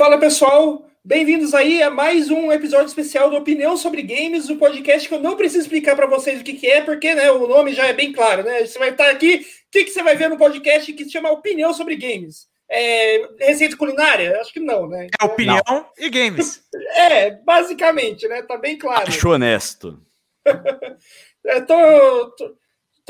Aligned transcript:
Fala 0.00 0.16
pessoal, 0.16 0.88
bem-vindos 1.04 1.52
aí 1.52 1.82
a 1.82 1.90
mais 1.90 2.30
um 2.30 2.50
episódio 2.50 2.86
especial 2.86 3.28
do 3.28 3.36
Opinião 3.36 3.76
sobre 3.76 4.00
Games, 4.00 4.48
o 4.48 4.54
um 4.54 4.56
podcast 4.56 5.06
que 5.06 5.14
eu 5.14 5.20
não 5.20 5.36
preciso 5.36 5.60
explicar 5.60 5.94
para 5.94 6.06
vocês 6.06 6.40
o 6.40 6.42
que, 6.42 6.54
que, 6.54 6.66
é, 6.66 6.80
porque 6.80 7.14
né, 7.14 7.30
o 7.30 7.46
nome 7.46 7.74
já 7.74 7.84
é 7.84 7.92
bem 7.92 8.10
claro, 8.10 8.42
né? 8.42 8.64
Você 8.64 8.78
vai 8.78 8.92
estar 8.92 9.10
aqui, 9.10 9.34
o 9.34 9.70
que, 9.70 9.84
que 9.84 9.90
você 9.90 10.02
vai 10.02 10.16
ver 10.16 10.30
no 10.30 10.38
podcast 10.38 10.90
que 10.90 11.04
se 11.04 11.10
chama 11.10 11.30
Opinião 11.30 11.74
sobre 11.74 11.96
Games? 11.96 12.48
É, 12.66 13.28
receita 13.40 13.76
culinária? 13.76 14.40
Acho 14.40 14.54
que 14.54 14.60
não, 14.60 14.88
né? 14.88 15.08
É 15.20 15.24
opinião 15.26 15.60
não. 15.68 15.86
e 15.98 16.08
games. 16.08 16.62
é, 16.96 17.32
basicamente, 17.32 18.26
né? 18.26 18.40
Tá 18.40 18.56
bem 18.56 18.78
claro. 18.78 19.06
Acho 19.06 19.28
honesto. 19.28 20.00
é, 21.44 21.60
tô, 21.60 22.30
tô, 22.38 22.56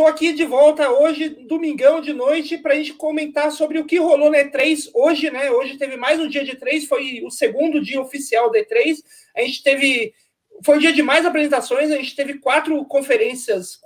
tô, 0.01 0.07
aqui 0.07 0.33
de 0.33 0.47
volta 0.47 0.89
hoje, 0.89 1.29
domingão 1.29 2.01
de 2.01 2.15
noite, 2.15 2.57
para 2.57 2.73
a 2.73 2.77
gente 2.77 2.95
comentar 2.95 3.53
sobre 3.53 3.79
o 3.79 3.85
que 3.85 3.99
rolou 3.99 4.31
na 4.31 4.39
E3 4.39 4.89
hoje, 4.95 5.31
né? 5.31 5.51
Hoje 5.51 5.77
teve 5.77 5.99
mais 5.99 6.19
um 6.19 6.27
dia 6.27 6.43
de 6.43 6.57
E3, 6.57 6.87
foi 6.87 7.21
o 7.23 7.31
segundo 7.31 7.83
dia 7.83 8.01
oficial 8.01 8.51
da 8.51 8.59
E3. 8.61 8.97
A 9.37 9.43
gente 9.43 9.63
teve. 9.63 10.15
Foi 10.65 10.79
o 10.79 10.81
dia 10.81 10.93
de 10.93 11.03
mais 11.03 11.27
apresentações, 11.27 11.91
a 11.91 11.97
gente 11.97 12.17
teve 12.17 12.39
quatro 12.39 12.83
conferências 12.87 13.79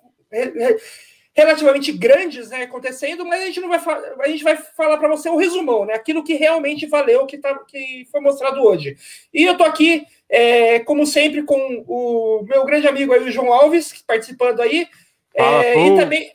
relativamente 1.34 1.91
grandes 1.91 2.51
né, 2.51 2.62
acontecendo, 2.62 3.25
mas 3.27 3.42
a 3.42 3.47
gente 3.47 3.61
não 3.61 3.69
vai 3.69 3.81
a 4.20 4.28
gente 4.28 4.45
vai 4.45 4.56
falar 4.56 4.98
para 4.98 5.09
você 5.09 5.28
o 5.28 5.37
resumão, 5.37 5.84
né? 5.84 5.95
Aquilo 5.95 6.23
que 6.23 6.34
realmente 6.34 6.87
valeu, 6.87 7.27
que, 7.27 7.39
tá, 7.39 7.59
que 7.67 8.06
foi 8.12 8.20
mostrado 8.20 8.62
hoje. 8.62 8.97
E 9.33 9.42
eu 9.42 9.56
tô 9.56 9.65
aqui, 9.65 10.06
é, 10.28 10.78
como 10.78 11.05
sempre, 11.06 11.42
com 11.42 11.84
o 11.89 12.45
meu 12.48 12.65
grande 12.65 12.87
amigo 12.87 13.12
aí, 13.12 13.25
o 13.25 13.33
João 13.33 13.53
Alves, 13.53 14.01
participando 14.06 14.61
aí, 14.61 14.87
é, 15.34 15.87
e, 15.87 15.97
também, 15.97 16.33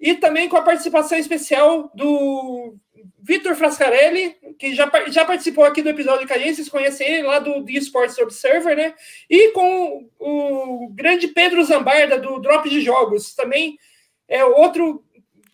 e 0.00 0.14
também 0.14 0.48
com 0.48 0.56
a 0.56 0.62
participação 0.62 1.16
especial 1.18 1.90
do 1.94 2.76
Vitor 3.22 3.54
Frascarelli, 3.54 4.36
que 4.58 4.74
já, 4.74 4.90
já 5.08 5.24
participou 5.24 5.64
aqui 5.64 5.82
do 5.82 5.88
episódio 5.88 6.26
gente, 6.38 6.56
vocês 6.56 6.68
conhecem 6.68 7.06
ele 7.06 7.22
lá 7.22 7.38
do 7.38 7.64
The 7.64 7.72
Sports 7.74 8.18
Observer, 8.18 8.76
né? 8.76 8.94
E 9.30 9.50
com 9.52 10.08
o 10.18 10.88
grande 10.90 11.28
Pedro 11.28 11.64
Zambarda, 11.64 12.18
do 12.18 12.38
Drop 12.38 12.68
de 12.68 12.80
Jogos, 12.80 13.34
também 13.34 13.78
é 14.28 14.44
outro 14.44 15.03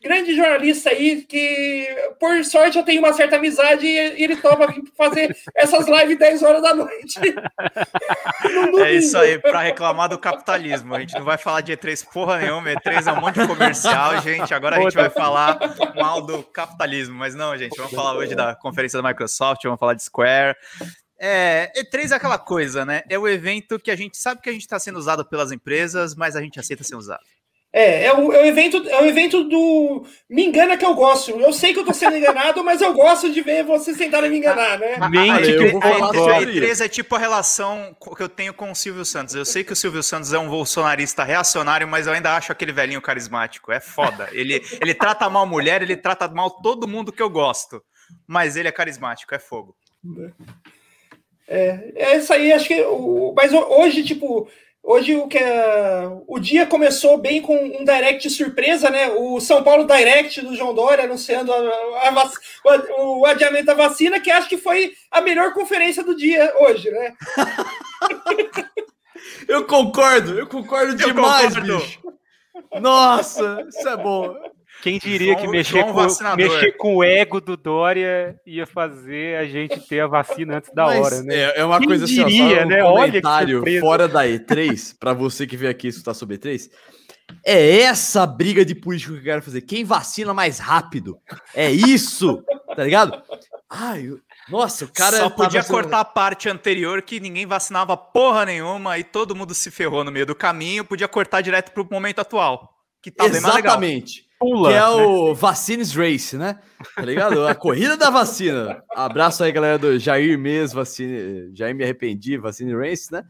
grande 0.02 0.34
jornalista 0.34 0.90
aí 0.90 1.22
que, 1.22 1.86
por 2.18 2.42
sorte, 2.44 2.78
eu 2.78 2.84
tenho 2.84 3.00
uma 3.00 3.12
certa 3.12 3.36
amizade 3.36 3.86
e 3.86 4.22
ele 4.22 4.34
vir 4.34 4.92
fazer 4.96 5.36
essas 5.54 5.86
lives 5.86 6.18
10 6.18 6.42
horas 6.42 6.62
da 6.62 6.74
noite. 6.74 7.20
é 8.82 8.92
isso 8.94 9.16
aí, 9.18 9.38
para 9.38 9.60
reclamar 9.60 10.08
do 10.08 10.18
capitalismo. 10.18 10.94
A 10.94 11.00
gente 11.00 11.14
não 11.14 11.24
vai 11.24 11.36
falar 11.36 11.60
de 11.60 11.72
E3 11.72 12.06
porra 12.12 12.38
nenhuma, 12.38 12.70
E3 12.70 13.06
é 13.06 13.12
um 13.12 13.20
monte 13.20 13.40
de 13.40 13.46
comercial, 13.46 14.20
gente. 14.22 14.54
Agora 14.54 14.76
a 14.76 14.80
gente 14.80 14.94
vai 14.94 15.10
falar 15.10 15.58
mal 15.94 16.22
do 16.22 16.42
capitalismo, 16.42 17.14
mas 17.14 17.34
não, 17.34 17.56
gente, 17.56 17.76
vamos 17.76 17.92
falar 17.92 18.14
hoje 18.14 18.34
da 18.34 18.54
conferência 18.54 19.00
da 19.00 19.08
Microsoft, 19.08 19.62
vamos 19.64 19.78
falar 19.78 19.94
de 19.94 20.02
Square. 20.02 20.56
É, 21.22 21.70
E3 21.76 22.12
é 22.12 22.14
aquela 22.14 22.38
coisa, 22.38 22.86
né? 22.86 23.02
É 23.06 23.18
o 23.18 23.28
evento 23.28 23.78
que 23.78 23.90
a 23.90 23.96
gente 23.96 24.16
sabe 24.16 24.40
que 24.40 24.48
a 24.48 24.52
gente 24.52 24.62
está 24.62 24.78
sendo 24.78 24.98
usado 24.98 25.22
pelas 25.26 25.52
empresas, 25.52 26.14
mas 26.14 26.34
a 26.34 26.40
gente 26.40 26.58
aceita 26.58 26.82
ser 26.82 26.96
usado. 26.96 27.20
É, 27.72 28.06
é 28.06 28.12
o, 28.12 28.32
é 28.32 28.42
o, 28.42 28.46
evento, 28.46 28.88
é 28.88 29.00
o 29.00 29.06
evento 29.06 29.44
do 29.44 30.04
me 30.28 30.44
engana 30.44 30.76
que 30.76 30.84
eu 30.84 30.92
gosto. 30.92 31.30
Eu 31.30 31.52
sei 31.52 31.72
que 31.72 31.78
eu 31.78 31.84
tô 31.84 31.92
sendo 31.92 32.16
enganado, 32.16 32.62
mas 32.64 32.80
eu 32.80 32.92
gosto 32.92 33.30
de 33.30 33.40
ver 33.42 33.62
vocês 33.62 33.96
tentarem 33.96 34.28
me 34.28 34.38
enganar, 34.38 34.76
né? 34.76 34.96
Mente 35.08 35.56
que 35.56 35.64
eu 35.64 35.72
vou 35.72 35.80
falar 35.80 36.10
a 36.10 36.42
E3 36.42 36.84
é 36.84 36.88
tipo 36.88 37.14
a 37.14 37.18
relação 37.18 37.96
que 38.16 38.22
eu 38.22 38.28
tenho 38.28 38.52
com 38.52 38.72
o 38.72 38.74
Silvio 38.74 39.04
Santos. 39.04 39.36
Eu 39.36 39.44
sei 39.44 39.62
que 39.62 39.72
o 39.72 39.76
Silvio 39.76 40.02
Santos 40.02 40.32
é 40.32 40.38
um 40.38 40.48
bolsonarista 40.48 41.22
reacionário, 41.22 41.86
mas 41.86 42.08
eu 42.08 42.12
ainda 42.12 42.34
acho 42.36 42.50
aquele 42.50 42.72
velhinho 42.72 43.00
carismático. 43.00 43.70
É 43.70 43.78
foda. 43.78 44.28
Ele, 44.32 44.60
ele 44.80 44.92
trata 44.94 45.30
mal 45.30 45.46
mulher, 45.46 45.80
ele 45.80 45.96
trata 45.96 46.26
mal 46.28 46.50
todo 46.50 46.88
mundo 46.88 47.12
que 47.12 47.22
eu 47.22 47.30
gosto. 47.30 47.80
Mas 48.26 48.56
ele 48.56 48.66
é 48.66 48.72
carismático, 48.72 49.32
é 49.32 49.38
fogo. 49.38 49.76
É, 51.46 51.92
é 51.94 52.16
isso 52.16 52.32
aí, 52.32 52.52
acho 52.52 52.66
que. 52.66 52.84
Mas 53.36 53.52
hoje, 53.52 54.02
tipo 54.02 54.48
Hoje 54.82 55.14
o 55.14 55.28
que 55.28 55.36
é, 55.36 56.08
o 56.26 56.38
dia 56.38 56.66
começou 56.66 57.18
bem 57.18 57.42
com 57.42 57.54
um 57.54 57.84
direct 57.84 58.28
surpresa, 58.30 58.88
né? 58.88 59.10
O 59.10 59.38
São 59.38 59.62
Paulo 59.62 59.86
Direct 59.86 60.40
do 60.40 60.56
João 60.56 60.74
Dória 60.74 61.04
anunciando 61.04 61.52
a, 61.52 61.58
a, 61.58 62.30
o, 62.98 63.20
o, 63.20 63.26
adiamento 63.26 63.66
da 63.66 63.74
vacina, 63.74 64.18
que 64.18 64.30
acho 64.30 64.48
que 64.48 64.56
foi 64.56 64.94
a 65.10 65.20
melhor 65.20 65.52
conferência 65.52 66.02
do 66.02 66.16
dia 66.16 66.52
hoje, 66.60 66.90
né? 66.90 67.14
eu 69.46 69.66
concordo, 69.66 70.38
eu 70.38 70.46
concordo 70.46 70.92
eu 70.92 70.96
demais, 70.96 71.54
concordo. 71.54 71.78
bicho. 71.78 72.00
Nossa, 72.80 73.66
isso 73.68 73.88
é 73.88 73.96
bom. 73.96 74.34
Quem 74.82 74.98
diria 74.98 75.34
João, 75.34 75.44
que 75.44 75.48
mexer 75.48 75.84
com, 75.84 76.36
mexer 76.36 76.72
com 76.72 76.96
o 76.96 77.04
ego 77.04 77.40
do 77.40 77.56
Dória 77.56 78.40
ia 78.46 78.66
fazer 78.66 79.36
a 79.38 79.44
gente 79.44 79.80
ter 79.80 80.00
a 80.00 80.06
vacina 80.06 80.56
antes 80.56 80.72
da 80.72 80.86
Mas 80.86 81.00
hora, 81.00 81.22
né? 81.22 81.34
É, 81.34 81.60
é 81.60 81.64
uma 81.64 81.78
Quem 81.78 81.88
coisa 81.88 82.04
assim, 82.04 82.24
diria, 82.24 82.64
um 82.64 82.68
né? 82.68 82.82
comentário 82.82 83.62
Olha 83.62 83.80
fora 83.80 84.08
da 84.08 84.24
E3, 84.24 84.94
para 84.98 85.12
você 85.12 85.46
que 85.46 85.56
veio 85.56 85.70
aqui 85.70 85.88
escutar 85.88 86.14
sobre 86.14 86.38
E3. 86.38 86.70
É 87.44 87.80
essa 87.80 88.26
briga 88.26 88.64
de 88.64 88.74
político 88.74 89.12
que 89.12 89.20
eu 89.20 89.24
quero 89.24 89.42
fazer. 89.42 89.60
Quem 89.60 89.84
vacina 89.84 90.34
mais 90.34 90.58
rápido? 90.58 91.18
É 91.54 91.70
isso, 91.70 92.42
tá 92.74 92.82
ligado? 92.82 93.22
Ai, 93.68 94.10
nossa, 94.48 94.84
o 94.84 94.88
cara. 94.88 95.16
Só 95.16 95.30
podia 95.30 95.62
cortar 95.62 96.00
a 96.00 96.04
parte 96.04 96.48
anterior 96.48 97.02
que 97.02 97.20
ninguém 97.20 97.46
vacinava 97.46 97.96
porra 97.96 98.46
nenhuma 98.46 98.98
e 98.98 99.04
todo 99.04 99.36
mundo 99.36 99.54
se 99.54 99.70
ferrou 99.70 100.02
no 100.02 100.10
meio 100.10 100.26
do 100.26 100.34
caminho. 100.34 100.84
Podia 100.84 101.06
cortar 101.06 101.40
direto 101.40 101.70
pro 101.70 101.86
momento 101.88 102.18
atual. 102.18 102.76
Que 103.00 103.10
tá 103.10 103.26
Exatamente. 103.26 104.29
Pula, 104.40 104.70
que 104.70 104.74
é 104.74 104.80
né? 104.80 104.88
o 104.88 105.34
Vaccines 105.34 105.94
Race, 105.94 106.34
né? 106.34 106.58
Tá 106.96 107.02
ligado? 107.02 107.46
A 107.46 107.54
corrida 107.54 107.94
da 107.94 108.08
vacina. 108.08 108.82
Abraço 108.90 109.44
aí, 109.44 109.52
galera 109.52 109.78
do 109.78 109.98
Jair 109.98 110.38
mesmo, 110.38 110.76
vacine, 110.76 111.54
Jair 111.54 111.74
me 111.74 111.84
arrependi, 111.84 112.38
Vacine 112.38 112.74
Race, 112.74 113.12
né? 113.12 113.22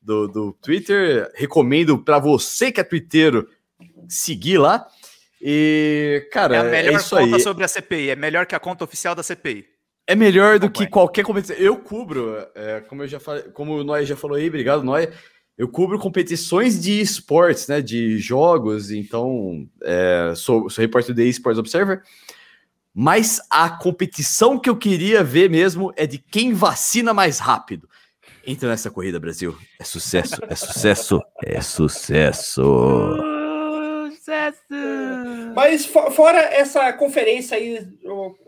Do, 0.00 0.28
do 0.28 0.52
Twitter. 0.62 1.28
Recomendo 1.34 1.98
para 1.98 2.20
você 2.20 2.70
que 2.70 2.80
é 2.80 2.84
twitteiro 2.84 3.48
seguir 4.08 4.58
lá. 4.58 4.86
E, 5.40 6.28
cara, 6.30 6.54
é 6.54 6.60
a 6.60 6.64
melhor 6.64 7.00
é 7.00 7.02
conta 7.02 7.36
aí. 7.36 7.40
sobre 7.40 7.64
a 7.64 7.68
CPI, 7.68 8.10
é 8.10 8.16
melhor 8.16 8.46
que 8.46 8.54
a 8.54 8.60
conta 8.60 8.84
oficial 8.84 9.16
da 9.16 9.22
CPI. 9.24 9.66
É 10.06 10.14
melhor 10.14 10.60
do 10.60 10.70
que 10.70 10.86
qualquer 10.86 11.24
competição. 11.24 11.56
Eu 11.56 11.76
cubro, 11.76 12.36
é, 12.54 12.80
como 12.82 13.02
eu 13.02 13.08
já 13.08 13.18
falei, 13.18 13.42
como 13.52 13.78
o 13.78 13.84
Noé 13.84 14.04
já 14.04 14.16
falou 14.16 14.36
aí, 14.36 14.46
obrigado, 14.46 14.84
Noé 14.84 15.10
eu 15.56 15.68
cubro 15.68 15.98
competições 15.98 16.80
de 16.80 17.00
esportes, 17.00 17.68
né, 17.68 17.80
de 17.80 18.18
jogos, 18.18 18.90
então 18.90 19.68
é, 19.82 20.32
sou, 20.34 20.68
sou 20.70 20.82
repórter 20.82 21.14
de 21.14 21.24
Esports 21.24 21.58
Observer, 21.58 22.02
mas 22.94 23.40
a 23.48 23.70
competição 23.70 24.58
que 24.58 24.68
eu 24.68 24.76
queria 24.76 25.22
ver 25.22 25.48
mesmo 25.48 25.92
é 25.96 26.06
de 26.06 26.18
quem 26.18 26.52
vacina 26.52 27.14
mais 27.14 27.38
rápido. 27.38 27.88
Entra 28.46 28.68
nessa 28.68 28.90
corrida, 28.90 29.20
Brasil. 29.20 29.56
É 29.78 29.84
sucesso, 29.84 30.36
é 30.48 30.54
sucesso, 30.54 31.22
é 31.44 31.60
sucesso. 31.60 33.31
Mas 35.54 35.84
fora 35.84 36.38
essa 36.38 36.92
conferência 36.92 37.56
aí, 37.56 37.86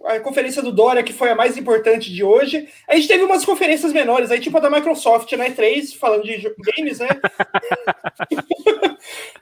a 0.04 0.20
conferência 0.20 0.62
do 0.62 0.72
Dória, 0.72 1.02
que 1.02 1.12
foi 1.12 1.30
a 1.30 1.34
mais 1.34 1.56
importante 1.56 2.12
de 2.12 2.24
hoje, 2.24 2.68
a 2.88 2.96
gente 2.96 3.08
teve 3.08 3.22
umas 3.22 3.44
conferências 3.44 3.92
menores 3.92 4.30
aí, 4.30 4.40
tipo 4.40 4.56
a 4.56 4.60
da 4.60 4.70
Microsoft 4.70 5.30
na 5.32 5.44
né, 5.44 5.50
E3, 5.50 5.96
falando 5.96 6.24
de 6.24 6.54
games, 6.58 7.00
né? 7.00 7.08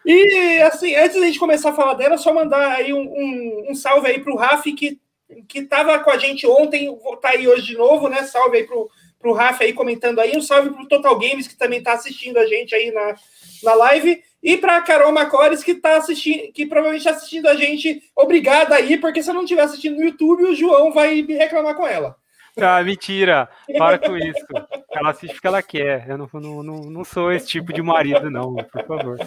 e 0.05 0.61
assim, 0.63 0.95
antes 0.97 1.21
da 1.21 1.27
gente 1.27 1.39
começar 1.39 1.71
a 1.71 1.75
falar 1.75 1.95
dela, 1.95 2.19
só 2.19 2.33
mandar 2.33 2.73
aí 2.73 2.93
um, 2.93 3.03
um, 3.03 3.67
um 3.71 3.75
salve 3.75 4.09
aí 4.09 4.19
pro 4.19 4.37
Raf, 4.37 4.65
que, 4.73 5.01
que 5.49 5.63
tava 5.63 5.99
com 6.01 6.11
a 6.11 6.19
gente 6.19 6.47
ontem, 6.47 6.89
tá 7.21 7.31
aí 7.31 7.47
hoje 7.47 7.67
de 7.67 7.77
novo, 7.77 8.09
né? 8.09 8.25
Salve 8.25 8.59
aí 8.59 8.65
pro, 8.65 8.91
pro 9.19 9.33
Raf 9.33 9.63
aí 9.63 9.73
comentando 9.73 10.19
aí, 10.19 10.37
um 10.37 10.43
salve 10.43 10.71
pro 10.71 10.89
Total 10.89 11.17
Games, 11.19 11.47
que 11.47 11.57
também 11.57 11.83
tá 11.83 11.93
assistindo 11.93 12.39
a 12.39 12.47
gente 12.47 12.75
aí 12.75 12.91
na, 12.91 13.15
na 13.63 13.75
live. 13.75 14.23
E 14.43 14.57
para 14.57 14.77
a 14.77 14.83
Carol 14.83 15.13
Macores, 15.13 15.63
que 15.63 15.71
está 15.71 15.97
assistindo, 15.97 16.53
que 16.53 16.67
provavelmente 16.67 17.07
está 17.07 17.17
assistindo 17.17 17.47
a 17.47 17.55
gente, 17.55 18.03
obrigada 18.17 18.75
aí, 18.75 18.99
porque 18.99 19.23
se 19.23 19.31
eu 19.31 19.35
não 19.35 19.43
estiver 19.43 19.63
assistindo 19.63 19.97
no 19.97 20.05
YouTube, 20.05 20.45
o 20.45 20.55
João 20.55 20.93
vai 20.93 21.23
me 21.23 21.35
reclamar 21.35 21.77
com 21.77 21.87
ela. 21.87 22.17
Ah, 22.57 22.83
mentira, 22.83 23.49
para 23.79 23.99
com 23.99 24.17
isso. 24.17 24.47
Ela 24.91 25.11
assiste 25.11 25.33
porque 25.35 25.47
ela 25.47 25.63
quer. 25.63 26.07
Eu 26.09 26.19
não, 26.19 26.29
não, 26.35 26.63
não, 26.63 26.81
não 26.91 27.05
sou 27.05 27.33
esse 27.33 27.47
tipo 27.47 27.73
de 27.73 27.81
marido, 27.81 28.31
não, 28.31 28.55
por 28.55 28.87
favor. 28.87 29.19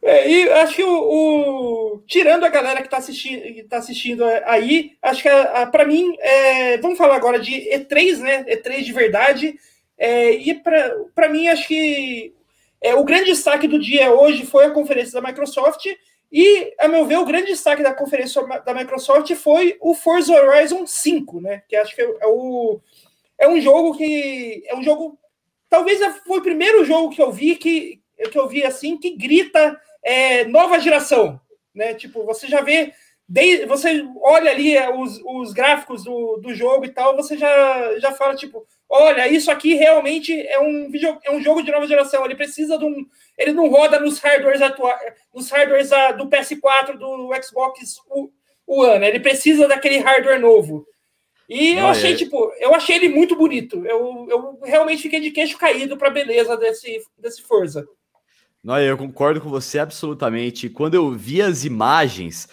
É, 0.00 0.30
e 0.30 0.50
acho 0.52 0.76
que 0.76 0.84
o, 0.84 0.88
o, 0.88 2.02
tirando 2.06 2.44
a 2.44 2.48
galera 2.48 2.80
que 2.80 2.86
está 2.86 2.98
assistindo, 2.98 3.68
tá 3.68 3.78
assistindo 3.78 4.24
aí, 4.46 4.92
acho 5.02 5.22
que 5.22 5.28
para 5.72 5.84
mim, 5.84 6.16
é, 6.20 6.78
vamos 6.78 6.96
falar 6.96 7.16
agora 7.16 7.38
de 7.38 7.52
E3, 7.52 8.18
né? 8.18 8.44
E3 8.44 8.84
de 8.84 8.92
verdade. 8.92 9.58
É, 9.98 10.30
e 10.30 10.54
para 10.54 11.28
mim, 11.28 11.48
acho 11.48 11.66
que 11.66 12.32
é, 12.80 12.94
o 12.94 13.04
grande 13.04 13.26
destaque 13.26 13.66
do 13.66 13.78
dia 13.78 14.12
hoje 14.12 14.46
foi 14.46 14.66
a 14.66 14.70
conferência 14.70 15.20
da 15.20 15.26
Microsoft. 15.26 15.86
E, 16.30 16.74
a 16.78 16.86
meu 16.86 17.06
ver, 17.06 17.18
o 17.18 17.24
grande 17.24 17.46
destaque 17.46 17.82
da 17.82 17.94
conferência 17.94 18.42
da 18.64 18.74
Microsoft 18.74 19.34
foi 19.34 19.76
o 19.80 19.94
Forza 19.94 20.32
Horizon 20.32 20.86
5, 20.86 21.40
né? 21.40 21.62
Que 21.68 21.74
acho 21.74 21.96
que 21.96 22.02
é, 22.02 22.26
o, 22.26 22.80
é 23.38 23.48
um 23.48 23.60
jogo 23.60 23.96
que. 23.96 24.62
É 24.66 24.76
um 24.76 24.82
jogo. 24.82 25.18
Talvez 25.68 26.00
foi 26.26 26.38
o 26.38 26.42
primeiro 26.42 26.84
jogo 26.84 27.10
que 27.10 27.20
eu 27.20 27.32
vi 27.32 27.56
que, 27.56 28.00
que 28.30 28.38
eu 28.38 28.48
vi 28.48 28.64
assim, 28.64 28.96
que 28.96 29.16
grita 29.16 29.78
é, 30.02 30.44
nova 30.44 30.78
geração. 30.78 31.40
Né? 31.74 31.94
Tipo, 31.94 32.24
você 32.24 32.46
já 32.46 32.60
vê 32.60 32.92
de, 33.28 33.66
você 33.66 34.08
olha 34.22 34.50
ali 34.50 34.74
é, 34.74 34.88
os, 34.88 35.20
os 35.22 35.52
gráficos 35.52 36.02
do, 36.02 36.38
do 36.38 36.54
jogo 36.54 36.86
e 36.86 36.88
tal, 36.88 37.14
você 37.14 37.36
já, 37.36 37.98
já 37.98 38.12
fala, 38.12 38.34
tipo, 38.34 38.66
olha, 38.88 39.28
isso 39.28 39.50
aqui 39.50 39.74
realmente 39.74 40.32
é 40.32 40.58
um 40.58 40.90
vídeo, 40.90 41.18
é 41.22 41.30
um 41.30 41.42
jogo 41.42 41.62
de 41.62 41.70
nova 41.70 41.86
geração. 41.86 42.24
Ele 42.24 42.34
precisa 42.34 42.78
de 42.78 42.86
um. 42.86 43.04
Ele 43.36 43.52
não 43.52 43.68
roda 43.68 44.00
nos 44.00 44.18
hardwares 44.18 44.62
atuais, 44.62 45.12
nos 45.34 45.50
hardwares 45.50 45.92
ah, 45.92 46.12
do 46.12 46.26
PS4, 46.26 46.96
do 46.96 47.30
Xbox 47.42 48.00
One. 48.66 49.06
Ele 49.06 49.20
precisa 49.20 49.68
daquele 49.68 49.98
hardware 49.98 50.40
novo. 50.40 50.86
E 51.46 51.74
eu 51.74 51.86
achei, 51.86 52.12
é... 52.12 52.16
tipo, 52.16 52.50
eu 52.58 52.74
achei 52.74 52.96
ele 52.96 53.10
muito 53.10 53.36
bonito. 53.36 53.84
Eu, 53.84 54.26
eu 54.30 54.58
realmente 54.64 55.02
fiquei 55.02 55.20
de 55.20 55.30
queixo 55.30 55.58
caído 55.58 55.98
para 55.98 56.08
a 56.08 56.12
beleza 56.12 56.56
desse, 56.56 57.02
desse 57.18 57.42
Forza. 57.42 57.86
Não, 58.64 58.78
eu 58.80 58.96
concordo 58.96 59.40
com 59.40 59.50
você 59.50 59.78
absolutamente. 59.78 60.68
Quando 60.68 60.94
eu 60.94 61.10
vi 61.12 61.40
as 61.42 61.64
imagens 61.64 62.48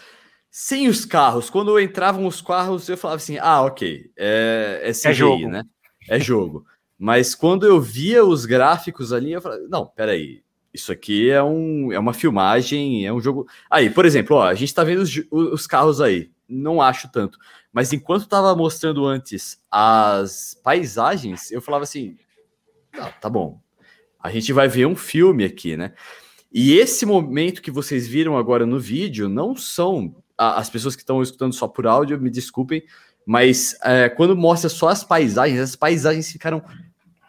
sem 0.57 0.87
os 0.87 1.03
carros, 1.03 1.49
quando 1.49 1.77
entravam 1.77 2.25
os 2.25 2.39
carros, 2.39 2.87
eu 2.87 2.95
falava 2.95 3.17
assim: 3.17 3.37
ah, 3.39 3.63
ok, 3.63 4.09
é, 4.15 4.79
é, 4.83 4.91
CGI, 4.93 5.09
é 5.09 5.13
jogo. 5.13 5.49
né? 5.49 5.63
É 6.07 6.17
jogo. 6.17 6.65
Mas 6.97 7.35
quando 7.35 7.65
eu 7.65 7.81
via 7.81 8.23
os 8.23 8.45
gráficos 8.45 9.11
ali, 9.11 9.33
eu 9.33 9.41
falava: 9.41 9.61
não, 9.67 9.85
peraí, 9.85 10.43
isso 10.73 10.93
aqui 10.93 11.29
é, 11.29 11.43
um, 11.43 11.91
é 11.91 11.99
uma 11.99 12.13
filmagem, 12.13 13.05
é 13.05 13.11
um 13.11 13.19
jogo. 13.19 13.45
Aí, 13.69 13.89
por 13.89 14.05
exemplo, 14.05 14.37
ó, 14.37 14.43
a 14.43 14.53
gente 14.53 14.73
tá 14.73 14.81
vendo 14.81 15.01
os, 15.01 15.21
os 15.29 15.67
carros 15.67 15.99
aí, 15.99 16.31
não 16.47 16.81
acho 16.81 17.11
tanto. 17.11 17.37
Mas 17.73 17.91
enquanto 17.91 18.25
tava 18.25 18.55
mostrando 18.55 19.05
antes 19.05 19.59
as 19.69 20.57
paisagens, 20.63 21.51
eu 21.51 21.61
falava 21.61 21.83
assim: 21.83 22.15
não, 22.93 23.11
tá 23.19 23.29
bom, 23.29 23.59
a 24.17 24.31
gente 24.31 24.53
vai 24.53 24.69
ver 24.69 24.85
um 24.85 24.95
filme 24.95 25.43
aqui, 25.43 25.75
né? 25.75 25.93
E 26.49 26.77
esse 26.77 27.05
momento 27.05 27.61
que 27.61 27.69
vocês 27.69 28.07
viram 28.07 28.37
agora 28.37 28.65
no 28.65 28.79
vídeo 28.79 29.27
não 29.27 29.53
são 29.53 30.15
as 30.37 30.69
pessoas 30.69 30.95
que 30.95 31.01
estão 31.01 31.21
escutando 31.21 31.53
só 31.53 31.67
por 31.67 31.87
áudio, 31.87 32.19
me 32.19 32.29
desculpem, 32.29 32.83
mas 33.25 33.75
é, 33.83 34.09
quando 34.09 34.35
mostra 34.35 34.69
só 34.69 34.89
as 34.89 35.03
paisagens, 35.03 35.59
as 35.59 35.75
paisagens 35.75 36.31
ficaram 36.31 36.61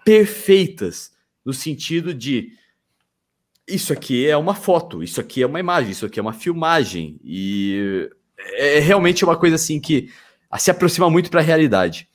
perfeitas 0.04 1.12
no 1.44 1.52
sentido 1.52 2.12
de 2.12 2.52
isso 3.66 3.92
aqui 3.92 4.26
é 4.26 4.36
uma 4.36 4.54
foto, 4.54 5.02
isso 5.02 5.20
aqui 5.20 5.42
é 5.42 5.46
uma 5.46 5.58
imagem, 5.58 5.90
isso 5.90 6.06
aqui 6.06 6.20
é 6.20 6.22
uma 6.22 6.32
filmagem 6.32 7.18
e 7.24 8.08
é, 8.38 8.78
é 8.78 8.80
realmente 8.80 9.24
uma 9.24 9.36
coisa 9.36 9.56
assim 9.56 9.80
que 9.80 10.12
se 10.58 10.70
aproxima 10.70 11.10
muito 11.10 11.30
para 11.30 11.40
a 11.40 11.44
realidade. 11.44 12.08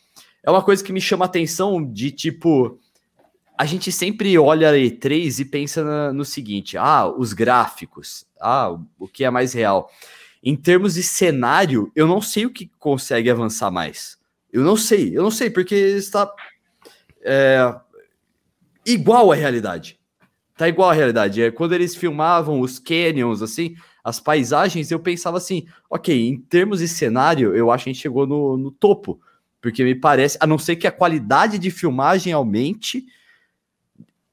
É 0.43 0.49
uma 0.49 0.63
coisa 0.63 0.83
que 0.83 0.93
me 0.93 1.01
chama 1.01 1.25
a 1.25 1.27
atenção 1.27 1.83
de 1.83 2.11
tipo 2.11 2.79
a 3.61 3.65
gente 3.65 3.91
sempre 3.91 4.35
olha 4.39 4.71
a 4.71 4.73
E3 4.73 5.39
e 5.39 5.45
pensa 5.45 6.11
no 6.11 6.25
seguinte: 6.25 6.77
ah, 6.77 7.05
os 7.07 7.31
gráficos, 7.31 8.25
ah, 8.39 8.75
o 8.97 9.07
que 9.07 9.23
é 9.23 9.29
mais 9.29 9.53
real. 9.53 9.91
Em 10.43 10.55
termos 10.55 10.95
de 10.95 11.03
cenário, 11.03 11.91
eu 11.95 12.07
não 12.07 12.21
sei 12.21 12.45
o 12.45 12.49
que 12.49 12.69
consegue 12.79 13.29
avançar 13.29 13.69
mais. 13.69 14.17
Eu 14.51 14.63
não 14.63 14.75
sei, 14.75 15.15
eu 15.15 15.23
não 15.23 15.31
sei, 15.31 15.49
porque 15.49 15.75
está 15.75 16.31
é, 17.21 17.73
igual 18.85 19.31
à 19.31 19.35
realidade. 19.35 19.99
Tá 20.57 20.67
igual 20.67 20.89
à 20.89 20.93
realidade. 20.93 21.41
É, 21.41 21.51
quando 21.51 21.73
eles 21.73 21.95
filmavam 21.95 22.59
os 22.59 22.79
canyons, 22.79 23.41
assim, 23.41 23.75
as 24.03 24.19
paisagens, 24.19 24.91
eu 24.91 24.99
pensava 24.99 25.37
assim, 25.37 25.65
ok, 25.89 26.27
em 26.27 26.37
termos 26.37 26.79
de 26.79 26.87
cenário, 26.87 27.55
eu 27.55 27.71
acho 27.71 27.83
que 27.83 27.89
a 27.89 27.93
gente 27.93 28.01
chegou 28.01 28.25
no, 28.27 28.57
no 28.57 28.71
topo. 28.71 29.19
Porque 29.61 29.83
me 29.83 29.93
parece, 29.93 30.37
a 30.41 30.47
não 30.47 30.57
ser 30.57 30.75
que 30.75 30.87
a 30.87 30.91
qualidade 30.91 31.59
de 31.59 31.69
filmagem 31.69 32.33
aumente 32.33 33.05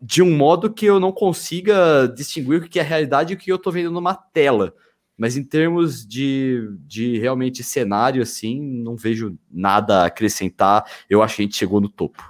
de 0.01 0.23
um 0.23 0.35
modo 0.35 0.73
que 0.73 0.87
eu 0.87 0.99
não 0.99 1.13
consiga 1.13 2.07
distinguir 2.15 2.63
o 2.63 2.69
que 2.69 2.79
é 2.79 2.83
realidade 2.83 3.33
e 3.33 3.37
o 3.37 3.39
que 3.39 3.51
eu 3.51 3.57
estou 3.57 3.73
vendo 3.73 3.91
numa 3.91 4.15
tela. 4.15 4.75
Mas 5.19 5.37
em 5.37 5.43
termos 5.43 6.07
de, 6.07 6.71
de 6.87 7.19
realmente 7.19 7.65
cenário, 7.65 8.23
assim, 8.23 8.61
não 8.61 8.97
vejo 8.97 9.37
nada 9.51 10.03
a 10.03 10.07
acrescentar. 10.07 10.85
Eu 11.11 11.23
acho 11.23 11.37
que 11.37 11.43
a 11.43 11.45
gente 11.45 11.57
chegou 11.57 11.81
no 11.81 11.89
topo. 11.89 12.23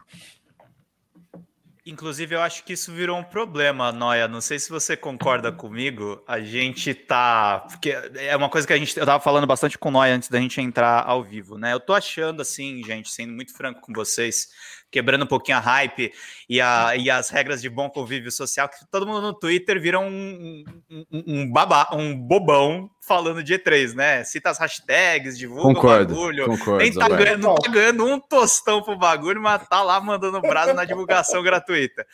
Inclusive, 1.89 2.35
eu 2.35 2.43
acho 2.43 2.65
que 2.65 2.75
isso 2.75 2.93
virou 2.93 3.19
um 3.19 3.25
problema, 3.25 3.91
Noia. 3.91 4.29
Não 4.29 4.43
sei 4.43 4.59
se 4.59 4.69
você 4.69 4.95
concorda 4.95 5.51
comigo. 5.51 6.23
A 6.29 6.39
gente 6.39 6.93
tá. 6.93 7.61
Porque 7.61 7.91
é 7.91 8.37
uma 8.37 8.51
coisa 8.51 8.67
que 8.67 8.75
a 8.75 8.77
gente. 8.77 8.95
Eu 8.99 9.07
tava 9.07 9.23
falando 9.25 9.47
bastante 9.47 9.79
com 9.79 9.89
o 9.89 9.93
Noia 9.93 10.15
antes 10.15 10.29
da 10.29 10.39
gente 10.39 10.61
entrar 10.61 11.03
ao 11.07 11.25
vivo, 11.25 11.57
né? 11.57 11.73
Eu 11.73 11.81
tô 11.81 11.95
achando, 11.95 12.43
assim, 12.43 12.85
gente, 12.85 13.11
sendo 13.11 13.33
muito 13.33 13.55
franco 13.55 13.81
com 13.81 13.95
vocês, 13.95 14.49
quebrando 14.91 15.25
um 15.25 15.29
pouquinho 15.29 15.59
a 15.59 15.61
hype 15.61 16.13
e, 16.49 16.61
a, 16.61 16.97
e 16.97 17.11
as 17.11 17.29
regras 17.29 17.61
de 17.61 17.69
bom 17.69 17.91
convívio 17.91 18.31
social, 18.31 18.69
que 18.69 18.77
todo 18.91 19.07
mundo 19.07 19.21
no 19.21 19.35
Twitter 19.35 19.81
vira 19.81 19.99
um, 19.99 20.65
um, 20.91 21.05
um, 21.13 21.53
babá, 21.53 21.91
um 21.93 22.17
bobão 22.17 22.91
falando 23.01 23.43
de 23.43 23.55
E3, 23.55 23.95
né? 23.95 24.25
Cita 24.25 24.51
as 24.51 24.59
hashtags, 24.59 25.39
divulga 25.39 25.63
concordo, 25.63 26.13
o 26.13 26.17
bagulho. 26.17 26.47
Concordo, 26.47 26.79
Nem 26.79 26.93
tá 26.93 27.09
ganhando, 27.09 27.43
não 27.43 27.55
tá 27.55 27.71
ganhando 27.71 28.07
um 28.07 28.21
tostão 28.21 28.83
pro 28.83 28.97
bagulho, 28.97 29.41
mas 29.41 29.67
tá 29.69 29.83
lá 29.83 30.01
mandando 30.01 30.41
brasa 30.41 30.75
na 30.75 30.85
divulgação 30.85 31.43
gratuita. 31.43 32.07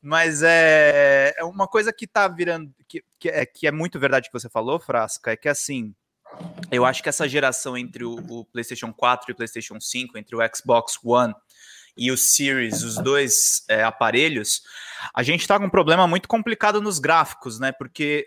Mas 0.00 0.42
é, 0.42 1.34
é 1.36 1.44
uma 1.44 1.66
coisa 1.66 1.92
que 1.92 2.06
tá 2.06 2.28
virando, 2.28 2.70
que, 2.86 3.02
que, 3.18 3.28
é, 3.28 3.44
que 3.44 3.66
é 3.66 3.72
muito 3.72 3.98
verdade 3.98 4.28
que 4.28 4.32
você 4.38 4.48
falou, 4.48 4.78
Frasca, 4.78 5.32
é 5.32 5.36
que 5.36 5.48
assim, 5.48 5.94
eu 6.70 6.84
acho 6.84 7.02
que 7.02 7.08
essa 7.08 7.28
geração 7.28 7.76
entre 7.76 8.04
o, 8.04 8.14
o, 8.28 8.44
PlayStation 8.44 8.92
4 8.92 9.30
e 9.30 9.32
o 9.32 9.36
PlayStation 9.36 9.80
5, 9.80 10.16
entre 10.18 10.36
o 10.36 10.40
Xbox 10.54 10.98
One 11.02 11.34
e 11.98 12.12
o 12.12 12.16
Series, 12.16 12.82
os 12.82 12.94
dois 12.96 13.64
é, 13.68 13.82
aparelhos, 13.82 14.62
a 15.12 15.22
gente 15.22 15.40
está 15.40 15.58
com 15.58 15.66
um 15.66 15.70
problema 15.70 16.06
muito 16.06 16.28
complicado 16.28 16.80
nos 16.80 16.98
gráficos, 16.98 17.58
né? 17.58 17.72
Porque 17.72 18.26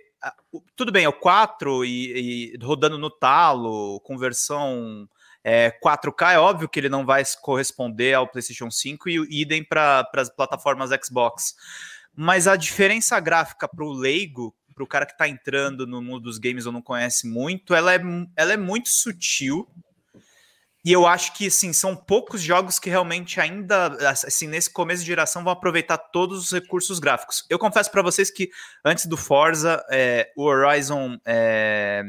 tudo 0.75 0.91
bem, 0.91 1.05
é 1.05 1.09
o 1.09 1.13
4 1.13 1.83
e, 1.85 2.53
e 2.53 2.57
rodando 2.61 2.97
no 2.97 3.09
talo, 3.09 3.99
conversão 4.01 5.07
é, 5.43 5.71
4K, 5.83 6.33
é 6.33 6.39
óbvio 6.39 6.69
que 6.69 6.79
ele 6.79 6.89
não 6.89 7.05
vai 7.05 7.23
corresponder 7.41 8.13
ao 8.13 8.27
PlayStation 8.27 8.69
5 8.69 9.09
e 9.09 9.41
idem 9.41 9.63
para 9.63 10.07
as 10.15 10.29
plataformas 10.29 10.91
Xbox. 11.03 11.55
Mas 12.15 12.47
a 12.47 12.55
diferença 12.55 13.19
gráfica 13.19 13.67
para 13.67 13.85
o 13.85 13.91
leigo, 13.91 14.53
para 14.75 14.83
o 14.83 14.87
cara 14.87 15.05
que 15.05 15.13
está 15.13 15.27
entrando 15.27 15.87
no 15.87 16.01
mundo 16.01 16.21
dos 16.21 16.37
games 16.37 16.65
ou 16.65 16.71
não 16.71 16.81
conhece 16.81 17.27
muito, 17.27 17.73
ela 17.73 17.93
é, 17.93 18.01
ela 18.35 18.53
é 18.53 18.57
muito 18.57 18.89
sutil 18.89 19.67
e 20.83 20.91
eu 20.91 21.05
acho 21.05 21.33
que, 21.33 21.47
assim, 21.47 21.71
são 21.73 21.95
poucos 21.95 22.41
jogos 22.41 22.79
que 22.79 22.89
realmente 22.89 23.39
ainda, 23.39 23.87
assim, 24.09 24.47
nesse 24.47 24.69
começo 24.69 25.01
de 25.01 25.07
geração 25.07 25.43
vão 25.43 25.53
aproveitar 25.53 25.97
todos 25.97 26.45
os 26.45 26.51
recursos 26.51 26.97
gráficos. 26.97 27.45
Eu 27.49 27.59
confesso 27.59 27.91
para 27.91 28.01
vocês 28.01 28.31
que 28.31 28.49
antes 28.83 29.05
do 29.05 29.15
Forza, 29.15 29.83
é, 29.91 30.31
o 30.35 30.43
Horizon... 30.43 31.17
É... 31.25 32.03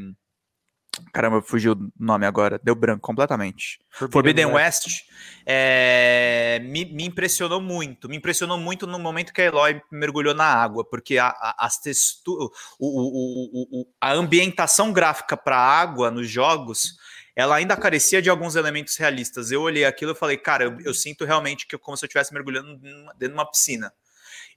Caramba, 1.11 1.41
fugiu 1.41 1.73
o 1.73 1.91
nome 1.99 2.27
agora, 2.27 2.61
deu 2.63 2.75
branco 2.75 3.01
completamente. 3.01 3.79
Forbidden, 3.91 4.13
Forbidden 4.13 4.47
West, 4.47 4.87
West 4.87 5.01
é, 5.47 6.61
me, 6.65 6.85
me, 6.85 7.07
impressionou 7.07 7.63
muito. 7.63 8.11
Me 8.11 8.19
impressionou 8.19 8.59
muito 8.59 8.87
no 8.87 8.99
momento 8.99 9.33
que 9.33 9.41
a 9.41 9.47
Eloy 9.47 9.81
mergulhou 9.91 10.35
na 10.35 10.45
água, 10.45 10.85
porque 10.85 11.17
a, 11.17 11.29
a, 11.29 11.67
as 11.67 11.79
texturas, 11.79 12.47
o, 12.79 13.81
o, 13.81 13.81
o, 13.81 13.87
a 13.99 14.13
ambientação 14.13 14.93
gráfica 14.93 15.35
para 15.35 15.57
água 15.57 16.11
nos 16.11 16.29
jogos 16.29 16.99
ela 17.35 17.57
ainda 17.57 17.77
carecia 17.77 18.21
de 18.21 18.29
alguns 18.29 18.57
elementos 18.57 18.97
realistas. 18.97 19.51
Eu 19.51 19.63
olhei 19.63 19.85
aquilo 19.85 20.13
e 20.13 20.15
falei, 20.15 20.37
cara, 20.37 20.65
eu, 20.65 20.79
eu 20.81 20.95
sinto 20.95 21.25
realmente 21.25 21.67
que 21.67 21.75
é 21.75 21.79
como 21.79 21.97
se 21.97 22.05
eu 22.05 22.07
estivesse 22.07 22.33
mergulhando 22.33 22.77
dentro 22.79 23.29
de 23.29 23.35
uma 23.35 23.51
piscina. 23.51 23.93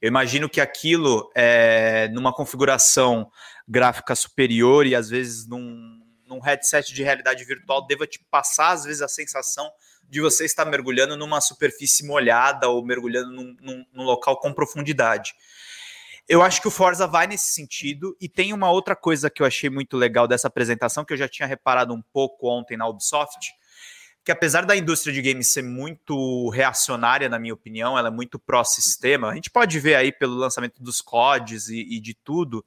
Eu 0.02 0.10
imagino 0.10 0.50
que 0.50 0.60
aquilo, 0.60 1.32
é, 1.34 2.10
numa 2.10 2.34
configuração 2.34 3.32
gráfica 3.68 4.14
superior 4.16 4.86
e 4.86 4.94
às 4.94 5.10
vezes 5.10 5.48
num, 5.48 6.02
num 6.28 6.40
headset 6.40 6.94
de 6.94 7.04
realidade 7.04 7.44
virtual, 7.46 7.88
deva 7.88 8.06
te 8.06 8.20
passar 8.30 8.72
às 8.72 8.84
vezes 8.84 9.02
a 9.02 9.08
sensação 9.08 9.72
de 10.08 10.22
você 10.22 10.46
estar 10.46 10.66
mergulhando 10.66 11.18
numa 11.18 11.42
superfície 11.42 12.06
molhada 12.06 12.70
ou 12.70 12.86
mergulhando 12.86 13.32
num, 13.32 13.56
num, 13.60 13.86
num 13.92 14.04
local 14.04 14.40
com 14.40 14.54
profundidade. 14.54 15.34
Eu 16.28 16.42
acho 16.42 16.60
que 16.60 16.68
o 16.68 16.72
Forza 16.72 17.06
vai 17.06 17.28
nesse 17.28 17.54
sentido. 17.54 18.16
E 18.20 18.28
tem 18.28 18.52
uma 18.52 18.70
outra 18.72 18.96
coisa 18.96 19.30
que 19.30 19.42
eu 19.42 19.46
achei 19.46 19.70
muito 19.70 19.96
legal 19.96 20.28
dessa 20.28 20.48
apresentação, 20.48 21.06
que 21.06 21.14
eu 21.14 21.18
já 21.18 21.28
tinha 21.28 21.48
reparado 21.48 21.94
um 21.94 22.02
pouco 22.02 22.50
ontem 22.50 22.76
na 22.76 22.88
Ubisoft, 22.88 23.54
que 24.24 24.32
apesar 24.32 24.66
da 24.66 24.76
indústria 24.76 25.14
de 25.14 25.22
games 25.22 25.54
ser 25.54 25.62
muito 25.62 26.50
reacionária, 26.50 27.30
na 27.30 27.38
minha 27.38 27.54
opinião, 27.54 27.96
ela 27.96 28.08
é 28.08 28.12
muito 28.12 28.40
pró-sistema. 28.40 29.30
A 29.30 29.36
gente 29.36 29.52
pode 29.52 29.80
ver 29.80 29.96
aí 29.96 30.12
pelo 30.12 30.34
lançamento 30.34 30.82
dos 30.82 31.00
CODs 31.00 31.70
e, 31.70 31.82
e 31.82 32.00
de 32.00 32.16
tudo. 32.16 32.66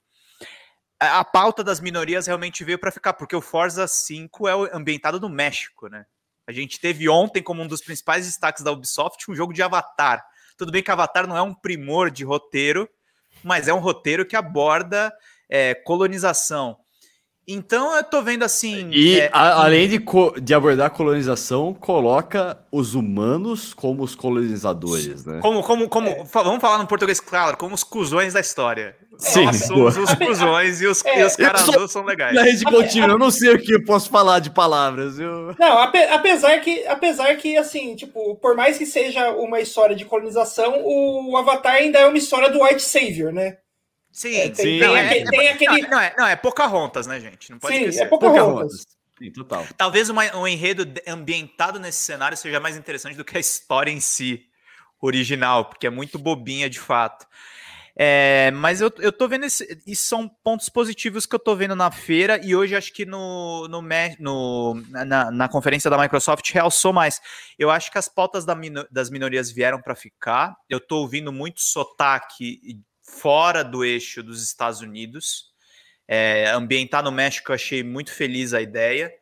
A, 1.01 1.25
pauta 1.25 1.65
das 1.65 1.81
minorias 1.81 2.29
realmente 2.29 2.63
veio 2.63 2.79
para 2.79 2.93
ficar, 2.93 3.13
porque 3.15 3.35
o 3.35 3.41
Forza 3.41 3.89
5 3.89 4.49
é 4.49 4.53
ambientado 4.73 5.19
no 5.19 5.29
México, 5.29 5.89
né? 5.89 6.07
A 6.47 6.53
gente 6.53 6.81
teve 6.81 7.09
ontem 7.09 7.43
como 7.43 7.63
um 7.63 7.67
dos 7.67 7.83
principais 7.83 8.25
destaques 8.25 8.63
da 8.63 8.73
Ubisoft 8.73 9.31
um 9.31 9.35
jogo 9.35 9.53
de 9.53 9.63
Avatar. 9.63 10.25
Tudo 10.57 10.73
bem 10.73 10.83
que 10.83 10.91
Avatar 10.91 11.27
não 11.27 11.37
é 11.37 11.43
um 11.43 11.55
primor 11.55 12.11
de 12.11 12.25
roteiro, 12.25 12.89
mas 13.43 13.69
é 13.69 13.75
um 13.75 13.79
roteiro 13.79 14.27
que 14.27 14.37
aborda 14.37 15.13
é, 15.49 15.75
colonização. 15.75 16.77
Então 17.51 17.97
eu 17.97 18.05
tô 18.05 18.21
vendo 18.21 18.45
assim. 18.45 18.91
E 18.93 19.21
é, 19.21 19.31
a, 19.33 19.65
além 19.65 19.89
de, 19.89 20.05
de 20.43 20.55
abordar 20.55 20.89
a 20.89 20.91
colonização, 20.91 21.73
coloca 21.73 22.59
os 22.71 22.95
humanos 22.95 23.73
como 23.73 24.03
os 24.03 24.15
colonizadores, 24.15 25.25
né? 25.25 25.39
Como, 25.41 25.63
como, 25.63 25.89
como. 25.89 26.09
É. 26.09 26.25
Vamos 26.31 26.61
falar 26.61 26.77
no 26.77 26.87
português 26.87 27.19
claro, 27.19 27.57
como 27.57 27.75
os 27.75 27.83
cuzões 27.83 28.35
da 28.35 28.41
história. 28.41 28.95
Sim, 29.17 29.47
Nós 29.47 29.65
somos 29.65 29.97
os 29.97 30.15
cuzões 30.15 30.81
e 30.81 30.87
os, 30.87 31.05
é, 31.05 31.27
os 31.27 31.35
caras 31.35 31.63
sou... 31.63 31.89
são 31.89 32.05
legais. 32.05 32.35
Na 32.35 32.43
rede 32.43 32.65
contínua, 32.65 33.09
eu 33.09 33.19
não 33.19 33.33
sei 33.33 33.53
o 33.53 33.59
que 33.59 33.75
eu 33.75 33.85
posso 33.85 34.09
falar 34.11 34.39
de 34.39 34.51
palavras. 34.51 35.17
viu? 35.17 35.57
Não, 35.59 35.79
apesar 35.79 36.61
que, 36.61 36.87
apesar 36.87 37.35
que, 37.37 37.57
assim, 37.57 37.97
tipo, 37.97 38.37
por 38.37 38.55
mais 38.55 38.79
que 38.79 38.87
seja 38.87 39.31
uma 39.33 39.59
história 39.59 39.97
de 39.97 40.05
colonização, 40.05 40.83
o 40.85 41.37
Avatar 41.37 41.75
ainda 41.75 41.99
é 41.99 42.07
uma 42.07 42.17
história 42.17 42.49
do 42.49 42.63
White 42.63 42.83
Savior, 42.83 43.33
né? 43.33 43.57
Sim, 44.11 44.35
é, 44.35 44.49
tem, 44.49 44.65
sim. 44.65 44.81
Não, 44.81 44.97
é, 44.97 45.25
tem 45.25 45.49
aquele... 45.49 45.83
não, 45.83 46.01
é, 46.01 46.15
não, 46.17 46.27
é 46.27 46.37
Pocahontas, 46.37 47.07
né, 47.07 47.21
gente? 47.21 47.51
Não 47.51 47.59
pode 47.59 47.75
sim, 47.75 47.83
esquecer. 47.83 48.03
é 48.03 48.07
Pocahontas. 48.07 48.87
Sim, 49.19 49.33
total. 49.33 49.67
Talvez 49.77 50.09
uma, 50.09 50.37
um 50.37 50.47
enredo 50.47 50.85
ambientado 51.07 51.81
nesse 51.81 52.03
cenário 52.03 52.37
seja 52.37 52.61
mais 52.61 52.77
interessante 52.77 53.17
do 53.17 53.25
que 53.25 53.37
a 53.37 53.41
história 53.41 53.91
em 53.91 54.01
si 54.01 54.45
original, 55.01 55.65
porque 55.67 55.87
é 55.87 55.91
muito 55.91 56.19
bobinha 56.19 56.71
de 56.71 56.79
fato. 56.79 57.27
É, 58.01 58.53
mas 58.53 58.81
eu, 58.81 58.93
eu 58.99 59.11
tô 59.11 59.27
vendo 59.27 59.45
esse, 59.45 59.83
e 59.85 59.97
são 59.97 60.29
pontos 60.29 60.69
positivos 60.69 61.27
que 61.27 61.35
eu 61.35 61.39
tô 61.39 61.57
vendo 61.57 61.75
na 61.75 61.91
feira 61.91 62.39
e 62.45 62.55
hoje 62.55 62.77
acho 62.77 62.93
que 62.93 63.05
no, 63.05 63.67
no, 63.67 63.83
no 64.21 64.75
na, 64.89 65.33
na, 65.33 65.49
conferência 65.49 65.91
da 65.91 65.99
Microsoft 65.99 66.49
realçou 66.53 66.93
mais. 66.93 67.21
Eu 67.59 67.73
acho 67.73 67.91
que 67.91 67.99
as 67.99 68.09
pautas 68.09 68.45
da, 68.45 68.57
das 68.89 69.11
minorias 69.11 69.51
vieram 69.51 69.83
para 69.83 69.97
ficar. 69.97 70.57
Eu 70.71 70.79
tô 70.79 70.99
ouvindo 70.99 71.33
muito 71.33 71.61
sotaque 71.61 72.61
fora 73.09 73.65
do 73.65 73.85
eixo 73.85 74.23
dos 74.23 74.43
Estados 74.43 74.81
Unidos. 74.81 75.49
É, 76.07 76.51
ambientar 76.51 77.03
no 77.03 77.13
México, 77.13 77.51
eu 77.51 77.55
achei 77.55 77.83
muito 77.83 78.13
feliz 78.13 78.55
a 78.55 78.61
ideia. 78.61 79.13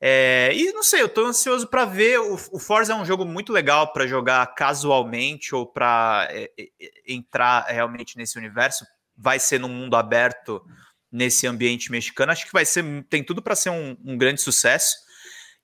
É, 0.00 0.52
e 0.54 0.72
não 0.72 0.82
sei, 0.82 1.00
eu 1.00 1.06
estou 1.06 1.26
ansioso 1.26 1.66
para 1.68 1.84
ver. 1.84 2.18
O, 2.20 2.34
o, 2.34 2.58
Forza 2.58 2.92
é 2.92 2.96
um 2.96 3.04
jogo 3.04 3.24
muito 3.24 3.52
legal 3.52 3.92
para 3.92 4.06
jogar 4.06 4.46
casualmente 4.54 5.54
ou 5.54 5.66
para 5.66 6.28
é, 6.30 6.50
é, 6.58 6.68
entrar 7.06 7.64
realmente 7.66 8.16
nesse 8.16 8.36
universo. 8.38 8.84
Vai 9.16 9.38
ser 9.38 9.58
num 9.58 9.68
mundo 9.68 9.96
aberto 9.96 10.62
nesse 11.10 11.46
ambiente 11.46 11.90
mexicano. 11.90 12.32
Acho 12.32 12.46
que 12.46 12.52
vai 12.52 12.64
ser, 12.64 12.84
tem 13.08 13.22
tudo 13.24 13.40
para 13.40 13.56
ser 13.56 13.70
um, 13.70 13.96
um, 14.04 14.18
grande 14.18 14.40
sucesso. 14.40 14.96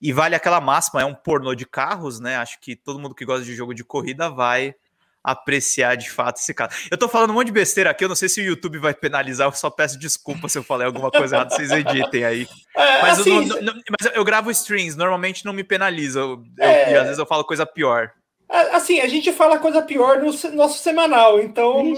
E 0.00 0.12
vale 0.12 0.34
aquela 0.34 0.60
máxima, 0.60 1.02
é 1.02 1.04
um 1.04 1.14
pornô 1.14 1.54
de 1.54 1.66
carros, 1.66 2.18
né? 2.18 2.36
Acho 2.36 2.58
que 2.60 2.74
todo 2.74 2.98
mundo 2.98 3.14
que 3.14 3.24
gosta 3.24 3.44
de 3.44 3.54
jogo 3.54 3.74
de 3.74 3.84
corrida 3.84 4.28
vai 4.28 4.74
apreciar 5.22 5.96
de 5.96 6.10
fato 6.10 6.38
esse 6.38 6.52
cara. 6.52 6.72
Eu 6.90 6.98
tô 6.98 7.08
falando 7.08 7.30
um 7.30 7.34
monte 7.34 7.46
de 7.46 7.52
besteira 7.52 7.90
aqui, 7.90 8.04
eu 8.04 8.08
não 8.08 8.16
sei 8.16 8.28
se 8.28 8.40
o 8.40 8.44
YouTube 8.44 8.78
vai 8.78 8.94
penalizar, 8.94 9.46
eu 9.46 9.52
só 9.52 9.70
peço 9.70 9.98
desculpa 9.98 10.48
se 10.48 10.58
eu 10.58 10.62
falei 10.62 10.86
alguma 10.86 11.10
coisa 11.10 11.36
errada, 11.36 11.54
vocês 11.54 11.70
editem 11.70 12.24
aí. 12.24 12.48
É, 12.74 13.02
mas, 13.02 13.20
assim, 13.20 13.50
eu, 13.50 13.62
não, 13.62 13.74
mas, 13.74 14.10
eu, 14.14 14.24
gravo 14.24 14.50
strings, 14.50 14.96
normalmente 14.96 15.44
não 15.44 15.52
me 15.52 15.62
penaliza, 15.62 16.20
eu, 16.20 16.42
é, 16.58 16.92
e 16.92 16.96
às 16.96 17.02
vezes 17.02 17.18
eu 17.18 17.26
falo 17.26 17.44
coisa 17.44 17.66
pior. 17.66 18.10
Assim, 18.48 19.00
a 19.00 19.08
gente 19.08 19.30
fala 19.32 19.58
coisa 19.58 19.82
pior 19.82 20.22
no 20.22 20.32
nosso 20.54 20.82
semanal, 20.82 21.38
então. 21.38 21.92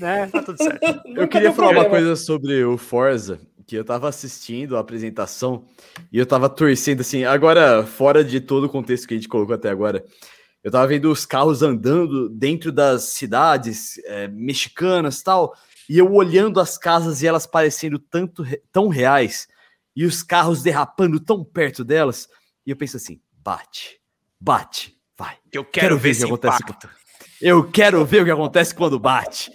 É, 0.00 0.26
tá 0.26 0.42
tudo 0.42 0.56
certo. 0.56 1.02
eu 1.16 1.26
queria 1.26 1.52
falar 1.52 1.68
problema. 1.68 1.80
uma 1.80 1.90
coisa 1.90 2.14
sobre 2.14 2.64
o 2.64 2.78
Forza, 2.78 3.40
que 3.66 3.76
eu 3.76 3.84
tava 3.84 4.08
assistindo 4.08 4.76
a 4.76 4.80
apresentação 4.80 5.64
e 6.12 6.18
eu 6.18 6.26
tava 6.26 6.48
torcendo 6.48 7.00
assim, 7.00 7.24
agora, 7.24 7.84
fora 7.84 8.24
de 8.24 8.40
todo 8.40 8.64
o 8.64 8.68
contexto 8.68 9.06
que 9.06 9.14
a 9.14 9.16
gente 9.16 9.28
colocou 9.28 9.54
até 9.54 9.68
agora. 9.68 10.04
Eu 10.68 10.72
tava 10.72 10.86
vendo 10.86 11.10
os 11.10 11.24
carros 11.24 11.62
andando 11.62 12.28
dentro 12.28 12.70
das 12.70 13.04
cidades 13.04 13.96
é, 14.04 14.28
mexicanas 14.28 15.22
tal, 15.22 15.54
e 15.88 15.96
eu 15.96 16.12
olhando 16.12 16.60
as 16.60 16.76
casas 16.76 17.22
e 17.22 17.26
elas 17.26 17.46
parecendo 17.46 17.98
tanto 17.98 18.44
tão 18.70 18.88
reais, 18.88 19.48
e 19.96 20.04
os 20.04 20.22
carros 20.22 20.62
derrapando 20.62 21.18
tão 21.18 21.42
perto 21.42 21.82
delas, 21.82 22.28
e 22.66 22.70
eu 22.70 22.76
penso 22.76 22.98
assim: 22.98 23.18
bate, 23.42 23.98
bate, 24.38 24.94
vai. 25.16 25.38
Eu 25.50 25.64
quero, 25.64 25.86
quero 25.86 25.98
ver, 25.98 26.12
ver 26.12 26.16
o 26.16 26.18
que 26.18 26.24
acontece. 26.34 26.62
Impacto. 26.62 26.90
Eu 27.40 27.70
quero 27.70 28.04
ver 28.04 28.20
o 28.20 28.24
que 28.26 28.30
acontece 28.30 28.74
quando 28.74 28.98
bate. 28.98 29.50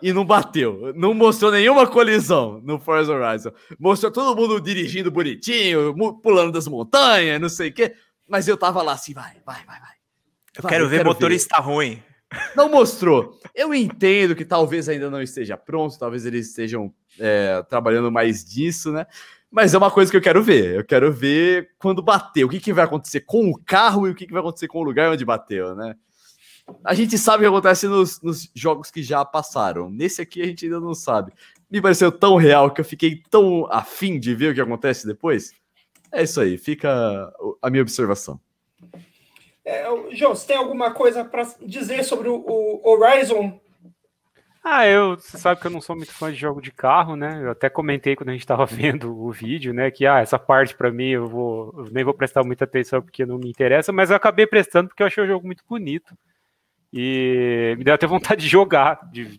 E 0.00 0.14
não 0.14 0.24
bateu. 0.24 0.94
Não 0.94 1.12
mostrou 1.12 1.52
nenhuma 1.52 1.86
colisão 1.86 2.58
no 2.64 2.78
Forza 2.78 3.12
Horizon. 3.12 3.50
Mostrou 3.78 4.10
todo 4.10 4.34
mundo 4.34 4.58
dirigindo 4.62 5.10
bonitinho, 5.10 5.94
pulando 6.22 6.52
das 6.52 6.66
montanhas, 6.66 7.38
não 7.38 7.50
sei 7.50 7.68
o 7.68 7.72
quê. 7.74 7.94
Mas 8.26 8.48
eu 8.48 8.56
tava 8.56 8.80
lá 8.80 8.92
assim, 8.92 9.12
vai, 9.12 9.36
vai, 9.44 9.62
vai, 9.66 9.78
vai. 9.78 9.98
Eu 10.58 10.68
quero 10.68 10.84
eu 10.84 10.88
ver 10.88 10.96
quero 10.98 11.08
motorista 11.08 11.60
ver. 11.60 11.66
ruim. 11.66 12.02
Não 12.54 12.68
mostrou. 12.68 13.38
Eu 13.54 13.72
entendo 13.72 14.34
que 14.34 14.44
talvez 14.44 14.88
ainda 14.88 15.08
não 15.08 15.22
esteja 15.22 15.56
pronto, 15.56 15.98
talvez 15.98 16.26
eles 16.26 16.48
estejam 16.48 16.92
é, 17.18 17.62
trabalhando 17.68 18.12
mais 18.12 18.44
disso, 18.44 18.92
né? 18.92 19.06
Mas 19.50 19.72
é 19.72 19.78
uma 19.78 19.90
coisa 19.90 20.10
que 20.10 20.16
eu 20.16 20.20
quero 20.20 20.42
ver. 20.42 20.76
Eu 20.76 20.84
quero 20.84 21.10
ver 21.12 21.70
quando 21.78 22.02
bater. 22.02 22.44
O 22.44 22.48
que, 22.48 22.60
que 22.60 22.72
vai 22.72 22.84
acontecer 22.84 23.20
com 23.20 23.50
o 23.50 23.58
carro 23.58 24.06
e 24.06 24.10
o 24.10 24.14
que, 24.14 24.26
que 24.26 24.32
vai 24.32 24.40
acontecer 24.40 24.68
com 24.68 24.80
o 24.80 24.82
lugar 24.84 25.10
onde 25.10 25.24
bateu, 25.24 25.74
né? 25.74 25.94
A 26.84 26.92
gente 26.92 27.16
sabe 27.16 27.38
o 27.38 27.40
que 27.50 27.56
acontece 27.56 27.88
nos, 27.88 28.20
nos 28.20 28.50
jogos 28.54 28.90
que 28.90 29.02
já 29.02 29.24
passaram. 29.24 29.88
Nesse 29.88 30.20
aqui 30.20 30.42
a 30.42 30.46
gente 30.46 30.66
ainda 30.66 30.78
não 30.78 30.94
sabe. 30.94 31.32
Me 31.70 31.80
pareceu 31.80 32.12
tão 32.12 32.36
real 32.36 32.70
que 32.70 32.80
eu 32.80 32.84
fiquei 32.84 33.22
tão 33.30 33.66
afim 33.70 34.20
de 34.20 34.34
ver 34.34 34.52
o 34.52 34.54
que 34.54 34.60
acontece 34.60 35.06
depois. 35.06 35.52
É 36.12 36.22
isso 36.22 36.40
aí, 36.40 36.58
fica 36.58 37.32
a 37.62 37.70
minha 37.70 37.82
observação. 37.82 38.38
É, 39.68 39.84
João, 40.12 40.34
você 40.34 40.46
tem 40.46 40.56
alguma 40.56 40.92
coisa 40.92 41.22
para 41.22 41.46
dizer 41.60 42.02
sobre 42.02 42.26
o, 42.26 42.36
o, 42.36 42.90
Horizon? 42.90 43.60
Ah, 44.64 44.86
eu, 44.86 45.14
você 45.14 45.36
sabe 45.36 45.60
que 45.60 45.66
eu 45.66 45.70
não 45.70 45.82
sou 45.82 45.94
muito 45.94 46.10
fã 46.10 46.32
de 46.32 46.38
jogo 46.38 46.62
de 46.62 46.72
carro, 46.72 47.16
né? 47.16 47.38
Eu 47.42 47.50
até 47.50 47.68
comentei 47.68 48.16
quando 48.16 48.30
a 48.30 48.32
gente 48.32 48.40
estava 48.40 48.64
vendo 48.66 49.14
o 49.14 49.30
vídeo, 49.30 49.74
né? 49.74 49.90
Que 49.90 50.06
ah, 50.06 50.20
essa 50.20 50.38
parte 50.38 50.74
para 50.74 50.90
mim 50.90 51.08
eu 51.08 51.26
vou 51.28 51.74
eu 51.76 51.84
nem 51.92 52.02
vou 52.02 52.14
prestar 52.14 52.42
muita 52.44 52.64
atenção 52.64 53.02
porque 53.02 53.26
não 53.26 53.36
me 53.36 53.50
interessa, 53.50 53.92
mas 53.92 54.08
eu 54.08 54.16
acabei 54.16 54.46
prestando 54.46 54.88
porque 54.88 55.02
eu 55.02 55.06
achei 55.06 55.22
o 55.22 55.26
jogo 55.26 55.44
muito 55.44 55.62
bonito 55.68 56.16
e 56.90 57.74
me 57.76 57.84
deu 57.84 57.92
até 57.92 58.06
vontade 58.06 58.40
de 58.40 58.48
jogar, 58.48 59.06
de 59.12 59.38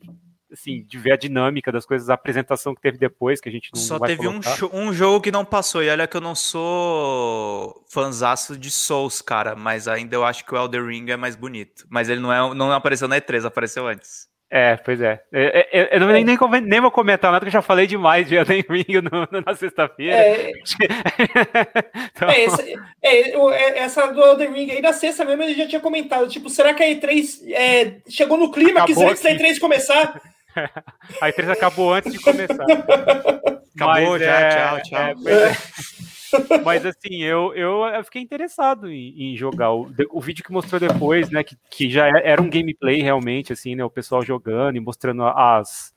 assim, 0.51 0.83
de 0.83 0.97
ver 0.97 1.13
a 1.13 1.17
dinâmica 1.17 1.71
das 1.71 1.85
coisas, 1.85 2.09
a 2.09 2.13
apresentação 2.13 2.73
que 2.73 2.81
teve 2.81 2.97
depois, 2.97 3.39
que 3.39 3.49
a 3.49 3.51
gente 3.51 3.69
não 3.73 3.81
Só 3.81 3.99
teve 3.99 4.27
um, 4.27 4.39
um, 4.73 4.93
jogo 4.93 5.21
que 5.21 5.31
não 5.31 5.45
passou, 5.45 5.83
e 5.83 5.89
olha 5.89 6.07
que 6.07 6.17
eu 6.17 6.21
não 6.21 6.35
sou 6.35 7.83
fanzaço 7.89 8.57
de 8.57 8.71
Souls, 8.71 9.21
cara, 9.21 9.55
mas 9.55 9.87
ainda 9.87 10.15
eu 10.15 10.25
acho 10.25 10.45
que 10.45 10.53
o 10.53 10.57
Elder 10.57 10.85
Ring 10.85 11.09
é 11.09 11.17
mais 11.17 11.35
bonito. 11.35 11.85
Mas 11.89 12.09
ele 12.09 12.19
não, 12.19 12.31
é, 12.31 12.53
não 12.53 12.71
apareceu 12.71 13.07
na 13.07 13.19
E3, 13.19 13.45
apareceu 13.45 13.87
antes. 13.87 14.29
É, 14.51 14.77
pois 14.77 14.99
é. 14.99 15.21
Eu, 15.31 15.39
é, 15.39 15.45
é, 15.45 15.59
é, 15.59 15.89
eu, 15.95 16.01
eu 16.01 16.07
nem, 16.07 16.25
nem, 16.25 16.37
nem, 16.63 16.81
vou 16.81 16.89
comentar 16.89 17.31
nada, 17.31 17.39
porque 17.39 17.55
eu 17.55 17.59
já 17.59 17.61
falei 17.61 17.85
demais 17.85 18.27
de 18.27 18.35
Elden 18.35 18.65
Ring 18.67 19.01
no, 19.03 19.41
na 19.45 19.55
sexta-feira. 19.55 20.15
É, 20.15 20.51
então... 22.15 22.29
é, 22.29 22.43
essa, 22.45 22.65
é, 23.03 23.79
essa 23.79 24.07
do 24.07 24.19
Elden 24.19 24.51
Ring 24.51 24.71
aí 24.71 24.81
na 24.81 24.91
sexta 24.91 25.23
mesmo 25.23 25.43
ele 25.43 25.53
já 25.53 25.67
tinha 25.67 25.79
comentado. 25.79 26.27
Tipo, 26.27 26.49
será 26.49 26.73
que 26.73 26.81
a 26.81 26.87
E3 26.87 28.01
chegou 28.09 28.37
no 28.37 28.51
clima 28.51 28.85
que 28.87 28.93
antes 28.93 29.21
da 29.21 29.29
E3 29.29 29.59
começar? 29.59 30.19
A 31.21 31.29
E3 31.29 31.49
acabou 31.49 31.93
antes 31.93 32.11
de 32.11 32.19
começar. 32.19 32.63
Acabou 32.63 34.11
Mas, 34.11 34.21
já, 34.21 34.39
é, 34.39 34.49
tchau, 34.49 34.81
tchau. 34.83 34.99
É, 34.99 35.51
é. 35.51 35.99
Mas 36.63 36.85
assim, 36.85 37.23
eu, 37.23 37.53
eu, 37.55 37.83
eu 37.85 38.03
fiquei 38.03 38.21
interessado 38.21 38.89
em, 38.89 39.33
em 39.33 39.37
jogar. 39.37 39.71
O, 39.71 39.91
o, 40.11 40.21
vídeo 40.21 40.43
que 40.43 40.51
mostrou 40.51 40.79
depois, 40.79 41.29
né? 41.29 41.43
Que, 41.43 41.57
que 41.69 41.89
já 41.89 42.07
era 42.07 42.41
um 42.41 42.49
gameplay 42.49 43.01
realmente, 43.01 43.53
assim, 43.53 43.75
né? 43.75 43.83
O 43.83 43.89
pessoal 43.89 44.23
jogando 44.23 44.75
e 44.75 44.79
mostrando 44.79 45.23
as. 45.23 45.93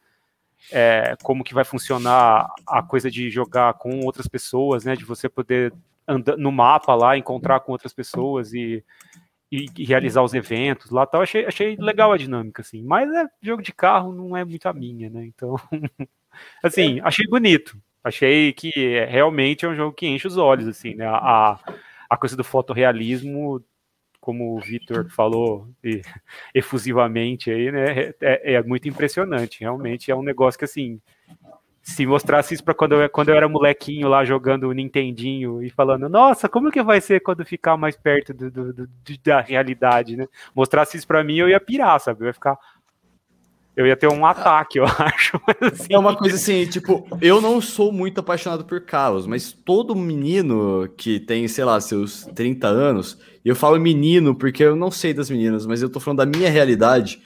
É, 0.71 1.17
como 1.23 1.43
que 1.43 1.55
vai 1.55 1.65
funcionar 1.65 2.47
a 2.67 2.83
coisa 2.83 3.11
de 3.11 3.29
jogar 3.29 3.75
com 3.75 4.01
outras 4.01 4.29
pessoas, 4.29 4.85
né? 4.85 4.95
De 4.95 5.05
você 5.05 5.29
poder 5.29 5.73
andar 6.07 6.37
no 6.37 6.53
mapa 6.53 6.95
lá, 6.95 7.17
encontrar 7.17 7.61
com 7.61 7.73
outras 7.73 7.93
pessoas 7.93 8.53
e 8.55 8.85
e, 9.53 9.67
e, 9.77 9.85
realizar 9.85 10.23
os 10.23 10.33
eventos 10.33 10.91
lá 10.91 11.05
tal. 11.05 11.21
Achei, 11.21 11.45
achei 11.45 11.77
legal 11.77 12.11
a 12.11 12.17
dinâmica, 12.17 12.63
assim. 12.63 12.83
Mas 12.83 13.13
é 13.13 13.27
jogo 13.43 13.63
de 13.63 13.73
carro 13.73 14.15
não 14.15 14.35
é 14.35 14.43
muito 14.43 14.67
a 14.67 14.73
minha, 14.73 15.11
né? 15.11 15.27
Então, 15.27 15.57
assim, 16.65 16.99
é. 16.99 17.03
achei 17.03 17.27
bonito. 17.27 17.77
Achei 18.03 18.53
que 18.55 18.73
realmente 19.05 19.67
é 19.67 19.69
um 19.69 19.77
jogo 19.77 19.95
que 19.95 20.07
enche 20.07 20.27
os 20.27 20.39
olhos, 20.39 20.67
assim, 20.67 20.95
né? 20.95 21.07
A, 21.07 21.59
a 22.09 22.17
coisa 22.17 22.35
do 22.35 22.43
fotorrealismo, 22.43 23.63
como 24.19 24.57
o 24.57 24.61
Vitor 24.61 25.11
falou 25.11 25.69
e, 25.85 26.01
efusivamente 26.55 27.51
aí, 27.51 27.71
né? 27.71 28.15
É, 28.23 28.55
é 28.55 28.63
muito 28.63 28.89
impressionante. 28.89 29.61
Realmente 29.61 30.11
é 30.11 30.17
um 30.17 30.23
negócio 30.23 30.59
que, 30.59 30.65
assim, 30.65 30.99
se 31.83 32.07
mostrasse 32.07 32.55
isso 32.55 32.63
para 32.63 32.75
quando 32.75 32.95
eu, 32.95 33.11
quando 33.11 33.31
eu 33.31 33.35
era 33.35 33.49
molequinho 33.49 34.09
lá 34.09 34.25
jogando 34.25 34.69
o 34.69 34.73
Nintendinho 34.73 35.63
e 35.63 35.69
falando, 35.69 36.09
nossa, 36.09 36.49
como 36.49 36.71
que 36.71 36.81
vai 36.83 37.01
ser 37.01 37.21
quando 37.21 37.45
ficar 37.45 37.77
mais 37.77 37.97
perto 37.97 38.33
do, 38.33 38.51
do, 38.51 38.73
do 38.73 38.89
da 39.25 39.41
realidade, 39.41 40.17
né? 40.17 40.29
Mostrasse 40.55 40.97
isso 40.97 41.07
para 41.07 41.25
mim, 41.25 41.37
eu 41.37 41.49
ia 41.49 41.59
pirar, 41.59 42.01
sabe? 42.01 42.23
Eu 42.23 42.27
ia 42.29 42.33
ficar. 42.33 42.57
Eu 43.75 43.87
ia 43.87 43.97
ter 43.97 44.07
um 44.07 44.25
ataque, 44.25 44.79
eu 44.79 44.85
acho. 44.97 45.41
Assim... 45.61 45.93
É 45.93 45.99
uma 45.99 46.17
coisa 46.17 46.37
assim, 46.37 46.67
tipo, 46.67 47.05
eu 47.21 47.41
não 47.41 47.61
sou 47.61 47.91
muito 47.91 48.21
apaixonado 48.21 48.65
por 48.65 48.83
carros, 48.83 49.27
mas 49.27 49.53
todo 49.53 49.97
menino 49.97 50.89
que 50.97 51.19
tem, 51.19 51.49
sei 51.49 51.65
lá, 51.65 51.81
seus 51.81 52.27
30 52.27 52.69
anos, 52.69 53.19
e 53.45 53.49
eu 53.49 53.57
falo 53.57 53.81
menino 53.81 54.37
porque 54.37 54.63
eu 54.63 54.77
não 54.77 54.91
sei 54.91 55.13
das 55.13 55.29
meninas, 55.29 55.67
mas 55.67 55.83
eu 55.83 55.91
tô 55.91 55.99
falando 55.99 56.19
da 56.19 56.27
minha 56.27 56.49
realidade. 56.49 57.21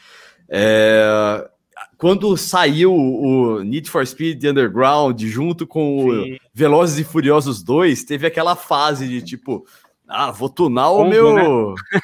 É 0.49 1.51
quando 1.99 2.37
saiu 2.37 2.95
o 2.95 3.63
Need 3.63 3.91
for 3.91 4.07
Speed 4.07 4.45
Underground 4.45 5.21
junto 5.23 5.67
com 5.67 6.01
Sim. 6.01 6.35
o 6.35 6.39
Velozes 6.53 6.99
e 6.99 7.05
Furiosos 7.05 7.63
2, 7.63 8.05
teve 8.05 8.27
aquela 8.27 8.55
fase 8.55 9.09
de 9.09 9.23
tipo, 9.23 9.67
ah, 10.09 10.31
vou 10.31 10.49
tunar 10.49 10.91
o 10.91 11.05
meu. 11.05 11.35
Né? 11.35 11.43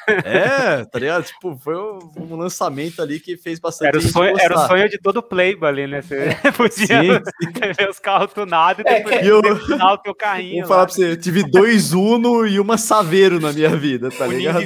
É, 0.25 0.83
tá 0.85 0.99
ligado? 0.99 1.23
Tipo, 1.23 1.57
foi 1.57 1.75
um 1.75 2.35
lançamento 2.35 3.01
ali 3.01 3.19
que 3.19 3.37
fez 3.37 3.59
bastante. 3.59 3.89
Era 3.89 3.97
o 3.97 4.01
sonho, 4.01 4.35
era 4.39 4.55
o 4.55 4.67
sonho 4.67 4.89
de 4.89 4.97
todo 4.97 5.23
playboy 5.23 5.69
ali, 5.69 5.87
né? 5.87 6.01
Você 6.01 6.35
podia 6.57 7.21
ver 7.77 7.89
os 7.89 7.99
carros 7.99 8.33
tunados 8.33 8.81
e 8.81 8.83
depois 8.83 9.15
é, 9.15 9.25
eu, 9.25 9.41
tunar 9.65 9.93
o 9.93 9.97
teu 9.97 10.13
carrinho. 10.13 10.59
Vou 10.59 10.67
falar 10.67 10.85
pra 10.85 10.93
você, 10.93 11.11
eu 11.11 11.17
tive 11.17 11.43
dois 11.43 11.93
Uno 11.93 12.45
e 12.45 12.59
uma 12.59 12.77
Saveiro 12.77 13.39
na 13.39 13.53
minha 13.53 13.75
vida, 13.75 14.09
tá 14.09 14.27
ligado? 14.27 14.65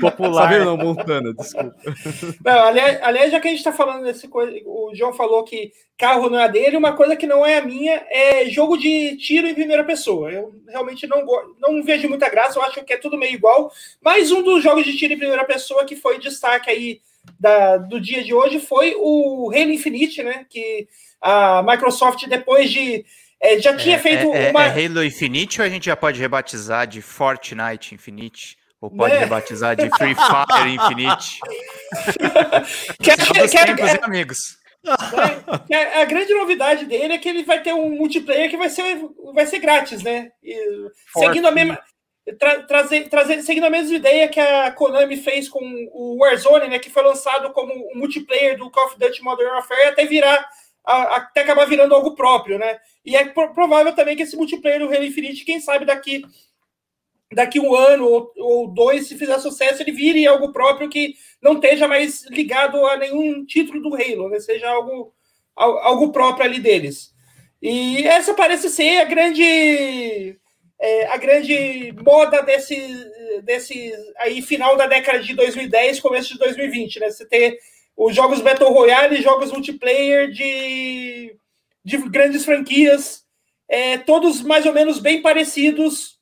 Popular. 0.00 0.42
Saveiro 0.42 0.64
não, 0.64 0.76
Montana, 0.76 1.32
desculpa. 1.34 1.76
Não, 2.44 2.66
aliás, 2.66 3.02
aliás, 3.02 3.32
já 3.32 3.40
que 3.40 3.48
a 3.48 3.50
gente 3.50 3.64
tá 3.64 3.72
falando 3.72 4.04
desse 4.04 4.28
coisa, 4.28 4.56
o 4.64 4.92
João 4.94 5.12
falou 5.12 5.44
que 5.44 5.72
carro 5.98 6.28
não 6.28 6.40
é 6.40 6.48
dele, 6.48 6.76
uma 6.76 6.94
coisa 6.94 7.14
que 7.14 7.26
não 7.26 7.46
é 7.46 7.58
a 7.58 7.64
minha 7.64 8.04
é 8.10 8.46
jogo 8.46 8.76
de 8.76 9.16
tiro 9.16 9.46
em 9.46 9.54
primeira 9.54 9.84
pessoa. 9.84 10.30
Eu 10.30 10.52
realmente 10.68 11.06
não, 11.06 11.24
não 11.60 11.82
vejo 11.82 12.08
muita 12.08 12.28
graça, 12.28 12.58
eu 12.58 12.62
acho 12.62 12.82
que 12.84 12.92
é 12.92 12.96
tudo 12.96 13.18
meio 13.18 13.34
igual. 13.34 13.72
Mas 14.00 14.32
um 14.32 14.42
dos 14.42 14.62
jogos 14.62 14.84
de 14.84 14.96
tiro 14.96 15.14
em 15.14 15.18
primeira 15.18 15.44
pessoa 15.44 15.84
que 15.84 15.94
foi 15.94 16.18
destaque 16.18 16.70
aí 16.70 17.00
da, 17.38 17.76
do 17.76 18.00
dia 18.00 18.22
de 18.24 18.34
hoje 18.34 18.58
foi 18.58 18.94
o 18.98 19.50
Halo 19.54 19.70
Infinite, 19.70 20.22
né? 20.22 20.44
Que 20.48 20.88
a 21.20 21.62
Microsoft, 21.62 22.26
depois 22.26 22.70
de. 22.70 23.04
É, 23.40 23.58
já 23.60 23.76
tinha 23.76 23.96
é, 23.96 23.98
feito 23.98 24.32
é, 24.32 24.48
é 24.48 24.50
uma. 24.50 24.64
É 24.64 24.86
Halo 24.86 25.04
Infinite 25.04 25.60
ou 25.60 25.66
a 25.66 25.70
gente 25.70 25.86
já 25.86 25.96
pode 25.96 26.20
rebatizar 26.20 26.86
de 26.86 27.00
Fortnite 27.00 27.94
Infinite? 27.94 28.56
Ou 28.82 28.90
pode 28.90 29.14
né? 29.14 29.20
rebatizar 29.20 29.76
de 29.76 29.88
Free 29.90 30.16
Fire 30.16 30.74
Infinite? 30.74 31.38
que, 33.00 33.16
que, 33.16 33.48
que, 33.48 33.74
que, 33.76 34.04
amigos. 34.04 34.58
É, 35.70 36.02
a 36.02 36.04
grande 36.04 36.34
novidade 36.34 36.84
dele 36.86 37.14
é 37.14 37.18
que 37.18 37.28
ele 37.28 37.44
vai 37.44 37.62
ter 37.62 37.72
um 37.72 37.90
multiplayer 37.90 38.50
que 38.50 38.56
vai 38.56 38.68
ser, 38.68 39.00
vai 39.32 39.46
ser 39.46 39.60
grátis, 39.60 40.02
né? 40.02 40.32
E, 40.42 40.56
seguindo 41.16 41.46
a 41.46 41.52
mesma. 41.52 41.78
Tra, 42.38 42.62
trazer, 42.62 43.08
trazer, 43.08 43.42
seguindo 43.42 43.66
a 43.66 43.70
mesma 43.70 43.96
ideia 43.96 44.28
que 44.28 44.40
a 44.40 44.72
Konami 44.72 45.16
fez 45.16 45.48
com 45.48 45.60
o 45.92 46.18
Warzone, 46.20 46.68
né? 46.68 46.80
Que 46.80 46.90
foi 46.90 47.04
lançado 47.04 47.52
como 47.52 47.72
um 47.72 47.98
multiplayer 47.98 48.58
do 48.58 48.68
Call 48.68 48.86
of 48.86 48.98
Duty 48.98 49.22
Modern 49.22 49.50
Warfare 49.50 49.86
até 49.86 50.04
virar. 50.04 50.44
A, 50.84 51.16
até 51.18 51.42
acabar 51.42 51.64
virando 51.66 51.94
algo 51.94 52.16
próprio, 52.16 52.58
né? 52.58 52.80
E 53.04 53.14
é 53.14 53.24
provável 53.26 53.94
também 53.94 54.16
que 54.16 54.24
esse 54.24 54.36
multiplayer 54.36 54.80
do 54.80 54.86
Halo 54.86 55.04
Infinite, 55.04 55.44
quem 55.44 55.60
sabe 55.60 55.84
daqui 55.84 56.24
daqui 57.34 57.60
um 57.60 57.74
ano 57.74 58.06
ou, 58.06 58.32
ou, 58.36 58.68
dois, 58.68 59.06
se 59.06 59.16
fizer 59.16 59.38
sucesso, 59.38 59.82
ele 59.82 59.92
vire 59.92 60.26
algo 60.26 60.52
próprio 60.52 60.88
que 60.88 61.14
não 61.40 61.54
esteja 61.54 61.88
mais 61.88 62.24
ligado 62.30 62.84
a 62.86 62.96
nenhum 62.96 63.44
título 63.44 63.80
do 63.82 63.94
Halo, 63.94 64.28
né? 64.28 64.40
seja 64.40 64.68
algo, 64.68 65.12
algo 65.56 66.12
próprio 66.12 66.44
ali 66.44 66.60
deles. 66.60 67.12
E 67.60 68.02
essa 68.06 68.34
parece 68.34 68.68
ser 68.68 68.98
a 68.98 69.04
grande 69.04 70.36
é, 70.82 71.06
a 71.06 71.16
grande 71.16 71.94
moda 72.04 72.42
desse, 72.42 72.76
desse 73.44 73.92
aí 74.18 74.42
final 74.42 74.76
da 74.76 74.88
década 74.88 75.20
de 75.20 75.32
2010, 75.32 76.00
começo 76.00 76.32
de 76.32 76.38
2020, 76.40 76.98
né? 76.98 77.08
Você 77.08 77.24
ter 77.24 77.56
os 77.96 78.16
jogos 78.16 78.40
Battle 78.40 78.72
Royale, 78.72 79.22
jogos 79.22 79.52
multiplayer 79.52 80.28
de, 80.28 81.36
de 81.84 81.98
grandes 82.08 82.44
franquias, 82.44 83.24
é, 83.68 83.96
todos 83.96 84.42
mais 84.42 84.66
ou 84.66 84.72
menos 84.72 84.98
bem 84.98 85.22
parecidos, 85.22 86.18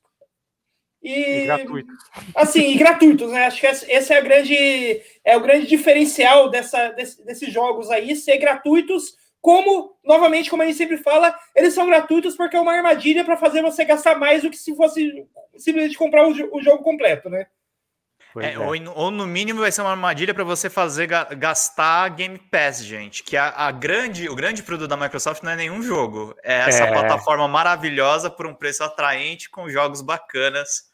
e, 1.02 1.42
e 1.42 1.44
gratuitos. 1.46 1.96
Assim, 2.34 2.70
e 2.70 2.76
gratuitos, 2.76 3.32
né? 3.32 3.46
Acho 3.46 3.60
que 3.60 3.66
esse 3.66 4.12
é, 4.12 4.18
a 4.18 4.20
grande, 4.20 5.02
é 5.24 5.36
o 5.36 5.40
grande 5.40 5.66
diferencial 5.66 6.50
dessa, 6.50 6.90
desse, 6.90 7.24
desses 7.24 7.52
jogos 7.52 7.90
aí, 7.90 8.14
ser 8.14 8.38
gratuitos, 8.38 9.16
como, 9.40 9.96
novamente, 10.04 10.50
como 10.50 10.62
a 10.62 10.66
gente 10.66 10.76
sempre 10.76 10.98
fala, 10.98 11.34
eles 11.56 11.72
são 11.72 11.86
gratuitos 11.86 12.36
porque 12.36 12.56
é 12.56 12.60
uma 12.60 12.74
armadilha 12.74 13.24
para 13.24 13.38
fazer 13.38 13.62
você 13.62 13.84
gastar 13.84 14.18
mais 14.18 14.42
do 14.42 14.50
que 14.50 14.56
se 14.56 14.76
fosse 14.76 15.26
simplesmente 15.56 15.96
comprar 15.96 16.28
o, 16.28 16.30
o 16.30 16.62
jogo 16.62 16.82
completo, 16.82 17.30
né? 17.30 17.46
É, 18.38 18.52
é. 18.52 18.58
Ou, 18.58 18.74
ou, 18.94 19.10
no 19.10 19.26
mínimo 19.26 19.60
vai 19.60 19.72
ser 19.72 19.80
uma 19.80 19.90
armadilha 19.90 20.32
para 20.32 20.44
você 20.44 20.70
fazer 20.70 21.08
gastar 21.08 22.08
Game 22.10 22.38
Pass, 22.38 22.84
gente. 22.84 23.24
Que 23.24 23.36
a, 23.36 23.48
a, 23.48 23.72
grande, 23.72 24.28
o 24.28 24.36
grande 24.36 24.62
produto 24.62 24.88
da 24.88 24.96
Microsoft 24.96 25.42
não 25.42 25.50
é 25.50 25.56
nenhum 25.56 25.82
jogo. 25.82 26.36
É 26.44 26.68
essa 26.68 26.84
é. 26.84 26.92
plataforma 26.92 27.48
maravilhosa 27.48 28.30
por 28.30 28.46
um 28.46 28.54
preço 28.54 28.84
atraente 28.84 29.50
com 29.50 29.68
jogos 29.68 30.00
bacanas 30.00 30.89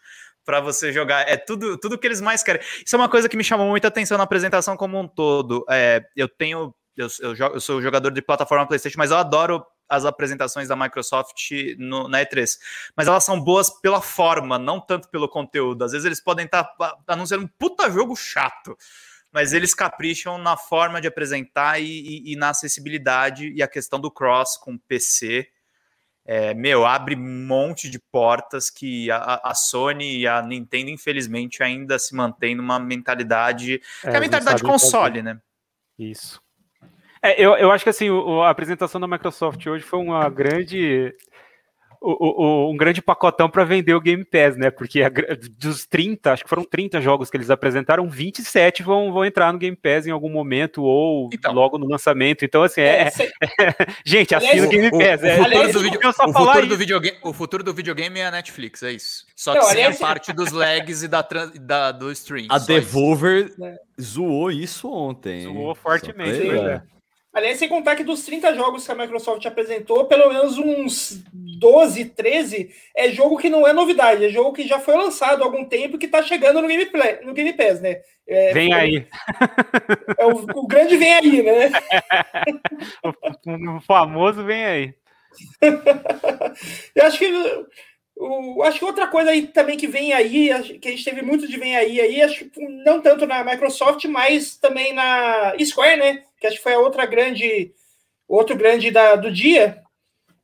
para 0.46 0.60
você 0.60 0.92
jogar. 0.92 1.28
É 1.28 1.36
tudo, 1.36 1.76
tudo 1.76 1.98
que 1.98 2.06
eles 2.06 2.20
mais 2.20 2.42
querem. 2.42 2.62
Isso 2.62 2.94
é 2.94 2.98
uma 2.98 3.08
coisa 3.08 3.28
que 3.28 3.36
me 3.36 3.44
chamou 3.44 3.66
muita 3.66 3.88
atenção 3.88 4.16
na 4.16 4.24
apresentação 4.24 4.76
como 4.76 4.98
um 4.98 5.08
todo. 5.08 5.66
É, 5.68 6.02
eu 6.14 6.28
tenho. 6.28 6.72
Eu, 6.96 7.08
eu, 7.20 7.34
eu 7.34 7.60
sou 7.60 7.82
jogador 7.82 8.10
de 8.10 8.22
plataforma 8.22 8.66
PlayStation, 8.66 8.96
mas 8.96 9.10
eu 9.10 9.18
adoro 9.18 9.62
as 9.88 10.04
apresentações 10.04 10.68
da 10.68 10.76
Microsoft 10.76 11.50
no, 11.76 12.08
na 12.08 12.24
E3. 12.24 12.52
Mas 12.96 13.06
elas 13.06 13.24
são 13.24 13.38
boas 13.38 13.68
pela 13.68 14.00
forma, 14.00 14.58
não 14.58 14.80
tanto 14.80 15.08
pelo 15.10 15.28
conteúdo. 15.28 15.84
Às 15.84 15.92
vezes 15.92 16.06
eles 16.06 16.22
podem 16.22 16.46
estar 16.46 16.64
tá 16.64 16.96
anunciando 17.06 17.44
um 17.44 17.48
puta 17.58 17.90
jogo 17.90 18.16
chato, 18.16 18.76
mas 19.30 19.52
eles 19.52 19.74
capricham 19.74 20.38
na 20.38 20.56
forma 20.56 21.00
de 21.00 21.08
apresentar 21.08 21.80
e, 21.80 21.84
e, 21.84 22.32
e 22.32 22.36
na 22.36 22.50
acessibilidade 22.50 23.52
e 23.52 23.62
a 23.62 23.68
questão 23.68 24.00
do 24.00 24.10
cross 24.10 24.56
com 24.56 24.78
PC 24.78 25.48
é, 26.26 26.52
meu, 26.54 26.84
abre 26.84 27.14
um 27.14 27.46
monte 27.46 27.88
de 27.88 28.00
portas 28.00 28.68
que 28.68 29.08
a, 29.12 29.40
a, 29.44 29.54
Sony 29.54 30.18
e 30.18 30.26
a 30.26 30.42
Nintendo, 30.42 30.90
infelizmente, 30.90 31.62
ainda 31.62 31.98
se 32.00 32.16
mantém 32.16 32.54
numa 32.56 32.80
mentalidade. 32.80 33.80
É, 34.02 34.10
que 34.10 34.14
é 34.14 34.16
a 34.16 34.20
mentalidade 34.20 34.56
de 34.56 34.64
console, 34.64 35.22
né? 35.22 35.38
Isso. 35.96 36.42
É, 37.22 37.40
eu, 37.40 37.56
eu 37.56 37.70
acho 37.70 37.84
que 37.84 37.90
assim, 37.90 38.10
o, 38.10 38.42
a 38.42 38.50
apresentação 38.50 39.00
da 39.00 39.06
Microsoft 39.06 39.64
hoje 39.66 39.84
foi 39.84 40.00
uma 40.00 40.28
grande 40.28 41.14
o, 42.00 42.44
o, 42.44 42.72
um 42.72 42.76
grande 42.76 43.02
pacotão 43.02 43.48
para 43.48 43.64
vender 43.64 43.94
o 43.94 44.00
Game 44.00 44.24
Pass, 44.24 44.56
né? 44.56 44.70
Porque 44.70 45.02
a, 45.02 45.10
dos 45.58 45.86
30, 45.86 46.32
acho 46.32 46.42
que 46.44 46.48
foram 46.48 46.64
30 46.64 47.00
jogos 47.00 47.30
que 47.30 47.36
eles 47.36 47.50
apresentaram, 47.50 48.08
27 48.08 48.82
vão, 48.82 49.12
vão 49.12 49.24
entrar 49.24 49.52
no 49.52 49.58
Game 49.58 49.76
Pass 49.76 50.06
em 50.06 50.10
algum 50.10 50.30
momento 50.30 50.82
ou 50.82 51.30
então, 51.32 51.52
logo 51.52 51.78
no 51.78 51.86
lançamento. 51.86 52.44
Então, 52.44 52.62
assim, 52.62 52.80
é. 52.80 53.08
é, 53.08 53.08
é 53.08 53.74
gente, 54.04 54.34
assina 54.34 54.66
o 54.66 54.68
Game 54.68 54.90
Pass. 54.90 55.22
O, 55.22 55.26
é, 55.26 55.36
futuro, 55.36 55.72
do, 55.72 55.80
video, 55.80 56.00
o, 56.10 56.32
futuro 56.32 56.66
do 56.66 56.76
videogame, 56.76 57.18
o 57.22 57.32
futuro 57.32 57.64
do 57.64 57.74
videogame 57.74 58.20
é 58.20 58.26
a 58.26 58.30
Netflix, 58.30 58.82
é 58.82 58.92
isso. 58.92 59.26
Só 59.34 59.52
que 59.52 59.58
não, 59.58 59.66
sem 59.66 59.76
aliás, 59.76 59.96
a 59.96 60.06
parte 60.06 60.32
dos 60.32 60.52
lags 60.52 61.02
e 61.02 61.08
da, 61.08 61.26
da, 61.60 61.92
do 61.92 62.10
stream. 62.12 62.46
A 62.50 62.58
Devolver 62.58 63.46
isso. 63.46 63.80
zoou 64.00 64.50
isso 64.50 64.90
ontem. 64.90 65.42
Zoou 65.42 65.74
fortemente, 65.74 66.48
né? 66.48 66.82
Aliás, 67.36 67.58
sem 67.58 67.68
contar 67.68 67.96
que 67.96 68.02
dos 68.02 68.24
30 68.24 68.54
jogos 68.54 68.86
que 68.86 68.90
a 68.90 68.94
Microsoft 68.94 69.44
apresentou, 69.44 70.06
pelo 70.06 70.32
menos 70.32 70.56
uns 70.56 71.22
12, 71.34 72.06
13 72.06 72.70
é 72.96 73.10
jogo 73.10 73.36
que 73.36 73.50
não 73.50 73.68
é 73.68 73.74
novidade, 73.74 74.24
é 74.24 74.30
jogo 74.30 74.54
que 74.54 74.66
já 74.66 74.80
foi 74.80 74.96
lançado 74.96 75.42
há 75.42 75.44
algum 75.44 75.62
tempo 75.62 75.96
e 75.96 75.98
que 75.98 76.06
está 76.06 76.22
chegando 76.22 76.62
no 76.62 76.66
Game, 76.66 76.86
Play, 76.86 77.18
no 77.24 77.34
Game 77.34 77.52
Pass, 77.52 77.82
né? 77.82 78.00
É, 78.26 78.54
vem 78.54 78.70
foi, 78.72 78.80
aí. 78.80 79.06
É 80.16 80.24
o, 80.24 80.46
o, 80.60 80.66
grande 80.66 80.96
vem 80.96 81.12
aí, 81.12 81.42
né? 81.42 81.72
o, 83.04 83.76
o 83.76 83.80
famoso 83.82 84.42
vem 84.42 84.64
aí. 84.64 84.94
Eu 86.96 87.04
acho 87.04 87.18
que 87.18 87.30
o, 88.16 88.62
acho 88.62 88.78
que 88.78 88.84
outra 88.84 89.06
coisa 89.06 89.30
aí 89.30 89.46
também 89.46 89.76
que 89.76 89.86
vem 89.86 90.12
aí, 90.12 90.48
que 90.80 90.88
a 90.88 90.90
gente 90.90 91.04
teve 91.04 91.20
muito 91.20 91.46
de 91.46 91.58
vem 91.58 91.76
aí, 91.76 92.00
aí 92.00 92.22
acho 92.22 92.46
que 92.46 92.66
não 92.84 93.00
tanto 93.00 93.26
na 93.26 93.44
Microsoft, 93.44 94.04
mas 94.06 94.56
também 94.56 94.94
na 94.94 95.54
Square, 95.62 95.98
né? 95.98 96.22
Que 96.40 96.46
acho 96.46 96.56
que 96.56 96.62
foi 96.62 96.72
a 96.72 96.78
outra 96.78 97.04
grande, 97.04 97.72
outro 98.26 98.56
grande 98.56 98.90
da, 98.90 99.16
do 99.16 99.30
dia. 99.30 99.82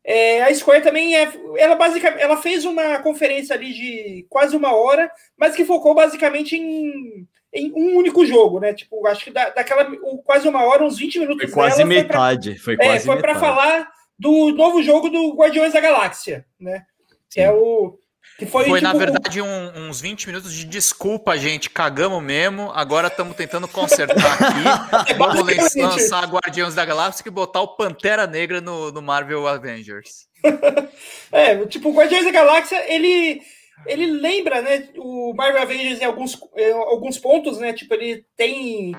É, 0.04 0.42
a 0.42 0.54
Square 0.54 0.82
também 0.82 1.16
é, 1.16 1.32
ela 1.56 1.74
basicamente, 1.74 2.20
ela 2.20 2.36
fez 2.36 2.64
uma 2.66 2.98
conferência 2.98 3.54
ali 3.54 3.72
de 3.72 4.26
quase 4.28 4.54
uma 4.54 4.74
hora, 4.74 5.10
mas 5.36 5.56
que 5.56 5.64
focou 5.64 5.94
basicamente 5.94 6.56
em, 6.56 7.26
em 7.54 7.72
um 7.72 7.96
único 7.96 8.26
jogo, 8.26 8.60
né? 8.60 8.74
Tipo, 8.74 9.06
acho 9.06 9.24
que 9.24 9.30
da, 9.30 9.48
daquela 9.48 9.90
quase 10.24 10.46
uma 10.46 10.62
hora, 10.64 10.84
uns 10.84 10.98
20 10.98 11.20
minutos. 11.20 11.44
Foi 11.44 11.52
quase 11.52 11.84
metade. 11.84 12.58
Foi, 12.58 12.76
pra, 12.76 12.84
foi, 12.84 12.96
é, 12.96 13.00
foi 13.00 13.18
para 13.18 13.34
falar 13.36 13.88
do 14.18 14.52
novo 14.52 14.82
jogo 14.82 15.08
do 15.08 15.34
Guardiões 15.34 15.72
da 15.72 15.80
Galáxia, 15.80 16.44
né? 16.60 16.84
Que 17.32 17.40
é 17.40 17.50
o. 17.50 17.98
Que 18.38 18.46
foi, 18.46 18.64
foi 18.64 18.80
tipo, 18.80 18.92
na 18.92 18.98
verdade, 18.98 19.42
um, 19.42 19.88
uns 19.88 20.00
20 20.00 20.26
minutos 20.26 20.52
de 20.52 20.64
desculpa, 20.64 21.36
gente. 21.36 21.70
Cagamos 21.70 22.22
mesmo. 22.22 22.70
Agora 22.72 23.08
estamos 23.08 23.36
tentando 23.36 23.68
consertar 23.68 24.16
aqui. 24.16 25.14
Vamos 25.18 25.74
lançar 25.74 26.26
Guardiões 26.26 26.74
da 26.74 26.84
Galáxia 26.84 27.24
e 27.26 27.30
botar 27.30 27.60
o 27.60 27.76
Pantera 27.76 28.26
Negra 28.26 28.60
no, 28.60 28.90
no 28.90 29.02
Marvel 29.02 29.46
Avengers. 29.46 30.26
é, 31.30 31.64
tipo, 31.66 31.90
o 31.90 31.94
Guardiões 31.94 32.24
da 32.24 32.30
Galáxia, 32.30 32.84
ele. 32.92 33.40
Ele 33.84 34.06
lembra, 34.06 34.62
né, 34.62 34.90
o 34.96 35.34
Marvel 35.34 35.62
Avengers 35.62 36.00
em 36.00 36.04
alguns, 36.04 36.38
em 36.56 36.70
alguns 36.70 37.18
pontos, 37.18 37.58
né? 37.58 37.72
Tipo, 37.72 37.94
ele 37.94 38.24
tem. 38.36 38.92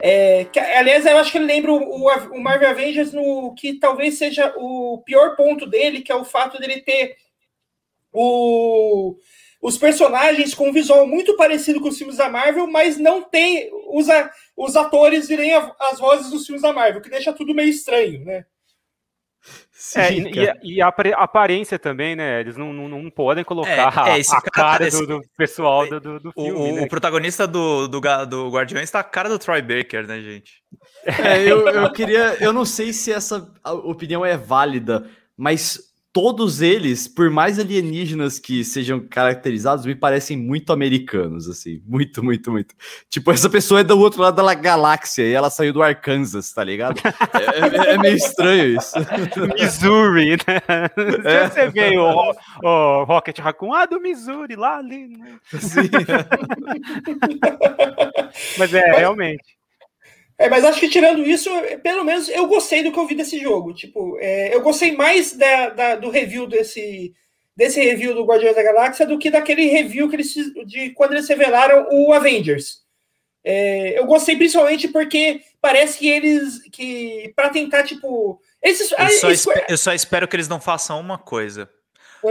É, 0.00 0.44
que, 0.44 0.60
aliás, 0.60 1.04
eu 1.04 1.18
acho 1.18 1.32
que 1.32 1.38
ele 1.38 1.46
lembra 1.46 1.72
o, 1.72 2.06
o 2.06 2.40
Marvel 2.40 2.70
Avengers 2.70 3.12
no 3.12 3.52
que 3.54 3.80
talvez 3.80 4.16
seja 4.16 4.54
o 4.56 5.02
pior 5.04 5.34
ponto 5.34 5.66
dele, 5.66 6.02
que 6.02 6.12
é 6.12 6.14
o 6.14 6.24
fato 6.24 6.56
dele 6.60 6.82
ter 6.82 7.16
o, 8.20 9.16
os 9.62 9.78
personagens 9.78 10.54
com 10.54 10.70
um 10.70 10.72
visual 10.72 11.06
muito 11.06 11.36
parecido 11.36 11.80
com 11.80 11.88
os 11.88 11.96
filmes 11.96 12.16
da 12.16 12.28
Marvel, 12.28 12.66
mas 12.66 12.98
não 12.98 13.22
tem 13.22 13.70
os, 13.92 14.06
os 14.56 14.74
atores 14.74 15.28
virem 15.28 15.52
as 15.52 16.00
vozes 16.00 16.30
dos 16.30 16.44
filmes 16.44 16.62
da 16.62 16.72
Marvel, 16.72 17.00
que 17.00 17.10
deixa 17.10 17.32
tudo 17.32 17.54
meio 17.54 17.68
estranho, 17.68 18.24
né? 18.24 18.44
Sim, 19.70 20.00
é, 20.36 20.58
e, 20.64 20.74
e, 20.74 20.82
a 20.82 20.88
aparência 20.88 21.78
também, 21.78 22.16
né? 22.16 22.40
Eles 22.40 22.56
não, 22.56 22.72
não, 22.72 22.88
não 22.88 23.08
podem 23.08 23.44
colocar 23.44 23.70
é, 24.08 24.18
é, 24.18 24.22
a, 24.32 24.40
cara, 24.50 24.90
do, 24.90 25.06
do, 25.06 25.22
pessoal 25.36 25.88
do, 25.88 26.00
do, 26.00 26.20
do 26.20 26.32
filme. 26.32 26.50
O, 26.50 26.74
né? 26.74 26.82
o, 26.82 26.88
protagonista 26.88 27.46
do, 27.46 27.86
do, 27.86 28.00
do 28.26 28.50
Guardiões 28.50 28.84
está 28.84 28.98
a 28.98 29.04
cara 29.04 29.28
do 29.28 29.38
Troy 29.38 29.62
Baker, 29.62 30.08
né, 30.08 30.20
gente? 30.20 30.54
É, 31.04 31.40
eu, 31.40 31.68
eu 31.68 31.92
queria. 31.92 32.36
Eu 32.40 32.52
não 32.52 32.64
sei 32.64 32.92
se 32.92 33.12
essa 33.12 33.48
opinião 33.84 34.26
é 34.26 34.36
válida, 34.36 35.08
mas 35.36 35.87
todos 36.20 36.60
eles, 36.60 37.06
por 37.06 37.30
mais 37.30 37.60
alienígenas 37.60 38.40
que 38.40 38.64
sejam 38.64 38.98
caracterizados, 38.98 39.86
me 39.86 39.94
parecem 39.94 40.36
muito 40.36 40.72
americanos, 40.72 41.48
assim. 41.48 41.80
Muito, 41.86 42.24
muito, 42.24 42.50
muito. 42.50 42.74
Tipo, 43.08 43.30
essa 43.30 43.48
pessoa 43.48 43.82
é 43.82 43.84
do 43.84 43.96
outro 43.96 44.20
lado 44.20 44.42
da 44.42 44.54
galáxia 44.54 45.22
e 45.22 45.32
ela 45.32 45.48
saiu 45.48 45.72
do 45.72 45.80
Arkansas, 45.80 46.52
tá 46.52 46.64
ligado? 46.64 46.98
É, 46.98 47.90
é, 47.90 47.94
é 47.94 47.98
meio 47.98 48.16
estranho 48.16 48.76
isso. 48.76 48.94
Missouri, 49.56 50.30
né? 50.30 50.60
É. 51.24 51.48
Você 51.48 51.68
veio 51.68 52.02
o, 52.02 52.34
o 52.64 53.04
Rocket 53.04 53.38
Raccoon, 53.38 53.72
ah, 53.72 53.86
do 53.86 54.00
Missouri, 54.00 54.56
lá 54.56 54.78
ali. 54.78 55.06
Né? 55.06 55.38
Mas 58.58 58.74
é, 58.74 58.96
realmente. 58.96 59.57
É, 60.38 60.48
mas 60.48 60.64
acho 60.64 60.78
que 60.78 60.88
tirando 60.88 61.26
isso, 61.26 61.50
pelo 61.82 62.04
menos 62.04 62.28
eu 62.28 62.46
gostei 62.46 62.82
do 62.84 62.92
que 62.92 62.98
eu 62.98 63.06
vi 63.06 63.16
desse 63.16 63.40
jogo. 63.40 63.74
Tipo, 63.74 64.16
é, 64.20 64.54
eu 64.54 64.62
gostei 64.62 64.92
mais 64.92 65.36
da, 65.36 65.70
da, 65.70 65.96
do 65.96 66.10
review 66.10 66.46
desse, 66.46 67.12
desse 67.56 67.80
review 67.80 68.14
do 68.14 68.24
Guardiões 68.24 68.54
da 68.54 68.62
Galáxia 68.62 69.04
do 69.04 69.18
que 69.18 69.32
daquele 69.32 69.66
review 69.66 70.08
que 70.08 70.14
eles 70.14 70.32
de 70.64 70.90
quando 70.90 71.14
eles 71.14 71.28
revelaram 71.28 71.88
o 71.90 72.12
Avengers. 72.12 72.86
É, 73.44 73.98
eu 73.98 74.06
gostei 74.06 74.36
principalmente 74.36 74.86
porque 74.88 75.40
parece 75.60 75.98
que 75.98 76.08
eles 76.08 76.62
que 76.70 77.32
para 77.34 77.50
tentar 77.50 77.82
tipo 77.82 78.40
esses, 78.62 78.92
eu, 78.92 79.08
só 79.10 79.34
Square... 79.34 79.64
eu 79.68 79.78
só 79.78 79.92
espero 79.92 80.28
que 80.28 80.36
eles 80.36 80.48
não 80.48 80.60
façam 80.60 81.00
uma 81.00 81.18
coisa. 81.18 81.68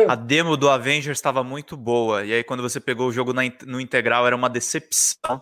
A 0.08 0.16
demo 0.16 0.56
do 0.58 0.70
Avengers 0.70 1.18
estava 1.18 1.44
muito 1.44 1.76
boa 1.76 2.24
e 2.26 2.34
aí 2.34 2.44
quando 2.44 2.62
você 2.62 2.80
pegou 2.80 3.08
o 3.08 3.12
jogo 3.12 3.34
na, 3.34 3.42
no 3.66 3.82
integral 3.82 4.28
era 4.28 4.36
uma 4.36 4.50
decepção. 4.50 5.42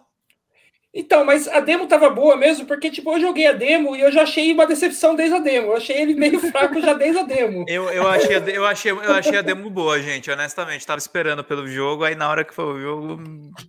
Então, 0.98 1.26
mas 1.26 1.46
a 1.50 1.60
demo 1.60 1.88
tava 1.88 2.10
boa 2.10 2.38
mesmo, 2.38 2.66
porque, 2.66 2.90
tipo, 2.90 3.12
eu 3.12 3.20
joguei 3.20 3.46
a 3.48 3.52
demo 3.52 3.98
e 3.98 4.00
eu 4.00 4.10
já 4.14 4.24
achei 4.24 4.54
uma 4.54 4.66
decepção 4.66 5.14
desde 5.14 5.36
a 5.36 5.40
demo. 5.40 5.68
Eu 5.68 5.76
achei 5.76 6.02
ele 6.02 6.16
meio 6.16 6.40
fraco 6.52 6.80
já 6.80 6.94
desde 6.94 7.20
a 7.20 7.24
demo. 7.24 7.66
Eu, 7.68 7.90
eu, 7.90 8.08
achei, 8.08 8.38
eu, 8.38 8.66
achei, 8.66 8.92
eu 8.92 9.14
achei 9.14 9.38
a 9.38 9.42
demo 9.42 9.70
boa, 9.70 10.02
gente, 10.02 10.32
honestamente. 10.32 10.88
Tava 10.88 10.98
esperando 10.98 11.44
pelo 11.44 11.68
jogo, 11.68 12.06
aí 12.06 12.16
na 12.16 12.30
hora 12.30 12.46
que 12.46 12.56
foi 12.56 12.66
o 12.66 12.80
jogo. 12.80 13.22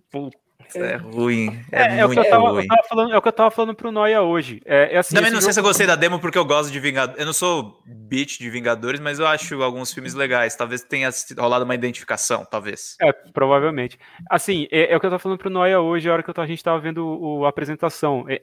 Puta 0.09 0.46
é, 0.75 0.95
ruim. 0.95 1.59
É, 1.71 1.81
é, 1.81 1.99
é 1.99 2.05
muito 2.05 2.19
o 2.19 2.21
que 2.21 2.27
eu 2.27 2.31
tava, 2.31 2.49
ruim. 2.49 2.63
Eu 2.63 2.67
tava 2.67 2.87
falando, 2.87 3.13
é 3.13 3.17
o 3.17 3.21
que 3.21 3.27
eu 3.27 3.33
tava 3.33 3.51
falando 3.51 3.75
pro 3.75 3.91
Noia 3.91 4.21
hoje. 4.21 4.61
É, 4.65 4.95
é 4.95 4.97
assim, 4.97 5.15
Também 5.15 5.31
não 5.31 5.41
sei 5.41 5.53
se 5.53 5.59
eu 5.59 5.63
gostei 5.63 5.87
da 5.87 5.95
demo 5.95 6.19
porque 6.19 6.37
eu 6.37 6.45
gosto 6.45 6.71
de 6.71 6.79
Vingadores. 6.79 7.19
Eu 7.19 7.25
não 7.25 7.33
sou 7.33 7.81
beat 7.85 8.37
de 8.39 8.49
Vingadores, 8.49 8.99
mas 8.99 9.19
eu 9.19 9.27
acho 9.27 9.61
alguns 9.61 9.93
filmes 9.93 10.13
legais. 10.13 10.55
Talvez 10.55 10.81
tenha 10.81 11.09
rolado 11.37 11.65
uma 11.65 11.75
identificação, 11.75 12.45
talvez. 12.45 12.95
É, 13.01 13.11
provavelmente. 13.33 13.97
Assim, 14.29 14.67
é, 14.71 14.93
é 14.93 14.97
o 14.97 14.99
que 14.99 15.05
eu 15.05 15.11
tava 15.11 15.19
falando 15.19 15.39
pro 15.39 15.49
Noia 15.49 15.79
hoje, 15.79 16.09
a 16.09 16.13
hora 16.13 16.23
que 16.23 16.31
a 16.35 16.45
gente 16.45 16.63
tava 16.63 16.79
vendo 16.79 17.05
o, 17.05 17.45
a 17.45 17.49
apresentação. 17.49 18.25
É, 18.27 18.41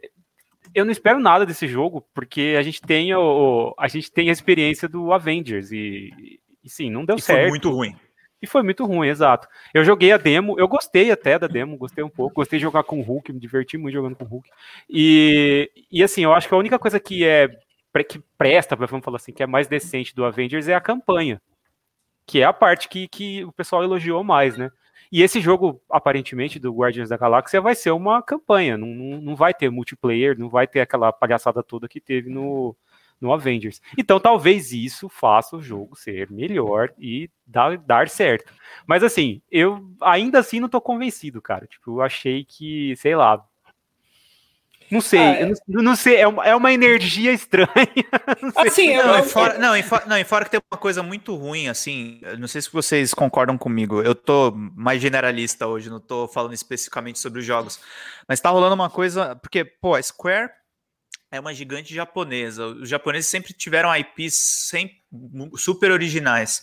eu 0.75 0.85
não 0.85 0.93
espero 0.93 1.21
nada 1.21 1.45
desse 1.45 1.69
jogo, 1.69 2.07
porque 2.15 2.57
a 2.59 2.63
gente 2.63 2.81
tem, 2.81 3.15
o, 3.15 3.75
a, 3.79 3.89
gente 3.89 4.11
tem 4.11 4.29
a 4.29 4.33
experiência 4.33 4.89
do 4.89 5.13
Avengers 5.13 5.71
e, 5.73 6.11
e 6.63 6.69
sim, 6.71 6.91
não 6.91 7.05
deu 7.05 7.17
e 7.17 7.21
certo. 7.21 7.43
Foi 7.43 7.51
muito 7.51 7.71
ruim. 7.71 7.95
E 8.41 8.47
foi 8.47 8.63
muito 8.63 8.85
ruim, 8.85 9.09
exato. 9.09 9.49
Eu 9.73 9.85
joguei 9.85 10.13
a 10.13 10.19
demo, 10.19 10.59
eu 10.59 10.69
gostei 10.69 11.11
até 11.11 11.39
da 11.39 11.47
demo, 11.47 11.79
gostei 11.79 12.05
um 12.05 12.11
pouco, 12.11 12.37
gostei 12.37 12.59
de 12.59 12.63
jogar 12.63 12.85
com 12.85 13.01
o 13.01 13.03
Hulk, 13.03 13.33
me 13.33 13.41
diverti 13.41 13.79
muito 13.79 13.95
jogando 13.95 14.17
com 14.17 14.25
o 14.25 14.29
Hulk. 14.29 14.51
E, 14.89 15.71
e 15.91 16.03
assim, 16.03 16.25
eu 16.25 16.33
acho 16.35 16.49
que 16.49 16.55
a 16.55 16.59
única 16.59 16.79
coisa 16.79 17.01
que 17.01 17.25
é 17.25 17.59
que 18.09 18.19
presta, 18.37 18.75
vamos 18.75 19.05
falar 19.05 19.17
assim, 19.17 19.33
que 19.33 19.43
é 19.43 19.47
mais 19.47 19.69
decente 19.69 20.15
do 20.15 20.25
Avengers 20.25 20.67
é 20.67 20.75
a 20.75 20.81
campanha. 20.81 21.41
Que 22.27 22.41
é 22.41 22.45
a 22.45 22.53
parte 22.53 22.89
que, 22.89 23.07
que 23.07 23.45
o 23.45 23.53
pessoal 23.53 23.85
elogiou 23.85 24.25
mais, 24.25 24.57
né? 24.59 24.71
E 25.13 25.23
esse 25.23 25.41
jogo, 25.41 25.81
aparentemente, 25.89 26.59
do 26.59 26.73
Guardians 26.73 27.09
da 27.09 27.17
Galáxia 27.17 27.61
vai 27.61 27.75
ser 27.75 27.93
uma 27.93 28.21
campanha, 28.21 28.77
não, 28.77 28.89
não, 28.89 29.21
não 29.21 29.37
vai 29.37 29.55
ter 29.55 29.71
multiplayer, 29.71 30.37
não 30.37 30.49
vai 30.49 30.67
ter 30.67 30.81
aquela 30.81 31.13
palhaçada 31.13 31.63
toda 31.63 31.87
que 31.87 32.01
teve 32.01 32.29
no, 32.29 32.77
no 33.21 33.33
Avengers. 33.33 33.81
Então 33.97 34.21
talvez 34.21 34.73
isso 34.73 35.09
faça 35.09 35.57
o 35.57 35.63
jogo 35.63 35.97
ser 35.97 36.31
melhor 36.31 36.91
e 36.99 37.31
dar, 37.47 37.79
dar 37.79 38.09
certo. 38.09 38.53
Mas 38.87 39.03
assim, 39.03 39.41
eu 39.51 39.83
ainda 40.01 40.39
assim 40.39 40.61
não 40.61 40.69
tô 40.69 40.81
convencido, 40.81 41.41
cara. 41.41 41.67
Tipo, 41.67 41.93
eu 41.99 42.03
achei 42.03 42.45
que, 42.45 42.95
sei 42.97 43.17
lá. 43.17 43.45
Não 44.91 45.01
sei, 45.01 45.19
ah, 45.19 45.41
é... 45.41 45.53
não, 45.67 45.83
não, 45.83 45.97
sei, 45.97 46.17
é 46.17 46.29
uma, 46.29 46.45
é 46.45 46.55
uma 46.55 46.73
energia 46.73 47.33
estranha. 47.33 47.69
Não 48.43 48.53
assim, 48.57 48.95
não, 48.95 49.17
eu... 49.17 49.25
fora, 49.25 49.59
não, 49.59 49.75
e 49.75 49.83
fora, 49.83 50.05
não, 50.07 50.19
e 50.19 50.25
fora 50.25 50.45
que 50.45 50.51
tem 50.51 50.61
uma 50.71 50.79
coisa 50.79 51.03
muito 51.03 51.35
ruim, 51.35 51.69
assim, 51.69 52.21
não 52.39 52.47
sei 52.47 52.61
se 52.61 52.71
vocês 52.71 53.15
concordam 53.15 53.57
comigo, 53.57 54.03
eu 54.03 54.15
tô 54.15 54.53
mais 54.55 55.01
generalista 55.01 55.67
hoje, 55.67 55.89
não 55.89 55.99
tô 55.99 56.29
falando 56.29 56.53
especificamente 56.53 57.19
sobre 57.19 57.41
os 57.41 57.47
jogos, 57.47 57.81
mas 58.29 58.41
tá 58.41 58.51
rolando 58.51 58.75
uma 58.75 58.91
coisa, 58.91 59.35
porque, 59.37 59.65
pô, 59.65 59.95
a 59.95 60.03
Square 60.03 60.51
é 61.35 61.41
uma 61.41 61.53
gigante 61.53 61.95
japonesa. 61.95 62.67
Os 62.67 62.89
japoneses 62.89 63.29
sempre 63.29 63.53
tiveram 63.53 63.95
IPs 63.95 64.35
sempre 64.69 64.97
super 65.57 65.91
originais. 65.91 66.63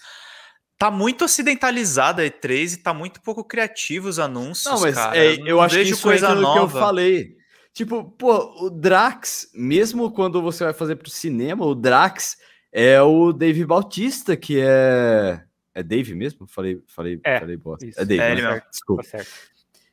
Tá 0.77 0.89
muito 0.89 1.25
ocidentalizada 1.25 2.23
a 2.23 2.25
E3 2.25 2.73
e 2.73 2.77
tá 2.77 2.93
muito 2.93 3.21
pouco 3.21 3.43
criativo 3.43 4.07
os 4.07 4.17
anúncios, 4.17 4.73
não, 4.73 4.81
mas 4.81 4.95
cara. 4.95 5.17
É, 5.17 5.33
eu, 5.33 5.47
eu 5.47 5.61
acho 5.61 5.75
que 5.75 5.81
isso 5.81 6.01
coisa 6.01 6.33
nova. 6.33 6.53
que 6.53 6.75
eu 6.75 6.79
falei. 6.81 7.35
Tipo, 7.73 8.03
pô, 8.03 8.65
o 8.65 8.69
Drax, 8.69 9.49
mesmo 9.53 10.11
quando 10.11 10.41
você 10.41 10.63
vai 10.63 10.73
fazer 10.73 10.95
pro 10.95 11.09
cinema, 11.09 11.65
o 11.65 11.75
Drax 11.75 12.37
é 12.71 13.01
o 13.01 13.31
Dave 13.31 13.65
Bautista, 13.65 14.35
que 14.35 14.59
é. 14.59 15.43
É 15.73 15.83
Dave 15.83 16.13
mesmo? 16.15 16.47
Falei, 16.47 16.81
falei, 16.87 17.19
é, 17.23 17.39
falei 17.39 17.57
bosta. 17.57 17.85
É 17.95 18.03
Dave, 18.03 18.21
é, 18.21 18.35
né? 18.35 18.61
Desculpa. 18.69 19.03
Tá 19.03 19.19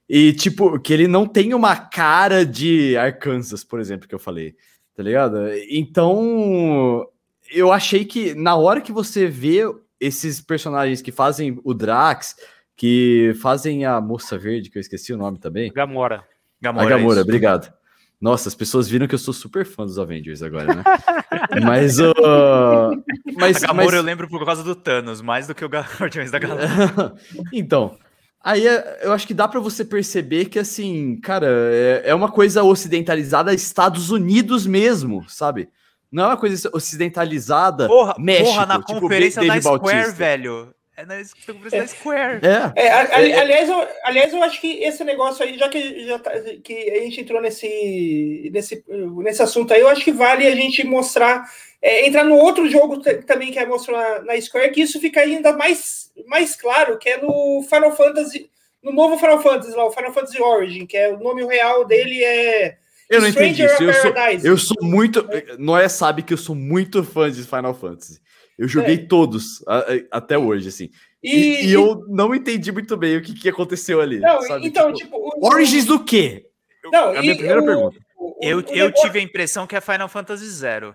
e, 0.08 0.32
tipo, 0.32 0.78
que 0.80 0.92
ele 0.92 1.06
não 1.06 1.26
tem 1.26 1.52
uma 1.52 1.76
cara 1.76 2.46
de 2.46 2.96
Arkansas, 2.96 3.62
por 3.62 3.78
exemplo, 3.78 4.08
que 4.08 4.14
eu 4.14 4.18
falei, 4.18 4.54
tá 4.96 5.02
ligado? 5.02 5.36
Então, 5.70 7.06
eu 7.50 7.72
achei 7.72 8.04
que 8.04 8.34
na 8.34 8.56
hora 8.56 8.80
que 8.80 8.92
você 8.92 9.26
vê 9.26 9.62
esses 10.00 10.40
personagens 10.40 11.02
que 11.02 11.12
fazem 11.12 11.60
o 11.62 11.74
Drax, 11.74 12.36
que 12.76 13.34
fazem 13.42 13.84
a 13.84 14.00
Moça 14.00 14.38
Verde, 14.38 14.70
que 14.70 14.78
eu 14.78 14.80
esqueci 14.80 15.12
o 15.12 15.18
nome 15.18 15.38
também. 15.38 15.72
Gamora. 15.72 16.24
Gamora, 16.60 16.86
a 16.86 16.88
Gamora, 16.88 17.20
obrigado. 17.20 17.72
Nossa, 18.20 18.48
as 18.48 18.54
pessoas 18.54 18.88
viram 18.88 19.06
que 19.06 19.14
eu 19.14 19.18
sou 19.18 19.32
super 19.32 19.64
fã 19.64 19.84
dos 19.84 19.98
Avengers 19.98 20.42
agora, 20.42 20.74
né? 20.74 20.82
mas 21.64 22.00
o. 22.00 22.10
Uh, 22.10 23.02
mas, 23.36 23.62
a 23.62 23.68
Gamora 23.68 23.86
mas... 23.86 23.94
eu 23.94 24.02
lembro 24.02 24.28
por 24.28 24.44
causa 24.44 24.64
do 24.64 24.74
Thanos, 24.74 25.20
mais 25.20 25.46
do 25.46 25.54
que 25.54 25.64
o 25.64 25.68
Guardiões 25.70 26.30
da 26.30 26.38
Galáxia. 26.38 27.12
então, 27.52 27.96
Aí 28.42 28.66
é, 28.66 29.00
eu 29.02 29.12
acho 29.12 29.26
que 29.26 29.34
dá 29.34 29.48
para 29.48 29.60
você 29.60 29.84
perceber 29.84 30.46
que, 30.46 30.58
assim, 30.58 31.20
cara, 31.20 31.46
é, 31.48 32.02
é, 32.06 32.14
uma 32.14 32.30
coisa 32.30 32.62
ocidentalizada 32.62 33.52
Estados 33.52 34.10
Unidos 34.10 34.66
mesmo, 34.66 35.28
sabe? 35.28 35.68
Não 36.10 36.24
é 36.24 36.26
uma 36.28 36.36
coisa 36.36 36.70
ocidentalizada 36.72 37.86
porra, 37.86 38.14
México. 38.18 38.48
Porra, 38.48 38.66
na 38.66 38.82
tipo, 38.82 39.00
conferência 39.00 39.44
da 39.44 39.60
Square, 39.60 39.80
Bautista. 39.80 40.12
velho. 40.12 40.74
É 40.96 41.04
na 41.04 41.16
conferência 41.46 41.76
é. 41.76 41.80
da 41.80 41.86
Square. 41.86 42.40
É. 42.76 42.86
é 42.86 42.92
aliás, 43.40 43.68
eu, 43.68 43.88
aliás, 44.04 44.32
eu 44.32 44.42
acho 44.42 44.60
que 44.60 44.82
esse 44.82 45.04
negócio 45.04 45.44
aí, 45.44 45.58
já 45.58 45.68
que, 45.68 46.06
já 46.06 46.18
tá, 46.18 46.32
que 46.64 46.90
a 46.90 47.00
gente 47.00 47.20
entrou 47.20 47.42
nesse, 47.42 48.50
nesse, 48.52 48.84
nesse 48.88 49.42
assunto 49.42 49.74
aí, 49.74 49.80
eu 49.80 49.88
acho 49.88 50.02
que 50.02 50.12
vale 50.12 50.46
a 50.46 50.54
gente 50.54 50.84
mostrar 50.84 51.44
é, 51.82 52.06
entrar 52.06 52.24
no 52.24 52.36
outro 52.36 52.68
jogo 52.68 52.98
também 53.24 53.52
que 53.52 53.58
é 53.58 53.66
mostrado 53.66 54.24
na, 54.24 54.34
na, 54.34 54.40
Square, 54.40 54.72
que 54.72 54.82
isso 54.82 55.00
fica 55.00 55.20
ainda 55.20 55.56
mais, 55.56 56.10
mais 56.26 56.56
claro, 56.56 56.98
que 56.98 57.08
é 57.08 57.22
no 57.22 57.62
Final 57.62 57.94
Fantasy, 57.96 58.50
no 58.82 58.92
novo 58.92 59.18
Final 59.18 59.40
Fantasy 59.40 59.76
lá, 59.76 59.86
o 59.86 59.92
Final 59.92 60.12
Fantasy 60.12 60.40
Origin, 60.40 60.86
que 60.86 60.96
é 60.96 61.12
o 61.12 61.18
nome 61.18 61.44
real 61.44 61.84
dele 61.84 62.24
é 62.24 62.76
eu 63.08 63.22
não 63.22 63.28
entendi 63.28 63.64
isso. 63.64 63.82
Eu 63.82 63.94
sou, 63.94 64.12
eu 64.44 64.58
sou 64.58 64.76
muito. 64.82 65.26
Noé 65.58 65.88
sabe 65.88 66.22
que 66.22 66.34
eu 66.34 66.36
sou 66.36 66.54
muito 66.54 67.02
fã 67.02 67.30
de 67.30 67.42
Final 67.42 67.72
Fantasy. 67.72 68.20
Eu 68.58 68.68
joguei 68.68 68.96
é. 68.96 69.06
todos 69.06 69.64
a, 69.66 69.78
a, 69.78 69.84
até 70.18 70.36
hoje, 70.36 70.68
assim. 70.68 70.90
E, 71.22 71.30
e, 71.30 71.66
e, 71.66 71.72
eu 71.72 72.04
não 72.08 72.34
entendi 72.34 72.70
muito 72.70 72.96
bem 72.96 73.16
o 73.16 73.22
que, 73.22 73.32
que 73.32 73.48
aconteceu 73.48 74.00
ali. 74.00 74.20
Não, 74.20 74.42
sabe? 74.42 74.66
então, 74.66 74.92
tipo. 74.92 75.16
tipo 75.30 75.46
Origins 75.46 75.86
do 75.86 76.04
quê? 76.04 76.46
Não, 76.92 77.14
é 77.14 77.18
a 77.18 77.22
minha 77.22 77.36
primeira 77.36 77.64
pergunta. 77.64 77.98
O, 78.16 78.36
eu, 78.42 78.60
eu 78.68 78.92
tive 78.92 79.20
a 79.20 79.22
impressão 79.22 79.66
que 79.66 79.74
é 79.74 79.80
Final 79.80 80.08
Fantasy 80.08 80.46
Zero. 80.46 80.94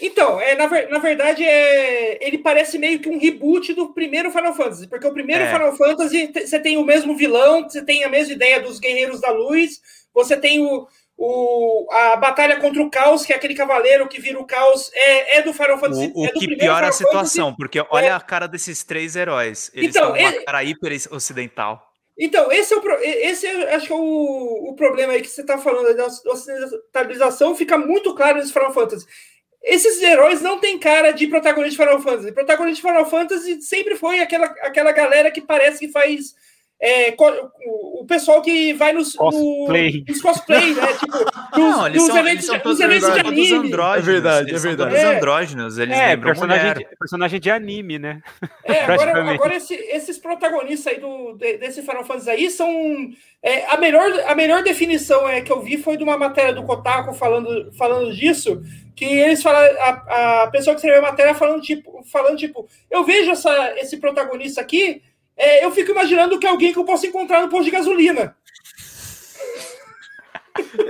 Então, 0.00 0.40
é, 0.40 0.54
na, 0.54 0.68
na 0.88 0.98
verdade, 0.98 1.44
é, 1.44 2.24
ele 2.24 2.38
parece 2.38 2.78
meio 2.78 3.00
que 3.00 3.08
um 3.08 3.18
reboot 3.18 3.72
do 3.74 3.92
primeiro 3.92 4.30
Final 4.30 4.54
Fantasy, 4.54 4.86
porque 4.86 5.06
o 5.06 5.12
primeiro 5.12 5.42
é. 5.42 5.52
Final 5.52 5.76
Fantasy 5.76 6.32
você 6.32 6.60
tem 6.60 6.76
o 6.76 6.84
mesmo 6.84 7.16
vilão, 7.16 7.68
você 7.68 7.82
tem 7.82 8.04
a 8.04 8.08
mesma 8.08 8.32
ideia 8.32 8.60
dos 8.60 8.78
Guerreiros 8.78 9.20
da 9.20 9.30
Luz, 9.30 9.80
você 10.14 10.36
tem 10.36 10.60
o, 10.60 10.86
o, 11.16 11.88
a 11.90 12.16
batalha 12.16 12.60
contra 12.60 12.80
o 12.80 12.88
caos, 12.88 13.26
que 13.26 13.32
é 13.32 13.36
aquele 13.36 13.56
cavaleiro 13.56 14.06
que 14.06 14.20
vira 14.20 14.38
o 14.38 14.46
caos, 14.46 14.88
é, 14.94 15.38
é 15.38 15.42
do 15.42 15.52
Final 15.52 15.78
Fantasy. 15.78 16.12
O, 16.14 16.22
o 16.22 16.26
é 16.26 16.30
que 16.30 16.56
piora 16.56 16.88
a 16.88 16.92
situação, 16.92 17.46
Fantasy, 17.46 17.56
porque 17.56 17.84
olha 17.90 18.06
é... 18.06 18.12
a 18.12 18.20
cara 18.20 18.46
desses 18.46 18.84
três 18.84 19.16
heróis. 19.16 19.68
Eles 19.74 19.96
então, 19.96 20.14
estão 20.14 20.30
uma 20.30 20.44
cara 20.44 20.62
hiper 20.62 20.92
ocidental. 21.10 21.88
Então, 22.16 22.50
esse 22.50 22.72
é 22.72 22.76
o 22.76 22.82
esse 23.00 23.46
é, 23.46 23.74
acho 23.74 23.86
que 23.86 23.92
é 23.92 23.96
o, 23.96 24.70
o 24.70 24.74
problema 24.74 25.12
aí 25.12 25.22
que 25.22 25.28
você 25.28 25.40
está 25.40 25.58
falando 25.58 25.96
da 25.96 26.06
ocidentalização, 26.06 27.54
fica 27.54 27.78
muito 27.78 28.14
claro 28.14 28.38
nesse 28.38 28.52
Final 28.52 28.72
Fantasy. 28.72 29.06
Esses 29.62 30.00
heróis 30.02 30.40
não 30.40 30.58
têm 30.58 30.78
cara 30.78 31.10
de 31.12 31.26
protagonista 31.26 31.84
de 31.84 31.88
Final 31.90 32.02
Fantasy. 32.02 32.32
Protagonista 32.32 32.76
de 32.76 32.88
Final 32.88 33.10
Fantasy 33.10 33.62
sempre 33.62 33.96
foi 33.96 34.20
aquela, 34.20 34.46
aquela 34.46 34.92
galera 34.92 35.30
que 35.30 35.40
parece 35.40 35.78
que 35.78 35.88
faz 35.88 36.34
é, 36.80 37.12
o, 37.66 38.04
pessoal 38.06 38.40
que 38.40 38.72
vai 38.72 38.92
nos 38.92 39.12
cosplay, 39.12 40.04
no, 40.06 40.12
nos 40.12 40.22
cosplay 40.22 40.74
né? 40.74 40.86
Tipo, 40.94 41.18
não, 41.58 41.86
eles 41.88 42.02
são, 42.04 42.16
eventos, 42.16 42.32
eles 42.32 42.46
são 42.46 42.60
todos, 42.60 42.80
eventos 42.80 43.12
de 43.12 43.20
anime. 43.20 43.52
Andrógenos, 43.52 44.08
é 44.08 44.12
verdade, 44.12 44.54
é 44.54 44.58
verdade. 44.58 44.90
Todos 44.94 45.04
andrógenos, 45.04 45.78
eles 45.78 45.98
é, 45.98 46.16
personagem, 46.16 46.74
de, 46.74 46.96
personagem 46.96 47.40
de 47.40 47.50
anime, 47.50 47.98
né? 47.98 48.22
É, 48.64 48.84
agora, 48.86 49.32
agora 49.32 49.56
esse, 49.56 49.74
esses 49.74 50.18
protagonistas 50.18 50.92
aí 50.92 51.00
do, 51.00 51.34
desse 51.34 51.82
Final 51.82 52.04
Fantasy 52.04 52.30
aí 52.30 52.48
são. 52.48 52.70
É, 53.42 53.66
a, 53.66 53.76
melhor, 53.76 54.10
a 54.26 54.34
melhor 54.34 54.62
definição 54.62 55.28
é, 55.28 55.40
que 55.40 55.52
eu 55.52 55.60
vi 55.60 55.78
foi 55.78 55.96
de 55.96 56.04
uma 56.04 56.16
matéria 56.16 56.52
do 56.52 56.64
Kotaku 56.64 57.12
falando, 57.12 57.72
falando 57.72 58.12
disso, 58.12 58.62
que 58.94 59.04
eles 59.04 59.42
falam, 59.42 59.60
a, 59.80 60.42
a 60.42 60.46
pessoa 60.48 60.74
que 60.74 60.80
escreveu 60.80 61.04
a 61.04 61.10
matéria 61.10 61.34
falando 61.34 61.62
tipo, 61.62 62.04
falando, 62.04 62.36
tipo, 62.36 62.68
eu 62.90 63.04
vejo 63.04 63.30
essa, 63.30 63.74
esse 63.78 63.96
protagonista 63.96 64.60
aqui 64.60 65.02
é, 65.38 65.64
eu 65.64 65.70
fico 65.70 65.92
imaginando 65.92 66.38
que 66.38 66.46
é 66.46 66.50
alguém 66.50 66.72
que 66.72 66.78
eu 66.78 66.84
posso 66.84 67.06
encontrar 67.06 67.40
no 67.40 67.48
posto 67.48 67.64
de 67.64 67.70
gasolina. 67.70 68.36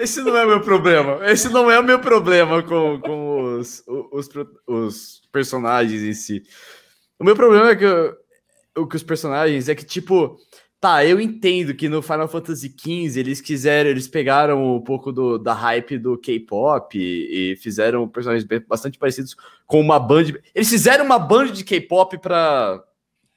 Esse 0.00 0.22
não 0.22 0.36
é 0.36 0.46
meu 0.46 0.60
problema. 0.60 1.20
Esse 1.30 1.48
não 1.50 1.70
é 1.70 1.78
o 1.78 1.84
meu 1.84 1.98
problema 1.98 2.62
com, 2.62 3.00
com 3.00 3.58
os, 3.58 3.84
os, 3.86 4.28
os 4.66 5.22
personagens 5.30 6.02
em 6.02 6.14
si. 6.14 6.42
O 7.18 7.24
meu 7.24 7.36
problema 7.36 7.70
é 7.70 7.76
que 7.76 7.84
o 8.76 8.86
que 8.86 8.96
os 8.96 9.02
personagens 9.02 9.68
é 9.68 9.74
que, 9.74 9.84
tipo, 9.84 10.38
tá, 10.80 11.04
eu 11.04 11.20
entendo 11.20 11.74
que 11.74 11.88
no 11.88 12.00
Final 12.00 12.28
Fantasy 12.28 12.68
XV 12.68 13.18
eles 13.18 13.40
quiseram, 13.40 13.90
eles 13.90 14.06
pegaram 14.06 14.76
um 14.76 14.80
pouco 14.80 15.12
do, 15.12 15.36
da 15.36 15.52
hype 15.52 15.98
do 15.98 16.16
K-pop 16.16 16.96
e, 16.96 17.52
e, 17.52 17.56
fizeram 17.56 18.08
personagens 18.08 18.48
bastante 18.66 18.98
parecidos 18.98 19.36
com 19.66 19.80
uma 19.80 19.98
band. 19.98 20.26
Eles 20.54 20.70
fizeram 20.70 21.04
uma 21.04 21.18
band 21.18 21.48
de 21.48 21.64
K-pop 21.64 22.18
pra, 22.18 22.82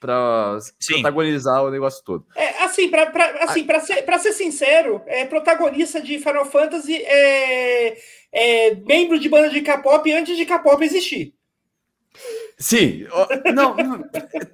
para 0.01 0.57
protagonizar 0.87 1.63
o 1.63 1.69
negócio 1.69 2.03
todo. 2.03 2.25
É, 2.35 2.63
assim, 2.63 2.89
para 2.89 3.03
assim, 3.41 3.67
ser, 3.85 4.19
ser 4.19 4.33
sincero, 4.33 5.03
é, 5.05 5.25
protagonista 5.25 6.01
de 6.01 6.17
Final 6.17 6.45
Fantasy 6.45 6.95
é, 6.95 7.95
é 8.33 8.75
membro 8.75 9.19
de 9.19 9.29
banda 9.29 9.51
de 9.51 9.61
K-pop 9.61 10.11
antes 10.11 10.35
de 10.35 10.43
K-pop 10.43 10.83
existir. 10.83 11.35
Sim, 12.57 13.05
não, 13.53 13.75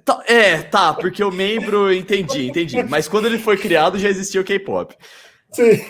tá, 0.04 0.22
é, 0.26 0.62
tá, 0.62 0.92
porque 0.92 1.24
o 1.24 1.32
membro, 1.32 1.92
entendi, 1.92 2.48
entendi. 2.48 2.82
Mas 2.82 3.08
quando 3.08 3.26
ele 3.26 3.38
foi 3.38 3.56
criado 3.56 3.98
já 3.98 4.08
existia 4.08 4.40
o 4.42 4.44
K-pop. 4.44 4.94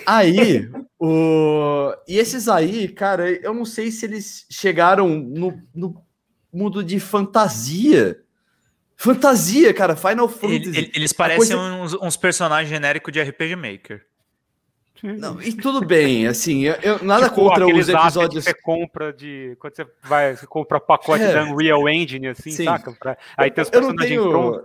Aí, 0.06 0.70
o... 1.00 1.92
e 2.06 2.16
esses 2.16 2.48
aí, 2.48 2.86
cara, 2.86 3.28
eu 3.28 3.52
não 3.52 3.64
sei 3.64 3.90
se 3.90 4.06
eles 4.06 4.46
chegaram 4.48 5.08
no, 5.08 5.60
no 5.74 6.00
mundo 6.52 6.82
de 6.84 7.00
fantasia 7.00 8.16
Fantasia, 9.00 9.72
cara, 9.72 9.94
Final 9.94 10.28
Fantasy. 10.28 10.76
Ele, 10.76 10.92
eles 10.92 11.12
parecem 11.12 11.56
coisa... 11.56 11.56
uns, 11.56 11.94
uns, 11.94 12.16
personagens 12.16 12.68
genéricos 12.68 13.12
de 13.12 13.22
RPG 13.22 13.54
Maker. 13.54 14.04
Não, 15.00 15.40
e 15.40 15.52
tudo 15.52 15.86
bem, 15.86 16.26
assim, 16.26 16.64
eu, 16.64 16.74
eu 16.82 17.04
nada 17.04 17.28
tipo, 17.28 17.36
contra 17.36 17.64
os 17.64 17.88
episódios. 17.88 18.44
Que 18.44 18.50
você 18.50 18.60
compra 18.60 19.12
de. 19.12 19.56
Quando 19.60 19.76
você 19.76 19.86
vai, 20.02 20.36
você 20.36 20.44
compra 20.48 20.80
pacote 20.80 21.22
é. 21.22 21.32
da 21.32 21.44
Unreal 21.44 21.88
Engine, 21.88 22.26
assim, 22.26 22.50
Sim. 22.50 22.64
saca? 22.64 22.92
Pra, 22.92 23.16
aí 23.36 23.48
tem 23.52 23.62
os 23.62 23.70
personagens 23.70 24.10
eu 24.10 24.24
tenho... 24.24 24.64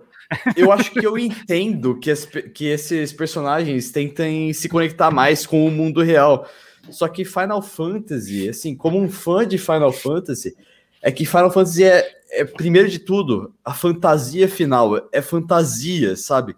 Eu 0.56 0.72
acho 0.72 0.90
que 0.90 1.06
eu 1.06 1.16
entendo 1.16 2.00
que, 2.00 2.10
as, 2.10 2.26
que 2.26 2.66
esses 2.66 3.14
personagens 3.14 3.92
tentem 3.92 4.52
se 4.52 4.68
conectar 4.68 5.12
mais 5.12 5.46
com 5.46 5.64
o 5.64 5.70
mundo 5.70 6.02
real. 6.02 6.50
Só 6.90 7.08
que 7.08 7.24
Final 7.24 7.62
Fantasy, 7.62 8.50
assim, 8.50 8.76
como 8.76 9.00
um 9.00 9.08
fã 9.08 9.48
de 9.48 9.60
Final 9.60 9.92
Fantasy, 9.92 10.56
é 11.04 11.12
que 11.12 11.26
Final 11.26 11.52
Fantasy 11.52 11.84
é, 11.84 12.10
é, 12.32 12.46
primeiro 12.46 12.90
de 12.90 12.98
tudo, 12.98 13.54
a 13.64 13.74
fantasia 13.74 14.48
final 14.48 15.10
é 15.12 15.22
fantasia, 15.22 16.16
sabe? 16.16 16.56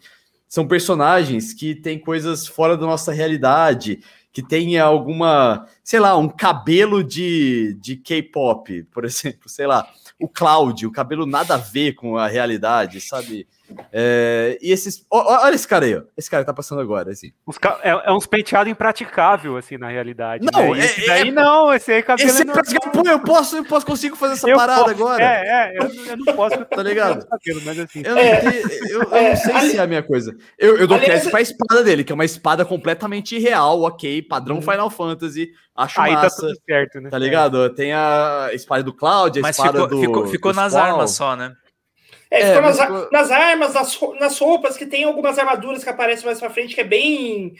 São 0.48 0.68
personagens 0.68 1.52
que 1.52 1.74
têm 1.74 2.00
coisas 2.00 2.48
fora 2.48 2.78
da 2.78 2.86
nossa 2.86 3.12
realidade, 3.12 4.02
que 4.32 4.44
tem 4.44 4.78
alguma, 4.78 5.68
sei 5.84 6.00
lá, 6.00 6.16
um 6.16 6.30
cabelo 6.30 7.04
de, 7.04 7.76
de 7.82 7.96
K-pop, 7.96 8.84
por 8.84 9.04
exemplo, 9.04 9.50
sei 9.50 9.66
lá, 9.66 9.92
o 10.20 10.30
Cloud, 10.30 10.86
o 10.86 10.92
cabelo 10.92 11.26
nada 11.26 11.56
a 11.56 11.58
ver 11.58 11.94
com 11.94 12.16
a 12.16 12.28
realidade, 12.28 13.02
sabe? 13.02 13.48
É, 13.92 14.58
e 14.62 14.72
esses. 14.72 15.06
Olha 15.10 15.56
esse 15.56 15.68
cara 15.68 15.86
aí, 15.86 15.96
ó. 15.96 16.04
Esse 16.16 16.30
cara 16.30 16.44
que 16.44 16.48
tá 16.48 16.54
passando 16.54 16.82
agora, 16.82 17.12
assim. 17.12 17.32
É, 17.82 17.90
é 17.90 18.12
uns 18.12 18.28
penteados 18.28 18.72
impraticável, 18.72 19.58
assim, 19.58 19.78
na 19.78 19.90
realidade. 19.90 20.46
Não, 20.54 20.74
né? 20.74 20.86
esse 20.86 21.04
é, 21.04 21.08
daí 21.08 21.30
é, 21.30 21.32
não, 21.32 21.74
esse 21.74 21.92
aí 21.92 22.04
cabelo. 22.04 22.30
Esse 22.30 22.44
é 22.44 22.46
Pô, 22.92 23.08
eu 23.08 23.20
posso, 23.20 23.58
eu 23.58 23.66
posso, 23.66 23.86
consigo 23.86 24.16
fazer 24.16 24.34
essa 24.34 24.50
eu 24.50 24.56
parada 24.56 24.82
posso, 24.82 24.92
agora. 24.92 25.24
É, 25.24 25.48
é, 25.48 25.78
eu, 25.80 26.06
eu 26.06 26.18
não 26.18 26.36
posso. 26.36 26.64
tá 26.66 26.84
ligado? 26.84 27.26
Cabelo, 27.28 27.62
mas 27.66 27.80
assim. 27.80 28.04
Eu 28.06 28.16
não, 28.16 28.22
é, 28.22 28.42
eu, 28.90 29.04
eu 29.04 29.30
não 29.30 29.36
sei 29.36 29.56
ali, 29.56 29.70
se 29.70 29.78
é 29.78 29.82
a 29.82 29.88
minha 29.88 30.04
coisa. 30.04 30.36
Eu, 30.58 30.78
eu 30.78 30.88
dou 30.88 31.00
crédito 31.00 31.32
pra 31.32 31.42
espada 31.42 31.84
dele, 31.84 32.04
que 32.04 32.12
é 32.12 32.16
uma 32.16 32.26
espada 32.26 32.64
completamente 32.64 33.40
real, 33.40 33.82
ok, 33.82 34.22
padrão 34.22 34.58
hum. 34.58 34.62
Final 34.62 34.90
Fantasy. 34.90 35.52
Acho 35.76 36.00
aí 36.00 36.14
tá 36.14 36.22
massa, 36.22 36.42
tá 36.42 36.48
tudo 36.48 36.62
certo, 36.66 37.02
né? 37.02 37.10
Tá 37.10 37.18
ligado? 37.18 37.70
Tem 37.72 37.94
a 37.94 38.50
espada 38.54 38.84
do 38.84 38.94
Cloud, 38.94 39.40
a 39.40 39.42
mas 39.42 39.58
espada 39.58 39.82
ficou, 39.82 39.88
do. 39.88 40.02
Ficou, 40.02 40.28
ficou 40.28 40.52
do 40.54 40.56
nas 40.56 40.72
Squall. 40.72 40.86
armas 40.86 41.12
só, 41.12 41.36
né? 41.36 41.54
É, 42.30 42.42
é 42.42 42.62
nas, 42.62 42.80
ficou... 42.80 43.10
nas, 43.12 43.32
armas, 43.32 43.74
nas, 43.74 44.00
nas 44.20 44.40
roupas, 44.40 44.78
que 44.78 44.86
tem 44.86 45.04
algumas 45.04 45.38
armaduras 45.38 45.84
que 45.84 45.90
aparecem 45.90 46.26
mais 46.26 46.40
pra 46.40 46.50
frente, 46.50 46.76
que 46.76 46.82
é 46.82 46.86
bem 46.86 47.56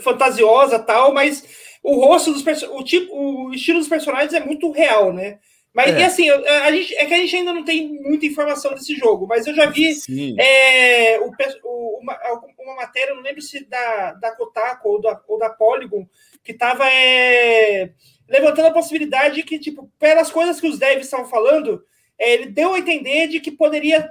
fantasiosa 0.00 0.78
tal, 0.78 1.12
mas 1.12 1.44
o 1.82 1.94
rosto 1.94 2.32
dos 2.32 2.42
o 2.70 2.82
tipo, 2.82 3.14
o 3.14 3.54
estilo 3.54 3.78
dos 3.78 3.88
personagens 3.88 4.32
é 4.32 4.40
muito 4.40 4.70
real, 4.70 5.12
né? 5.12 5.38
Mas 5.74 5.94
é. 5.94 6.00
e 6.00 6.04
assim, 6.04 6.28
a 6.30 6.72
gente, 6.72 6.94
é 6.96 7.06
que 7.06 7.14
a 7.14 7.18
gente 7.18 7.36
ainda 7.36 7.52
não 7.52 7.64
tem 7.64 7.88
muita 7.88 8.26
informação 8.26 8.74
desse 8.74 8.96
jogo, 8.96 9.26
mas 9.26 9.46
eu 9.46 9.54
já 9.54 9.66
vi 9.66 9.94
é, 10.38 11.20
o, 11.20 11.30
uma, 12.00 12.18
uma, 12.58 12.74
matéria, 12.74 13.14
não 13.14 13.22
lembro 13.22 13.40
se 13.42 13.64
da, 13.66 14.12
da 14.14 14.32
Kotaku 14.32 14.88
ou 14.88 15.00
da, 15.00 15.20
ou 15.28 15.38
da 15.38 15.50
Polygon, 15.50 16.06
que 16.42 16.52
estava 16.52 16.84
é, 16.90 17.90
levantando 18.28 18.66
a 18.66 18.72
possibilidade 18.72 19.42
que, 19.42 19.58
tipo, 19.58 19.88
pelas 19.98 20.30
coisas 20.30 20.60
que 20.60 20.66
os 20.66 20.78
devs 20.78 21.04
estavam 21.04 21.26
falando, 21.26 21.84
ele 22.18 22.46
deu 22.46 22.74
a 22.74 22.78
entender 22.78 23.28
de 23.28 23.40
que 23.40 23.50
poderia 23.50 24.10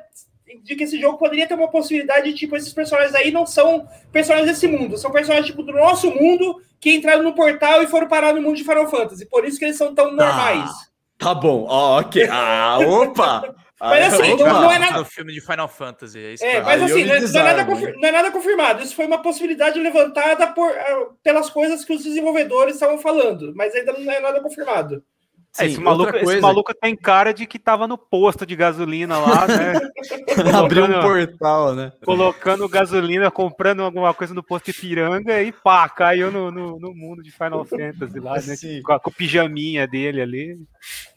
de 0.64 0.76
que 0.76 0.84
esse 0.84 1.00
jogo 1.00 1.18
poderia 1.18 1.46
ter 1.46 1.56
uma 1.56 1.68
possibilidade 1.68 2.32
de, 2.32 2.38
tipo, 2.38 2.56
esses 2.56 2.72
personagens 2.72 3.14
aí 3.14 3.32
não 3.32 3.46
são 3.46 3.88
personagens 4.12 4.50
desse 4.50 4.68
mundo, 4.68 4.98
são 4.98 5.12
personagens, 5.12 5.48
tipo, 5.48 5.62
do 5.62 5.74
nosso 5.74 6.10
mundo 6.10 6.62
que 6.80 6.96
entraram 6.96 7.24
no 7.24 7.36
portal 7.36 7.84
e 7.84 7.88
foram 7.88 8.08
parar 8.08 8.34
no 8.34 8.42
mundo 8.42 8.56
de 8.56 8.64
Final 8.64 8.90
Fantasy. 8.90 9.26
Por 9.26 9.46
isso 9.46 9.60
que 9.60 9.66
eles 9.66 9.78
são 9.78 9.94
tão 9.94 10.08
normais. 10.12 10.70
Ah, 10.70 10.88
tá 11.18 11.36
bom, 11.36 11.68
oh, 11.70 12.00
ok. 12.00 12.28
Ah, 12.30 12.80
opa! 12.80 13.56
Mas 13.80 14.14
assim, 14.14 14.36
não, 14.36 14.38
não, 14.38 14.72
é 14.72 14.80
nada. 14.80 15.06
Filme 15.06 15.34
de 15.34 15.42
Final 15.42 15.68
Fantasy. 15.68 16.36
É, 16.42 16.56
é 16.56 16.62
mas 16.62 16.82
assim, 16.82 17.06
não, 17.06 17.20
não, 17.20 17.40
é 17.40 17.44
nada 17.44 17.66
não 17.66 18.10
é 18.10 18.12
nada 18.12 18.32
confirmado. 18.32 18.82
Isso 18.82 18.96
foi 18.96 19.06
uma 19.06 19.22
possibilidade 19.22 19.80
levantada 19.80 20.48
por, 20.48 20.68
uh, 20.68 21.14
pelas 21.22 21.48
coisas 21.52 21.86
que 21.86 21.94
os 21.94 22.04
desenvolvedores 22.04 22.74
estavam 22.74 22.98
falando, 22.98 23.54
mas 23.56 23.76
ainda 23.76 23.94
não 23.94 24.12
é 24.12 24.20
nada 24.20 24.42
confirmado. 24.42 25.04
Sim, 25.58 25.66
esse, 25.66 25.82
maluco, 25.82 26.12
coisa... 26.12 26.34
esse 26.34 26.42
maluco 26.42 26.74
tem 26.74 26.96
cara 26.96 27.34
de 27.34 27.48
que 27.48 27.58
tava 27.58 27.88
no 27.88 27.98
posto 27.98 28.46
de 28.46 28.56
gasolina 28.56 29.18
lá, 29.18 29.48
né? 29.48 29.74
Abriu 30.56 30.86
um 30.86 31.02
portal, 31.02 31.74
né? 31.74 31.92
Colocando 32.06 32.70
gasolina, 32.70 33.32
comprando 33.32 33.82
alguma 33.82 34.14
coisa 34.14 34.36
no 34.36 34.44
posto 34.44 34.72
de 34.72 34.74
piranga 34.74 35.42
e 35.42 35.52
pá, 35.52 35.90
caiu 35.90 36.32
no, 36.32 36.52
no, 36.52 36.80
no 36.80 36.94
mundo 36.94 37.24
de 37.24 37.32
Final 37.32 37.66
Fantasy 37.66 38.20
lá, 38.20 38.34
né? 38.34 38.54
Assim, 38.54 38.82
com, 38.84 38.94
a, 38.94 39.00
com 39.00 39.10
o 39.10 39.14
pijaminha 39.14 39.88
dele 39.88 40.22
ali. 40.22 40.58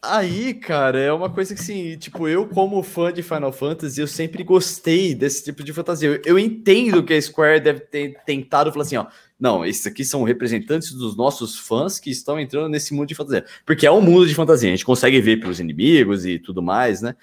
Aí, 0.01 0.55
cara, 0.55 0.99
é 0.99 1.13
uma 1.13 1.29
coisa 1.29 1.53
que, 1.53 1.61
assim, 1.61 1.95
tipo, 1.97 2.27
eu 2.27 2.47
como 2.47 2.81
fã 2.81 3.13
de 3.13 3.21
Final 3.21 3.51
Fantasy, 3.51 4.01
eu 4.01 4.07
sempre 4.07 4.43
gostei 4.43 5.13
desse 5.13 5.43
tipo 5.43 5.63
de 5.63 5.71
fantasia. 5.71 6.09
Eu, 6.09 6.21
eu 6.25 6.39
entendo 6.39 7.03
que 7.03 7.13
a 7.13 7.21
Square 7.21 7.59
deve 7.59 7.81
ter 7.81 8.17
tentado 8.25 8.71
falar 8.71 8.83
assim, 8.83 8.97
ó, 8.97 9.05
não, 9.39 9.65
esses 9.65 9.85
aqui 9.85 10.03
são 10.03 10.23
representantes 10.23 10.91
dos 10.91 11.15
nossos 11.15 11.57
fãs 11.57 11.99
que 11.99 12.09
estão 12.09 12.39
entrando 12.39 12.69
nesse 12.69 12.93
mundo 12.93 13.07
de 13.09 13.15
fantasia. 13.15 13.45
Porque 13.65 13.85
é 13.85 13.91
um 13.91 14.01
mundo 14.01 14.27
de 14.27 14.33
fantasia, 14.33 14.69
a 14.69 14.71
gente 14.71 14.85
consegue 14.85 15.21
ver 15.21 15.39
pelos 15.39 15.59
inimigos 15.59 16.25
e 16.25 16.39
tudo 16.39 16.61
mais, 16.61 17.01
né? 17.01 17.15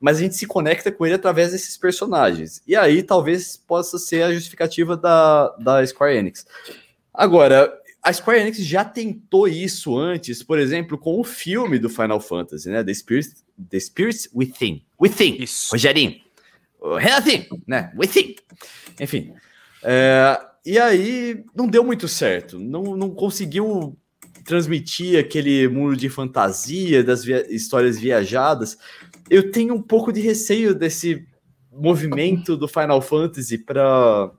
Mas 0.00 0.16
a 0.16 0.20
gente 0.20 0.36
se 0.36 0.46
conecta 0.46 0.90
com 0.90 1.04
ele 1.04 1.16
através 1.16 1.52
desses 1.52 1.76
personagens. 1.76 2.62
E 2.66 2.74
aí 2.74 3.02
talvez 3.02 3.56
possa 3.56 3.98
ser 3.98 4.22
a 4.22 4.32
justificativa 4.32 4.96
da, 4.96 5.48
da 5.58 5.86
Square 5.86 6.16
Enix. 6.16 6.46
Agora, 7.12 7.72
a 8.02 8.12
Square 8.12 8.40
Enix 8.40 8.58
já 8.58 8.84
tentou 8.84 9.46
isso 9.46 9.96
antes, 9.96 10.42
por 10.42 10.58
exemplo, 10.58 10.96
com 10.96 11.20
o 11.20 11.24
filme 11.24 11.78
do 11.78 11.88
Final 11.88 12.20
Fantasy, 12.20 12.68
né? 12.70 12.82
The 12.82 12.94
Spirit, 12.94 13.30
The 13.68 13.78
Spirits 13.78 14.28
Within. 14.34 14.82
Within. 15.00 15.42
Isso. 15.42 15.70
Rogerinho. 15.72 16.20
Renatinho, 16.98 17.62
né? 17.66 17.92
Within. 17.96 18.36
Enfim. 18.98 19.34
É, 19.82 20.40
e 20.64 20.78
aí 20.78 21.44
não 21.54 21.66
deu 21.66 21.84
muito 21.84 22.08
certo, 22.08 22.58
não, 22.58 22.96
não 22.96 23.10
conseguiu 23.10 23.96
transmitir 24.44 25.18
aquele 25.18 25.68
mundo 25.68 25.96
de 25.96 26.08
fantasia, 26.08 27.04
das 27.04 27.24
via 27.24 27.46
histórias 27.54 27.98
viajadas. 27.98 28.78
Eu 29.28 29.50
tenho 29.50 29.74
um 29.74 29.82
pouco 29.82 30.12
de 30.12 30.20
receio 30.20 30.74
desse 30.74 31.26
movimento 31.70 32.56
do 32.56 32.66
Final 32.66 33.00
Fantasy 33.00 33.58
para 33.58 34.30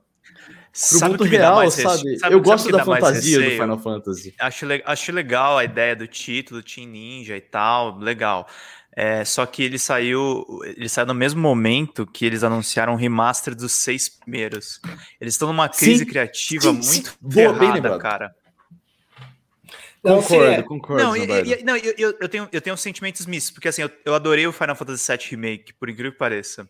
o 0.94 1.04
mundo 1.04 1.24
real, 1.24 1.70
sabe? 1.70 2.18
sabe? 2.18 2.34
Eu 2.34 2.40
gosto 2.40 2.70
da 2.70 2.84
fantasia 2.84 3.38
do 3.38 3.50
Final 3.50 3.78
Fantasy. 3.78 4.34
Acho, 4.38 4.66
acho 4.84 5.12
legal 5.12 5.58
a 5.58 5.64
ideia 5.64 5.94
do 5.94 6.06
título, 6.06 6.62
Team 6.62 6.88
Ninja 6.88 7.36
e 7.36 7.40
tal, 7.40 7.98
legal. 7.98 8.48
É, 8.94 9.24
só 9.24 9.46
que 9.46 9.62
ele 9.62 9.78
saiu, 9.78 10.44
ele 10.64 10.88
saiu 10.88 11.06
no 11.06 11.14
mesmo 11.14 11.40
momento 11.40 12.06
que 12.06 12.26
eles 12.26 12.44
anunciaram 12.44 12.92
o 12.92 12.96
remaster 12.96 13.54
dos 13.54 13.72
seis 13.72 14.08
primeiros. 14.08 14.80
Eles 15.20 15.34
estão 15.34 15.48
numa 15.48 15.68
crise 15.68 16.04
sim, 16.04 16.10
criativa 16.10 16.62
sim, 16.64 16.72
muito 16.72 17.10
sim. 17.10 17.30
ferrada, 17.30 17.98
cara. 17.98 18.34
Não, 20.02 20.20
concordo, 20.20 20.44
é. 20.44 20.62
concordo. 20.62 21.02
Não, 21.04 21.16
e, 21.16 21.60
e, 21.60 21.62
não 21.62 21.76
eu, 21.76 21.94
eu, 21.96 22.18
eu, 22.20 22.28
tenho, 22.28 22.48
eu 22.50 22.60
tenho 22.60 22.76
sentimentos 22.76 23.24
mistos, 23.24 23.52
porque 23.52 23.68
assim, 23.68 23.82
eu, 23.82 23.90
eu 24.04 24.14
adorei 24.14 24.46
o 24.46 24.52
Final 24.52 24.74
Fantasy 24.74 25.10
VII 25.10 25.26
Remake, 25.30 25.72
por 25.74 25.88
incrível 25.88 26.12
que 26.12 26.18
pareça. 26.18 26.68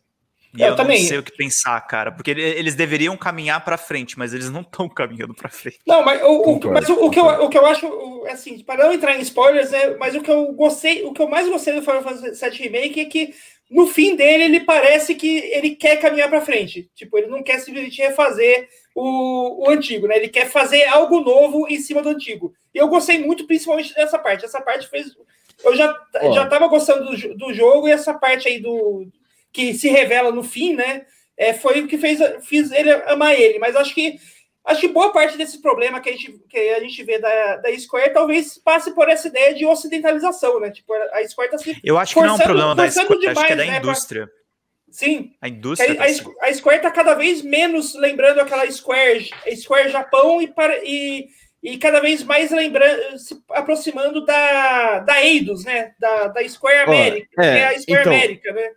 E 0.55 0.61
eu, 0.61 0.69
eu 0.69 0.77
também. 0.77 1.01
não 1.01 1.09
sei 1.09 1.19
o 1.19 1.23
que 1.23 1.35
pensar, 1.35 1.81
cara, 1.83 2.13
porque 2.13 2.31
eles 2.31 2.75
deveriam 2.75 3.17
caminhar 3.17 3.65
para 3.65 3.79
frente, 3.79 4.19
mas 4.19 4.35
eles 4.35 4.51
não 4.51 4.61
estão 4.61 4.89
caminhando 4.89 5.35
para 5.35 5.49
frente. 5.49 5.79
Não, 5.87 6.05
mas, 6.05 6.23
o, 6.23 6.43
o 6.43 6.73
mas 6.73 6.89
o, 6.89 7.07
o, 7.07 7.11
que 7.11 7.19
eu, 7.19 7.25
o 7.25 7.49
que 7.49 7.57
eu 7.57 7.65
acho, 7.65 8.25
assim, 8.29 8.59
para 8.59 8.85
não 8.85 8.93
entrar 8.93 9.17
em 9.17 9.23
spoilers, 9.23 9.71
né, 9.71 9.97
mas 9.99 10.15
o 10.15 10.21
que 10.21 10.31
eu 10.31 10.53
gostei, 10.53 11.05
o 11.05 11.13
que 11.13 11.23
eu 11.23 11.29
mais 11.29 11.49
gostei 11.49 11.75
do 11.75 11.83
Final 11.83 12.03
Fantasy 12.03 12.51
VII 12.51 12.59
Remake 12.59 13.01
é 13.01 13.05
que 13.07 13.35
no 13.71 13.87
fim 13.87 14.15
dele 14.15 14.45
ele 14.45 14.61
parece 14.61 15.15
que 15.15 15.39
ele 15.39 15.75
quer 15.75 15.97
caminhar 15.97 16.29
para 16.29 16.43
frente. 16.43 16.91
Tipo, 16.95 17.17
ele 17.17 17.29
não 17.29 17.43
quer 17.43 17.59
simplesmente 17.59 18.03
refazer 18.03 18.69
o, 18.95 19.65
o 19.65 19.71
antigo, 19.71 20.07
né? 20.07 20.19
Ele 20.19 20.29
quer 20.29 20.51
fazer 20.51 20.85
algo 20.85 21.21
novo 21.21 21.67
em 21.67 21.81
cima 21.81 22.03
do 22.03 22.11
antigo. 22.11 22.53
E 22.75 22.79
eu 22.79 22.89
gostei 22.89 23.19
muito, 23.19 23.47
principalmente 23.47 23.95
dessa 23.95 24.19
parte. 24.19 24.45
Essa 24.45 24.61
parte 24.61 24.87
fez. 24.89 25.07
Eu 25.65 25.75
já, 25.75 25.99
já 26.35 26.47
tava 26.47 26.69
gostando 26.69 27.05
do, 27.05 27.35
do 27.35 27.55
jogo 27.55 27.89
e 27.89 27.93
essa 27.93 28.13
parte 28.13 28.47
aí 28.47 28.61
do, 28.61 29.07
que 29.53 29.75
se 29.75 29.89
revela 29.89 30.31
no 30.31 30.43
fim, 30.43 30.75
né? 30.75 31.05
É, 31.37 31.53
foi 31.53 31.81
o 31.81 31.89
que 31.89 31.99
fez, 31.99 32.19
fez 32.47 32.71
ele 32.71 32.91
amar 33.07 33.39
ele. 33.39 33.59
Mas 33.59 33.77
acho 33.77 33.95
que 33.95 34.19
acho 34.65 34.81
que 34.81 34.89
boa 34.89 35.13
parte 35.13 35.37
desse 35.37 35.61
problema 35.61 36.01
que 36.01 36.09
a 36.09 36.13
gente, 36.13 36.39
que 36.49 36.57
a 36.57 36.81
gente 36.81 37.03
vê 37.03 37.19
da, 37.19 37.57
da 37.57 37.79
Square 37.79 38.13
talvez 38.13 38.59
passe 38.59 38.95
por 38.95 39.09
essa 39.09 39.29
ideia 39.29 39.55
de 39.55 39.67
ocidentalização, 39.67 40.61
né? 40.61 40.71
Tipo, 40.71 40.95
a 40.95 41.27
Square 41.29 41.51
tá 41.51 41.59
se. 41.59 41.77
Eu 41.83 41.99
acho 41.99 42.15
que 42.15 42.21
não 42.21 42.29
é 42.29 42.33
um 42.33 42.39
problema 42.39 42.75
da 42.75 42.91
Square, 42.91 43.19
demais, 43.19 43.39
acho 43.39 43.47
que 43.47 43.53
é 43.53 43.57
da 43.57 43.65
né, 43.65 43.79
indústria. 43.79 44.27
Pra... 44.27 44.43
Sim. 44.93 45.33
A 45.41 45.49
indústria. 45.49 46.01
A, 46.01 46.05
a, 46.05 46.49
a 46.49 46.55
Square 46.55 46.83
tá 46.83 46.91
cada 46.91 47.15
vez 47.15 47.43
menos 47.43 47.95
lembrando 47.95 48.41
aquela 48.41 48.71
Square, 48.71 49.31
Square 49.57 49.91
Japão 49.91 50.41
e, 50.41 50.49
para, 50.49 50.79
e, 50.85 51.29
e 51.63 51.79
cada 51.79 51.99
vez 52.01 52.23
mais 52.23 52.51
lembrando, 52.51 53.19
se 53.19 53.35
aproximando 53.51 54.25
da, 54.25 55.01
da 55.01 55.25
Eidos, 55.25 55.65
né? 55.65 55.93
Da, 55.99 56.29
da 56.29 56.49
Square 56.49 56.83
América, 56.83 57.29
oh, 57.39 57.43
é, 57.43 57.53
que 57.53 57.59
é 57.59 57.67
a 57.67 57.81
Square 57.81 58.01
então, 58.01 58.13
América, 58.13 58.53
né? 58.53 58.71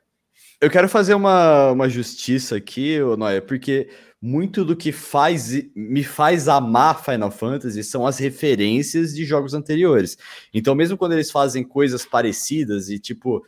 Eu 0.65 0.71
quero 0.71 0.89
fazer 0.89 1.13
uma, 1.13 1.69
uma 1.73 1.87
justiça 1.87 2.55
aqui, 2.55 2.97
Noé, 3.19 3.39
porque 3.39 3.87
muito 4.19 4.65
do 4.65 4.75
que 4.75 4.91
faz 4.91 5.51
me 5.75 6.03
faz 6.03 6.47
amar 6.47 7.05
Final 7.05 7.29
Fantasy 7.29 7.83
são 7.83 8.07
as 8.07 8.17
referências 8.17 9.13
de 9.13 9.25
jogos 9.25 9.53
anteriores. 9.53 10.17
Então, 10.51 10.73
mesmo 10.73 10.97
quando 10.97 11.11
eles 11.11 11.29
fazem 11.29 11.63
coisas 11.63 12.03
parecidas 12.03 12.89
e 12.89 12.97
tipo, 12.97 13.45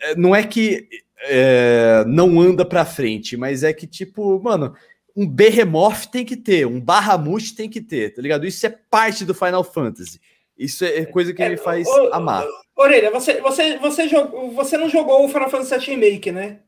é, 0.00 0.14
não 0.14 0.32
é 0.32 0.44
que 0.44 0.88
é, 1.22 2.04
não 2.06 2.40
anda 2.40 2.64
para 2.64 2.84
frente, 2.84 3.36
mas 3.36 3.64
é 3.64 3.72
que 3.72 3.84
tipo, 3.84 4.40
mano, 4.40 4.76
um 5.16 5.28
Behemoth 5.28 6.06
tem 6.12 6.24
que 6.24 6.36
ter, 6.36 6.68
um 6.68 6.80
Bahamut 6.80 7.52
tem 7.56 7.68
que 7.68 7.80
ter, 7.80 8.14
tá 8.14 8.22
ligado? 8.22 8.46
Isso 8.46 8.64
é 8.64 8.70
parte 8.70 9.24
do 9.24 9.34
Final 9.34 9.64
Fantasy. 9.64 10.20
Isso 10.56 10.84
é 10.84 11.04
coisa 11.04 11.32
que 11.32 11.42
é, 11.42 11.48
me 11.48 11.56
faz 11.56 11.86
o, 11.88 12.12
amar. 12.12 12.46
Orelha, 12.76 13.10
você, 13.10 13.40
você, 13.40 13.76
você, 13.78 14.08
jogou, 14.08 14.50
você 14.52 14.76
não 14.76 14.88
jogou 14.88 15.24
o 15.24 15.28
Final 15.28 15.50
Fantasy 15.50 15.76
VII 15.78 15.94
Remake, 15.94 16.32
né? 16.32 16.60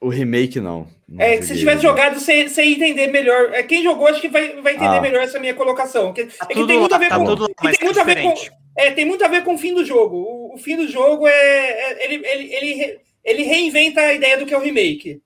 O 0.00 0.08
remake, 0.08 0.60
não. 0.60 0.88
não 1.06 1.22
é, 1.22 1.42
se 1.42 1.58
tivesse 1.58 1.82
jogado, 1.82 2.18
você, 2.18 2.48
você 2.48 2.64
ia 2.64 2.74
entender 2.74 3.08
melhor. 3.08 3.52
É, 3.52 3.62
quem 3.62 3.82
jogou, 3.82 4.06
acho 4.06 4.20
que 4.20 4.28
vai, 4.28 4.60
vai 4.62 4.74
entender 4.74 4.96
ah. 4.96 5.00
melhor 5.00 5.22
essa 5.22 5.38
minha 5.38 5.52
colocação. 5.52 6.12
Que, 6.12 6.24
tá 6.24 6.46
é 6.48 6.54
que 6.54 6.66
tem 6.66 6.78
muito 6.78 6.94
a 6.94 6.98
ver 6.98 7.08
tá 7.10 7.18
com. 7.18 7.36
tem 7.36 7.84
muito 7.84 8.00
a 8.00 8.04
ver 8.04 8.22
com 8.22 8.34
é, 8.76 8.90
tem 8.92 9.04
muito 9.04 9.22
a 9.22 9.28
ver 9.28 9.44
com 9.44 9.54
o 9.54 9.58
fim 9.58 9.74
do 9.74 9.84
jogo. 9.84 10.16
O, 10.16 10.54
o 10.54 10.58
fim 10.58 10.76
do 10.76 10.88
jogo 10.88 11.28
é. 11.28 11.32
é 11.32 12.04
ele, 12.04 12.26
ele, 12.26 12.54
ele, 12.54 13.00
ele, 13.22 13.42
reinventa 13.42 14.00
a 14.00 14.14
ideia 14.14 14.38
do 14.38 14.46
que 14.46 14.54
é 14.54 14.56
o 14.56 14.62
remake. 14.62 15.20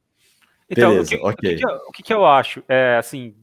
Então, 0.68 0.90
Beleza, 0.90 1.14
o, 1.14 1.18
que, 1.18 1.26
okay. 1.26 1.54
o, 1.54 1.58
que, 1.58 1.66
o, 1.66 1.92
que, 1.92 2.02
que, 2.02 2.12
eu 2.12 2.26
acho? 2.26 2.64
É 2.68 2.96
assim, 2.96 3.34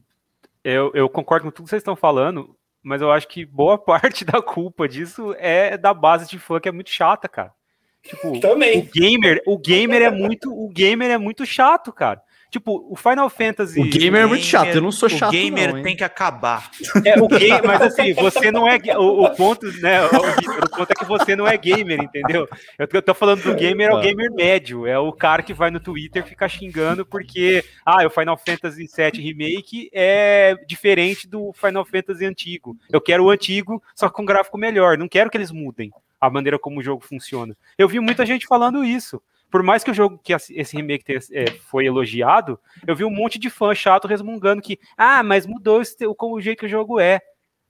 eu, 0.62 0.90
eu 0.92 1.08
concordo 1.08 1.46
com 1.46 1.50
tudo 1.50 1.64
que 1.64 1.70
vocês 1.70 1.80
estão 1.80 1.96
falando, 1.96 2.54
mas 2.82 3.00
eu 3.00 3.10
acho 3.10 3.28
que 3.28 3.44
boa 3.44 3.78
parte 3.82 4.24
da 4.24 4.42
culpa 4.42 4.88
disso 4.88 5.34
é 5.38 5.76
da 5.76 5.94
base 5.94 6.28
de 6.28 6.38
fã 6.38 6.60
que 6.60 6.68
é 6.68 6.72
muito 6.72 6.90
chata, 6.90 7.28
cara. 7.28 7.52
Tipo, 8.02 8.40
Também. 8.40 8.80
o 8.80 8.90
gamer, 8.92 9.42
o 9.46 9.56
gamer 9.56 10.02
é 10.02 10.10
muito, 10.10 10.52
o 10.52 10.68
gamer 10.68 11.10
é 11.10 11.18
muito 11.18 11.46
chato, 11.46 11.92
cara. 11.92 12.20
Tipo, 12.52 12.86
o 12.86 12.94
Final 12.94 13.30
Fantasy. 13.30 13.80
O 13.80 13.88
gamer 13.88 14.24
é 14.24 14.26
muito 14.26 14.44
chato, 14.44 14.74
eu 14.74 14.82
não 14.82 14.92
sou 14.92 15.08
chato. 15.08 15.30
O 15.30 15.32
gamer 15.32 15.74
não, 15.74 15.82
tem 15.82 15.96
que 15.96 16.04
acabar. 16.04 16.70
É, 17.02 17.18
o 17.18 17.24
gamer, 17.26 17.64
mas 17.66 17.80
assim, 17.80 18.12
você 18.12 18.50
não 18.50 18.68
é. 18.68 18.78
O, 18.98 19.24
o 19.24 19.30
ponto, 19.34 19.64
né? 19.80 20.04
O, 20.04 20.08
o, 20.08 20.68
ponto 20.68 20.90
é 20.90 20.94
que 20.94 21.06
você 21.06 21.34
não 21.34 21.48
é 21.48 21.56
gamer, 21.56 22.02
entendeu? 22.02 22.46
Eu 22.78 22.86
tô, 22.86 22.98
eu 22.98 23.02
tô 23.02 23.14
falando 23.14 23.42
do 23.42 23.54
gamer, 23.54 23.88
é 23.88 23.94
o 23.94 24.00
gamer 24.00 24.30
médio. 24.30 24.86
É 24.86 24.98
o 24.98 25.10
cara 25.14 25.42
que 25.42 25.54
vai 25.54 25.70
no 25.70 25.80
Twitter 25.80 26.22
ficar 26.26 26.46
xingando 26.46 27.06
porque, 27.06 27.64
ah, 27.86 28.06
o 28.06 28.10
Final 28.10 28.36
Fantasy 28.36 28.86
VII 28.86 29.22
Remake 29.22 29.88
é 29.90 30.54
diferente 30.68 31.26
do 31.26 31.54
Final 31.54 31.86
Fantasy 31.86 32.26
antigo. 32.26 32.76
Eu 32.92 33.00
quero 33.00 33.24
o 33.24 33.30
antigo, 33.30 33.82
só 33.96 34.10
com 34.10 34.26
gráfico 34.26 34.58
melhor. 34.58 34.98
Não 34.98 35.08
quero 35.08 35.30
que 35.30 35.38
eles 35.38 35.50
mudem 35.50 35.90
a 36.20 36.28
maneira 36.28 36.58
como 36.58 36.80
o 36.80 36.82
jogo 36.82 37.02
funciona. 37.02 37.56
Eu 37.78 37.88
vi 37.88 37.98
muita 37.98 38.26
gente 38.26 38.46
falando 38.46 38.84
isso. 38.84 39.22
Por 39.52 39.62
mais 39.62 39.84
que 39.84 39.90
o 39.90 39.94
jogo, 39.94 40.18
que 40.18 40.32
esse 40.32 40.74
remake 40.74 41.04
tenha, 41.04 41.18
é, 41.30 41.50
foi 41.50 41.84
elogiado, 41.84 42.58
eu 42.86 42.96
vi 42.96 43.04
um 43.04 43.10
monte 43.10 43.38
de 43.38 43.50
fã 43.50 43.74
chato 43.74 44.08
resmungando 44.08 44.62
que, 44.62 44.78
ah, 44.96 45.22
mas 45.22 45.46
mudou 45.46 45.82
o, 45.82 46.34
o 46.34 46.40
jeito 46.40 46.60
que 46.60 46.66
o 46.66 46.70
jogo 46.70 46.98
é. 46.98 47.20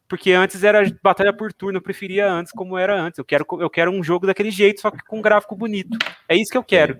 Porque 0.07 0.31
antes 0.31 0.62
era 0.62 0.88
batalha 1.03 1.33
por 1.33 1.53
turno, 1.53 1.79
eu 1.79 1.83
preferia 1.83 2.31
antes 2.31 2.53
como 2.53 2.79
era 2.79 2.95
antes. 2.95 3.18
Eu 3.18 3.25
quero, 3.25 3.45
eu 3.59 3.68
quero 3.68 3.90
um 3.90 4.01
jogo 4.01 4.29
daquele 4.29 4.53
jeito, 4.53 4.81
só 4.81 4.92
que 4.92 5.03
com 5.05 5.18
um 5.18 5.23
gráfico 5.23 5.57
bonito. 5.57 5.99
É 6.29 6.37
isso 6.37 6.53
que 6.53 6.57
eu 6.57 6.62
quero. 6.62 6.99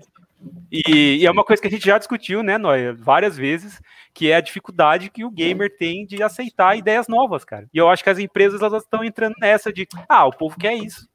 E, 0.69 1.19
e, 1.21 1.25
é 1.25 1.31
uma 1.31 1.45
coisa 1.45 1.61
que 1.61 1.67
a 1.69 1.71
gente 1.71 1.85
já 1.85 1.97
discutiu, 1.97 2.43
né, 2.43 2.57
Noia, 2.57 2.93
várias 2.93 3.37
vezes, 3.37 3.81
que 4.13 4.31
é 4.31 4.35
a 4.35 4.41
dificuldade 4.41 5.09
que 5.09 5.23
o 5.23 5.31
gamer 5.31 5.73
tem 5.77 6.05
de 6.05 6.21
aceitar 6.21 6.77
ideias 6.77 7.07
novas, 7.07 7.45
cara. 7.45 7.69
E 7.73 7.77
eu 7.77 7.87
acho 7.87 8.03
que 8.03 8.09
as 8.09 8.19
empresas 8.19 8.61
elas 8.61 8.83
estão 8.83 9.01
entrando 9.01 9.35
nessa 9.39 9.71
de, 9.71 9.87
ah, 10.09 10.25
o 10.25 10.35
povo 10.35 10.57
quer 10.59 10.73
isso. 10.73 11.07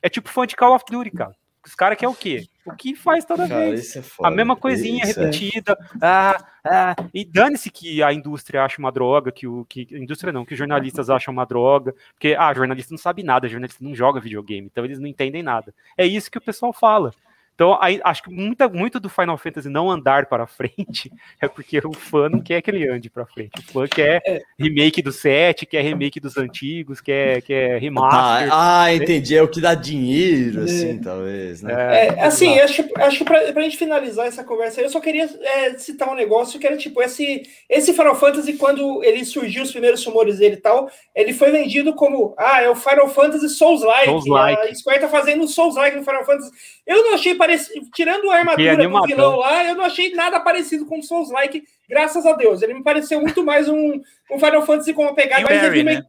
É 0.00 0.08
tipo 0.08 0.28
fã 0.28 0.46
de 0.46 0.54
Call 0.54 0.76
of 0.76 0.84
Duty, 0.88 1.10
cara. 1.10 1.34
Os 1.66 1.74
caras 1.74 1.98
querem 1.98 2.14
o 2.14 2.16
quê? 2.16 2.46
O 2.66 2.74
que 2.74 2.94
faz 2.94 3.24
toda 3.24 3.48
cara, 3.48 3.70
vez. 3.70 3.96
É 3.96 4.02
a 4.22 4.30
mesma 4.30 4.56
coisinha 4.56 5.04
isso 5.04 5.20
é. 5.20 5.24
repetida. 5.24 5.72
É. 5.72 5.98
Ah, 6.00 6.44
ah, 6.64 6.96
e 7.14 7.24
dane-se 7.24 7.70
que 7.70 8.02
a 8.02 8.12
indústria 8.12 8.64
acha 8.64 8.80
uma 8.80 8.90
droga, 8.90 9.30
que 9.30 9.46
o 9.46 9.64
que 9.68 9.86
a 9.92 9.98
indústria 9.98 10.32
não, 10.32 10.44
que 10.44 10.52
os 10.52 10.58
jornalistas 10.58 11.08
acham 11.08 11.32
uma 11.32 11.46
droga, 11.46 11.94
porque 12.12 12.34
ah, 12.38 12.52
jornalista 12.52 12.92
não 12.92 12.98
sabe 12.98 13.22
nada, 13.22 13.48
jornalista 13.48 13.84
não 13.84 13.94
joga 13.94 14.20
videogame, 14.20 14.66
então 14.66 14.84
eles 14.84 14.98
não 14.98 15.06
entendem 15.06 15.42
nada. 15.42 15.72
É 15.96 16.04
isso 16.04 16.30
que 16.30 16.38
o 16.38 16.40
pessoal 16.40 16.72
fala. 16.72 17.12
Então, 17.56 17.78
aí, 17.80 17.98
acho 18.04 18.22
que 18.22 18.30
muita, 18.30 18.68
muito 18.68 19.00
do 19.00 19.08
Final 19.08 19.38
Fantasy 19.38 19.70
não 19.70 19.90
andar 19.90 20.26
para 20.26 20.46
frente 20.46 21.10
é 21.40 21.48
porque 21.48 21.78
o 21.78 21.92
fã 21.94 22.28
não 22.28 22.40
quer 22.40 22.60
que 22.60 22.70
ele 22.70 22.86
ande 22.86 23.08
para 23.08 23.24
frente. 23.24 23.58
O 23.58 23.72
fã 23.72 23.88
quer 23.88 24.20
é. 24.26 24.42
remake 24.58 25.00
do 25.00 25.10
7, 25.10 25.64
quer 25.64 25.80
remake 25.80 26.20
dos 26.20 26.36
antigos, 26.36 27.00
quer, 27.00 27.40
quer 27.40 27.80
remaster. 27.80 28.52
Ah, 28.52 28.82
ah 28.82 28.94
entendi. 28.94 29.34
É 29.34 29.42
o 29.42 29.48
que 29.48 29.60
dá 29.60 29.74
dinheiro, 29.74 30.64
assim, 30.64 30.98
é. 30.98 31.00
talvez. 31.02 31.62
Né? 31.62 31.72
É, 31.72 32.06
é 32.08 32.24
assim, 32.24 32.60
acho, 32.60 32.84
acho 32.96 33.18
que 33.18 33.24
para 33.24 33.40
a 33.40 33.62
gente 33.62 33.78
finalizar 33.78 34.26
essa 34.26 34.44
conversa, 34.44 34.82
eu 34.82 34.90
só 34.90 35.00
queria 35.00 35.24
é, 35.24 35.78
citar 35.78 36.10
um 36.10 36.14
negócio 36.14 36.60
que 36.60 36.66
era 36.66 36.76
tipo: 36.76 37.02
esse, 37.02 37.42
esse 37.70 37.94
Final 37.94 38.16
Fantasy, 38.16 38.52
quando 38.54 39.02
ele 39.02 39.24
surgiu, 39.24 39.62
os 39.62 39.72
primeiros 39.72 40.04
rumores 40.04 40.38
dele 40.38 40.56
e 40.56 40.60
tal, 40.60 40.90
ele 41.14 41.32
foi 41.32 41.50
vendido 41.50 41.94
como: 41.94 42.34
ah, 42.36 42.60
é 42.60 42.68
o 42.68 42.76
Final 42.76 43.08
Fantasy 43.08 43.48
Souls-like. 43.48 44.04
Souls 44.04 44.26
-like. 44.26 44.60
A 44.60 44.74
Square 44.74 45.00
tá 45.00 45.08
fazendo 45.08 45.48
Souls-like 45.48 45.96
no 45.96 46.04
Final 46.04 46.26
Fantasy. 46.26 46.50
Eu 46.86 47.02
não 47.02 47.14
achei 47.14 47.34
parecido. 47.34 47.86
Tirando 47.92 48.30
a 48.30 48.36
armadura 48.36 48.76
do 48.76 49.06
vilão 49.06 49.36
lá, 49.36 49.64
eu 49.64 49.74
não 49.74 49.84
achei 49.84 50.12
nada 50.14 50.38
parecido 50.38 50.86
com 50.86 51.02
Souls 51.02 51.30
Like, 51.30 51.64
graças 51.88 52.24
a 52.24 52.32
Deus. 52.32 52.62
Ele 52.62 52.74
me 52.74 52.82
pareceu 52.82 53.20
muito 53.20 53.44
mais 53.44 53.68
um, 53.68 54.00
um 54.30 54.38
Final 54.38 54.64
Fantasy 54.64 54.94
com 54.94 55.02
uma 55.02 55.14
pegada 55.14 55.42
mais 55.42 55.60
Barry, 55.60 55.82
né? 55.82 56.04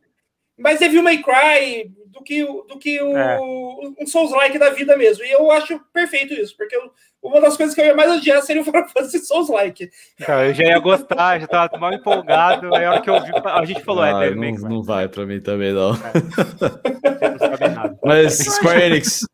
Mais 0.58 0.80
Devil 0.80 1.04
May 1.04 1.22
Cry 1.22 1.92
do 2.08 2.24
que, 2.24 2.44
do 2.44 2.80
que 2.80 3.02
o, 3.02 3.16
é. 3.16 3.40
um 3.40 4.08
Souls-like 4.08 4.58
da 4.58 4.72
vida 4.72 4.98
mesmo. 4.98 5.24
E 5.24 5.32
eu 5.32 5.52
acho 5.52 5.80
perfeito 5.94 6.34
isso, 6.34 6.56
porque 6.58 6.76
eu, 6.76 6.92
uma 7.22 7.42
das 7.42 7.58
coisas 7.58 7.76
que 7.76 7.82
eu 7.82 7.86
ia 7.86 7.96
mais 7.96 8.12
odiar 8.12 8.42
seria 8.42 8.62
o 8.62 8.66
Final 8.66 8.88
Fantasy 8.90 9.20
Souls-like. 9.20 9.90
eu 10.20 10.54
já 10.54 10.64
ia 10.64 10.80
gostar, 10.80 11.40
já 11.40 11.46
estava 11.46 11.78
mal 11.78 11.94
empolgado. 11.94 12.74
Aí 12.76 12.86
a 12.86 12.92
hora 12.92 13.02
que 13.02 13.10
eu 13.10 13.22
vi, 13.24 13.32
a 13.34 13.66
gente 13.66 13.84
falou, 13.84 14.04
é, 14.04 14.14
ah, 14.14 14.26
é, 14.26 14.30
Devil 14.30 14.62
não, 14.62 14.70
não 14.70 14.84
vai 14.84 15.08
para 15.08 15.26
mim 15.26 15.40
também, 15.40 15.74
não. 15.74 15.94
É. 15.94 15.98
Mas, 18.04 18.38
Square 18.38 18.82
Enix, 18.82 19.26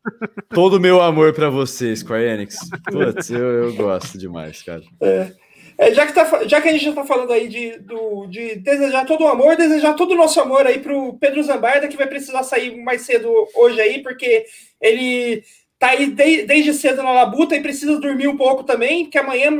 todo 0.50 0.76
o 0.76 0.80
meu 0.80 1.00
amor 1.00 1.32
para 1.32 1.48
você, 1.48 1.94
Square 1.94 2.24
Enix. 2.24 2.56
Putz, 2.90 3.30
eu, 3.30 3.64
eu 3.64 3.74
gosto 3.74 4.18
demais, 4.18 4.62
cara. 4.62 4.82
É. 5.00 5.32
É, 5.76 5.92
já, 5.92 6.06
que 6.06 6.12
tá, 6.12 6.46
já 6.46 6.60
que 6.60 6.68
a 6.68 6.72
gente 6.72 6.84
já 6.84 6.90
está 6.90 7.04
falando 7.04 7.32
aí 7.32 7.48
de, 7.48 7.78
do, 7.78 8.26
de 8.26 8.56
desejar 8.56 9.04
todo 9.04 9.24
o 9.24 9.28
amor, 9.28 9.56
desejar 9.56 9.94
todo 9.94 10.12
o 10.12 10.16
nosso 10.16 10.40
amor 10.40 10.66
aí 10.66 10.78
para 10.78 10.96
o 10.96 11.18
Pedro 11.18 11.42
Zambarda, 11.42 11.88
que 11.88 11.96
vai 11.96 12.06
precisar 12.06 12.42
sair 12.44 12.76
mais 12.82 13.02
cedo 13.02 13.28
hoje 13.54 13.80
aí, 13.80 14.02
porque 14.02 14.46
ele 14.80 15.42
tá 15.78 15.88
aí 15.88 16.06
de, 16.06 16.42
desde 16.44 16.72
cedo 16.74 17.02
na 17.02 17.10
labuta 17.10 17.56
e 17.56 17.62
precisa 17.62 17.98
dormir 17.98 18.28
um 18.28 18.36
pouco 18.36 18.62
também, 18.62 19.04
porque 19.04 19.18
amanhã, 19.18 19.50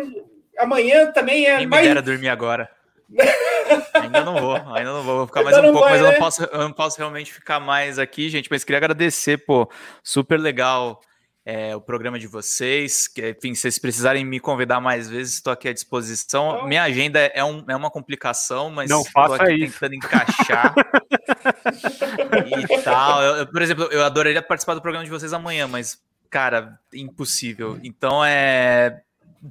amanhã 0.58 1.10
também 1.10 1.46
é 1.46 1.58
Quem 1.58 1.66
mais. 1.66 1.88
Me 1.88 2.00
dormir 2.00 2.28
agora. 2.28 2.70
ainda 3.94 4.24
não 4.24 4.36
vou, 4.36 4.54
ainda 4.54 4.92
não 4.92 5.02
vou, 5.02 5.16
vou 5.18 5.26
ficar 5.26 5.42
mais 5.42 5.56
um 5.58 5.62
pouco, 5.62 5.80
vai, 5.80 5.90
mas 5.90 6.00
né? 6.00 6.06
eu, 6.06 6.12
não 6.12 6.18
posso, 6.18 6.44
eu 6.44 6.58
não 6.58 6.72
posso 6.72 6.98
realmente 6.98 7.32
ficar 7.32 7.60
mais 7.60 7.98
aqui, 7.98 8.28
gente. 8.28 8.48
Mas 8.50 8.64
queria 8.64 8.78
agradecer, 8.78 9.38
pô, 9.38 9.68
super 10.02 10.38
legal 10.38 11.00
é, 11.44 11.76
o 11.76 11.80
programa 11.80 12.18
de 12.18 12.26
vocês. 12.26 13.06
Que, 13.06 13.30
enfim, 13.30 13.54
se 13.54 13.62
vocês 13.62 13.78
precisarem 13.78 14.24
me 14.24 14.40
convidar 14.40 14.80
mais 14.80 15.08
vezes, 15.08 15.34
estou 15.34 15.52
aqui 15.52 15.68
à 15.68 15.72
disposição. 15.72 16.58
Não. 16.58 16.68
Minha 16.68 16.84
agenda 16.84 17.20
é, 17.20 17.44
um, 17.44 17.64
é 17.68 17.76
uma 17.76 17.90
complicação, 17.90 18.70
mas 18.70 18.90
estou 18.90 19.34
aqui 19.34 19.64
isso. 19.64 19.74
tentando 19.74 19.94
encaixar 19.94 20.74
e 22.70 22.82
tal. 22.82 23.22
Eu, 23.22 23.36
eu, 23.36 23.46
por 23.46 23.62
exemplo, 23.62 23.84
eu 23.84 24.04
adoraria 24.04 24.42
participar 24.42 24.74
do 24.74 24.82
programa 24.82 25.04
de 25.04 25.10
vocês 25.10 25.32
amanhã, 25.32 25.66
mas, 25.66 26.02
cara, 26.30 26.78
impossível. 26.92 27.78
Então 27.82 28.24
é 28.24 29.02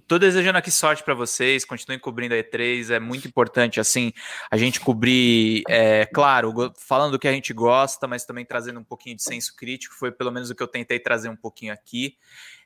tô 0.07 0.17
desejando 0.17 0.57
aqui 0.57 0.71
sorte 0.71 1.03
para 1.03 1.13
vocês, 1.13 1.65
continuem 1.65 1.99
cobrindo 1.99 2.33
a 2.33 2.37
E3, 2.37 2.91
é 2.91 2.99
muito 2.99 3.27
importante, 3.27 3.79
assim, 3.79 4.11
a 4.49 4.57
gente 4.57 4.79
cobrir, 4.79 5.63
é, 5.67 6.05
claro, 6.05 6.53
falando 6.77 7.11
do 7.13 7.19
que 7.19 7.27
a 7.27 7.31
gente 7.31 7.53
gosta, 7.53 8.07
mas 8.07 8.25
também 8.25 8.45
trazendo 8.45 8.79
um 8.79 8.83
pouquinho 8.83 9.15
de 9.15 9.23
senso 9.23 9.55
crítico, 9.55 9.95
foi 9.95 10.11
pelo 10.11 10.31
menos 10.31 10.49
o 10.49 10.55
que 10.55 10.63
eu 10.63 10.67
tentei 10.67 10.99
trazer 10.99 11.29
um 11.29 11.35
pouquinho 11.35 11.73
aqui. 11.73 12.15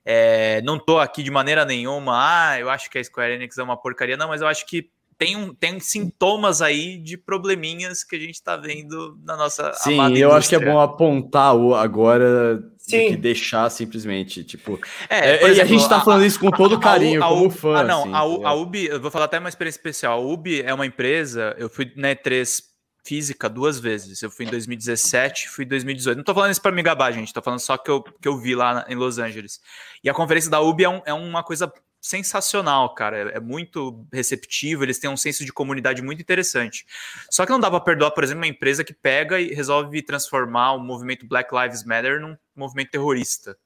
É, 0.05 0.61
não 0.61 0.79
tô 0.79 0.99
aqui 0.99 1.21
de 1.21 1.31
maneira 1.31 1.65
nenhuma, 1.65 2.13
ah, 2.15 2.59
eu 2.59 2.69
acho 2.69 2.89
que 2.89 2.97
a 2.97 3.03
Square 3.03 3.33
Enix 3.33 3.57
é 3.57 3.63
uma 3.63 3.75
porcaria, 3.75 4.15
não, 4.15 4.29
mas 4.29 4.41
eu 4.41 4.47
acho 4.47 4.65
que 4.65 4.89
tem, 5.17 5.35
um, 5.35 5.53
tem 5.53 5.79
sintomas 5.79 6.61
aí 6.61 6.97
de 6.97 7.17
probleminhas 7.17 8.03
que 8.03 8.15
a 8.15 8.19
gente 8.19 8.35
está 8.35 8.55
vendo 8.55 9.17
na 9.23 9.35
nossa 9.35 9.73
Sim, 9.73 10.15
eu 10.15 10.31
acho 10.31 10.47
que 10.47 10.55
é 10.55 10.59
bom 10.59 10.79
apontar 10.79 11.55
o 11.55 11.73
agora 11.73 12.61
Sim. 12.87 13.05
do 13.05 13.09
que 13.11 13.17
deixar 13.17 13.69
simplesmente, 13.69 14.43
tipo... 14.43 14.79
É, 15.09 15.19
é 15.19 15.35
exemplo, 15.43 15.61
a 15.61 15.65
gente 15.65 15.81
está 15.81 16.01
falando 16.01 16.23
a, 16.23 16.27
isso 16.27 16.39
com 16.39 16.49
todo 16.51 16.75
a, 16.75 16.79
carinho, 16.79 17.23
a, 17.23 17.27
como 17.27 17.49
fã. 17.49 17.79
Ah, 17.79 17.83
não, 17.83 18.01
assim, 18.03 18.43
a, 18.43 18.49
a 18.49 18.53
Ubi, 18.53 18.85
eu 18.85 19.01
vou 19.01 19.11
falar 19.11 19.25
até 19.25 19.39
uma 19.39 19.49
experiência 19.49 19.77
especial, 19.77 20.19
a 20.19 20.25
Ubi 20.25 20.61
é 20.61 20.73
uma 20.73 20.85
empresa, 20.85 21.55
eu 21.57 21.69
fui 21.69 21.91
na 21.95 22.15
E3 22.15 22.61
física 23.07 23.47
duas 23.47 23.79
vezes. 23.79 24.21
Eu 24.21 24.29
fui 24.29 24.45
em 24.45 24.49
2017, 24.49 25.47
fui 25.47 25.63
em 25.63 25.67
2018. 25.67 26.17
Não 26.17 26.23
tô 26.25 26.33
falando 26.33 26.51
isso 26.51 26.61
para 26.61 26.73
me 26.73 26.83
gabar, 26.83 27.13
gente. 27.13 27.33
Tô 27.33 27.41
falando 27.41 27.61
só 27.61 27.77
que 27.77 27.89
eu, 27.89 28.03
que 28.03 28.27
eu 28.27 28.37
vi 28.37 28.53
lá 28.53 28.85
em 28.89 28.95
Los 28.95 29.17
Angeles. 29.17 29.61
E 30.03 30.09
a 30.09 30.13
conferência 30.13 30.51
da 30.51 30.59
UB 30.59 30.83
é, 30.83 30.89
um, 30.89 31.01
é 31.05 31.13
uma 31.13 31.41
coisa 31.41 31.71
sensacional, 32.01 32.93
cara. 32.93 33.31
É, 33.31 33.37
é 33.37 33.39
muito 33.39 34.05
receptivo, 34.11 34.83
eles 34.83 34.99
têm 34.99 35.09
um 35.09 35.17
senso 35.17 35.43
de 35.45 35.51
comunidade 35.51 36.01
muito 36.01 36.21
interessante. 36.21 36.85
Só 37.29 37.45
que 37.45 37.51
não 37.51 37.59
dá 37.59 37.69
para 37.69 37.79
perdoar, 37.79 38.11
por 38.11 38.23
exemplo, 38.23 38.41
uma 38.41 38.47
empresa 38.47 38.83
que 38.83 38.93
pega 38.93 39.39
e 39.39 39.53
resolve 39.53 40.01
transformar 40.01 40.73
o 40.73 40.79
movimento 40.79 41.27
Black 41.27 41.53
Lives 41.53 41.83
Matter 41.83 42.19
num 42.19 42.37
movimento 42.55 42.91
terrorista. 42.91 43.57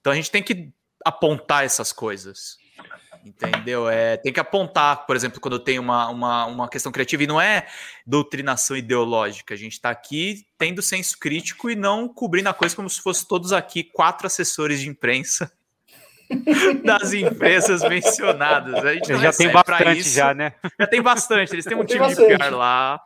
Então 0.00 0.12
a 0.12 0.16
gente 0.16 0.30
tem 0.30 0.42
que 0.42 0.70
apontar 1.04 1.64
essas 1.64 1.92
coisas. 1.92 2.60
Entendeu? 3.24 3.88
É, 3.88 4.16
tem 4.16 4.32
que 4.32 4.40
apontar, 4.40 5.06
por 5.06 5.14
exemplo, 5.14 5.40
quando 5.40 5.56
tem 5.56 5.78
uma, 5.78 6.08
uma, 6.08 6.46
uma 6.46 6.68
questão 6.68 6.90
criativa, 6.90 7.22
e 7.22 7.26
não 7.26 7.40
é 7.40 7.68
doutrinação 8.04 8.76
ideológica. 8.76 9.54
A 9.54 9.56
gente 9.56 9.74
está 9.74 9.90
aqui 9.90 10.44
tendo 10.58 10.82
senso 10.82 11.16
crítico 11.20 11.70
e 11.70 11.76
não 11.76 12.08
cobrindo 12.08 12.48
a 12.48 12.54
coisa 12.54 12.74
como 12.74 12.90
se 12.90 13.00
fosse 13.00 13.26
todos 13.26 13.52
aqui 13.52 13.84
quatro 13.84 14.26
assessores 14.26 14.80
de 14.80 14.88
imprensa 14.88 15.52
das 16.84 17.12
empresas 17.12 17.82
mencionadas. 17.82 18.84
A 18.84 18.94
gente 18.94 19.08
já 19.16 19.32
tem 19.32 19.50
bastante 19.50 19.98
isso. 19.98 20.14
já, 20.14 20.34
né? 20.34 20.52
Já 20.78 20.86
tem 20.86 21.02
bastante. 21.02 21.52
Eles 21.54 21.64
têm 21.64 21.76
um 21.76 21.84
time 21.84 22.08
de 22.08 22.14
PR 22.14 22.54
lá 22.54 23.00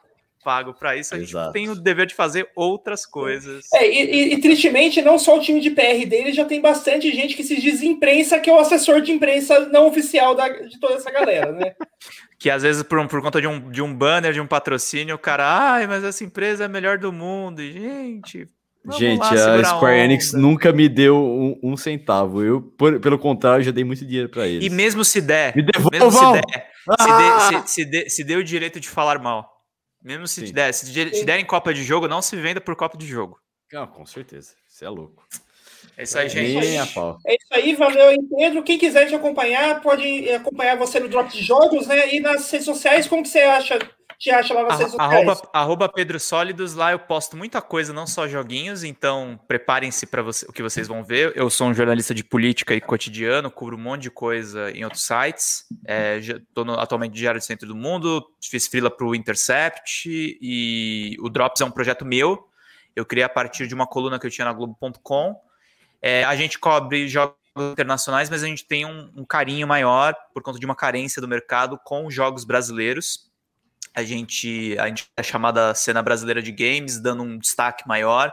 pago 0.47 0.73
para 0.73 0.97
isso, 0.97 1.13
a 1.13 1.19
Exato. 1.19 1.47
gente 1.47 1.53
tem 1.55 1.69
o 1.69 1.75
dever 1.75 2.07
de 2.07 2.15
fazer 2.15 2.49
outras 2.55 3.05
coisas. 3.05 3.67
É, 3.75 3.85
e, 3.85 4.05
e, 4.05 4.35
e, 4.35 4.41
tristemente, 4.41 5.03
não 5.03 5.19
só 5.19 5.37
o 5.37 5.41
time 5.41 5.61
de 5.61 5.71
PR 5.71 6.07
dele, 6.07 6.33
já 6.33 6.45
tem 6.45 6.61
bastante 6.61 7.13
gente 7.13 7.35
que 7.35 7.43
se 7.43 7.61
diz 7.61 7.83
imprensa, 7.83 8.39
que 8.39 8.49
é 8.49 8.53
o 8.53 8.59
assessor 8.61 9.01
de 9.01 9.11
imprensa 9.11 9.69
não 9.71 9.89
oficial 9.89 10.37
da, 10.37 10.49
de 10.49 10.79
toda 10.79 10.95
essa 10.95 11.11
galera, 11.11 11.51
né? 11.51 11.75
que 12.39 12.49
às 12.49 12.63
vezes, 12.63 12.85
por, 12.85 13.05
por 13.09 13.21
conta 13.21 13.41
de 13.41 13.49
um, 13.49 13.73
de 13.73 13.83
um 13.83 13.93
banner, 13.93 14.33
de 14.33 14.41
um 14.41 14.47
patrocínio, 14.47 15.17
o 15.17 15.19
cara, 15.19 15.45
ai, 15.49 15.89
mas 15.89 16.05
essa 16.05 16.23
empresa 16.23 16.63
é 16.63 16.67
a 16.67 16.69
melhor 16.69 16.97
do 16.97 17.13
mundo. 17.13 17.61
E, 17.61 17.73
gente, 17.73 18.49
Vamos 18.87 19.01
Gente, 19.01 19.21
a 19.21 19.65
Square 19.65 19.99
Enix 19.99 20.33
nunca 20.33 20.73
me 20.73 20.89
deu 20.89 21.17
um, 21.17 21.59
um, 21.61 21.77
centavo. 21.77 22.41
Eu, 22.41 22.63
por, 22.63 23.01
pelo 23.01 23.19
contrário, 23.19 23.65
já 23.65 23.73
dei 23.73 23.83
muito 23.83 24.07
dinheiro 24.07 24.29
para 24.29 24.47
eles. 24.47 24.65
E 24.65 24.71
mesmo 24.71 25.05
se 25.05 25.21
der, 25.21 25.57
me 25.57 25.65
mesmo 25.91 26.13
se 26.13 26.33
der, 26.33 26.71
ah! 26.89 27.01
se, 27.01 27.55
de, 27.55 27.69
se, 27.69 27.75
se, 27.75 27.85
de, 27.85 28.11
se 28.11 28.23
dê 28.23 28.37
o 28.37 28.45
direito 28.45 28.79
de 28.79 28.89
falar 28.89 29.19
mal. 29.19 29.51
Mesmo 30.01 30.29
se, 30.29 30.53
der, 30.53 30.73
se, 30.73 30.87
se 30.87 31.25
derem 31.25 31.45
Copa 31.45 31.75
de 31.75 31.83
jogo, 31.83 32.07
não 32.07 32.23
se 32.23 32.37
venda 32.37 32.61
por 32.61 32.77
Copa 32.77 32.97
de 32.97 33.09
jogo. 33.09 33.41
Não, 33.73 33.89
com 33.89 34.07
certeza. 34.07 34.53
Você 34.69 34.85
é 34.85 34.89
louco. 34.89 35.27
É 35.97 36.05
isso 36.05 36.17
aí, 36.17 36.29
gente. 36.29 36.65
É 36.65 37.35
isso 37.35 37.49
aí, 37.51 37.75
valeu 37.75 38.09
aí, 38.11 38.19
Pedro. 38.37 38.63
Quem 38.63 38.79
quiser 38.79 39.09
te 39.09 39.17
acompanhar, 39.17 39.83
pode 39.83 40.31
acompanhar 40.31 40.77
você 40.77 41.01
no 41.01 41.09
Drop 41.09 41.29
de 41.29 41.43
Jogos, 41.43 41.89
né? 41.89 42.15
E 42.15 42.21
nas 42.21 42.49
redes 42.49 42.67
sociais, 42.67 43.09
como 43.09 43.25
que 43.25 43.31
você 43.31 43.41
acha 43.41 43.79
te 44.19 44.31
acha 44.31 44.55
lá 44.55 44.63
redes 44.77 44.93
sociais. 44.93 45.43
Arroba, 45.53 45.89
Pedro 45.89 46.19
Sólidos, 46.19 46.75
lá 46.75 46.93
eu 46.93 46.99
posto 46.99 47.37
muita 47.37 47.61
coisa, 47.61 47.93
não 47.93 48.07
só 48.07 48.27
joguinhos, 48.27 48.83
então 48.83 49.39
preparem-se 49.47 50.07
para 50.07 50.23
você, 50.23 50.47
o 50.49 50.53
que 50.53 50.63
vocês 50.63 50.89
vão 50.89 51.05
ver. 51.05 51.33
Eu 51.37 51.51
sou 51.51 51.69
um 51.69 51.75
jornalista 51.75 52.15
de 52.15 52.25
política 52.25 52.75
e 52.75 52.81
cotidiano, 52.81 53.51
cubro 53.51 53.77
um 53.77 53.81
monte 53.81 54.03
de 54.03 54.11
coisa 54.11 54.71
em 54.71 54.85
outros 54.85 55.03
sites. 55.03 55.67
Estou 56.19 56.67
é, 56.67 56.81
atualmente 56.81 57.11
no 57.11 57.17
Diário 57.17 57.41
do 57.41 57.45
Centro 57.45 57.69
do 57.69 57.77
Mundo, 57.77 58.27
fiz 58.43 58.67
frila 58.67 58.91
para 58.91 59.07
o 59.07 59.15
Intercept 59.15 60.09
e 60.09 61.17
o 61.21 61.29
Drops 61.29 61.61
é 61.61 61.65
um 61.65 61.71
projeto 61.71 62.05
meu. 62.05 62.49
Eu 62.95 63.05
criei 63.05 63.25
a 63.25 63.29
partir 63.29 63.67
de 63.67 63.75
uma 63.75 63.87
coluna 63.87 64.19
que 64.19 64.27
eu 64.27 64.31
tinha 64.31 64.47
na 64.47 64.53
Globo.com. 64.53 65.39
É, 66.01 66.25
a 66.25 66.35
gente 66.35 66.59
cobre 66.59 67.07
jogos 67.09 67.37
internacionais, 67.73 68.31
mas 68.31 68.43
a 68.43 68.47
gente 68.47 68.65
tem 68.65 68.87
um, 68.87 69.11
um 69.17 69.25
carinho 69.25 69.67
maior 69.67 70.15
por 70.33 70.43
conta 70.43 70.59
de 70.59 70.65
uma 70.65 70.75
carência 70.75 71.21
do 71.21 71.29
mercado 71.29 71.79
com 71.85 72.11
jogos 72.11 72.45
brasileiros 72.45 73.26
a 73.97 74.05
gente, 74.05 74.77
a 74.79 74.89
gente 74.89 75.11
é 75.17 75.23
chamada 75.23 75.75
cena 75.75 76.03
brasileira 76.03 76.43
de 76.43 76.53
games, 76.53 77.01
dando 77.01 77.23
um 77.23 77.39
destaque 77.39 77.89
maior. 77.89 78.31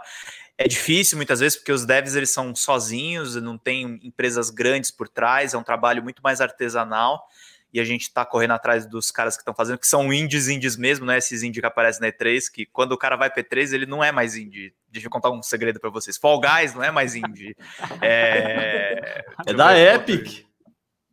É 0.57 0.67
difícil 0.67 1.15
muitas 1.15 1.39
vezes 1.39 1.57
porque 1.57 1.71
os 1.71 1.85
devs 1.85 2.15
eles 2.15 2.31
são 2.31 2.53
sozinhos, 2.53 3.37
não 3.37 3.57
tem 3.57 3.97
empresas 4.03 4.49
grandes 4.49 4.91
por 4.91 5.07
trás, 5.07 5.53
é 5.53 5.57
um 5.57 5.63
trabalho 5.63 6.03
muito 6.03 6.21
mais 6.21 6.41
artesanal 6.41 7.25
e 7.71 7.79
a 7.79 7.83
gente 7.85 8.01
está 8.01 8.25
correndo 8.25 8.51
atrás 8.51 8.85
dos 8.85 9.09
caras 9.09 9.37
que 9.37 9.41
estão 9.41 9.55
fazendo, 9.55 9.79
que 9.79 9.87
são 9.87 10.11
indies, 10.11 10.49
indies 10.49 10.75
mesmo, 10.75 11.05
né? 11.05 11.17
Esses 11.17 11.41
indies 11.43 11.61
que 11.61 11.65
aparecem 11.65 12.01
na 12.01 12.09
E3, 12.09 12.51
que 12.53 12.65
quando 12.65 12.91
o 12.91 12.97
cara 12.97 13.15
vai 13.15 13.31
para 13.31 13.41
E3, 13.41 13.73
ele 13.73 13.85
não 13.85 14.03
é 14.03 14.11
mais 14.11 14.35
indie. 14.35 14.75
Deixa 14.89 15.07
eu 15.07 15.11
contar 15.11 15.31
um 15.31 15.41
segredo 15.41 15.79
para 15.79 15.89
vocês. 15.89 16.17
Fall 16.17 16.41
Guys 16.41 16.75
não 16.75 16.83
é 16.83 16.91
mais 16.91 17.15
indie. 17.15 17.55
É, 18.01 19.25
é 19.47 19.53
da 19.53 19.79
Epic. 19.79 20.45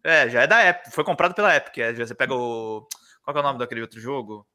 É, 0.04 0.28
já 0.28 0.42
é 0.42 0.46
da 0.46 0.68
Epic. 0.68 0.92
Foi 0.92 1.04
comprado 1.04 1.34
pela 1.34 1.56
Epic. 1.56 1.78
É, 1.78 1.94
você 1.94 2.14
pega 2.14 2.34
o 2.34 2.86
qual 3.32 3.42
é 3.42 3.46
o 3.46 3.48
nome 3.48 3.58
daquele 3.58 3.80
outro 3.80 4.00
jogo? 4.00 4.46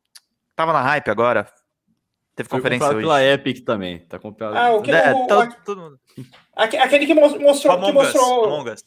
Tava 0.56 0.74
na 0.74 0.82
hype 0.82 1.10
agora. 1.10 1.48
Teve 2.36 2.50
Foi 2.50 2.60
conferência 2.60 2.88
hoje. 2.90 3.00
pela 3.00 3.24
Epic 3.24 3.64
também. 3.64 4.00
Tá 4.00 4.20
comprado. 4.20 4.58
Ah, 4.58 4.72
o 4.74 4.82
que 4.82 4.92
é, 4.92 5.14
o, 5.14 5.26
tá, 5.26 5.48
todo 5.64 5.82
mundo. 5.82 6.00
Aquele 6.56 7.06
que 7.06 7.14
mostrou. 7.14 7.74
Among 7.74 7.88
que 7.88 7.94
mostrou... 7.94 8.46
Among 8.46 8.70
Us. 8.70 8.84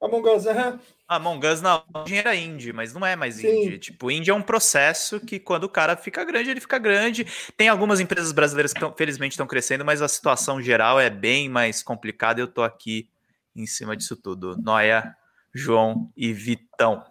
Among 0.00 0.28
Us, 0.28 0.46
aham. 0.46 0.80
Among 1.08 1.46
Us 1.46 1.60
não, 1.60 1.84
era 2.10 2.34
indie, 2.34 2.72
mas 2.72 2.94
não 2.94 3.04
é 3.04 3.14
mais 3.14 3.36
Sim. 3.36 3.66
indie. 3.66 3.78
Tipo, 3.78 4.10
indie 4.10 4.30
é 4.30 4.34
um 4.34 4.42
processo 4.42 5.20
que 5.20 5.38
quando 5.38 5.64
o 5.64 5.68
cara 5.68 5.96
fica 5.96 6.24
grande, 6.24 6.50
ele 6.50 6.60
fica 6.60 6.78
grande. 6.78 7.26
Tem 7.56 7.68
algumas 7.68 8.00
empresas 8.00 8.32
brasileiras 8.32 8.72
que 8.72 8.80
tão, 8.80 8.92
felizmente 8.92 9.32
estão 9.32 9.46
crescendo, 9.46 9.84
mas 9.84 10.00
a 10.00 10.08
situação 10.08 10.60
geral 10.60 10.98
é 10.98 11.10
bem 11.10 11.48
mais 11.48 11.82
complicada. 11.82 12.40
Eu 12.40 12.48
tô 12.48 12.62
aqui 12.62 13.08
em 13.54 13.66
cima 13.66 13.96
disso 13.96 14.16
tudo. 14.16 14.56
Noia, 14.56 15.14
João 15.54 16.10
e 16.16 16.32
Vitão. 16.32 17.04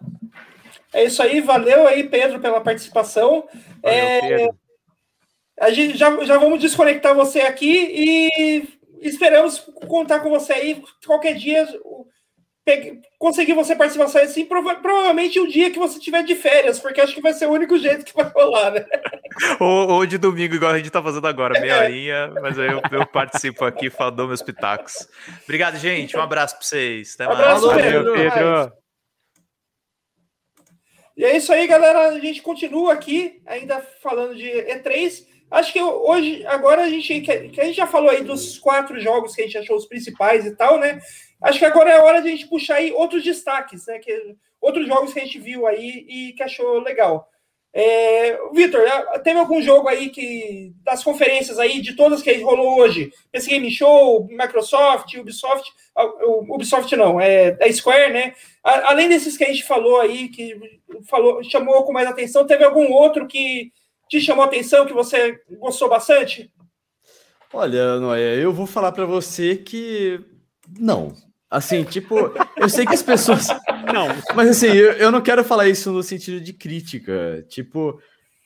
É 0.92 1.04
isso 1.04 1.22
aí, 1.22 1.40
valeu 1.40 1.86
aí, 1.86 2.04
Pedro, 2.04 2.38
pela 2.38 2.60
participação. 2.60 3.48
Valeu, 3.82 3.98
é, 3.98 4.48
a 5.60 5.70
gente 5.70 5.96
já, 5.96 6.24
já 6.24 6.36
vamos 6.38 6.60
desconectar 6.60 7.14
você 7.14 7.40
aqui 7.40 7.88
e 7.92 8.68
esperamos 9.00 9.58
contar 9.86 10.20
com 10.20 10.30
você 10.30 10.52
aí 10.52 10.82
qualquer 11.06 11.34
dia. 11.34 11.66
Pegue, 12.64 13.00
conseguir 13.18 13.54
você 13.54 13.74
participação 13.74 14.22
assim, 14.22 14.44
prova 14.44 14.76
provavelmente 14.76 15.40
o 15.40 15.48
dia 15.48 15.68
que 15.72 15.80
você 15.80 15.98
tiver 15.98 16.22
de 16.22 16.36
férias, 16.36 16.78
porque 16.78 17.00
acho 17.00 17.12
que 17.12 17.20
vai 17.20 17.32
ser 17.32 17.46
o 17.46 17.52
único 17.52 17.76
jeito 17.76 18.04
que 18.04 18.14
vai 18.14 18.30
rolar, 18.32 18.70
né? 18.70 18.86
ou, 19.58 19.88
ou 19.88 20.06
de 20.06 20.16
domingo, 20.16 20.54
igual 20.54 20.70
a 20.70 20.78
gente 20.78 20.88
tá 20.88 21.02
fazendo 21.02 21.26
agora, 21.26 21.60
meia 21.60 21.72
é. 21.72 21.84
horinha, 21.84 22.32
mas 22.40 22.56
aí 22.56 22.68
eu, 22.68 22.80
eu 22.92 23.04
participo 23.04 23.64
aqui 23.64 23.90
dou 24.14 24.28
meus 24.28 24.42
pitacos. 24.42 25.08
Obrigado, 25.42 25.76
gente. 25.76 26.16
Um 26.16 26.22
abraço 26.22 26.54
para 26.56 26.64
vocês. 26.64 27.14
Até 27.14 27.26
mais. 27.26 27.40
Abraço, 27.40 27.74
Pedro. 27.74 28.14
Pedro. 28.14 28.81
E 31.16 31.24
é 31.24 31.36
isso 31.36 31.52
aí, 31.52 31.66
galera. 31.66 32.08
A 32.08 32.18
gente 32.18 32.42
continua 32.42 32.92
aqui, 32.92 33.40
ainda 33.46 33.80
falando 34.02 34.34
de 34.34 34.48
E3. 34.48 35.26
Acho 35.50 35.72
que 35.72 35.82
hoje, 35.82 36.46
agora 36.46 36.82
a 36.82 36.88
gente, 36.88 37.20
que 37.20 37.60
a 37.60 37.64
gente 37.64 37.76
já 37.76 37.86
falou 37.86 38.10
aí 38.10 38.24
dos 38.24 38.58
quatro 38.58 38.98
jogos 38.98 39.34
que 39.34 39.42
a 39.42 39.44
gente 39.44 39.58
achou 39.58 39.76
os 39.76 39.86
principais 39.86 40.46
e 40.46 40.56
tal, 40.56 40.78
né? 40.78 40.98
Acho 41.42 41.58
que 41.58 41.64
agora 41.64 41.90
é 41.90 42.00
hora 42.00 42.22
de 42.22 42.28
a 42.28 42.30
gente 42.30 42.48
puxar 42.48 42.76
aí 42.76 42.92
outros 42.92 43.22
destaques, 43.22 43.86
né? 43.86 43.98
Que, 43.98 44.34
outros 44.60 44.86
jogos 44.86 45.12
que 45.12 45.20
a 45.20 45.24
gente 45.24 45.38
viu 45.38 45.66
aí 45.66 46.06
e 46.08 46.32
que 46.32 46.42
achou 46.42 46.78
legal. 46.80 47.28
É, 47.74 48.38
Vitor, 48.52 48.82
teve 49.24 49.38
algum 49.38 49.62
jogo 49.62 49.88
aí 49.88 50.10
que 50.10 50.74
das 50.84 51.02
conferências 51.02 51.58
aí 51.58 51.80
de 51.80 51.96
todas 51.96 52.20
que 52.20 52.42
rolou 52.42 52.78
hoje? 52.78 53.10
PC 53.30 53.50
Game 53.50 53.70
Show, 53.70 54.26
Microsoft, 54.28 55.14
Ubisoft, 55.14 55.72
Ubisoft 56.50 56.94
não, 56.96 57.18
é 57.18 57.52
da 57.52 57.72
Square, 57.72 58.12
né? 58.12 58.34
Além 58.62 59.08
desses 59.08 59.38
que 59.38 59.44
a 59.44 59.46
gente 59.48 59.64
falou 59.64 60.00
aí 60.00 60.28
que 60.28 60.54
falou 61.08 61.42
chamou 61.44 61.82
com 61.84 61.92
mais 61.92 62.06
atenção, 62.06 62.46
teve 62.46 62.62
algum 62.62 62.92
outro 62.92 63.26
que 63.26 63.72
te 64.06 64.20
chamou 64.20 64.44
atenção 64.44 64.84
que 64.84 64.92
você 64.92 65.40
gostou 65.52 65.88
bastante? 65.88 66.52
Olha, 67.54 67.98
Noé, 67.98 68.36
eu 68.36 68.52
vou 68.52 68.66
falar 68.66 68.92
para 68.92 69.06
você 69.06 69.56
que 69.56 70.20
não, 70.78 71.14
Assim, 71.52 71.84
tipo, 71.84 72.16
eu 72.56 72.66
sei 72.66 72.86
que 72.86 72.94
as 72.94 73.02
pessoas. 73.02 73.48
Não. 73.92 74.08
Mas 74.34 74.50
assim, 74.50 74.66
eu, 74.66 74.92
eu 74.92 75.10
não 75.10 75.20
quero 75.20 75.44
falar 75.44 75.68
isso 75.68 75.92
no 75.92 76.02
sentido 76.02 76.40
de 76.40 76.52
crítica. 76.52 77.44
Tipo, 77.48 78.00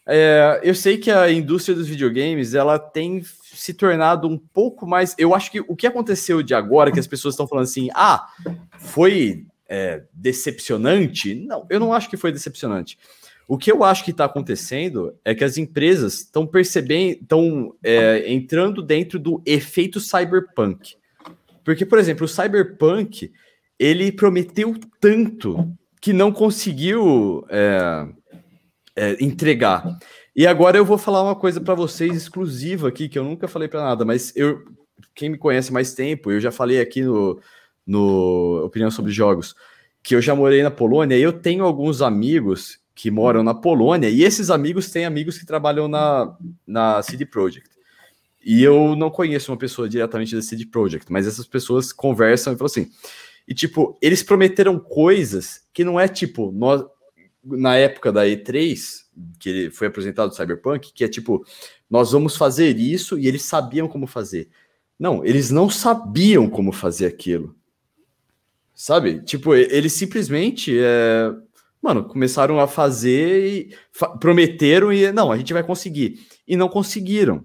é, 0.07 0.61
eu 0.63 0.75
sei 0.75 0.99
que 0.99 1.11
a 1.11 1.31
indústria 1.31 1.75
dos 1.75 1.89
videogames 1.89 2.55
ela 2.55 2.79
tem 2.79 3.23
se 3.43 3.75
tornado 3.75 4.29
um 4.29 4.39
pouco 4.39 4.87
mais. 4.87 5.15
Eu 5.19 5.35
acho 5.35 5.51
que 5.51 5.61
o 5.61 5.75
que 5.77 5.87
aconteceu 5.87 6.43
de 6.43 6.55
agora, 6.55 6.93
que 6.93 7.01
as 7.01 7.07
pessoas 7.07 7.35
estão 7.35 7.49
falando 7.49 7.65
assim, 7.65 7.89
ah, 7.95 8.27
foi 8.79 9.47
é, 9.69 10.03
decepcionante. 10.13 11.35
Não, 11.35 11.67
eu 11.69 11.81
não 11.81 11.93
acho 11.93 12.09
que 12.09 12.17
foi 12.17 12.33
decepcionante. 12.33 12.99
O 13.49 13.57
que 13.57 13.71
eu 13.71 13.85
acho 13.85 14.05
que 14.05 14.11
está 14.11 14.25
acontecendo 14.25 15.15
é 15.25 15.35
que 15.35 15.45
as 15.45 15.57
empresas 15.57 16.15
estão 16.15 16.47
percebendo, 16.47 17.23
estão 17.23 17.75
é, 17.83 18.33
entrando 18.33 18.83
dentro 18.83 19.19
do 19.19 19.41
efeito 19.47 20.01
cyberpunk. 20.01 20.97
Porque, 21.67 21.85
por 21.85 21.99
exemplo, 21.99 22.27
o 22.27 22.29
Cyberpunk 22.29 23.33
ele 23.79 24.11
prometeu 24.13 24.75
tanto 25.01 25.71
que 26.01 26.13
não 26.13 26.33
conseguiu 26.33 27.45
é, 27.49 28.07
é, 28.95 29.25
entregar. 29.25 29.99
E 30.35 30.47
agora 30.47 30.77
eu 30.77 30.85
vou 30.85 30.99
falar 30.99 31.23
uma 31.23 31.35
coisa 31.35 31.61
para 31.61 31.75
vocês 31.75 32.15
exclusiva 32.15 32.89
aqui, 32.89 33.09
que 33.09 33.19
eu 33.19 33.25
nunca 33.25 33.49
falei 33.49 33.69
para 33.69 33.83
nada, 33.83 34.05
mas 34.05 34.33
eu, 34.37 34.63
quem 35.15 35.31
me 35.31 35.39
conhece 35.39 35.73
mais 35.73 35.95
tempo, 35.95 36.31
eu 36.31 36.41
já 36.41 36.53
falei 36.53 36.81
aqui 36.81 37.03
no, 37.03 37.41
no 37.87 38.63
Opinião 38.65 38.91
sobre 38.91 39.13
Jogos, 39.13 39.55
que 40.03 40.15
eu 40.15 40.23
já 40.23 40.35
morei 40.35 40.63
na 40.63 40.71
Polônia 40.71 41.17
e 41.17 41.23
eu 41.23 41.33
tenho 41.33 41.65
alguns 41.65 42.03
amigos 42.03 42.79
que 42.95 43.11
moram 43.11 43.43
na 43.43 43.55
Polônia, 43.55 44.09
e 44.09 44.23
esses 44.23 44.49
amigos 44.49 44.91
têm 44.91 45.05
amigos 45.05 45.37
que 45.37 45.45
trabalham 45.45 45.87
na, 45.87 46.35
na 46.67 47.03
CD 47.03 47.27
Projekt. 47.27 47.69
E 48.43 48.63
eu 48.63 48.97
não 48.97 49.11
conheço 49.11 49.51
uma 49.53 49.59
pessoa 49.59 49.89
diretamente 49.89 50.35
da 50.35 50.41
CD 50.41 50.65
Projekt, 50.65 51.13
mas 51.13 51.27
essas 51.27 51.47
pessoas 51.47 51.93
conversam 51.93 52.53
e 52.53 52.57
falam 52.57 52.67
assim. 52.67 52.89
E 53.47 53.55
tipo, 53.55 53.97
eles 54.03 54.23
prometeram 54.23 54.79
coisas 54.79 55.63
que 55.73 55.85
não 55.85 55.99
é 55.99 56.09
tipo, 56.09 56.51
nós, 56.53 56.85
na 57.45 57.77
época 57.77 58.13
da 58.13 58.25
E3, 58.27 59.05
que 59.39 59.71
foi 59.71 59.87
apresentado 59.87 60.31
o 60.31 60.35
Cyberpunk, 60.35 60.93
que 60.93 61.05
é 61.05 61.09
tipo, 61.09 61.45
nós 61.89 62.13
vamos 62.13 62.37
fazer 62.37 62.77
isso 62.77 63.19
e 63.19 63.27
eles 63.29 63.43
sabiam 63.43 63.89
como 63.89 64.07
fazer. 64.07 64.49
Não, 64.99 65.25
eles 65.25 65.51
não 65.51 65.71
sabiam 65.71 66.49
como 66.49 66.73
fazer 66.73 67.07
aquilo. 67.07 67.55
Sabe? 68.75 69.23
Tipo, 69.23 69.55
eles 69.55 69.93
simplesmente 69.93 70.77
é, 70.79 71.33
mano, 71.81 72.05
começaram 72.05 72.59
a 72.59 72.67
fazer 72.67 73.47
e 73.47 73.77
fa 73.93 74.09
prometeram 74.09 74.93
e 74.93 75.13
não, 75.13 75.31
a 75.31 75.37
gente 75.37 75.53
vai 75.53 75.63
conseguir. 75.63 76.27
E 76.47 76.57
não 76.57 76.69
conseguiram. 76.69 77.45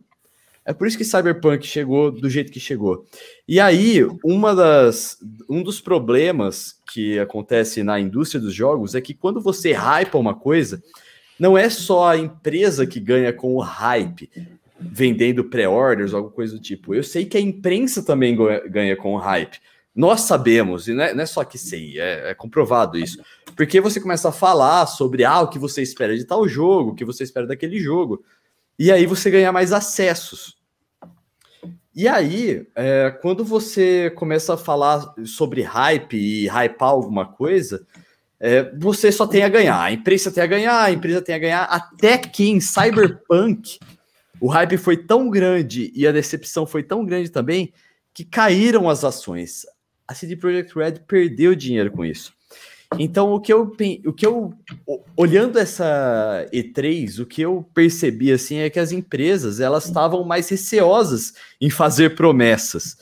É 0.64 0.74
por 0.74 0.88
isso 0.88 0.98
que 0.98 1.04
Cyberpunk 1.04 1.66
chegou 1.66 2.12
do 2.12 2.30
jeito 2.30 2.52
que 2.52 2.60
chegou. 2.60 3.06
E 3.48 3.60
aí, 3.60 4.06
uma 4.24 4.54
das, 4.54 5.18
um 5.50 5.64
dos 5.64 5.82
problemas 5.82 6.76
que 6.94 7.18
acontece 7.18 7.82
na 7.82 8.00
indústria 8.00 8.40
dos 8.40 8.54
jogos 8.54 8.94
é 8.94 9.02
que 9.02 9.14
quando 9.14 9.42
você 9.42 9.72
hypa 9.72 10.18
uma 10.20 10.36
coisa, 10.36 10.82
não 11.40 11.58
é 11.58 11.70
só 11.70 12.10
a 12.10 12.18
empresa 12.18 12.86
que 12.86 13.00
ganha 13.00 13.34
com 13.34 13.56
o 13.56 13.60
hype, 13.60 14.30
vendendo 14.80 15.44
pré-orders, 15.44 16.14
alguma 16.14 16.32
coisa 16.34 16.54
do 16.54 16.62
tipo. 16.62 16.94
Eu 16.94 17.04
sei 17.04 17.26
que 17.26 17.38
a 17.38 17.42
imprensa 17.42 18.04
também 18.04 18.38
ganha 18.70 18.96
com 18.96 19.16
o 19.16 19.18
hype. 19.18 19.60
Nós 19.96 20.22
sabemos, 20.22 20.88
e 20.88 20.94
não 20.94 21.04
é, 21.04 21.14
não 21.14 21.24
é 21.24 21.26
só 21.26 21.44
que 21.44 21.58
sei, 21.58 22.00
é, 22.00 22.30
é, 22.30 22.34
comprovado 22.34 22.98
isso. 22.98 23.20
Porque 23.58 23.82
você 23.82 24.00
começa 24.00 24.30
a 24.30 24.32
falar 24.32 24.86
sobre 24.86 25.26
ah, 25.26 25.42
o 25.42 25.50
que 25.50 25.60
você 25.60 25.82
espera 25.82 26.16
de 26.16 26.24
tal 26.24 26.48
jogo, 26.48 26.92
o 26.92 26.96
que 26.96 27.04
você 27.04 27.24
espera 27.24 27.46
daquele 27.48 27.80
jogo. 27.80 28.24
E 28.78 28.92
aí 28.92 29.06
você 29.06 29.30
ganha 29.30 29.52
mais 29.52 29.72
acessos. 29.72 30.58
E 31.94 32.08
aí, 32.08 32.66
é, 32.74 33.12
quando 33.22 33.44
você 33.44 34.10
começa 34.12 34.54
a 34.54 34.58
falar 34.58 35.14
sobre 35.26 35.62
hype 35.62 36.16
e 36.16 36.48
hypar 36.48 36.90
alguma 36.90 37.26
coisa, 37.26 37.86
é, 38.40 38.72
você 38.78 39.12
só 39.12 39.28
tem 39.28 39.44
a 39.44 39.50
ganhar. 39.50 39.80
A 39.80 39.92
imprensa 39.92 40.32
tem 40.32 40.44
a 40.44 40.48
ganhar, 40.48 40.82
a 40.82 40.92
empresa 40.92 41.22
tem 41.22 41.36
a 41.36 41.40
ganhar, 41.40 41.64
até 41.66 42.18
que 42.18 42.50
em 42.50 42.62
Cyberpunk 42.62 43.78
o 44.40 44.48
hype 44.48 44.78
foi 44.78 44.98
tão 44.98 45.30
grande 45.30 45.92
e 45.94 46.08
a 46.08 46.12
decepção 46.12 46.66
foi 46.66 46.82
tão 46.82 47.06
grande 47.06 47.30
também 47.30 47.72
que 48.14 48.26
caíram 48.26 48.90
as 48.90 49.04
ações. 49.04 49.66
A 50.08 50.16
CD 50.16 50.36
Projekt 50.36 50.74
Red 50.74 50.94
perdeu 51.08 51.54
dinheiro 51.54 51.92
com 51.92 52.04
isso. 52.04 52.34
Então, 53.00 53.34
o 53.34 53.40
que 53.40 53.54
eu, 53.54 53.74
o 54.06 54.14
que 54.14 54.26
eu 54.26 54.54
olhando 55.16 55.58
essa 55.58 56.46
E3, 56.54 57.22
o 57.22 57.26
que 57.26 57.42
eu 57.42 57.66
percebi 57.74 58.32
assim 58.32 58.58
é 58.58 58.70
que 58.70 58.80
as 58.80 58.92
empresas 58.92 59.60
elas 59.60 59.86
estavam 59.86 60.24
mais 60.26 60.50
receosas 60.50 61.34
em 61.60 61.70
fazer 61.70 62.16
promessas, 62.16 62.98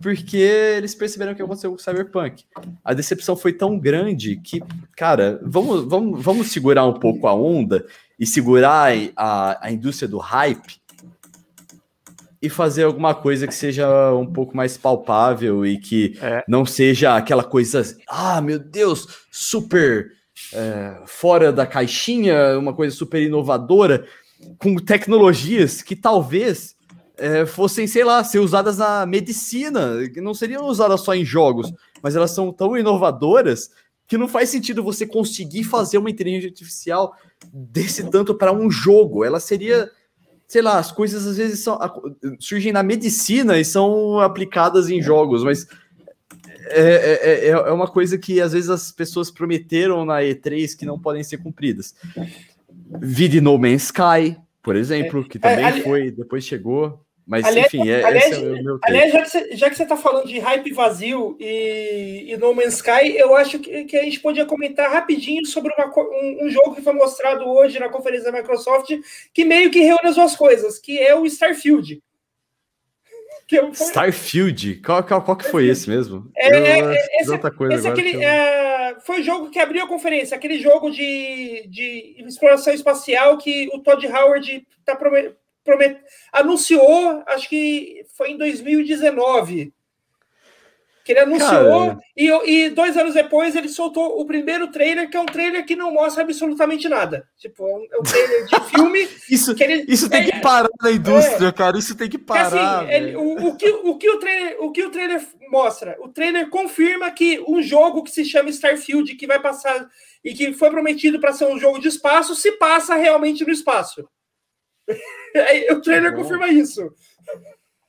porque 0.00 0.38
eles 0.38 0.94
perceberam 0.94 1.34
que 1.34 1.42
aconteceu 1.42 1.70
com 1.70 1.76
o 1.76 1.80
Cyberpunk. 1.80 2.44
A 2.82 2.94
decepção 2.94 3.36
foi 3.36 3.52
tão 3.52 3.78
grande 3.78 4.36
que, 4.36 4.62
cara, 4.96 5.38
vamos, 5.42 5.84
vamos, 5.84 6.22
vamos 6.22 6.50
segurar 6.50 6.86
um 6.86 6.94
pouco 6.94 7.26
a 7.26 7.34
onda 7.34 7.84
e 8.18 8.26
segurar 8.26 8.92
a, 9.14 9.66
a 9.66 9.70
indústria 9.70 10.08
do 10.08 10.18
hype 10.18 10.80
e 12.40 12.48
fazer 12.48 12.84
alguma 12.84 13.14
coisa 13.14 13.46
que 13.46 13.54
seja 13.54 14.12
um 14.12 14.26
pouco 14.26 14.56
mais 14.56 14.76
palpável 14.76 15.64
e 15.64 15.78
que 15.78 16.18
é. 16.20 16.44
não 16.46 16.66
seja 16.66 17.16
aquela 17.16 17.42
coisa, 17.42 17.82
ah, 18.08 18.40
meu 18.40 18.58
Deus, 18.58 19.06
super 19.30 20.12
é, 20.52 21.02
fora 21.06 21.52
da 21.52 21.66
caixinha, 21.66 22.58
uma 22.58 22.74
coisa 22.74 22.94
super 22.94 23.22
inovadora, 23.22 24.06
com 24.58 24.76
tecnologias 24.76 25.82
que 25.82 25.96
talvez 25.96 26.76
é, 27.16 27.46
fossem, 27.46 27.86
sei 27.86 28.04
lá, 28.04 28.22
ser 28.22 28.38
usadas 28.38 28.78
na 28.78 29.06
medicina, 29.06 30.08
que 30.12 30.20
não 30.20 30.34
seriam 30.34 30.66
usadas 30.66 31.00
só 31.00 31.14
em 31.14 31.24
jogos, 31.24 31.72
mas 32.02 32.14
elas 32.14 32.32
são 32.32 32.52
tão 32.52 32.76
inovadoras 32.76 33.70
que 34.06 34.18
não 34.18 34.28
faz 34.28 34.50
sentido 34.50 34.84
você 34.84 35.06
conseguir 35.06 35.64
fazer 35.64 35.98
uma 35.98 36.10
inteligência 36.10 36.48
artificial 36.48 37.14
desse 37.52 38.08
tanto 38.10 38.34
para 38.34 38.52
um 38.52 38.70
jogo. 38.70 39.24
Ela 39.24 39.40
seria 39.40 39.90
sei 40.46 40.62
lá, 40.62 40.78
as 40.78 40.92
coisas 40.92 41.26
às 41.26 41.36
vezes 41.36 41.60
são, 41.60 41.78
surgem 42.38 42.72
na 42.72 42.82
medicina 42.82 43.58
e 43.58 43.64
são 43.64 44.20
aplicadas 44.20 44.88
em 44.88 45.02
jogos, 45.02 45.42
mas 45.42 45.66
é, 46.68 46.80
é, 46.80 47.46
é, 47.46 47.50
é 47.50 47.72
uma 47.72 47.86
coisa 47.86 48.18
que 48.18 48.40
às 48.40 48.52
vezes 48.52 48.70
as 48.70 48.90
pessoas 48.92 49.30
prometeram 49.30 50.04
na 50.04 50.20
E3 50.20 50.76
que 50.76 50.86
não 50.86 50.98
podem 50.98 51.22
ser 51.22 51.38
cumpridas. 51.38 51.94
Vide 53.00 53.40
No 53.40 53.58
Man's 53.58 53.84
Sky, 53.84 54.36
por 54.62 54.76
exemplo, 54.76 55.26
que 55.28 55.38
também 55.38 55.64
é, 55.64 55.80
foi, 55.82 56.10
depois 56.10 56.44
chegou. 56.44 57.05
Mas, 57.26 57.44
aliás, 57.44 57.74
enfim, 57.74 57.90
é, 57.90 58.04
aliás, 58.04 58.32
é 58.32 58.38
o 58.38 58.62
meu 58.62 58.78
aliás 58.84 59.12
já, 59.12 59.22
que 59.22 59.28
você, 59.28 59.56
já 59.56 59.68
que 59.68 59.74
você 59.74 59.82
está 59.82 59.96
falando 59.96 60.28
de 60.28 60.38
hype 60.38 60.72
vazio 60.72 61.36
e, 61.40 62.26
e 62.28 62.36
No 62.36 62.54
Man's 62.54 62.74
Sky, 62.74 63.16
eu 63.16 63.34
acho 63.34 63.58
que, 63.58 63.84
que 63.84 63.96
a 63.96 64.04
gente 64.04 64.20
podia 64.20 64.46
comentar 64.46 64.92
rapidinho 64.92 65.44
sobre 65.44 65.74
uma, 65.76 65.86
um, 65.88 66.46
um, 66.46 66.50
jogo 66.50 66.76
que 66.76 66.82
foi 66.82 66.92
mostrado 66.92 67.44
hoje 67.44 67.80
na 67.80 67.88
conferência 67.88 68.30
da 68.30 68.38
Microsoft, 68.38 68.90
que 69.34 69.44
meio 69.44 69.72
que 69.72 69.80
reúne 69.80 70.06
as 70.08 70.14
duas 70.14 70.36
coisas, 70.36 70.78
que 70.78 71.00
é 71.00 71.16
o 71.16 71.26
Starfield. 71.26 72.00
Eu, 73.50 73.70
Starfield? 73.70 74.82
Qual, 74.84 75.04
qual, 75.04 75.22
qual 75.22 75.36
que 75.36 75.48
foi 75.48 75.68
esse 75.68 75.88
mesmo? 75.88 76.28
É, 76.36 76.80
eu, 76.80 76.90
é, 76.90 77.06
esse, 77.20 77.30
outra 77.30 77.48
coisa 77.48 77.76
esse 77.76 77.86
aquele, 77.86 78.16
eu... 78.16 78.20
é, 78.20 78.96
foi 79.04 79.20
o 79.20 79.22
jogo 79.22 79.50
que 79.50 79.60
abriu 79.60 79.84
a 79.84 79.88
conferência, 79.88 80.36
aquele 80.36 80.58
jogo 80.58 80.90
de, 80.90 81.64
de 81.68 82.24
exploração 82.26 82.74
espacial 82.74 83.38
que 83.38 83.68
o 83.72 83.78
Todd 83.78 84.04
Howard 84.08 84.66
está 84.80 84.96
prometendo 84.96 85.36
promet... 85.66 86.00
anunciou, 86.32 87.22
acho 87.26 87.48
que 87.48 88.02
foi 88.16 88.30
em 88.30 88.38
2019. 88.38 89.74
Que 91.06 91.12
ele 91.12 91.20
anunciou 91.20 91.96
e, 92.16 92.28
e, 92.50 92.70
dois 92.70 92.96
anos 92.96 93.14
depois 93.14 93.54
ele 93.54 93.68
soltou 93.68 94.20
o 94.20 94.26
primeiro 94.26 94.72
trailer, 94.72 95.08
que 95.08 95.16
é 95.16 95.20
um 95.20 95.26
trailer 95.26 95.64
que 95.64 95.76
não 95.76 95.92
mostra 95.92 96.24
absolutamente 96.24 96.88
nada. 96.88 97.28
Tipo, 97.38 97.64
é 97.64 97.74
um, 97.76 97.86
é 97.92 97.98
um 97.98 98.02
trailer 98.02 98.44
de 98.46 98.60
filme. 98.68 99.08
isso, 99.30 99.54
ele, 99.60 99.84
isso 99.86 100.10
tem 100.10 100.22
é, 100.22 100.24
que 100.24 100.40
parar 100.40 100.68
na 100.82 100.90
indústria, 100.90 101.46
é, 101.46 101.52
cara. 101.52 101.78
Isso 101.78 101.96
tem 101.96 102.08
que 102.08 102.18
parar. 102.18 102.80
Assim, 102.80 102.92
ele, 102.92 103.14
o, 103.14 103.50
o, 103.50 103.56
que, 103.56 103.70
o, 103.70 103.96
que 103.96 104.10
o, 104.10 104.18
trailer, 104.18 104.56
o 104.58 104.72
que 104.72 104.84
o 104.84 104.90
trailer 104.90 105.24
mostra? 105.48 105.96
O 106.00 106.08
trailer 106.08 106.48
confirma 106.48 107.08
que 107.12 107.38
um 107.46 107.62
jogo 107.62 108.02
que 108.02 108.10
se 108.10 108.24
chama 108.24 108.50
Starfield, 108.50 109.14
que 109.14 109.28
vai 109.28 109.38
passar 109.38 109.88
e 110.24 110.34
que 110.34 110.54
foi 110.54 110.70
prometido 110.70 111.20
para 111.20 111.32
ser 111.32 111.46
um 111.46 111.56
jogo 111.56 111.78
de 111.78 111.86
espaço, 111.86 112.34
se 112.34 112.50
passa 112.50 112.96
realmente 112.96 113.44
no 113.44 113.52
espaço. 113.52 114.08
O 115.72 115.80
trailer 115.80 116.14
confirma 116.14 116.48
isso. 116.48 116.92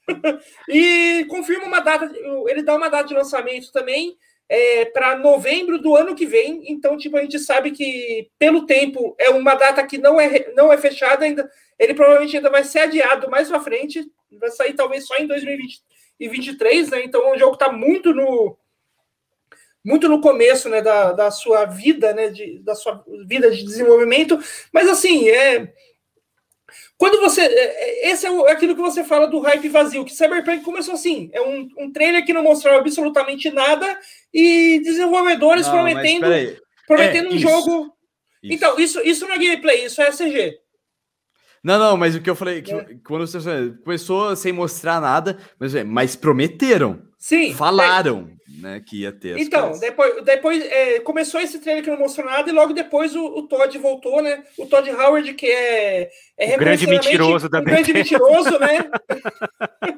e 0.69 1.25
confirma 1.29 1.65
uma 1.65 1.79
data, 1.79 2.09
ele 2.47 2.63
dá 2.63 2.75
uma 2.75 2.89
data 2.89 3.07
de 3.07 3.13
lançamento 3.13 3.71
também 3.71 4.17
é, 4.49 4.85
para 4.85 5.17
novembro 5.17 5.79
do 5.79 5.95
ano 5.95 6.15
que 6.15 6.25
vem. 6.25 6.63
Então, 6.71 6.97
tipo, 6.97 7.17
a 7.17 7.21
gente 7.21 7.39
sabe 7.39 7.71
que 7.71 8.29
pelo 8.39 8.65
tempo 8.65 9.15
é 9.19 9.29
uma 9.29 9.55
data 9.55 9.85
que 9.85 9.97
não 9.97 10.19
é, 10.19 10.51
não 10.53 10.71
é 10.71 10.77
fechada 10.77 11.25
ainda. 11.25 11.49
Ele 11.77 11.93
provavelmente 11.93 12.35
ainda 12.37 12.49
vai 12.49 12.63
ser 12.63 12.79
adiado 12.79 13.29
mais 13.29 13.49
para 13.49 13.59
frente. 13.59 14.09
Vai 14.39 14.49
sair 14.51 14.73
talvez 14.73 15.05
só 15.05 15.17
em 15.17 15.27
2023, 15.27 16.89
né? 16.89 17.03
Então, 17.03 17.31
o 17.31 17.37
jogo 17.37 17.53
está 17.53 17.71
muito 17.71 18.13
no 18.13 18.57
muito 19.85 20.09
no 20.09 20.19
começo, 20.19 20.67
né, 20.67 20.81
da, 20.81 21.13
da 21.13 21.31
sua 21.31 21.63
vida, 21.63 22.13
né, 22.13 22.27
de, 22.27 22.59
da 22.59 22.75
sua 22.75 23.05
vida 23.25 23.49
de 23.49 23.63
desenvolvimento. 23.63 24.37
Mas 24.69 24.89
assim, 24.89 25.29
é 25.29 25.71
quando 26.97 27.21
você. 27.21 27.41
É, 27.41 28.07
é, 28.07 28.11
esse 28.11 28.25
é 28.25 28.51
aquilo 28.51 28.75
que 28.75 28.81
você 28.81 29.03
fala 29.03 29.27
do 29.27 29.39
hype 29.39 29.69
vazio, 29.69 30.03
que 30.03 30.13
Cyberpunk 30.13 30.63
começou 30.63 30.95
assim. 30.95 31.29
É 31.31 31.41
um, 31.41 31.67
um 31.77 31.91
trailer 31.91 32.25
que 32.25 32.33
não 32.33 32.43
mostrava 32.43 32.79
absolutamente 32.79 33.51
nada 33.51 33.99
e 34.33 34.81
desenvolvedores 34.83 35.67
não, 35.67 35.73
prometendo, 35.73 36.25
prometendo 36.87 37.27
é, 37.27 37.29
um 37.29 37.35
isso, 37.35 37.47
jogo. 37.47 37.93
Isso. 38.41 38.53
Então, 38.53 38.79
isso, 38.79 39.01
isso 39.01 39.27
não 39.27 39.35
é 39.35 39.37
gameplay, 39.37 39.85
isso 39.85 40.01
é 40.01 40.11
CG. 40.11 40.57
Não, 41.63 41.77
não, 41.77 41.97
mas 41.97 42.15
o 42.15 42.21
que 42.21 42.29
eu 42.29 42.35
falei, 42.35 42.61
que, 42.61 42.73
é. 42.73 42.97
quando 43.05 43.27
você 43.27 43.73
começou 43.83 44.35
sem 44.35 44.53
mostrar 44.53 45.01
nada, 45.01 45.37
mas, 45.59 45.73
mas 45.83 46.15
prometeram. 46.15 47.01
Sim. 47.17 47.53
Falaram 47.53 48.36
né, 48.67 48.83
que 48.85 49.01
ia 49.01 49.11
ter. 49.11 49.39
Então, 49.39 49.69
coisas. 49.69 49.79
depois, 49.79 50.23
depois 50.23 50.65
é, 50.65 50.99
começou 50.99 51.39
esse 51.39 51.59
trailer 51.59 51.83
que 51.83 51.89
não 51.89 51.97
mostrou 51.97 52.25
nada, 52.25 52.49
e 52.49 52.53
logo 52.53 52.73
depois 52.73 53.15
o, 53.15 53.25
o 53.25 53.47
Todd 53.47 53.77
voltou, 53.77 54.21
né? 54.21 54.43
O 54.57 54.65
Todd 54.65 54.89
Howard, 54.91 55.33
que 55.33 55.47
é. 55.47 56.09
é 56.37 56.55
o 56.55 56.59
grande 56.59 56.85
mentiroso 56.85 57.47
da 57.47 57.59
um 57.59 57.63
grande 57.63 57.93
mentiroso, 57.93 58.59
né? 58.59 58.89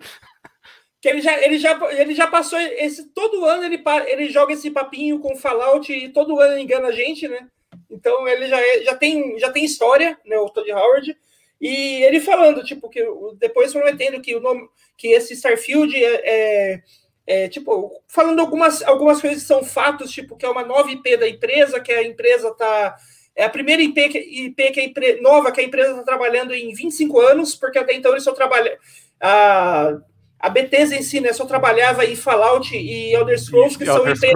que 1.01 1.09
ele 1.09 1.21
já, 1.21 1.41
ele 1.41 1.57
já, 1.57 1.79
ele 1.93 2.13
já 2.13 2.27
passou 2.27 2.59
esse 2.59 3.05
todo 3.09 3.45
ano 3.45 3.63
ele, 3.63 3.81
ele 4.07 4.29
joga 4.29 4.53
esse 4.53 4.69
papinho 4.69 5.19
com 5.19 5.35
Fallout 5.35 5.91
e 5.91 6.09
todo 6.09 6.39
ano 6.39 6.59
engana 6.59 6.89
a 6.89 6.91
gente, 6.91 7.27
né? 7.27 7.47
Então 7.89 8.27
ele 8.27 8.47
já, 8.47 8.59
é, 8.59 8.83
já 8.83 8.95
tem 8.95 9.39
já 9.39 9.49
tem 9.49 9.63
história, 9.63 10.17
né? 10.25 10.37
O 10.37 10.49
Todd 10.49 10.69
Howard 10.71 11.17
e 11.59 12.03
ele 12.03 12.19
falando 12.19 12.63
tipo 12.63 12.89
que 12.89 13.03
depois 13.37 13.71
prometendo 13.71 14.21
que 14.21 14.35
o 14.35 14.41
nome 14.41 14.67
que 14.97 15.07
esse 15.07 15.33
Starfield 15.33 15.95
é, 15.95 16.21
é 16.25 16.81
é, 17.29 17.47
tipo, 17.47 18.01
falando 18.07 18.39
algumas, 18.39 18.81
algumas 18.81 19.21
coisas 19.21 19.43
que 19.43 19.47
são 19.47 19.63
fatos, 19.63 20.09
tipo, 20.09 20.35
que 20.35 20.43
é 20.43 20.49
uma 20.49 20.65
nova 20.65 20.89
IP 20.89 21.15
da 21.15 21.29
empresa, 21.29 21.79
que 21.79 21.91
a 21.91 22.01
empresa 22.03 22.51
tá. 22.55 22.95
É 23.35 23.43
a 23.43 23.49
primeira 23.49 23.83
IP, 23.83 24.09
que, 24.09 24.17
IP 24.17 24.71
que 24.71 24.79
a 24.79 24.83
empre, 24.83 25.21
nova 25.21 25.51
que 25.51 25.61
a 25.61 25.63
empresa 25.63 25.91
está 25.91 26.01
trabalhando 26.01 26.55
em 26.55 26.73
25 26.73 27.19
anos, 27.19 27.53
porque 27.53 27.77
até 27.77 27.93
então 27.93 28.13
eles 28.13 28.23
só 28.23 28.33
trabalham. 28.33 28.75
A, 29.21 29.95
a 30.39 30.49
Bethesda 30.49 30.95
em 30.95 31.03
si, 31.03 31.21
né, 31.21 31.31
só 31.31 31.45
trabalhava 31.45 32.03
em 32.03 32.15
Fallout 32.15 32.75
e 32.75 33.13
Elder 33.13 33.39
Scrolls, 33.39 33.77
que, 33.77 33.85
são, 33.85 34.09
IP, 34.09 34.33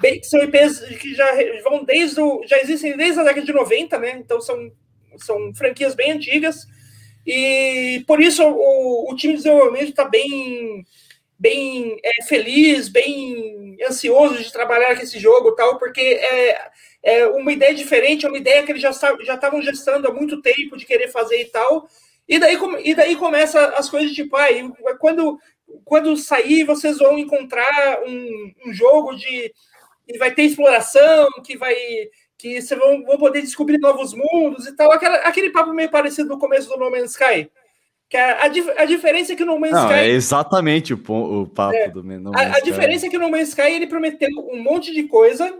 bem, 0.00 0.20
que 0.20 0.26
são 0.26 0.44
IPs 0.44 0.78
que 1.00 1.14
já 1.16 1.26
vão 1.64 1.82
desde 1.82 2.20
o, 2.20 2.42
já 2.46 2.56
existem 2.60 2.96
desde 2.96 3.18
a 3.18 3.24
década 3.24 3.44
de 3.44 3.52
90, 3.52 3.98
né? 3.98 4.12
Então 4.16 4.40
são, 4.40 4.70
são 5.16 5.52
franquias 5.56 5.96
bem 5.96 6.12
antigas. 6.12 6.68
E 7.26 8.04
por 8.06 8.20
isso 8.20 8.44
o, 8.44 9.10
o 9.10 9.16
time 9.16 9.32
de 9.32 9.42
desenvolvimento 9.42 9.90
está 9.90 10.04
bem 10.04 10.86
bem 11.42 11.98
é, 12.04 12.24
feliz, 12.24 12.88
bem 12.88 13.76
ansioso 13.88 14.38
de 14.38 14.52
trabalhar 14.52 14.94
com 14.94 15.02
esse 15.02 15.18
jogo 15.18 15.56
tal, 15.56 15.76
porque 15.76 16.00
é, 16.00 16.70
é 17.02 17.26
uma 17.26 17.52
ideia 17.52 17.74
diferente, 17.74 18.24
é 18.24 18.28
uma 18.28 18.38
ideia 18.38 18.62
que 18.62 18.70
eles 18.70 18.80
já 18.80 18.90
estavam 18.90 19.60
gestando 19.60 20.06
há 20.06 20.12
muito 20.12 20.40
tempo 20.40 20.76
de 20.76 20.86
querer 20.86 21.08
fazer 21.08 21.40
e 21.40 21.46
tal. 21.46 21.88
E 22.28 22.38
daí, 22.38 22.56
e 22.84 22.94
daí 22.94 23.16
começa 23.16 23.60
as 23.70 23.90
coisas 23.90 24.12
tipo, 24.12 24.36
ah, 24.36 24.46
quando, 25.00 25.36
quando 25.84 26.16
sair, 26.16 26.62
vocês 26.62 26.98
vão 26.98 27.18
encontrar 27.18 28.04
um, 28.06 28.52
um 28.64 28.72
jogo 28.72 29.16
de 29.16 29.52
que 30.06 30.18
vai 30.18 30.32
ter 30.32 30.44
exploração, 30.44 31.28
que 31.44 31.56
vai 31.56 31.74
que 32.38 32.60
vocês 32.60 32.78
vão, 32.78 33.04
vão 33.04 33.18
poder 33.18 33.40
descobrir 33.40 33.78
novos 33.78 34.14
mundos 34.14 34.66
e 34.66 34.76
tal, 34.76 34.92
Aquela, 34.92 35.16
aquele 35.18 35.50
papo 35.50 35.72
meio 35.72 35.90
parecido 35.90 36.28
no 36.28 36.38
começo 36.38 36.68
do 36.68 36.76
No 36.76 36.90
Man's 36.90 37.12
Sky. 37.12 37.50
Que 38.12 38.18
a, 38.18 38.42
a, 38.42 38.44
a, 38.82 38.84
diferença 38.84 39.32
é 39.32 39.36
que 39.36 39.42
no 39.42 39.58
Man's 39.58 39.72
Não, 39.72 39.86
Sky. 39.86 40.00
É 40.00 40.08
exatamente 40.08 40.92
o, 40.92 40.98
o 40.98 41.46
papo 41.46 41.74
é, 41.74 41.88
do 41.88 42.02
No 42.02 42.30
Man's 42.30 42.36
a, 42.36 42.58
a 42.58 42.60
diferença 42.60 43.06
é 43.06 43.08
que 43.08 43.16
no 43.16 43.30
Man's 43.30 43.48
Sky 43.48 43.72
ele 43.72 43.86
prometeu 43.86 44.28
um 44.52 44.62
monte 44.62 44.92
de 44.92 45.04
coisa 45.04 45.50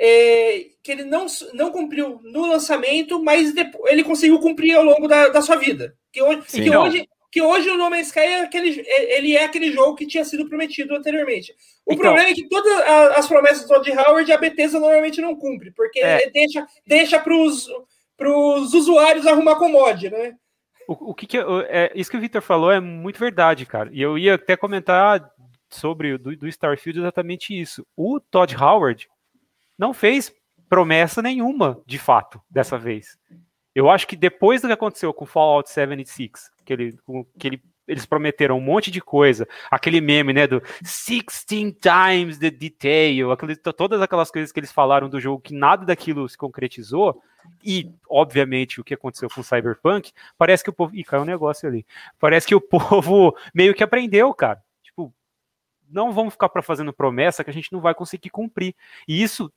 é, 0.00 0.64
que 0.82 0.90
ele 0.90 1.04
não, 1.04 1.26
não 1.52 1.70
cumpriu 1.70 2.20
no 2.22 2.46
lançamento, 2.46 3.22
mas 3.22 3.52
depois, 3.52 3.92
ele 3.92 4.02
conseguiu 4.02 4.40
cumprir 4.40 4.76
ao 4.76 4.82
longo 4.82 5.06
da, 5.06 5.28
da 5.28 5.42
sua 5.42 5.56
vida. 5.56 5.94
Que 6.10 6.22
hoje, 6.22 6.42
Sim, 6.46 6.62
que 6.62 6.74
hoje, 6.74 7.06
que 7.30 7.42
hoje 7.42 7.68
o 7.68 7.76
No 7.76 7.90
Man's 7.90 8.06
Sky 8.06 8.20
é 8.20 8.40
aquele, 8.40 8.80
é, 8.86 9.18
ele 9.18 9.36
é 9.36 9.44
aquele 9.44 9.70
jogo 9.70 9.94
que 9.94 10.06
tinha 10.06 10.24
sido 10.24 10.48
prometido 10.48 10.96
anteriormente. 10.96 11.52
O 11.84 11.92
então, 11.92 12.02
problema 12.02 12.30
é 12.30 12.34
que 12.34 12.48
todas 12.48 12.80
as 13.14 13.28
promessas 13.28 13.64
do 13.64 13.68
Todd 13.68 13.90
Howard 13.90 14.32
a 14.32 14.38
Bethesda 14.38 14.80
normalmente 14.80 15.20
não 15.20 15.36
cumpre, 15.36 15.70
porque 15.72 16.00
é. 16.00 16.30
deixa, 16.30 16.66
deixa 16.86 17.20
para 17.20 17.36
os 17.36 18.72
usuários 18.72 19.26
arrumar 19.26 19.56
com 19.56 19.68
mod, 19.68 20.08
né? 20.08 20.34
O, 20.88 21.10
o 21.10 21.14
que, 21.14 21.26
que 21.26 21.36
é, 21.36 21.92
isso 21.94 22.10
que 22.10 22.16
o 22.16 22.20
Victor 22.20 22.40
falou 22.40 22.72
é 22.72 22.80
muito 22.80 23.20
verdade, 23.20 23.66
cara. 23.66 23.90
E 23.92 24.00
eu 24.00 24.16
ia 24.16 24.36
até 24.36 24.56
comentar 24.56 25.30
sobre 25.68 26.16
do, 26.16 26.34
do 26.34 26.48
Starfield 26.48 26.98
exatamente 26.98 27.52
isso. 27.52 27.86
O 27.94 28.18
Todd 28.18 28.56
Howard 28.56 29.06
não 29.76 29.92
fez 29.92 30.32
promessa 30.66 31.20
nenhuma, 31.20 31.78
de 31.86 31.98
fato, 31.98 32.40
dessa 32.48 32.78
vez. 32.78 33.18
Eu 33.74 33.90
acho 33.90 34.08
que 34.08 34.16
depois 34.16 34.62
do 34.62 34.68
que 34.68 34.72
aconteceu 34.72 35.12
com 35.12 35.26
Fallout 35.26 35.68
76, 35.68 36.50
que, 36.64 36.72
ele, 36.72 36.98
que 37.38 37.46
ele, 37.46 37.62
eles 37.88 38.06
prometeram 38.06 38.58
um 38.58 38.60
monte 38.60 38.90
de 38.90 39.00
coisa, 39.00 39.48
aquele 39.70 40.00
meme, 40.00 40.32
né, 40.32 40.46
do 40.46 40.62
16 40.82 41.46
times 41.80 42.38
the 42.38 42.50
detail, 42.50 43.32
aquele, 43.32 43.56
todas 43.56 44.00
aquelas 44.00 44.30
coisas 44.30 44.52
que 44.52 44.60
eles 44.60 44.70
falaram 44.70 45.08
do 45.08 45.18
jogo, 45.18 45.40
que 45.40 45.54
nada 45.54 45.84
daquilo 45.86 46.28
se 46.28 46.36
concretizou, 46.36 47.20
e, 47.64 47.90
obviamente, 48.08 48.80
o 48.80 48.84
que 48.84 48.94
aconteceu 48.94 49.28
com 49.28 49.40
o 49.40 49.44
Cyberpunk, 49.44 50.12
parece 50.36 50.62
que 50.62 50.70
o 50.70 50.72
povo. 50.72 50.94
Ih, 50.94 51.04
caiu 51.04 51.22
um 51.22 51.26
negócio 51.26 51.68
ali. 51.68 51.86
Parece 52.18 52.46
que 52.46 52.54
o 52.54 52.60
povo 52.60 53.36
meio 53.54 53.74
que 53.74 53.82
aprendeu, 53.82 54.32
cara. 54.34 54.62
Tipo, 54.82 55.12
não 55.88 56.12
vamos 56.12 56.34
ficar 56.34 56.48
para 56.48 56.62
fazendo 56.62 56.92
promessa 56.92 57.42
que 57.42 57.50
a 57.50 57.52
gente 57.52 57.72
não 57.72 57.80
vai 57.80 57.94
conseguir 57.94 58.30
cumprir. 58.30 58.74
E 59.06 59.22
isso 59.22 59.50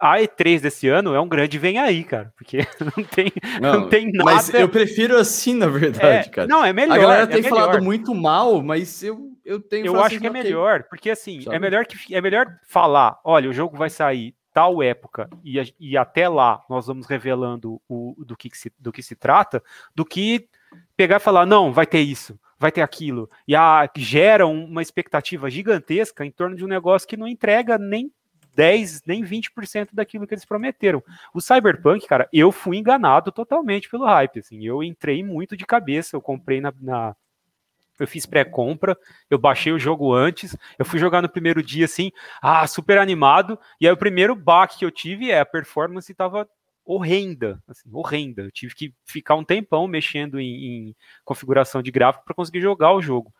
a 0.00 0.18
E3 0.18 0.60
desse 0.60 0.88
ano 0.88 1.14
é 1.14 1.20
um 1.20 1.28
grande 1.28 1.58
vem 1.58 1.78
aí, 1.78 2.02
cara, 2.02 2.32
porque 2.36 2.58
não 2.96 3.04
tem, 3.04 3.32
não, 3.60 3.80
não 3.80 3.88
tem 3.88 4.10
nada. 4.10 4.24
Mas 4.24 4.52
eu 4.54 4.68
prefiro 4.68 5.16
assim, 5.16 5.54
na 5.54 5.66
verdade, 5.66 6.28
é, 6.28 6.30
cara. 6.30 6.48
Não, 6.48 6.64
é 6.64 6.72
melhor. 6.72 6.98
A 6.98 7.00
galera 7.00 7.22
é 7.24 7.26
tem 7.26 7.42
melhor. 7.42 7.58
falado 7.58 7.84
muito 7.84 8.14
mal, 8.14 8.62
mas 8.62 9.02
eu, 9.02 9.32
eu 9.44 9.60
tenho. 9.60 9.86
Eu 9.86 10.02
acho 10.02 10.18
que 10.18 10.26
é 10.26 10.30
melhor, 10.30 10.84
porque 10.84 11.10
assim, 11.10 11.44
é 11.50 11.58
melhor 11.58 11.84
que 11.84 12.14
é 12.14 12.20
melhor 12.20 12.46
falar, 12.66 13.20
olha, 13.22 13.50
o 13.50 13.52
jogo 13.52 13.76
vai 13.76 13.90
sair 13.90 14.34
tal 14.52 14.82
época 14.82 15.28
e, 15.44 15.62
e 15.78 15.96
até 15.96 16.28
lá 16.28 16.64
nós 16.68 16.86
vamos 16.86 17.06
revelando 17.06 17.80
o, 17.88 18.16
do, 18.18 18.36
que, 18.36 18.50
se, 18.52 18.72
do 18.78 18.90
que 18.90 19.02
se 19.02 19.14
trata, 19.14 19.62
do 19.94 20.04
que 20.04 20.48
pegar 20.96 21.16
e 21.16 21.20
falar, 21.20 21.46
não, 21.46 21.72
vai 21.72 21.86
ter 21.86 22.00
isso, 22.00 22.38
vai 22.58 22.72
ter 22.72 22.82
aquilo, 22.82 23.30
e 23.46 23.54
a, 23.54 23.88
gera 23.96 24.46
uma 24.46 24.82
expectativa 24.82 25.48
gigantesca 25.48 26.24
em 26.24 26.30
torno 26.30 26.56
de 26.56 26.64
um 26.64 26.68
negócio 26.68 27.08
que 27.08 27.16
não 27.16 27.28
entrega 27.28 27.78
nem 27.78 28.12
10, 28.60 29.04
nem 29.06 29.24
20% 29.24 29.88
daquilo 29.94 30.26
que 30.26 30.34
eles 30.34 30.44
prometeram. 30.44 31.02
O 31.32 31.40
Cyberpunk, 31.40 32.06
cara, 32.06 32.28
eu 32.30 32.52
fui 32.52 32.76
enganado 32.76 33.32
totalmente 33.32 33.88
pelo 33.88 34.04
hype, 34.04 34.40
assim, 34.40 34.62
eu 34.62 34.82
entrei 34.82 35.24
muito 35.24 35.56
de 35.56 35.64
cabeça, 35.64 36.14
eu 36.14 36.20
comprei 36.20 36.60
na, 36.60 36.70
na 36.78 37.16
eu 37.98 38.06
fiz 38.06 38.26
pré-compra, 38.26 38.98
eu 39.30 39.38
baixei 39.38 39.72
o 39.72 39.78
jogo 39.78 40.12
antes, 40.12 40.54
eu 40.78 40.84
fui 40.84 40.98
jogar 40.98 41.22
no 41.22 41.28
primeiro 41.28 41.62
dia 41.62 41.86
assim, 41.86 42.12
ah, 42.42 42.66
super 42.66 42.98
animado, 42.98 43.58
e 43.80 43.86
aí 43.86 43.92
o 43.94 43.96
primeiro 43.96 44.36
baque 44.36 44.80
que 44.80 44.84
eu 44.84 44.90
tive 44.90 45.30
é 45.30 45.40
a 45.40 45.46
performance 45.46 46.12
estava 46.12 46.46
horrenda, 46.84 47.62
assim, 47.66 47.88
horrenda. 47.90 48.42
Eu 48.42 48.50
tive 48.50 48.74
que 48.74 48.94
ficar 49.06 49.36
um 49.36 49.44
tempão 49.44 49.88
mexendo 49.88 50.38
em, 50.38 50.64
em 50.90 50.96
configuração 51.24 51.82
de 51.82 51.90
gráfico 51.90 52.26
para 52.26 52.34
conseguir 52.34 52.60
jogar 52.60 52.92
o 52.92 53.00
jogo. 53.00 53.32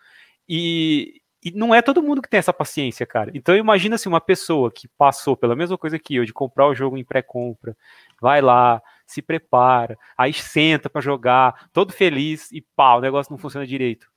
E, 0.49 1.20
e 1.43 1.51
não 1.51 1.75
é 1.75 1.81
todo 1.81 2.03
mundo 2.03 2.21
que 2.21 2.29
tem 2.29 2.39
essa 2.39 2.53
paciência, 2.53 3.07
cara. 3.07 3.31
Então 3.35 3.57
imagina 3.57 3.97
se 3.97 4.03
assim, 4.03 4.09
uma 4.09 4.21
pessoa 4.21 4.71
que 4.71 4.89
passou 4.89 5.37
pela 5.37 5.57
mesma 5.57 5.79
coisa 5.79 5.99
que 5.99 6.15
eu, 6.15 6.25
de 6.25 6.33
comprar 6.33 6.67
o 6.67 6.75
jogo 6.75 6.99
em 6.99 7.05
pré-compra, 7.05 7.77
vai 8.21 8.41
lá, 8.41 8.83
se 9.07 9.23
prepara, 9.23 9.99
aí 10.17 10.33
senta 10.33 10.91
para 10.91 11.01
jogar, 11.01 11.69
todo 11.73 11.93
feliz 11.93 12.51
e 12.53 12.61
pá, 12.77 12.97
o 12.97 13.01
negócio 13.01 13.33
não 13.33 13.39
funciona 13.39 13.67
direito 13.67 14.11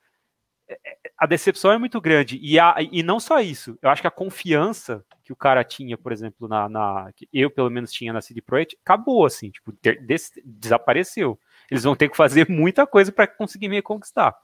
a 1.17 1.25
decepção 1.25 1.71
é 1.71 1.77
muito 1.77 1.99
grande. 2.01 2.39
E, 2.41 2.59
a, 2.59 2.75
e 2.79 3.03
não 3.03 3.19
só 3.19 3.39
isso, 3.39 3.77
eu 3.81 3.89
acho 3.89 4.01
que 4.01 4.07
a 4.07 4.11
confiança 4.11 5.03
que 5.23 5.31
o 5.31 5.35
cara 5.35 5.63
tinha, 5.63 5.97
por 5.97 6.11
exemplo, 6.11 6.47
na. 6.47 6.67
na 6.67 7.11
eu 7.31 7.49
pelo 7.49 7.69
menos 7.69 7.91
tinha 7.91 8.11
na 8.11 8.21
CD 8.21 8.41
Projekt, 8.41 8.77
acabou, 8.83 9.25
assim, 9.25 9.49
tipo, 9.49 9.73
des, 9.81 10.31
desapareceu. 10.43 11.39
Eles 11.69 11.83
vão 11.83 11.95
ter 11.95 12.09
que 12.09 12.17
fazer 12.17 12.47
muita 12.49 12.85
coisa 12.85 13.11
para 13.11 13.27
conseguir 13.27 13.69
me 13.69 13.81
conquistar. 13.81 14.35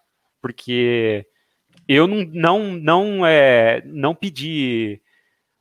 Porque 0.41 1.27
eu 1.95 2.07
não, 2.07 2.23
não, 2.31 2.73
não, 2.73 3.25
é, 3.25 3.81
não 3.85 4.13
pedi 4.13 5.01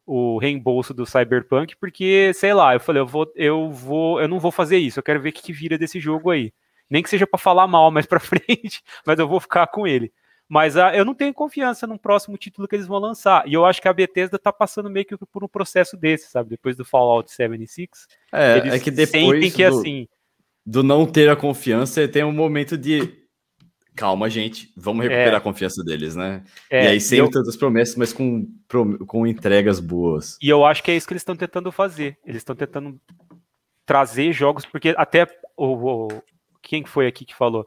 o 0.04 0.38
reembolso 0.38 0.92
do 0.92 1.06
Cyberpunk, 1.06 1.74
porque, 1.76 2.32
sei 2.34 2.52
lá, 2.52 2.74
eu 2.74 2.80
falei, 2.80 3.00
eu 3.00 3.06
vou, 3.06 3.32
eu 3.34 3.70
vou, 3.70 4.20
eu 4.20 4.28
não 4.28 4.38
vou 4.38 4.50
fazer 4.50 4.76
isso, 4.76 4.98
eu 4.98 5.02
quero 5.02 5.20
ver 5.20 5.30
o 5.30 5.32
que, 5.32 5.42
que 5.42 5.52
vira 5.52 5.78
desse 5.78 5.98
jogo 5.98 6.30
aí. 6.30 6.52
Nem 6.90 7.02
que 7.02 7.10
seja 7.10 7.26
para 7.26 7.38
falar 7.38 7.66
mal 7.66 7.90
mais 7.90 8.04
para 8.04 8.20
frente, 8.20 8.82
mas 9.06 9.18
eu 9.18 9.26
vou 9.26 9.40
ficar 9.40 9.66
com 9.68 9.86
ele. 9.86 10.12
Mas 10.46 10.76
uh, 10.76 10.90
eu 10.94 11.04
não 11.04 11.14
tenho 11.14 11.32
confiança 11.32 11.86
no 11.86 11.98
próximo 11.98 12.38
título 12.38 12.68
que 12.68 12.76
eles 12.76 12.86
vão 12.86 12.98
lançar. 12.98 13.46
E 13.46 13.52
eu 13.52 13.66
acho 13.66 13.82
que 13.82 13.88
a 13.88 13.92
Bethesda 13.92 14.38
tá 14.38 14.50
passando 14.50 14.88
meio 14.88 15.04
que 15.04 15.14
por 15.16 15.44
um 15.44 15.48
processo 15.48 15.96
desse, 15.96 16.30
sabe? 16.30 16.50
Depois 16.50 16.74
do 16.74 16.86
Fallout 16.86 17.30
76. 17.30 17.88
É, 18.32 18.58
eles 18.58 18.72
é 18.74 18.78
que 18.78 18.90
depois 18.90 19.54
que 19.54 19.68
do, 19.68 19.78
assim. 19.78 20.08
Do 20.64 20.82
não 20.82 21.04
ter 21.04 21.28
a 21.28 21.36
confiança, 21.36 22.08
tem 22.08 22.24
um 22.24 22.32
momento 22.32 22.78
de. 22.78 23.27
Calma, 23.98 24.30
gente, 24.30 24.72
vamos 24.76 25.02
recuperar 25.02 25.34
é, 25.34 25.36
a 25.36 25.40
confiança 25.40 25.82
deles, 25.82 26.14
né? 26.14 26.44
É, 26.70 26.84
e 26.84 26.86
aí, 26.86 27.00
sem 27.00 27.18
eu, 27.18 27.28
tantas 27.28 27.56
promessas, 27.56 27.96
mas 27.96 28.12
com, 28.12 28.46
com 29.08 29.26
entregas 29.26 29.80
boas. 29.80 30.38
E 30.40 30.48
eu 30.48 30.64
acho 30.64 30.84
que 30.84 30.92
é 30.92 30.96
isso 30.96 31.04
que 31.04 31.12
eles 31.12 31.22
estão 31.22 31.34
tentando 31.34 31.72
fazer. 31.72 32.16
Eles 32.24 32.36
estão 32.36 32.54
tentando 32.54 32.96
trazer 33.84 34.32
jogos, 34.32 34.64
porque 34.64 34.94
até 34.96 35.26
o, 35.56 36.06
o, 36.06 36.22
quem 36.62 36.84
foi 36.84 37.08
aqui 37.08 37.24
que 37.24 37.34
falou? 37.34 37.66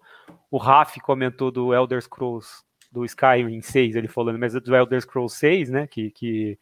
O 0.49 0.57
Raf 0.57 1.01
comentou 1.01 1.51
do 1.51 1.73
Elder 1.73 2.01
Scrolls 2.01 2.47
do 2.89 3.03
Skyrim 3.03 3.61
6, 3.61 3.97
ele 3.97 4.07
falando, 4.07 4.39
mas 4.39 4.55
é 4.55 4.61
do 4.61 4.73
Elder 4.73 5.01
Scrolls 5.01 5.37
6, 5.37 5.69
né? 5.69 5.85
Que, 5.85 6.11
que... 6.11 6.57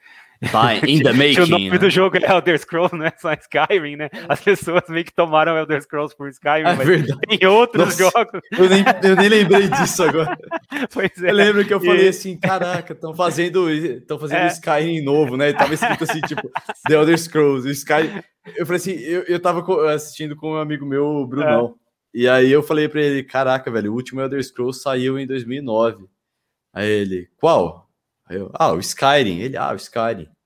Tá, 0.51 0.75
in 0.87 1.03
the 1.03 1.11
making. 1.11 1.41
o 1.41 1.47
nome 1.47 1.69
né? 1.69 1.77
do 1.77 1.89
jogo 1.89 2.17
é 2.17 2.31
Elder 2.31 2.57
Scrolls, 2.57 2.95
não 2.95 3.05
é 3.05 3.13
só 3.17 3.33
Skyrim, 3.33 3.97
né? 3.97 4.09
As 4.27 4.39
pessoas 4.39 4.83
meio 4.87 5.03
que 5.03 5.13
tomaram 5.13 5.57
Elder 5.57 5.81
Scrolls 5.81 6.15
por 6.15 6.29
Skyrim, 6.29 6.61
é 6.61 6.75
mas 6.75 6.87
verdade. 6.87 7.19
tem 7.27 7.47
outros 7.47 7.85
Nossa, 7.85 7.97
jogos. 7.97 8.41
Eu 8.51 8.69
nem, 8.69 8.83
eu 9.03 9.15
nem 9.17 9.29
lembrei 9.29 9.67
disso 9.69 10.03
agora. 10.03 10.37
Pois 10.93 11.11
é. 11.21 11.29
Eu 11.29 11.35
lembro 11.35 11.65
que 11.65 11.73
eu 11.73 11.79
falei 11.81 12.05
e... 12.05 12.09
assim, 12.09 12.37
caraca, 12.37 12.93
estão 12.93 13.13
fazendo, 13.13 13.69
estão 13.69 14.17
fazendo 14.17 14.39
é. 14.39 14.47
Skyrim 14.47 15.01
novo, 15.01 15.35
né? 15.35 15.49
E 15.49 15.53
tava 15.53 15.73
escrito 15.73 16.05
assim, 16.05 16.21
tipo, 16.21 16.49
The 16.87 16.93
Elder 16.93 17.17
Scrolls, 17.17 17.69
Skyrim. 17.69 18.21
Eu 18.55 18.65
falei 18.65 18.77
assim, 18.77 18.93
eu, 18.93 19.23
eu 19.23 19.39
tava 19.41 19.93
assistindo 19.93 20.37
com 20.37 20.53
um 20.53 20.57
amigo 20.57 20.85
meu, 20.85 21.27
Brunão. 21.27 21.75
É. 21.75 21.89
E 22.13 22.27
aí 22.29 22.49
eu 22.49 22.63
falei 22.63 22.87
para 22.87 23.01
ele, 23.01 23.23
caraca, 23.23 23.69
velho, 23.69 23.91
o 23.91 23.95
último 23.95 24.21
Elder 24.21 24.41
Scrolls 24.41 24.81
saiu 24.81 25.19
em 25.19 25.27
2009. 25.27 26.05
Aí 26.73 26.89
ele, 26.89 27.29
qual? 27.37 27.88
Aí 28.29 28.37
eu, 28.37 28.51
ah, 28.53 28.71
o 28.71 28.79
Skyrim. 28.79 29.39
Ele, 29.39 29.57
ah, 29.57 29.73
o 29.73 29.75
Skyrim. 29.75 30.27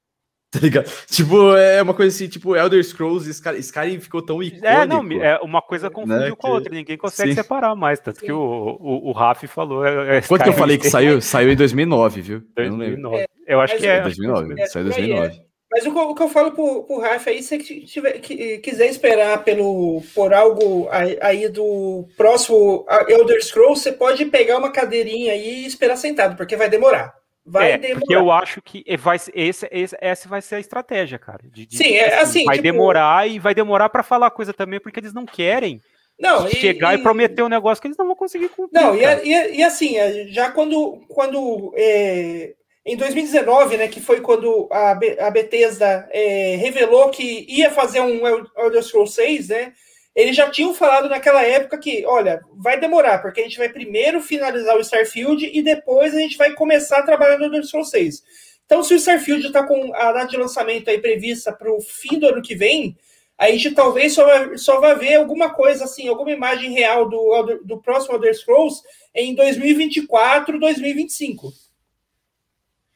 Tá 0.53 0.59
ligado? 0.59 0.87
Tipo, 1.07 1.55
é 1.55 1.81
uma 1.81 1.95
coisa 1.95 2.15
assim, 2.15 2.27
tipo, 2.27 2.55
Elder 2.55 2.83
Scrolls 2.83 3.27
e 3.27 3.59
Skyrim 3.59 3.99
ficou 3.99 4.21
tão 4.21 4.41
icônico. 4.43 4.67
É, 4.67 4.85
não, 4.85 5.11
é 5.11 5.39
uma 5.39 5.63
coisa 5.63 5.89
confundiu 5.89 6.29
né, 6.29 6.35
com 6.37 6.45
a 6.45 6.51
outra, 6.51 6.71
ninguém 6.71 6.95
consegue 6.95 7.31
sim. 7.31 7.35
separar 7.35 7.73
mais, 7.75 7.99
tanto 7.99 8.19
que 8.19 8.31
o, 8.31 8.77
o, 8.79 9.09
o 9.09 9.11
Raf 9.13 9.47
falou. 9.47 9.83
É, 9.83 10.17
é 10.17 10.21
Quanto 10.21 10.43
que 10.43 10.49
eu 10.49 10.53
falei 10.53 10.77
que 10.77 10.87
saiu? 10.91 11.19
Saiu 11.25 11.51
em 11.51 11.55
2009, 11.55 12.21
viu? 12.21 12.43
2009. 12.55 13.15
Eu, 13.17 13.27
eu 13.47 13.61
acho 13.61 13.77
que 13.77 13.87
é. 13.87 14.01
2009, 14.01 14.61
é, 14.61 14.67
saiu 14.67 14.83
em 14.83 14.89
2009. 14.89 15.41
Mas 15.71 15.87
o, 15.87 15.89
o, 15.89 16.13
que 16.13 16.21
eu 16.21 16.29
falo 16.29 16.51
pro, 16.51 16.83
pro 16.83 16.99
Rafa 16.99 17.31
aí, 17.31 17.41
se 17.41 17.57
tiver, 17.57 18.19
que, 18.19 18.59
quiser 18.59 18.85
esperar 18.85 19.43
pelo, 19.43 20.03
por 20.13 20.31
algo 20.35 20.87
aí 21.19 21.49
do 21.49 22.07
próximo 22.15 22.85
Elder 23.07 23.43
Scrolls, 23.43 23.81
você 23.81 23.91
pode 23.91 24.23
pegar 24.25 24.59
uma 24.59 24.71
cadeirinha 24.71 25.33
aí 25.33 25.63
e 25.63 25.65
esperar 25.65 25.95
sentado, 25.95 26.37
porque 26.37 26.55
vai 26.55 26.69
demorar. 26.69 27.11
Vai 27.45 27.73
é, 27.73 27.77
demorar. 27.77 27.99
Porque 27.99 28.15
eu 28.15 28.31
acho 28.31 28.61
que 28.61 28.83
vai, 28.97 29.17
esse, 29.33 29.67
esse, 29.71 29.97
essa 29.99 30.29
vai 30.29 30.41
ser 30.41 30.55
a 30.55 30.59
estratégia, 30.59 31.19
cara. 31.19 31.41
De, 31.43 31.65
de, 31.65 31.77
Sim, 31.77 31.93
é 31.93 32.19
assim. 32.19 32.45
Vai 32.45 32.55
tipo... 32.55 32.63
demorar 32.63 33.27
e 33.27 33.37
vai 33.37 33.53
demorar 33.53 33.89
para 33.89 34.03
falar 34.03 34.31
coisa 34.31 34.53
também, 34.53 34.79
porque 34.79 34.99
eles 34.99 35.13
não 35.13 35.25
querem 35.25 35.81
não, 36.17 36.47
chegar 36.47 36.93
e, 36.93 36.99
e, 36.99 37.03
prometer 37.03 37.43
um 37.43 37.49
negócio 37.49 37.81
que 37.81 37.87
eles 37.87 37.97
não 37.97 38.07
vão 38.07 38.15
conseguir 38.15 38.49
cumprir. 38.49 38.81
Não, 38.81 38.95
e, 38.95 39.03
e, 39.03 39.57
e, 39.57 39.63
assim, 39.63 39.95
já 40.27 40.51
quando, 40.51 41.01
quando 41.09 41.73
é, 41.75 42.53
em 42.85 42.95
2019, 42.95 43.77
né, 43.77 43.87
que 43.87 43.99
foi 43.99 44.21
quando 44.21 44.67
a, 44.71 44.91
a 44.91 45.31
Bethesda 45.31 46.07
é, 46.11 46.55
revelou 46.57 47.09
que 47.09 47.45
ia 47.49 47.71
fazer 47.71 47.99
um 47.99 48.21
Elder 48.57 48.83
Scrolls 48.83 49.15
6, 49.15 49.49
né, 49.49 49.73
eles 50.15 50.35
já 50.35 50.49
tinham 50.49 50.73
falado 50.73 51.09
naquela 51.09 51.43
época 51.43 51.77
que, 51.77 52.05
olha, 52.05 52.41
vai 52.55 52.79
demorar, 52.79 53.19
porque 53.19 53.41
a 53.41 53.43
gente 53.43 53.57
vai 53.57 53.69
primeiro 53.69 54.21
finalizar 54.21 54.75
o 54.77 54.81
Starfield 54.81 55.49
e 55.51 55.61
depois 55.61 56.13
a 56.13 56.19
gente 56.19 56.37
vai 56.37 56.53
começar 56.53 56.99
a 56.99 57.03
trabalhar 57.03 57.37
no 57.37 57.45
Elder 57.45 57.63
Scrolls 57.63 57.89
6. 57.89 58.23
Então, 58.65 58.83
se 58.83 58.93
o 58.93 58.97
Starfield 58.97 59.47
está 59.47 59.65
com 59.65 59.93
a 59.93 60.11
data 60.11 60.27
de 60.27 60.37
lançamento 60.37 60.89
aí 60.89 60.99
prevista 60.99 61.51
para 61.51 61.71
o 61.71 61.81
fim 61.81 62.19
do 62.19 62.27
ano 62.27 62.41
que 62.41 62.55
vem, 62.55 62.95
a 63.37 63.49
gente 63.49 63.71
talvez 63.71 64.13
só 64.13 64.25
vai, 64.25 64.57
só 64.57 64.79
vai 64.79 64.95
ver 64.95 65.15
alguma 65.15 65.51
coisa 65.51 65.85
assim, 65.85 66.07
alguma 66.07 66.31
imagem 66.31 66.71
real 66.71 67.09
do, 67.09 67.59
do 67.63 67.81
próximo 67.81 68.15
Elder 68.15 68.35
Scrolls 68.35 68.81
em 69.13 69.33
2024, 69.33 70.59
2025. 70.59 71.51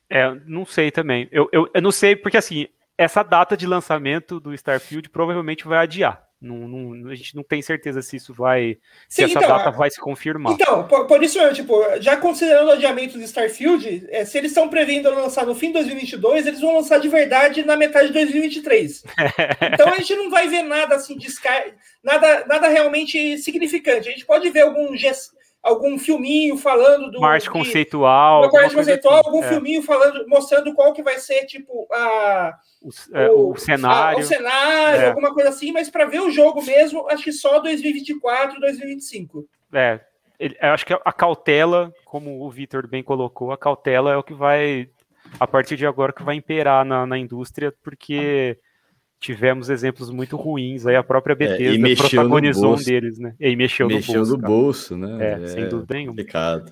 É, 0.10 0.34
não 0.46 0.66
sei 0.66 0.92
também. 0.92 1.28
Eu, 1.32 1.50
eu, 1.52 1.70
eu 1.74 1.82
não 1.82 1.92
sei, 1.92 2.16
porque 2.16 2.38
assim, 2.38 2.68
essa 2.98 3.24
data 3.24 3.58
de 3.58 3.68
lançamento 3.68 4.40
do 4.40 4.54
Starfield 4.54 5.10
provavelmente 5.10 5.68
vai 5.68 5.80
adiar. 5.80 6.27
Não, 6.40 6.68
não, 6.68 7.10
a 7.10 7.16
gente 7.16 7.36
não 7.36 7.42
tem 7.42 7.64
certeza 7.64 8.00
se 8.02 8.16
isso 8.16 8.32
vai. 8.32 8.78
Se 9.10 9.18
Sim, 9.18 9.24
essa 9.24 9.40
então, 9.40 9.58
data 9.58 9.72
vai 9.72 9.90
se 9.90 10.00
confirmar. 10.00 10.54
Então, 10.54 10.88
por, 10.88 11.08
por, 11.08 11.24
isso, 11.24 11.40
tipo, 11.54 11.82
já 12.00 12.16
considerando 12.16 12.68
o 12.68 12.72
adiamento 12.74 13.18
do 13.18 13.24
Starfield, 13.24 14.06
é, 14.10 14.24
se 14.24 14.38
eles 14.38 14.52
estão 14.52 14.70
prevendo 14.70 15.10
lançar 15.10 15.48
no 15.48 15.56
fim 15.56 15.68
de 15.68 15.74
2022, 15.74 16.46
eles 16.46 16.62
vão 16.62 16.76
lançar 16.76 17.00
de 17.00 17.10
verdade 17.10 17.66
na 17.66 17.76
metade 17.76 18.08
de 18.08 18.14
2023. 18.14 19.04
então 19.74 19.90
a 19.90 19.98
gente 19.98 20.16
não 20.16 20.30
vai 20.30 20.48
ver 20.48 20.62
nada 20.62 20.96
assim 20.96 21.18
de 21.18 21.28
Sky, 21.28 21.74
nada, 22.04 22.46
nada 22.46 22.68
realmente 22.68 23.40
significante. 23.40 24.08
A 24.08 24.12
gente 24.12 24.26
pode 24.26 24.48
ver 24.52 24.62
algum 24.62 24.96
algum 25.62 25.98
filminho 25.98 26.58
falando 26.58 27.12
do. 27.12 27.20
Marte 27.20 27.50
conceitual. 27.50 28.42
Uma 28.42 28.50
conceitual, 28.50 29.20
assim. 29.20 29.28
algum 29.28 29.44
é. 29.44 29.50
filminho 29.50 29.84
falando, 29.84 30.28
mostrando 30.28 30.74
qual 30.74 30.94
que 30.94 31.04
vai 31.04 31.20
ser, 31.20 31.46
tipo, 31.46 31.88
a. 31.92 32.58
O, 32.82 32.90
é, 33.14 33.30
o, 33.30 33.52
o 33.52 33.58
cenário. 33.58 34.20
A, 34.20 34.22
o 34.22 34.26
cenário, 34.26 35.02
é. 35.02 35.08
alguma 35.10 35.34
coisa 35.34 35.50
assim, 35.50 35.72
mas 35.72 35.90
para 35.90 36.06
ver 36.06 36.22
o 36.22 36.32
jogo 36.32 36.64
mesmo, 36.64 37.08
acho 37.10 37.24
que 37.24 37.32
só 37.32 37.60
2024, 37.60 38.60
2025. 38.60 39.46
É. 39.74 40.00
Eu 40.40 40.72
acho 40.72 40.86
que 40.86 40.94
a 40.94 41.12
cautela, 41.12 41.92
como 42.06 42.46
o 42.46 42.50
Vitor 42.52 42.88
bem 42.88 43.02
colocou, 43.02 43.52
a 43.52 43.58
cautela 43.58 44.12
é 44.12 44.18
o 44.18 44.22
que 44.22 44.36
vai, 44.36 44.88
a 45.40 45.48
partir 45.48 45.76
de 45.76 45.88
agora, 45.88 46.14
que 46.14 46.22
vai 46.22 46.36
imperar 46.36 46.86
na, 46.86 47.08
na 47.08 47.18
indústria, 47.18 47.74
porque 47.84 48.60
tivemos 49.20 49.70
exemplos 49.70 50.10
muito 50.10 50.36
ruins. 50.36 50.86
Aí 50.86 50.96
a 50.96 51.04
própria 51.04 51.36
Bethesda 51.36 51.90
é, 51.90 51.96
protagonizou 51.96 52.76
um 52.76 52.84
deles, 52.84 53.20
né? 53.20 53.34
E 53.40 53.56
mexeu, 53.56 53.88
mexeu 53.88 54.26
no 54.26 54.38
bolso. 54.38 54.38
no 54.38 54.38
bolso, 54.38 54.98
né? 54.98 55.26
É, 55.26 55.44
é, 55.44 55.48
sem 55.48 55.68
dúvida 55.68 55.94
nenhuma. 55.96 56.14
Complicado. 56.14 56.72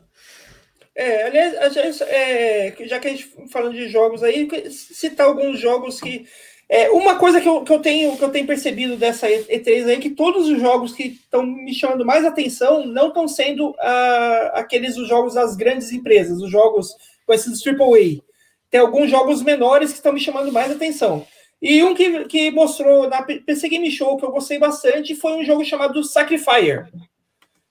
É, 0.95 1.23
aliás, 1.23 2.01
é, 2.01 2.73
já 2.85 2.99
que 2.99 3.07
a 3.07 3.11
gente 3.11 3.29
falando 3.51 3.73
de 3.73 3.89
jogos 3.89 4.23
aí, 4.23 4.47
citar 4.69 5.27
alguns 5.27 5.59
jogos 5.59 5.99
que. 5.99 6.25
É, 6.67 6.89
uma 6.89 7.15
coisa 7.17 7.39
que 7.39 7.47
eu, 7.47 7.61
que, 7.63 7.71
eu 7.71 7.77
tenho, 7.77 8.17
que 8.17 8.23
eu 8.23 8.31
tenho 8.31 8.47
percebido 8.47 8.97
dessa 8.97 9.27
E3 9.27 9.85
aí 9.85 9.93
é 9.93 9.99
que 9.99 10.09
todos 10.09 10.47
os 10.49 10.59
jogos 10.59 10.93
que 10.93 11.03
estão 11.03 11.45
me 11.45 11.71
chamando 11.71 12.03
mais 12.03 12.25
atenção 12.25 12.87
não 12.87 13.09
estão 13.09 13.27
sendo 13.27 13.69
uh, 13.69 14.49
aqueles 14.53 14.97
os 14.97 15.07
jogos 15.07 15.35
das 15.35 15.55
grandes 15.55 15.91
empresas, 15.91 16.41
os 16.41 16.49
jogos 16.49 16.95
com 17.23 17.33
esses 17.35 17.61
AAA. 17.63 18.19
Tem 18.71 18.79
alguns 18.79 19.11
jogos 19.11 19.43
menores 19.43 19.91
que 19.91 19.97
estão 19.97 20.11
me 20.11 20.19
chamando 20.19 20.51
mais 20.51 20.71
atenção. 20.71 21.27
E 21.61 21.83
um 21.83 21.93
que, 21.93 22.25
que 22.25 22.51
mostrou 22.51 23.09
na 23.09 23.23
PC 23.23 23.69
Game 23.69 23.89
Show 23.89 24.17
que 24.17 24.25
eu 24.25 24.31
gostei 24.31 24.59
bastante 24.59 25.15
foi 25.15 25.33
um 25.33 25.43
jogo 25.43 25.63
chamado 25.63 26.03
Sacrifier. 26.03 26.87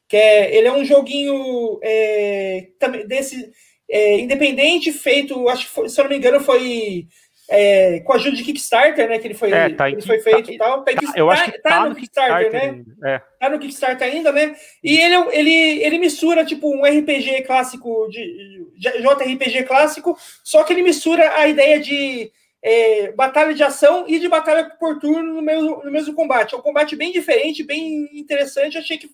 Que 0.09 0.17
é, 0.17 0.57
ele 0.57 0.69
é 0.69 0.73
um 0.73 0.85
joguinho 0.85 1.79
é, 1.83 2.69
desse 3.07 3.53
é, 3.89 4.19
independente, 4.19 4.93
feito, 4.93 5.49
acho 5.49 5.67
que 5.67 5.73
foi, 5.73 5.89
se 5.89 6.01
eu 6.01 6.05
não 6.05 6.11
me 6.11 6.17
engano, 6.17 6.41
foi 6.41 7.07
é, 7.49 8.01
com 8.01 8.13
a 8.13 8.17
ajuda 8.17 8.37
de 8.37 8.43
Kickstarter, 8.43 9.09
né? 9.09 9.19
Que 9.19 9.27
ele 9.27 9.35
foi, 9.35 9.53
é, 9.53 9.71
tá 9.71 9.91
ele 9.91 10.01
foi 10.01 10.21
feito 10.21 10.51
e 10.51 10.59
tal. 10.59 10.83
Tá, 10.83 10.93
eu 11.15 11.31
acho 11.31 11.45
que 11.45 11.59
tá, 11.59 11.71
tá 11.71 11.89
no 11.89 11.95
Kickstarter, 11.95 12.51
Kickstarter 12.51 12.85
né? 12.99 13.15
É. 13.15 13.23
Tá 13.39 13.51
no 13.51 13.59
Kickstarter 13.59 14.09
ainda, 14.09 14.33
né? 14.33 14.57
E 14.83 14.97
ele, 14.97 15.15
ele, 15.33 15.85
ele 15.85 15.99
mistura 15.99 16.45
tipo 16.45 16.75
um 16.75 16.85
RPG 16.85 17.43
clássico 17.43 18.09
de 18.09 18.67
JRPG 18.77 19.65
clássico, 19.65 20.17
só 20.43 20.65
que 20.65 20.73
ele 20.73 20.83
mistura 20.83 21.37
a 21.37 21.47
ideia 21.47 21.79
de 21.79 22.33
é, 22.65 23.13
batalha 23.13 23.53
de 23.53 23.63
ação 23.63 24.07
e 24.09 24.19
de 24.19 24.27
batalha 24.27 24.71
por 24.81 24.99
turno 24.99 25.35
no 25.35 25.43
mesmo, 25.43 25.83
no 25.85 25.91
mesmo 25.91 26.15
combate. 26.15 26.55
É 26.55 26.57
um 26.59 26.63
combate 26.63 26.97
bem 26.97 27.13
diferente, 27.13 27.63
bem 27.63 28.09
interessante. 28.19 28.79
Achei 28.79 28.97
que, 28.97 29.11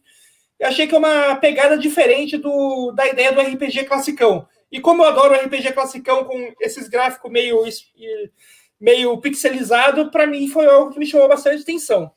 achei 0.62 0.86
que 0.86 0.94
é 0.94 0.98
uma 0.98 1.34
pegada 1.34 1.76
diferente 1.76 2.36
do, 2.36 2.92
da 2.92 3.08
ideia 3.08 3.32
do 3.32 3.40
RPG 3.40 3.86
classicão. 3.86 4.46
E 4.70 4.80
como 4.80 5.02
eu 5.02 5.08
adoro 5.08 5.34
o 5.34 5.36
RPG 5.36 5.72
classicão 5.72 6.22
com 6.22 6.52
esses 6.60 6.88
gráficos 6.88 7.28
meio, 7.28 7.60
meio 8.80 9.20
pixelizado, 9.20 10.12
para 10.12 10.28
mim 10.28 10.46
foi 10.46 10.66
algo 10.66 10.92
que 10.92 11.00
me 11.00 11.06
chamou 11.06 11.28
bastante 11.28 11.62
atenção. 11.62 12.08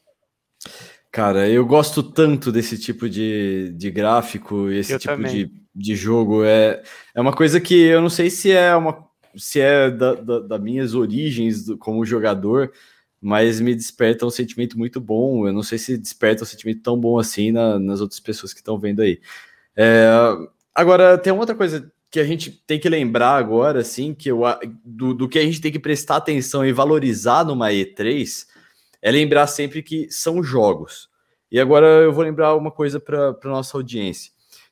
Cara, 1.12 1.50
eu 1.50 1.66
gosto 1.66 2.04
tanto 2.04 2.52
desse 2.52 2.78
tipo 2.78 3.10
de, 3.10 3.74
de 3.76 3.90
gráfico, 3.90 4.70
esse 4.70 4.94
eu 4.94 5.00
tipo 5.00 5.24
de, 5.24 5.52
de 5.74 5.96
jogo. 5.96 6.44
É, 6.46 6.84
é 7.16 7.20
uma 7.20 7.36
coisa 7.36 7.60
que 7.60 7.74
eu 7.74 8.02
não 8.02 8.10
sei 8.10 8.30
se 8.30 8.52
é 8.52 8.76
uma 8.76 9.12
se 9.36 9.60
é 9.60 9.90
da, 9.90 10.16
da, 10.16 10.40
das 10.40 10.62
minhas 10.62 10.94
origens 10.94 11.66
como 11.80 12.06
jogador, 12.06 12.72
mas 13.22 13.62
me 13.62 13.74
desperta 13.74 14.26
um 14.26 14.30
sentimento 14.30 14.78
muito 14.78 15.00
bom. 15.00 15.48
Eu 15.48 15.54
não 15.54 15.64
sei 15.64 15.78
se 15.78 15.98
desperta 15.98 16.44
um 16.44 16.46
sentimento 16.46 16.82
tão 16.82 17.00
bom 17.00 17.18
assim 17.18 17.52
na, 17.52 17.80
nas 17.80 18.02
outras 18.02 18.20
pessoas 18.20 18.54
que 18.54 18.60
estão 18.60 18.78
vendo 18.78 19.02
aí. 19.02 19.22
É, 19.76 20.08
agora, 20.76 21.18
tem 21.18 21.32
uma 21.32 21.42
outra 21.42 21.56
coisa 21.56 21.92
que 22.12 22.20
a 22.20 22.26
gente 22.26 22.52
tem 22.68 22.80
que 22.80 22.88
lembrar 22.88 23.38
agora, 23.38 23.80
assim, 23.80 24.14
que 24.14 24.30
eu, 24.30 24.42
do, 24.86 25.14
do 25.14 25.28
que 25.28 25.40
a 25.40 25.44
gente 25.44 25.60
tem 25.60 25.72
que 25.72 25.80
prestar 25.80 26.18
atenção 26.18 26.64
e 26.64 26.72
valorizar 26.72 27.44
numa 27.44 27.70
E3, 27.70 28.46
é 29.02 29.10
lembrar 29.10 29.48
sempre 29.48 29.82
que 29.82 30.08
são 30.12 30.44
jogos. 30.44 31.10
E 31.52 31.60
agora 31.60 31.88
eu 31.88 32.14
vou 32.14 32.24
lembrar 32.24 32.56
uma 32.56 32.72
coisa 32.72 33.00
para 33.00 33.36
nossa 33.46 33.78
audiência. 33.78 34.32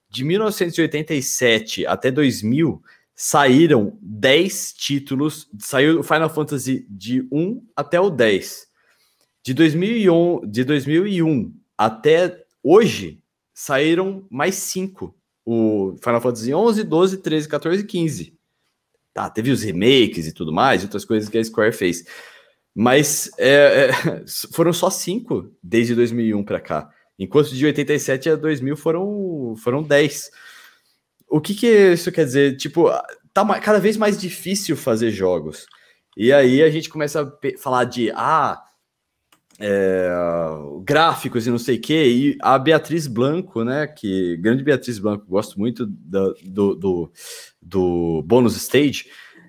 De 0.10 0.24
1987 0.24 1.86
até 1.86 2.12
2000, 2.12 2.82
saíram 3.24 4.00
10 4.02 4.74
títulos, 4.74 5.48
saiu 5.60 6.00
o 6.00 6.04
Final 6.04 6.28
Fantasy 6.28 6.88
de 6.90 7.22
1 7.32 7.64
até 7.76 8.02
o 8.02 8.10
10. 8.10 8.66
De 9.46 9.54
2001, 9.54 10.50
de 10.50 10.64
2001 10.64 11.54
até 11.78 12.44
hoje, 12.64 13.22
saíram 13.54 14.26
mais 14.28 14.56
5. 14.56 15.16
O 15.46 15.96
Final 16.04 16.20
Fantasy 16.20 16.52
11, 16.52 16.84
12, 16.84 17.18
13, 17.18 17.48
14 17.48 17.84
e 17.84 17.86
15. 17.86 18.40
Tá, 19.14 19.30
teve 19.30 19.52
os 19.52 19.62
remakes 19.62 20.26
e 20.26 20.34
tudo 20.34 20.52
mais, 20.52 20.82
outras 20.82 21.06
coisas 21.06 21.30
que 21.30 21.38
a 21.38 21.44
Square 21.44 21.74
fez. 21.74 22.04
Mas 22.74 23.30
é, 23.38 23.92
é, 23.92 23.92
foram 24.52 24.74
só 24.74 24.90
5 24.90 25.48
desde 25.62 25.94
2001 25.94 26.44
para 26.44 26.60
cá. 26.60 26.90
Enquanto 27.20 27.54
de 27.54 27.68
87 27.68 28.32
a 28.32 28.36
2000 28.36 28.76
foram, 28.76 29.54
foram 29.58 29.84
10. 29.84 30.32
O 31.32 31.40
que, 31.40 31.56
que 31.56 31.94
isso 31.94 32.12
quer 32.12 32.26
dizer? 32.26 32.58
Tipo, 32.58 32.90
tá 33.34 33.60
cada 33.60 33.80
vez 33.80 33.96
mais 33.96 34.20
difícil 34.20 34.76
fazer 34.76 35.12
jogos. 35.12 35.66
E 36.18 36.34
aí 36.34 36.62
a 36.62 36.70
gente 36.70 36.90
começa 36.90 37.22
a 37.22 37.58
falar 37.58 37.86
de 37.86 38.12
ah, 38.14 38.62
é, 39.58 40.10
gráficos 40.84 41.48
e 41.48 41.50
não 41.50 41.58
sei 41.58 41.78
o 41.78 41.82
que. 41.82 41.94
E 41.94 42.38
a 42.42 42.60
Beatriz 42.60 43.08
Blanco, 43.08 43.64
né? 43.64 43.88
Que 43.88 44.36
grande 44.38 44.64
Beatriz 44.64 45.00
Blanco, 45.00 45.26
gosto 45.28 45.58
muito 45.58 45.86
do, 45.86 46.36
do, 46.44 46.76
do, 46.76 47.12
do 47.62 48.24
bônus 48.24 48.58
stage. 48.58 49.06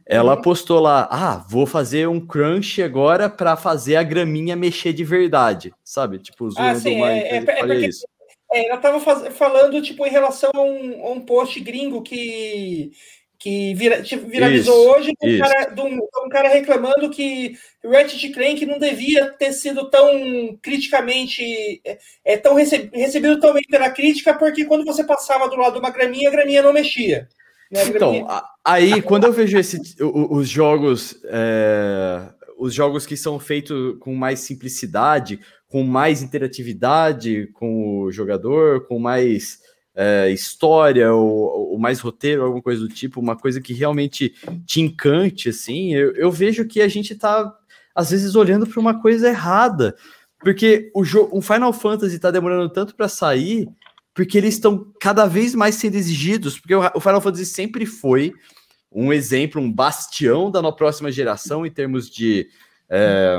Ela 0.07 0.37
uhum. 0.37 0.43
postou 0.43 0.79
lá: 0.79 1.09
ah, 1.11 1.45
vou 1.49 1.67
fazer 1.67 2.09
um 2.09 2.21
crunch 2.21 2.81
agora 2.83 3.29
para 3.29 3.57
fazer 3.57 3.97
a 3.97 4.03
graminha 4.03 4.55
mexer 4.55 4.93
de 4.93 5.05
verdade, 5.05 5.73
sabe? 5.83 6.19
Tipo, 6.19 6.51
zoando 6.51 6.71
ah, 6.71 6.75
sim, 6.81 7.03
é, 7.03 7.29
é, 7.29 7.37
é 7.37 7.41
porque, 7.41 7.87
isso. 7.87 8.07
É, 8.53 8.67
ela 8.67 8.77
estava 8.77 9.01
falando, 9.31 9.81
tipo, 9.83 10.07
em 10.07 10.11
relação 10.11 10.51
a 10.55 10.61
um, 10.61 11.07
a 11.07 11.11
um 11.13 11.21
post 11.21 11.59
gringo 11.61 12.03
que, 12.03 12.93
que 13.39 13.75
vira, 13.75 14.03
tipo, 14.03 14.29
viralizou 14.29 14.75
isso, 14.75 14.91
hoje, 14.91 15.13
um 15.23 15.39
cara, 15.39 15.65
de 15.67 15.81
um, 15.81 15.99
um, 16.25 16.29
cara 16.29 16.49
reclamando 16.49 17.11
que 17.11 17.57
Ratchet 17.85 18.33
Clank 18.33 18.67
não 18.67 18.79
devia 18.79 19.31
ter 19.33 19.53
sido 19.53 19.89
tão 19.89 20.59
criticamente, 20.63 21.81
é, 21.85 21.99
é 22.25 22.37
tão 22.37 22.55
recebido 22.55 23.41
tão 23.41 23.55
bem 23.55 23.65
pela 23.71 23.91
crítica, 23.91 24.35
porque 24.35 24.65
quando 24.65 24.85
você 24.85 25.03
passava 25.03 25.49
do 25.49 25.57
lado 25.57 25.75
de 25.75 25.79
uma 25.79 25.91
graminha, 25.91 26.29
a 26.29 26.33
graminha 26.33 26.63
não 26.63 26.73
mexia. 26.73 27.29
Né? 27.71 27.85
Então, 27.87 28.27
aí, 28.63 29.01
quando 29.01 29.25
eu 29.25 29.33
vejo 29.33 29.59
esse, 29.59 29.81
os 30.01 30.49
jogos... 30.49 31.17
É 31.25 32.32
os 32.63 32.73
jogos 32.73 33.05
que 33.05 33.17
são 33.17 33.41
feitos 33.41 33.97
com 33.99 34.15
mais 34.15 34.39
simplicidade, 34.39 35.41
com 35.69 35.83
mais 35.83 36.23
interatividade 36.23 37.49
com 37.55 38.03
o 38.03 38.13
jogador, 38.13 38.87
com 38.87 39.01
mais 39.01 39.59
é, 39.97 40.31
história 40.31 41.13
ou, 41.13 41.73
ou, 41.73 41.79
mais 41.79 41.99
roteiro, 41.99 42.45
alguma 42.45 42.63
coisa 42.63 42.83
do 42.83 42.89
tipo, 42.89 43.21
uma 43.21 43.37
coisa 43.37 43.61
que 43.61 43.73
realmente 43.73 44.33
te 44.65 44.81
encante, 44.81 45.49
assim, 45.49 45.93
eu, 45.93 46.15
eu 46.15 46.31
vejo 46.31 46.65
que 46.65 46.81
a 46.81 46.87
gente 46.87 47.17
tá, 47.17 47.53
às 47.95 48.11
vezes, 48.11 48.37
olhando 48.37 48.67
para 48.67 48.81
uma 48.81 49.03
coisa 49.03 49.29
errada. 49.29 49.97
Porque 50.39 50.91
o, 50.95 51.03
o 51.37 51.43
Final 51.43 51.73
Fantasy 51.73 52.17
está 52.17 52.31
demorando 52.31 52.73
tanto 52.73 52.95
para 52.95 53.09
sair, 53.09 53.69
porque 54.15 54.39
eles 54.39 54.55
estão 54.55 54.87
cada 55.01 55.27
vez 55.27 55.53
mais 55.53 55.75
sendo 55.75 55.97
exigidos, 55.97 56.59
porque 56.61 56.75
o, 56.75 56.83
o 56.95 57.01
Final 57.01 57.21
Fantasy 57.21 57.47
sempre 57.47 57.87
foi 57.87 58.33
um 58.95 59.13
exemplo, 59.13 59.61
um 59.61 59.71
bastião 59.71 60.51
da 60.51 60.71
próxima 60.73 61.11
geração 61.11 61.65
em 61.65 61.71
termos 61.71 62.11
de 62.11 62.49
é, 62.89 63.39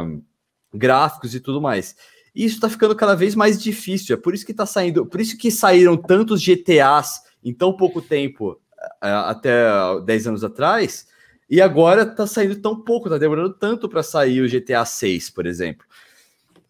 gráficos 0.74 1.36
e 1.36 1.40
tudo 1.40 1.62
mais. 1.62 1.96
E 2.36 2.44
isso 2.44 2.56
está 2.56 2.70
ficando 2.70 2.96
cada 2.96 3.16
vez 3.16 3.36
mais 3.36 3.62
difícil. 3.62 4.16
É 4.16 4.18
por 4.18 4.34
isso 4.34 4.46
que 4.46 4.54
tá 4.54 4.66
saindo, 4.66 5.06
por 5.06 5.22
isso 5.22 5.38
que 5.38 5.52
saíram 5.52 5.96
tantos 5.96 6.42
GTAs 6.42 7.22
em 7.44 7.54
tão 7.54 7.74
pouco 7.74 8.02
tempo, 8.02 8.60
até 9.00 9.68
10 10.06 10.28
anos 10.28 10.44
atrás, 10.44 11.08
e 11.50 11.62
agora 11.62 12.04
está 12.04 12.26
saindo 12.26 12.56
tão 12.56 12.80
pouco, 12.80 13.08
está 13.08 13.18
demorando 13.18 13.54
tanto 13.54 13.88
para 13.88 14.02
sair 14.02 14.42
o 14.42 14.50
GTA 14.50 14.86
6, 14.86 15.30
por 15.30 15.46
exemplo. 15.46 15.86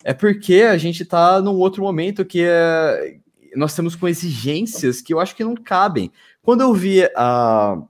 É 0.04 0.14
porque 0.14 0.64
a 0.64 0.78
gente 0.78 1.04
está 1.04 1.40
num 1.42 1.56
outro 1.56 1.82
momento 1.84 2.26
que 2.26 2.44
é, 2.44 3.18
nós 3.56 3.74
temos 3.74 3.96
com 3.96 4.08
exigências 4.08 5.02
que 5.02 5.14
eu 5.14 5.20
acho 5.20 5.36
que 5.36 5.44
não 5.44 5.56
cabem. 5.56 6.12
Quando 6.42 6.62
eu 6.62 6.74
vi 6.74 7.04
a, 7.16 7.82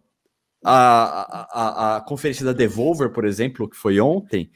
a, 0.63 1.47
a, 1.51 1.97
a, 1.97 2.01
conferência 2.01 2.45
da 2.45 2.53
Devolver, 2.53 3.09
por 3.11 3.25
exemplo, 3.25 3.69
que 3.69 3.75
foi 3.75 3.99
ontem, 3.99 4.49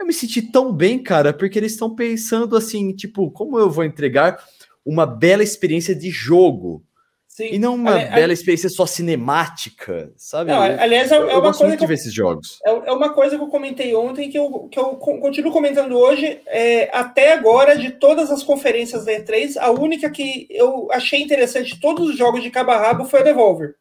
eu 0.00 0.06
me 0.06 0.12
senti 0.12 0.42
tão 0.42 0.72
bem, 0.72 1.02
cara, 1.02 1.32
porque 1.32 1.58
eles 1.58 1.72
estão 1.72 1.94
pensando 1.94 2.56
assim, 2.56 2.92
tipo, 2.94 3.30
como 3.30 3.58
eu 3.58 3.70
vou 3.70 3.84
entregar 3.84 4.42
uma 4.84 5.06
bela 5.06 5.42
experiência 5.42 5.94
de 5.94 6.10
jogo? 6.10 6.84
Sim. 7.28 7.48
E 7.52 7.58
não 7.58 7.76
uma 7.76 7.94
ali, 7.94 8.04
bela 8.10 8.24
ali... 8.24 8.32
experiência 8.34 8.68
só 8.68 8.84
cinemática, 8.84 10.12
sabe? 10.18 10.50
Não, 10.50 10.60
aliás, 10.60 11.10
é, 11.10 11.16
é 11.16 11.36
uma 11.36 11.54
coisa 11.54 11.76
que 11.78 11.84
eu, 11.84 11.88
ver 11.88 11.94
esses 11.94 12.12
jogos. 12.12 12.58
É, 12.62 12.70
é, 12.70 12.92
uma 12.92 13.14
coisa 13.14 13.38
que 13.38 13.42
eu 13.42 13.48
comentei 13.48 13.94
ontem 13.94 14.28
que 14.28 14.38
eu, 14.38 14.68
que 14.70 14.78
eu 14.78 14.96
continuo 14.96 15.50
comentando 15.50 15.96
hoje. 15.96 16.42
É, 16.46 16.94
até 16.94 17.32
agora, 17.32 17.74
de 17.74 17.90
todas 17.92 18.30
as 18.30 18.42
conferências 18.42 19.06
da 19.06 19.12
E3, 19.12 19.56
a 19.56 19.70
única 19.70 20.10
que 20.10 20.46
eu 20.50 20.88
achei 20.92 21.22
interessante 21.22 21.80
todos 21.80 22.10
os 22.10 22.18
jogos 22.18 22.42
de 22.42 22.50
cabo 22.50 22.72
a 22.72 22.76
rabo 22.76 23.06
foi 23.06 23.20
a 23.20 23.24
Devolver. 23.24 23.76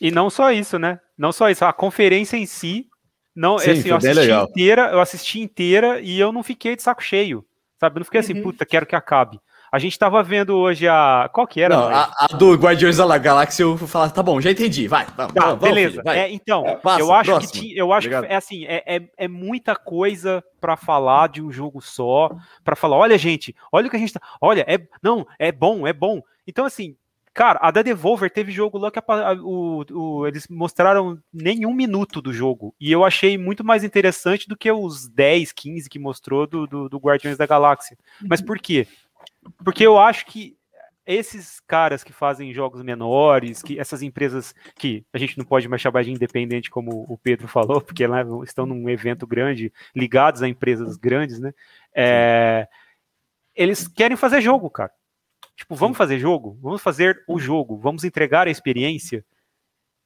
E 0.00 0.10
não 0.10 0.30
só 0.30 0.50
isso, 0.50 0.78
né? 0.78 0.98
Não 1.16 1.32
só 1.32 1.50
isso, 1.50 1.64
a 1.64 1.72
conferência 1.72 2.36
em 2.36 2.46
si, 2.46 2.86
não, 3.34 3.58
Sim, 3.58 3.70
assim, 3.70 3.88
eu 3.88 3.96
assisti 3.96 4.32
inteira, 4.32 4.90
eu 4.90 5.00
assisti 5.00 5.40
inteira 5.40 6.00
e 6.00 6.18
eu 6.18 6.32
não 6.32 6.42
fiquei 6.42 6.74
de 6.74 6.82
saco 6.82 7.02
cheio, 7.02 7.44
sabe? 7.78 7.96
Eu 7.96 8.00
não 8.00 8.04
fiquei 8.04 8.20
assim, 8.20 8.34
uhum. 8.34 8.42
puta, 8.42 8.66
quero 8.66 8.86
que 8.86 8.96
acabe. 8.96 9.40
A 9.72 9.78
gente 9.78 9.96
tava 9.96 10.20
vendo 10.20 10.56
hoje 10.56 10.88
a. 10.88 11.30
Qual 11.32 11.46
que 11.46 11.60
era? 11.60 11.76
Não, 11.76 11.84
a, 11.88 12.12
a, 12.18 12.26
do 12.36 12.54
Guardiões 12.54 12.96
da 12.96 13.18
Galáxia, 13.18 13.62
eu 13.62 13.78
falar, 13.78 14.10
tá 14.10 14.20
bom, 14.20 14.40
já 14.40 14.50
entendi, 14.50 14.88
vai. 14.88 15.06
Vamos, 15.16 15.32
tá, 15.32 15.46
vamos, 15.46 15.60
beleza. 15.60 16.02
Filho, 16.02 16.10
é, 16.10 16.28
então, 16.28 16.66
é, 16.66 16.74
passa, 16.74 17.00
eu 17.00 17.12
acho 17.12 17.30
próximo. 17.30 17.52
que 17.52 17.78
eu 17.78 17.92
acho 17.92 18.08
que 18.08 18.14
é 18.14 18.34
assim, 18.34 18.64
é, 18.64 18.82
é, 18.84 19.08
é 19.16 19.28
muita 19.28 19.76
coisa 19.76 20.42
para 20.60 20.76
falar 20.76 21.28
de 21.28 21.40
um 21.40 21.52
jogo 21.52 21.80
só, 21.80 22.32
para 22.64 22.74
falar, 22.74 22.96
olha, 22.96 23.16
gente, 23.16 23.54
olha 23.70 23.86
o 23.86 23.90
que 23.90 23.96
a 23.96 24.00
gente 24.00 24.12
tá. 24.12 24.20
Olha, 24.40 24.64
é. 24.66 24.76
Não, 25.00 25.24
é 25.38 25.52
bom, 25.52 25.86
é 25.86 25.92
bom. 25.92 26.20
Então, 26.48 26.64
assim, 26.64 26.96
Cara, 27.40 27.58
a 27.62 27.70
da 27.70 27.80
Devolver 27.80 28.30
teve 28.30 28.52
jogo 28.52 28.76
lá 28.76 28.90
que 28.90 28.98
a, 28.98 29.02
a, 29.06 29.32
o, 29.32 29.82
o, 29.90 30.26
eles 30.26 30.46
mostraram 30.46 31.18
nenhum 31.32 31.72
minuto 31.72 32.20
do 32.20 32.34
jogo. 32.34 32.74
E 32.78 32.92
eu 32.92 33.02
achei 33.02 33.38
muito 33.38 33.64
mais 33.64 33.82
interessante 33.82 34.46
do 34.46 34.54
que 34.54 34.70
os 34.70 35.08
10, 35.08 35.50
15 35.50 35.88
que 35.88 35.98
mostrou 35.98 36.46
do, 36.46 36.66
do, 36.66 36.86
do 36.90 36.98
Guardiões 36.98 37.38
da 37.38 37.46
Galáxia. 37.46 37.96
Mas 38.28 38.42
por 38.42 38.58
quê? 38.58 38.86
Porque 39.64 39.86
eu 39.86 39.98
acho 39.98 40.26
que 40.26 40.54
esses 41.06 41.60
caras 41.60 42.04
que 42.04 42.12
fazem 42.12 42.52
jogos 42.52 42.82
menores, 42.82 43.62
que 43.62 43.80
essas 43.80 44.02
empresas 44.02 44.54
que 44.76 45.02
a 45.10 45.16
gente 45.16 45.38
não 45.38 45.44
pode 45.46 45.66
mais 45.66 45.80
chamar 45.80 46.04
de 46.04 46.12
independente, 46.12 46.68
como 46.68 47.06
o 47.08 47.16
Pedro 47.16 47.48
falou, 47.48 47.80
porque 47.80 48.06
lá 48.06 48.22
estão 48.44 48.66
num 48.66 48.86
evento 48.86 49.26
grande, 49.26 49.72
ligados 49.96 50.42
a 50.42 50.48
empresas 50.48 50.98
grandes, 50.98 51.40
né? 51.40 51.54
É, 51.96 52.68
eles 53.54 53.88
querem 53.88 54.14
fazer 54.14 54.42
jogo, 54.42 54.68
cara. 54.68 54.92
Tipo, 55.60 55.74
vamos 55.74 55.98
fazer 55.98 56.18
jogo? 56.18 56.58
Vamos 56.62 56.80
fazer 56.80 57.22
o 57.28 57.38
jogo, 57.38 57.76
vamos 57.76 58.02
entregar 58.02 58.46
a 58.46 58.50
experiência. 58.50 59.22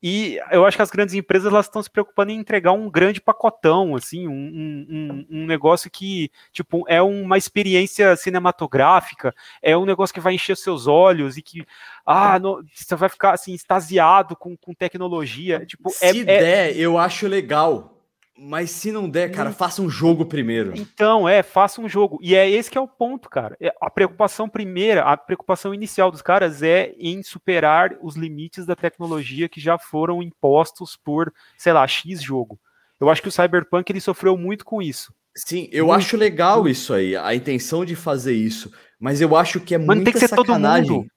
E 0.03 0.37
eu 0.51 0.67
acho 0.67 0.77
que 0.77 0.83
as 0.83 0.91
grandes 0.91 1.15
empresas 1.15 1.51
elas 1.51 1.67
estão 1.67 1.81
se 1.81 1.89
preocupando 1.89 2.33
em 2.33 2.41
entregar 2.41 2.73
um 2.73 2.91
grande 2.91 3.21
pacotão, 3.21 3.95
assim, 3.95 4.27
um, 4.27 4.33
um, 4.33 5.27
um, 5.31 5.47
negócio 5.47 5.89
que, 5.89 6.29
tipo, 6.53 6.85
é 6.89 7.01
uma 7.01 7.39
experiência 7.39 8.17
cinematográfica, 8.17 9.33
é 9.63 9.77
um 9.77 9.87
negócio 9.87 10.13
que 10.13 10.21
vai 10.21 10.35
encher 10.35 10.57
seus 10.57 10.89
olhos 10.89 11.37
e 11.37 11.43
que, 11.43 11.65
ah, 12.05 12.37
no, 12.41 12.63
você 12.75 12.97
vai 12.97 13.09
ficar, 13.09 13.33
assim, 13.33 13.55
extasiado 13.55 14.35
com, 14.35 14.57
com 14.57 14.75
tecnologia. 14.75 15.65
Tipo, 15.65 15.89
se 15.89 16.05
é, 16.05 16.25
der, 16.25 16.43
é... 16.43 16.77
eu 16.77 16.99
acho 16.99 17.29
legal. 17.29 17.94
Mas 18.37 18.71
se 18.71 18.91
não 18.91 19.09
der, 19.09 19.31
cara, 19.31 19.53
faça 19.53 19.81
um 19.81 19.89
jogo 19.89 20.27
primeiro. 20.27 20.73
Então, 20.77 21.29
é, 21.29 21.43
faça 21.43 21.81
um 21.81 21.89
jogo. 21.89 22.19
E 22.21 22.35
é 22.35 22.51
esse 22.51 22.69
que 22.69 22.77
é 22.77 22.81
o 22.81 22.89
ponto, 22.89 23.31
cara. 23.31 23.57
É, 23.61 23.73
a 23.81 23.89
preocupação 23.89 24.49
primeira, 24.49 25.05
a 25.05 25.17
preocupação 25.17 25.73
inicial 25.73 26.11
dos 26.11 26.21
caras 26.21 26.63
é 26.63 26.95
em 26.99 27.23
superar 27.23 27.97
os 28.03 28.17
limites 28.17 28.67
da 28.67 28.75
tecnologia 28.75 29.49
que 29.49 29.61
já 29.61 29.79
foram 29.79 30.21
impostos 30.21 30.97
por, 30.97 31.33
sei 31.57 31.73
lá, 31.73 31.87
X 31.87 32.21
jogo. 32.21 32.59
Eu 33.01 33.09
acho 33.09 33.23
que 33.23 33.29
o 33.29 33.33
Cyberpunk 33.33 33.91
ele 33.91 34.01
sofreu 34.01 34.37
muito 34.37 34.65
com 34.65 34.83
isso. 34.83 35.15
Sim, 35.37 35.69
eu 35.71 35.87
muito, 35.87 35.99
acho 35.99 36.17
legal 36.17 36.69
isso 36.69 36.93
aí, 36.93 37.17
a 37.17 37.35
intenção 37.35 37.85
de 37.85 37.95
fazer 37.95 38.35
isso. 38.35 38.73
Mas 38.99 39.21
eu 39.21 39.37
acho 39.37 39.61
que 39.61 39.75
é 39.75 39.79
muito 39.79 39.89
muita 39.89 40.05
tem 40.05 40.13
que 40.13 40.19
ser 40.19 40.29
sacanagem. 40.29 40.87
todo 40.87 40.97
mundo. 40.97 41.11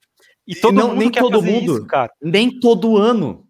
E 0.47 0.55
todo 0.55 0.74
não, 0.76 0.88
mundo 0.89 0.99
nem 0.99 1.11
todo 1.11 1.41
mundo, 1.41 1.78
isso, 1.78 1.88
cara. 1.88 2.11
Nem 2.22 2.59
todo 2.59 2.95
ano. 2.95 3.47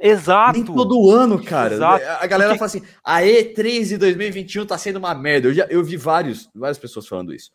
Exato. 0.00 0.52
Nem 0.52 0.64
todo 0.64 1.10
ano, 1.10 1.42
cara. 1.42 1.74
Exato. 1.74 2.04
A 2.20 2.26
galera 2.26 2.50
Porque... 2.56 2.58
fala 2.58 2.66
assim: 2.66 2.82
a 3.04 3.20
E3 3.20 3.88
de 3.88 3.98
2021 3.98 4.66
tá 4.66 4.78
sendo 4.78 4.98
uma 4.98 5.14
merda. 5.14 5.48
Eu 5.48 5.54
já 5.54 5.66
eu 5.66 5.84
vi 5.84 5.96
vários, 5.96 6.48
várias 6.54 6.78
pessoas 6.78 7.06
falando 7.06 7.34
isso. 7.34 7.50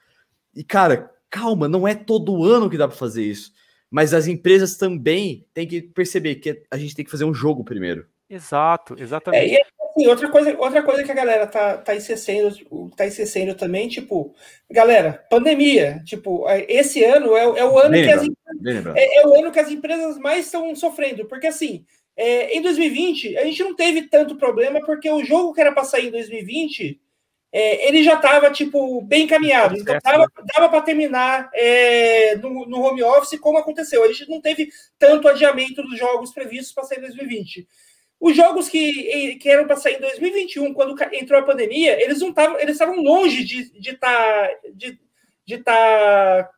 E, 0.56 0.64
cara, 0.64 1.12
calma, 1.30 1.68
não 1.68 1.88
é 1.88 1.96
todo 1.96 2.44
ano 2.44 2.70
que 2.70 2.78
dá 2.78 2.88
para 2.88 2.96
fazer 2.96 3.24
isso. 3.24 3.52
Mas 3.90 4.14
as 4.14 4.28
empresas 4.28 4.78
também 4.78 5.48
têm 5.54 5.68
que 5.68 5.82
perceber 5.82 6.36
que 6.36 6.64
a 6.70 6.78
gente 6.78 6.96
tem 6.96 7.04
que 7.04 7.12
fazer 7.12 7.26
um 7.26 7.34
jogo 7.34 7.64
primeiro. 7.64 8.06
Exato, 8.30 8.96
exatamente. 8.98 9.56
É, 9.56 9.62
assim, 9.96 10.08
outra 10.08 10.30
coisa, 10.30 10.58
outra 10.58 10.84
coisa 10.84 11.04
que 11.04 11.12
a 11.12 11.16
galera 11.16 11.48
tá, 11.48 11.78
tá 11.78 11.96
esquecendo, 11.96 12.56
tá 12.96 13.06
esquecendo 13.06 13.54
também, 13.54 13.88
tipo, 13.88 14.34
galera, 14.70 15.24
pandemia, 15.30 16.02
tipo, 16.04 16.48
é, 16.50 16.66
esse 16.68 17.04
ano 17.04 17.36
é, 17.36 17.44
é 17.44 17.66
o 17.66 17.78
ano 17.78 17.94
que 17.94 18.12
as, 18.12 18.24
é, 18.96 19.22
é, 19.22 19.28
o 19.28 19.40
ano 19.40 19.52
que 19.52 19.60
as 19.60 19.70
empresas 19.70 20.18
mais 20.18 20.46
estão 20.46 20.76
sofrendo, 20.76 21.26
porque 21.26 21.48
assim, 21.48 21.86
é, 22.18 22.56
em 22.56 22.62
2020 22.62 23.38
a 23.38 23.46
gente 23.46 23.64
não 23.64 23.76
teve 23.76 24.04
tanto 24.04 24.36
problema 24.36 24.80
porque 24.86 25.10
o 25.10 25.24
jogo 25.24 25.54
que 25.54 25.62
era 25.62 25.72
para 25.72 25.84
sair 25.84 26.08
em 26.08 26.12
2020 26.12 27.00
é, 27.58 27.88
ele 27.88 28.04
já 28.04 28.16
estava 28.16 28.52
tipo 28.52 29.02
bem 29.02 29.24
encaminhado, 29.24 29.78
então 29.78 29.98
dava, 30.04 30.30
dava 30.54 30.68
para 30.68 30.82
terminar 30.82 31.50
é, 31.54 32.36
no, 32.36 32.66
no, 32.66 32.82
home 32.82 33.02
office 33.02 33.40
como 33.40 33.58
aconteceu. 33.58 34.04
A 34.04 34.08
gente 34.08 34.30
não 34.30 34.42
teve 34.42 34.68
tanto 35.00 35.26
adiamento 35.26 35.82
dos 35.82 35.98
jogos 35.98 36.34
previstos 36.34 36.74
para 36.74 36.84
sair 36.84 36.98
em 36.98 37.04
2020. 37.04 37.66
Os 38.20 38.36
jogos 38.36 38.68
que, 38.68 39.36
que 39.36 39.50
eram 39.50 39.68
para 39.68 39.78
sair 39.78 39.96
em 39.96 40.02
2021, 40.02 40.74
quando 40.74 41.02
entrou 41.14 41.40
a 41.40 41.46
pandemia, 41.46 42.02
eles 42.02 42.20
não 42.20 42.30
estavam, 42.30 42.60
eles 42.60 42.74
estavam 42.74 43.02
longe 43.02 43.46
de 43.46 43.62
estar 43.62 43.80
de 43.86 43.94
tá, 43.96 44.50
de, 44.74 45.00
de 45.46 45.58
tá, 45.60 46.50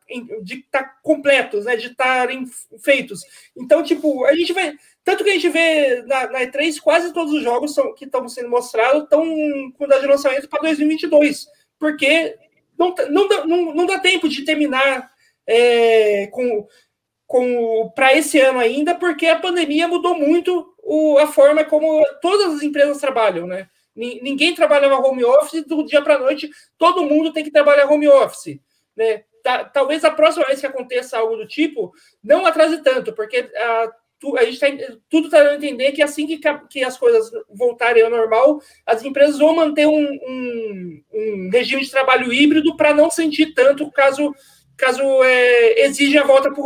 de 0.42 0.62
tá 0.70 0.84
completos, 1.02 1.64
né? 1.64 1.76
De 1.76 1.88
estarem 1.88 2.44
feitos. 2.82 3.20
Então, 3.56 3.84
tipo, 3.84 4.24
a 4.24 4.34
gente 4.34 4.52
vai. 4.52 4.74
Tanto 5.08 5.24
que 5.24 5.30
a 5.30 5.32
gente 5.32 5.48
vê 5.48 6.02
na, 6.02 6.28
na 6.30 6.40
E3, 6.40 6.78
quase 6.82 7.14
todos 7.14 7.32
os 7.32 7.42
jogos 7.42 7.72
são, 7.72 7.94
que 7.94 8.04
estão 8.04 8.28
sendo 8.28 8.50
mostrados 8.50 9.04
estão 9.04 9.24
com 9.72 9.88
data 9.88 10.02
de 10.02 10.06
lançamento 10.06 10.46
para 10.50 10.60
2022. 10.60 11.46
Porque 11.78 12.36
não, 12.76 12.94
não, 13.08 13.26
não, 13.46 13.74
não 13.74 13.86
dá 13.86 13.98
tempo 13.98 14.28
de 14.28 14.44
terminar 14.44 15.10
é, 15.46 16.26
com, 16.26 16.68
com 17.26 17.90
para 17.96 18.14
esse 18.14 18.38
ano 18.38 18.58
ainda, 18.58 18.94
porque 18.96 19.24
a 19.28 19.40
pandemia 19.40 19.88
mudou 19.88 20.14
muito 20.14 20.74
o, 20.82 21.16
a 21.16 21.26
forma 21.26 21.64
como 21.64 22.04
todas 22.20 22.56
as 22.56 22.62
empresas 22.62 22.98
trabalham, 22.98 23.46
né? 23.46 23.66
Ninguém 23.96 24.54
trabalhava 24.54 24.98
home 24.98 25.24
office 25.24 25.64
do 25.64 25.86
dia 25.86 26.02
para 26.02 26.18
noite, 26.18 26.50
todo 26.76 27.06
mundo 27.06 27.32
tem 27.32 27.42
que 27.42 27.50
trabalhar 27.50 27.90
home 27.90 28.08
office. 28.08 28.60
Né? 28.94 29.24
Talvez 29.72 30.04
a 30.04 30.10
próxima 30.10 30.44
vez 30.44 30.60
que 30.60 30.66
aconteça 30.66 31.16
algo 31.16 31.34
do 31.34 31.48
tipo, 31.48 31.94
não 32.22 32.44
atrase 32.44 32.82
tanto, 32.82 33.14
porque 33.14 33.50
a, 33.56 33.90
a 34.36 34.44
gente 34.44 34.58
tá, 34.58 34.66
tudo 35.08 35.26
está 35.26 35.38
dando 35.42 35.52
a 35.52 35.56
entender 35.56 35.92
que 35.92 36.02
assim 36.02 36.26
que, 36.26 36.40
que 36.68 36.82
as 36.82 36.98
coisas 36.98 37.30
voltarem 37.48 38.02
ao 38.02 38.10
normal, 38.10 38.60
as 38.84 39.04
empresas 39.04 39.38
vão 39.38 39.54
manter 39.54 39.86
um, 39.86 40.08
um, 40.08 41.02
um 41.12 41.50
regime 41.52 41.84
de 41.84 41.90
trabalho 41.90 42.32
híbrido 42.32 42.76
para 42.76 42.94
não 42.94 43.10
sentir 43.10 43.54
tanto 43.54 43.90
caso 43.90 44.34
caso 44.76 45.02
é, 45.24 45.80
exija 45.86 46.20
a 46.22 46.26
volta 46.26 46.52
para 46.52 46.62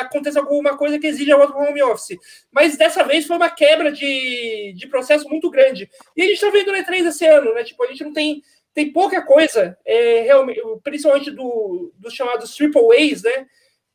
aconteça 0.00 0.38
alguma 0.38 0.76
coisa 0.76 0.98
que 0.98 1.06
exija 1.06 1.34
a 1.34 1.38
volta 1.38 1.54
para 1.54 1.62
o 1.62 1.68
home 1.70 1.82
office. 1.82 2.18
Mas 2.52 2.76
dessa 2.76 3.02
vez 3.04 3.26
foi 3.26 3.36
uma 3.36 3.48
quebra 3.48 3.90
de, 3.90 4.74
de 4.76 4.86
processo 4.86 5.26
muito 5.28 5.50
grande. 5.50 5.88
E 6.14 6.20
a 6.20 6.24
gente 6.26 6.34
está 6.34 6.50
vendo 6.50 6.70
no 6.70 6.76
E3 6.76 7.06
esse 7.06 7.26
ano, 7.26 7.54
né? 7.54 7.64
Tipo, 7.64 7.84
a 7.84 7.86
gente 7.86 8.04
não 8.04 8.12
tem 8.12 8.42
tem 8.74 8.92
pouca 8.92 9.20
coisa, 9.22 9.76
é, 9.84 10.20
realmente, 10.20 10.60
principalmente 10.84 11.32
do, 11.32 11.92
dos 11.96 12.14
chamados 12.14 12.54
triple 12.54 12.96
A's, 12.96 13.22
né? 13.24 13.46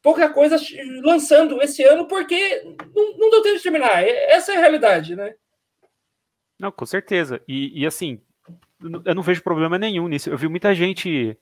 Pouca 0.04 0.30
coisa 0.30 0.58
lançando 1.02 1.62
esse 1.62 1.82
ano 1.82 2.08
porque 2.08 2.62
não, 2.94 3.18
não 3.18 3.30
deu 3.32 3.42
tempo 3.42 3.58
de 3.58 3.64
terminar. 3.64 4.04
Essa 4.04 4.54
é 4.54 4.58
a 4.58 4.60
realidade, 4.60 5.16
né? 5.16 5.34
Não, 6.60 6.72
com 6.72 6.86
certeza. 6.86 7.42
E, 7.48 7.82
e 7.82 7.86
assim, 7.86 8.22
eu 9.06 9.16
não 9.16 9.24
vejo 9.24 9.42
problema 9.42 9.80
nenhum 9.80 10.08
nisso. 10.08 10.30
Eu 10.30 10.38
vi 10.38 10.48
muita 10.48 10.76
gente 10.76 11.38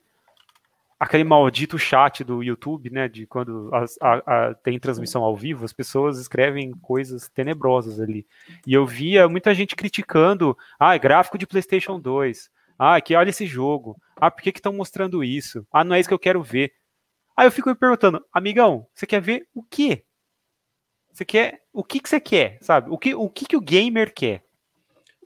aquele 1.02 1.24
maldito 1.24 1.76
chat 1.76 2.22
do 2.22 2.44
YouTube, 2.44 2.88
né, 2.88 3.08
de 3.08 3.26
quando 3.26 3.68
a, 4.00 4.14
a, 4.50 4.54
tem 4.54 4.78
transmissão 4.78 5.24
ao 5.24 5.36
vivo, 5.36 5.64
as 5.64 5.72
pessoas 5.72 6.16
escrevem 6.16 6.70
coisas 6.80 7.28
tenebrosas 7.28 7.98
ali. 7.98 8.24
E 8.64 8.72
eu 8.72 8.86
via 8.86 9.28
muita 9.28 9.52
gente 9.52 9.74
criticando, 9.74 10.56
ah, 10.78 10.96
gráfico 10.96 11.36
de 11.36 11.44
PlayStation 11.44 11.98
2, 11.98 12.48
ah, 12.78 13.00
que 13.00 13.16
olha 13.16 13.30
esse 13.30 13.46
jogo, 13.46 13.96
ah, 14.16 14.30
por 14.30 14.42
que 14.42 14.50
estão 14.50 14.72
mostrando 14.72 15.24
isso? 15.24 15.66
Ah, 15.72 15.82
não 15.82 15.96
é 15.96 15.98
isso 15.98 16.08
que 16.08 16.14
eu 16.14 16.20
quero 16.20 16.40
ver. 16.40 16.72
Aí 17.36 17.46
eu 17.46 17.52
fico 17.52 17.68
me 17.68 17.74
perguntando, 17.74 18.24
amigão, 18.32 18.86
você 18.94 19.06
quer 19.06 19.20
ver 19.20 19.48
o 19.54 19.62
quê? 19.62 20.04
Você 21.12 21.24
quer, 21.24 21.62
o 21.72 21.84
que 21.84 22.00
que 22.00 22.08
você 22.08 22.20
quer, 22.20 22.58
sabe? 22.62 22.90
O 22.90 22.98
que, 22.98 23.14
o 23.14 23.28
que 23.28 23.46
que 23.46 23.56
o 23.56 23.60
gamer 23.60 24.12
quer? 24.14 24.42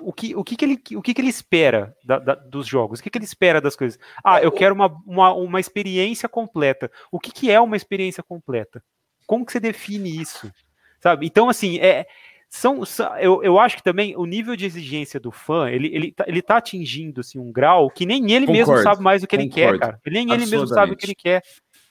o 0.00 0.12
que, 0.12 0.36
o 0.36 0.44
que, 0.44 0.56
que, 0.56 0.64
ele, 0.64 0.82
o 0.94 1.02
que, 1.02 1.14
que 1.14 1.20
ele 1.20 1.30
espera 1.30 1.94
da, 2.04 2.18
da, 2.18 2.34
dos 2.34 2.66
jogos? 2.66 3.00
O 3.00 3.02
que, 3.02 3.10
que 3.10 3.18
ele 3.18 3.24
espera 3.24 3.60
das 3.60 3.74
coisas? 3.74 3.98
Ah, 4.22 4.40
eu 4.40 4.52
quero 4.52 4.74
uma, 4.74 4.94
uma, 5.06 5.32
uma 5.32 5.60
experiência 5.60 6.28
completa. 6.28 6.90
O 7.10 7.18
que, 7.18 7.30
que 7.32 7.50
é 7.50 7.60
uma 7.60 7.76
experiência 7.76 8.22
completa? 8.22 8.82
Como 9.26 9.44
que 9.44 9.52
você 9.52 9.60
define 9.60 10.20
isso? 10.20 10.52
Sabe? 11.00 11.26
Então, 11.26 11.48
assim, 11.48 11.78
é, 11.78 12.06
são, 12.48 12.84
são, 12.84 13.16
eu, 13.16 13.42
eu 13.42 13.58
acho 13.58 13.76
que 13.76 13.82
também 13.82 14.14
o 14.16 14.24
nível 14.24 14.54
de 14.54 14.66
exigência 14.66 15.18
do 15.18 15.30
fã, 15.30 15.68
ele, 15.70 15.88
ele, 15.94 16.12
tá, 16.12 16.24
ele 16.26 16.42
tá 16.42 16.58
atingindo 16.58 17.20
assim, 17.20 17.38
um 17.38 17.50
grau 17.50 17.90
que 17.90 18.06
nem 18.06 18.30
ele 18.32 18.46
concordo, 18.46 18.72
mesmo 18.72 18.82
sabe 18.82 19.02
mais 19.02 19.22
o 19.22 19.26
que 19.26 19.36
concordo, 19.36 19.58
ele 19.58 19.68
quer, 19.68 19.78
cara. 19.78 20.00
Nem 20.06 20.32
ele 20.32 20.46
mesmo 20.46 20.66
sabe 20.66 20.92
o 20.92 20.96
que 20.96 21.06
ele 21.06 21.14
quer. 21.14 21.42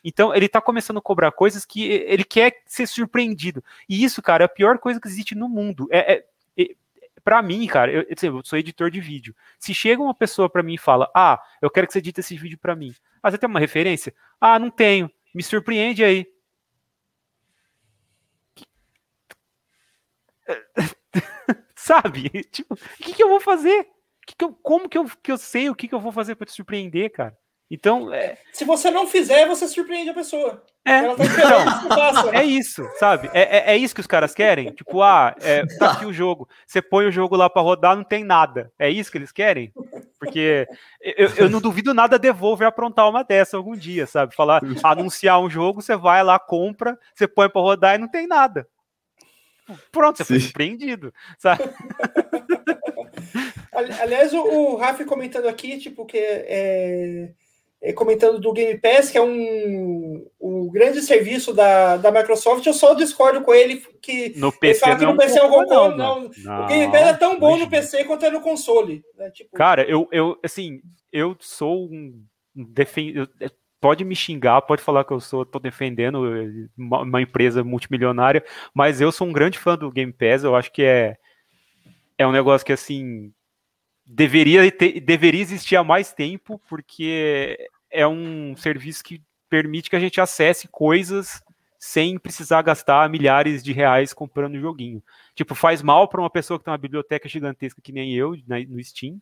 Então, 0.07 0.35
ele 0.35 0.47
tá 0.47 0.61
começando 0.61 0.97
a 0.97 1.01
cobrar 1.01 1.31
coisas 1.31 1.65
que 1.65 1.83
ele 1.83 2.23
quer 2.23 2.61
ser 2.67 2.85
surpreendido. 2.87 3.63
E 3.89 4.03
isso, 4.03 4.21
cara, 4.21 4.43
é 4.43 4.45
a 4.45 4.49
pior 4.49 4.77
coisa 4.77 5.01
que 5.01 5.07
existe 5.07 5.33
no 5.33 5.49
mundo. 5.49 5.87
É, 5.91 6.17
é 6.17 6.25
para 7.25 7.41
mim, 7.41 7.65
cara, 7.65 7.91
eu, 7.91 8.05
eu, 8.07 8.45
sou 8.45 8.59
editor 8.59 8.91
de 8.91 9.01
vídeo. 9.01 9.35
Se 9.57 9.73
chega 9.73 9.99
uma 9.99 10.13
pessoa 10.13 10.47
para 10.47 10.61
mim 10.61 10.75
e 10.75 10.77
fala, 10.77 11.09
ah, 11.15 11.41
eu 11.59 11.71
quero 11.71 11.87
que 11.87 11.93
você 11.93 11.97
edite 11.97 12.19
esse 12.19 12.37
vídeo 12.37 12.59
para 12.59 12.75
mim. 12.75 12.93
Ah, 13.21 13.31
você 13.31 13.37
tem 13.39 13.49
uma 13.49 13.59
referência? 13.59 14.13
Ah, 14.39 14.59
não 14.59 14.69
tenho. 14.69 15.09
Me 15.33 15.41
surpreende 15.41 16.03
aí. 16.03 16.31
Sabe? 21.75 22.29
Tipo, 22.51 22.75
o 22.75 22.77
que, 23.03 23.13
que 23.13 23.23
eu 23.23 23.29
vou 23.29 23.39
fazer? 23.39 23.87
Que 24.27 24.35
que 24.35 24.45
eu, 24.45 24.53
como 24.53 24.87
que 24.87 24.97
eu, 24.97 25.05
que 25.23 25.31
eu 25.31 25.37
sei 25.39 25.67
o 25.67 25.75
que, 25.75 25.87
que 25.87 25.95
eu 25.95 25.99
vou 25.99 26.11
fazer 26.11 26.35
para 26.35 26.45
te 26.45 26.53
surpreender, 26.53 27.11
cara? 27.11 27.35
Então. 27.69 28.13
É... 28.13 28.37
Se 28.53 28.63
você 28.63 28.91
não 28.91 29.07
fizer, 29.07 29.47
você 29.47 29.67
surpreende 29.67 30.09
a 30.09 30.13
pessoa. 30.13 30.63
É, 30.87 31.01
tá 31.01 31.25
então, 31.25 32.31
é 32.31 32.43
isso, 32.43 32.87
sabe? 32.99 33.27
É, 33.33 33.57
é, 33.57 33.73
é, 33.73 33.77
isso 33.77 33.95
que 33.95 34.01
os 34.01 34.07
caras 34.07 34.35
querem? 34.35 34.71
Tipo, 34.71 35.01
ah, 35.01 35.35
é, 35.41 35.65
tá 35.65 35.93
aqui 35.93 36.05
o 36.05 36.13
jogo. 36.13 36.47
Você 36.67 36.79
põe 36.79 37.07
o 37.07 37.11
jogo 37.11 37.35
lá 37.35 37.49
para 37.49 37.63
rodar, 37.63 37.95
não 37.95 38.03
tem 38.03 38.23
nada. 38.23 38.71
É 38.77 38.87
isso 38.87 39.11
que 39.11 39.17
eles 39.17 39.31
querem? 39.31 39.73
Porque 40.19 40.67
eu, 41.01 41.29
eu 41.37 41.49
não 41.49 41.59
duvido 41.59 41.91
nada 41.91 42.19
Devolver 42.19 42.67
aprontar 42.67 43.09
uma 43.09 43.23
dessa 43.23 43.57
algum 43.57 43.75
dia, 43.75 44.05
sabe? 44.05 44.35
Falar, 44.35 44.61
anunciar 44.83 45.41
um 45.41 45.49
jogo, 45.49 45.81
você 45.81 45.95
vai 45.95 46.23
lá, 46.23 46.37
compra, 46.37 46.97
você 47.15 47.27
põe 47.27 47.49
para 47.49 47.61
rodar 47.61 47.95
e 47.95 47.97
não 47.97 48.07
tem 48.07 48.27
nada. 48.27 48.67
Pronto, 49.91 50.17
você 50.17 50.23
Sim. 50.23 50.33
foi 50.33 50.39
surpreendido, 50.41 51.11
sabe? 51.39 51.63
Aliás, 54.01 54.33
o, 54.33 54.41
o 54.41 54.75
Rafa 54.77 55.03
comentando 55.03 55.47
aqui, 55.47 55.79
tipo, 55.79 56.05
que 56.05 56.17
é 56.17 56.45
é, 56.47 57.33
comentando 57.93 58.39
do 58.39 58.53
Game 58.53 58.79
Pass, 58.79 59.11
que 59.11 59.17
é 59.17 59.21
um, 59.21 60.27
um 60.39 60.69
grande 60.69 61.01
serviço 61.01 61.53
da, 61.53 61.97
da 61.97 62.11
Microsoft, 62.11 62.65
eu 62.65 62.73
só 62.73 62.93
discordo 62.93 63.41
com 63.41 63.53
ele 63.53 63.83
que 64.01 64.33
no 64.37 64.51
PC 64.51 64.79
fala 64.79 64.95
que 64.97 65.05
no 65.05 65.17
PC 65.17 65.39
é 65.39 65.47
não, 65.47 65.97
não, 65.97 66.31
não, 66.37 66.63
O 66.63 66.67
Game 66.67 66.91
Pass 66.91 67.07
é 67.07 67.13
tão 67.13 67.39
bom 67.39 67.57
no 67.57 67.69
PC 67.69 68.05
quanto 68.05 68.25
é 68.25 68.31
no 68.31 68.41
console. 68.41 69.03
Né? 69.15 69.29
Tipo... 69.31 69.55
Cara, 69.55 69.83
eu, 69.83 70.07
eu 70.11 70.37
assim, 70.43 70.81
eu 71.11 71.35
sou 71.39 71.85
um 71.85 72.23
defend... 72.55 73.29
Pode 73.79 74.03
me 74.03 74.15
xingar, 74.15 74.61
pode 74.61 74.81
falar 74.81 75.03
que 75.03 75.13
eu 75.13 75.19
sou, 75.19 75.45
tô 75.45 75.59
defendendo 75.59 76.19
uma, 76.75 77.01
uma 77.01 77.21
empresa 77.21 77.63
multimilionária, 77.63 78.43
mas 78.73 78.99
eu 78.99 79.11
sou 79.11 79.27
um 79.27 79.33
grande 79.33 79.59
fã 79.59 79.77
do 79.77 79.91
Game 79.91 80.11
Pass, 80.11 80.43
eu 80.43 80.55
acho 80.55 80.71
que 80.71 80.81
é, 80.81 81.17
é 82.17 82.25
um 82.25 82.31
negócio 82.31 82.65
que 82.65 82.73
assim 82.73 83.31
deveria, 84.05 84.71
ter, 84.71 84.99
deveria 84.99 85.41
existir 85.41 85.75
há 85.75 85.83
mais 85.83 86.13
tempo, 86.13 86.61
porque 86.69 87.57
é 87.89 88.07
um 88.07 88.55
serviço 88.55 89.03
que 89.03 89.21
permite 89.49 89.89
que 89.89 89.95
a 89.95 89.99
gente 89.99 90.19
acesse 90.21 90.67
coisas 90.67 91.41
sem 91.79 92.17
precisar 92.17 92.61
gastar 92.61 93.09
milhares 93.09 93.63
de 93.63 93.71
reais 93.71 94.13
comprando 94.13 94.59
joguinho. 94.59 95.03
Tipo, 95.35 95.53
faz 95.53 95.81
mal 95.81 96.07
para 96.07 96.21
uma 96.21 96.29
pessoa 96.29 96.57
que 96.57 96.65
tem 96.65 96.71
uma 96.71 96.77
biblioteca 96.77 97.29
gigantesca 97.29 97.81
que 97.81 97.91
nem 97.91 98.13
eu 98.13 98.35
né, 98.47 98.65
no 98.67 98.83
Steam, 98.83 99.21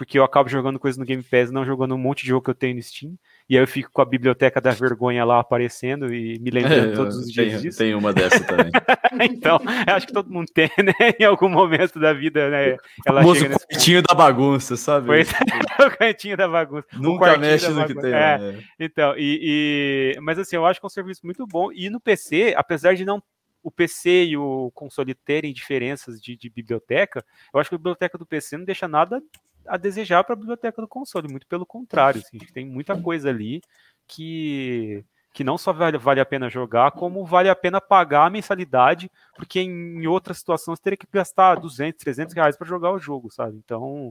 porque 0.00 0.18
eu 0.18 0.24
acabo 0.24 0.48
jogando 0.48 0.78
coisas 0.78 0.96
no 0.96 1.04
Game 1.04 1.22
Pass, 1.22 1.50
não 1.50 1.62
jogando 1.62 1.94
um 1.94 1.98
monte 1.98 2.22
de 2.22 2.28
jogo 2.28 2.42
que 2.42 2.48
eu 2.48 2.54
tenho 2.54 2.74
no 2.74 2.82
Steam. 2.82 3.18
E 3.46 3.54
aí 3.54 3.62
eu 3.62 3.68
fico 3.68 3.90
com 3.92 4.00
a 4.00 4.04
biblioteca 4.06 4.58
da 4.58 4.70
vergonha 4.70 5.22
lá 5.26 5.38
aparecendo 5.38 6.10
e 6.10 6.38
me 6.38 6.48
lembrando 6.48 6.92
é, 6.92 6.96
todos 6.96 7.18
os 7.18 7.30
dias 7.30 7.48
tenho, 7.48 7.60
disso. 7.60 7.76
Tem 7.76 7.94
uma 7.94 8.10
dessa 8.10 8.42
também. 8.42 8.72
então, 9.30 9.60
acho 9.86 10.06
que 10.06 10.12
todo 10.14 10.32
mundo 10.32 10.50
tem, 10.54 10.70
né? 10.78 10.94
Em 11.20 11.24
algum 11.24 11.50
momento 11.50 12.00
da 12.00 12.14
vida, 12.14 12.48
né? 12.48 12.78
Ela 13.06 13.26
o 13.26 13.34
chega 13.34 13.58
nesse... 13.70 14.00
da 14.00 14.14
bagunça, 14.14 14.74
sabe? 14.74 15.06
Pois 15.06 15.28
é, 15.30 15.36
o 15.86 15.90
cantinho 15.98 16.34
da 16.34 16.48
bagunça. 16.48 16.86
Nunca 16.94 17.36
mexe 17.36 17.68
no 17.68 17.86
que 17.86 17.94
tem. 17.94 18.10
É. 18.14 18.38
Né? 18.38 18.64
Então, 18.80 19.14
e, 19.18 20.14
e, 20.16 20.20
Mas 20.22 20.38
assim, 20.38 20.56
eu 20.56 20.64
acho 20.64 20.80
que 20.80 20.86
é 20.86 20.88
um 20.88 20.90
serviço 20.90 21.20
muito 21.24 21.46
bom. 21.46 21.70
E 21.74 21.90
no 21.90 22.00
PC, 22.00 22.54
apesar 22.56 22.94
de 22.94 23.04
não 23.04 23.22
o 23.62 23.70
PC 23.70 24.24
e 24.24 24.36
o 24.38 24.70
console 24.74 25.14
terem 25.14 25.52
diferenças 25.52 26.18
de, 26.18 26.34
de, 26.34 26.48
biblioteca, 26.48 27.22
eu 27.52 27.60
acho 27.60 27.68
que 27.68 27.74
a 27.74 27.78
biblioteca 27.78 28.16
do 28.16 28.24
PC 28.24 28.56
não 28.56 28.64
deixa 28.64 28.88
nada 28.88 29.22
a 29.70 29.76
desejar 29.76 30.24
para 30.24 30.32
a 30.32 30.36
biblioteca 30.36 30.82
do 30.82 30.88
console, 30.88 31.28
muito 31.28 31.46
pelo 31.46 31.64
contrário, 31.64 32.20
assim, 32.20 32.38
tem 32.52 32.66
muita 32.66 33.00
coisa 33.00 33.28
ali 33.30 33.62
que 34.06 35.04
que 35.32 35.44
não 35.44 35.56
só 35.56 35.72
vale, 35.72 35.96
vale 35.96 36.20
a 36.20 36.26
pena 36.26 36.50
jogar, 36.50 36.90
como 36.90 37.24
vale 37.24 37.48
a 37.48 37.54
pena 37.54 37.80
pagar 37.80 38.26
a 38.26 38.30
mensalidade, 38.30 39.08
porque 39.36 39.60
em 39.60 40.04
outra 40.06 40.34
situação 40.34 40.74
você 40.74 40.82
teria 40.82 40.96
que 40.96 41.06
gastar 41.08 41.54
200, 41.54 42.02
300 42.02 42.34
reais 42.34 42.56
para 42.56 42.66
jogar 42.66 42.90
o 42.90 42.98
jogo, 42.98 43.30
sabe? 43.30 43.56
Então, 43.56 44.10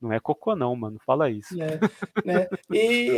não 0.00 0.12
é 0.12 0.20
cocô 0.20 0.54
não, 0.54 0.76
mano, 0.76 1.00
fala 1.04 1.30
isso. 1.30 1.60
É, 1.60 1.80
né? 2.24 2.48
E 2.70 3.08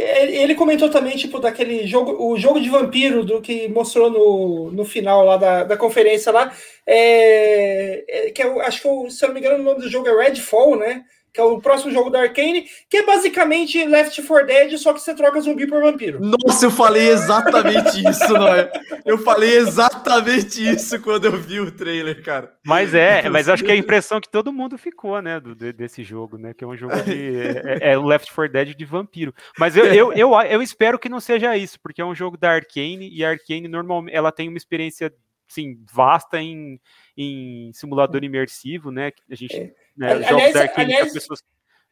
ele 0.41 0.55
comentou 0.55 0.89
também, 0.89 1.17
tipo, 1.17 1.39
daquele 1.39 1.87
jogo, 1.87 2.17
o 2.33 2.39
jogo 2.39 2.61
de 2.61 2.71
vampiro 2.71 3.25
do 3.25 3.43
que 3.43 3.69
mostrou 3.69 4.11
no, 4.11 4.71
no 4.71 4.85
final 4.85 5.25
lá 5.25 5.37
da, 5.37 5.65
da 5.65 5.77
conferência 5.77 6.33
lá, 6.33 6.53
é, 6.87 8.29
é 8.29 8.31
que 8.31 8.43
eu 8.43 8.61
acho 8.61 8.81
que, 8.81 9.11
se 9.11 9.25
eu 9.25 9.29
não 9.29 9.35
me 9.35 9.41
engano, 9.41 9.61
o 9.61 9.65
nome 9.65 9.81
do 9.81 9.91
jogo 9.91 10.09
é 10.09 10.25
Redfall, 10.25 10.77
né? 10.77 11.05
Que 11.33 11.41
é 11.41 11.45
o 11.45 11.61
próximo 11.61 11.93
jogo 11.93 12.11
da 12.11 12.21
Arkane, 12.21 12.67
que 12.89 12.99
é 12.99 13.07
basicamente 13.07 13.85
Left 13.85 14.23
4 14.23 14.47
Dead, 14.47 14.79
só 14.79 14.93
que 14.93 15.01
você 15.01 15.15
troca 15.15 15.41
zumbi 15.41 15.67
por 15.67 15.83
vampiro. 15.83 16.21
Nossa, 16.21 16.67
eu 16.67 16.71
falei 16.71 17.09
exatamente 17.09 18.07
isso, 18.07 18.33
não 18.33 18.49
é? 18.49 18.71
Eu 19.05 19.19
falei 19.19 19.57
exatamente 19.57 20.67
isso 20.67 21.01
quando 21.01 21.27
eu 21.27 21.37
vi 21.37 21.61
o 21.61 21.71
trailer, 21.71 22.23
cara. 22.23 22.53
Mas 22.65 22.95
é, 22.95 23.29
mas 23.29 23.49
acho 23.49 23.65
que 23.65 23.71
é 23.71 23.75
a 23.75 23.79
impressão 23.79 24.21
que 24.21 24.29
todo 24.29 24.53
mundo 24.53 24.77
ficou, 24.79 25.21
né, 25.21 25.39
do, 25.41 25.55
desse 25.55 26.03
jogo, 26.03 26.39
né, 26.39 26.55
que 26.55 26.65
é 26.65 26.67
um 26.67 26.77
jogo 26.77 26.95
de... 27.03 27.37
é, 27.81 27.93
é 27.93 27.99
o 27.99 28.05
Left 28.05 28.33
4 28.33 28.53
Dead 28.53 28.75
de 28.75 28.85
vampiro. 28.85 29.35
Mas 29.59 29.77
eu, 29.77 29.87
eu, 29.87 30.13
eu, 30.13 30.33
eu 30.43 30.63
espero 30.63 30.99
que 30.99 31.09
não 31.09 31.21
seja 31.21 31.57
isso, 31.57 31.79
porque 31.81 32.01
é 32.01 32.05
um 32.05 32.15
jogo 32.15 32.37
da 32.37 32.51
Arkane, 32.51 33.09
e 33.11 33.25
a 33.25 33.31
Arkane, 33.31 33.69
normalmente, 33.69 34.15
ela 34.15 34.33
tem 34.33 34.49
uma 34.49 34.59
experiência, 34.59 35.13
sim, 35.47 35.79
vasta 35.93 36.41
em, 36.41 36.81
em 37.17 37.71
simulador 37.73 38.25
imersivo, 38.25 38.91
né, 38.91 39.13
a 39.31 39.35
gente... 39.35 39.57
É 39.57 39.88
né? 39.99 40.13
Aliás, 40.13 40.29
Jogos 40.29 40.53
da 40.53 40.61
Arkane 40.63 40.95
aliás, 40.95 41.13
pessoas... 41.13 41.43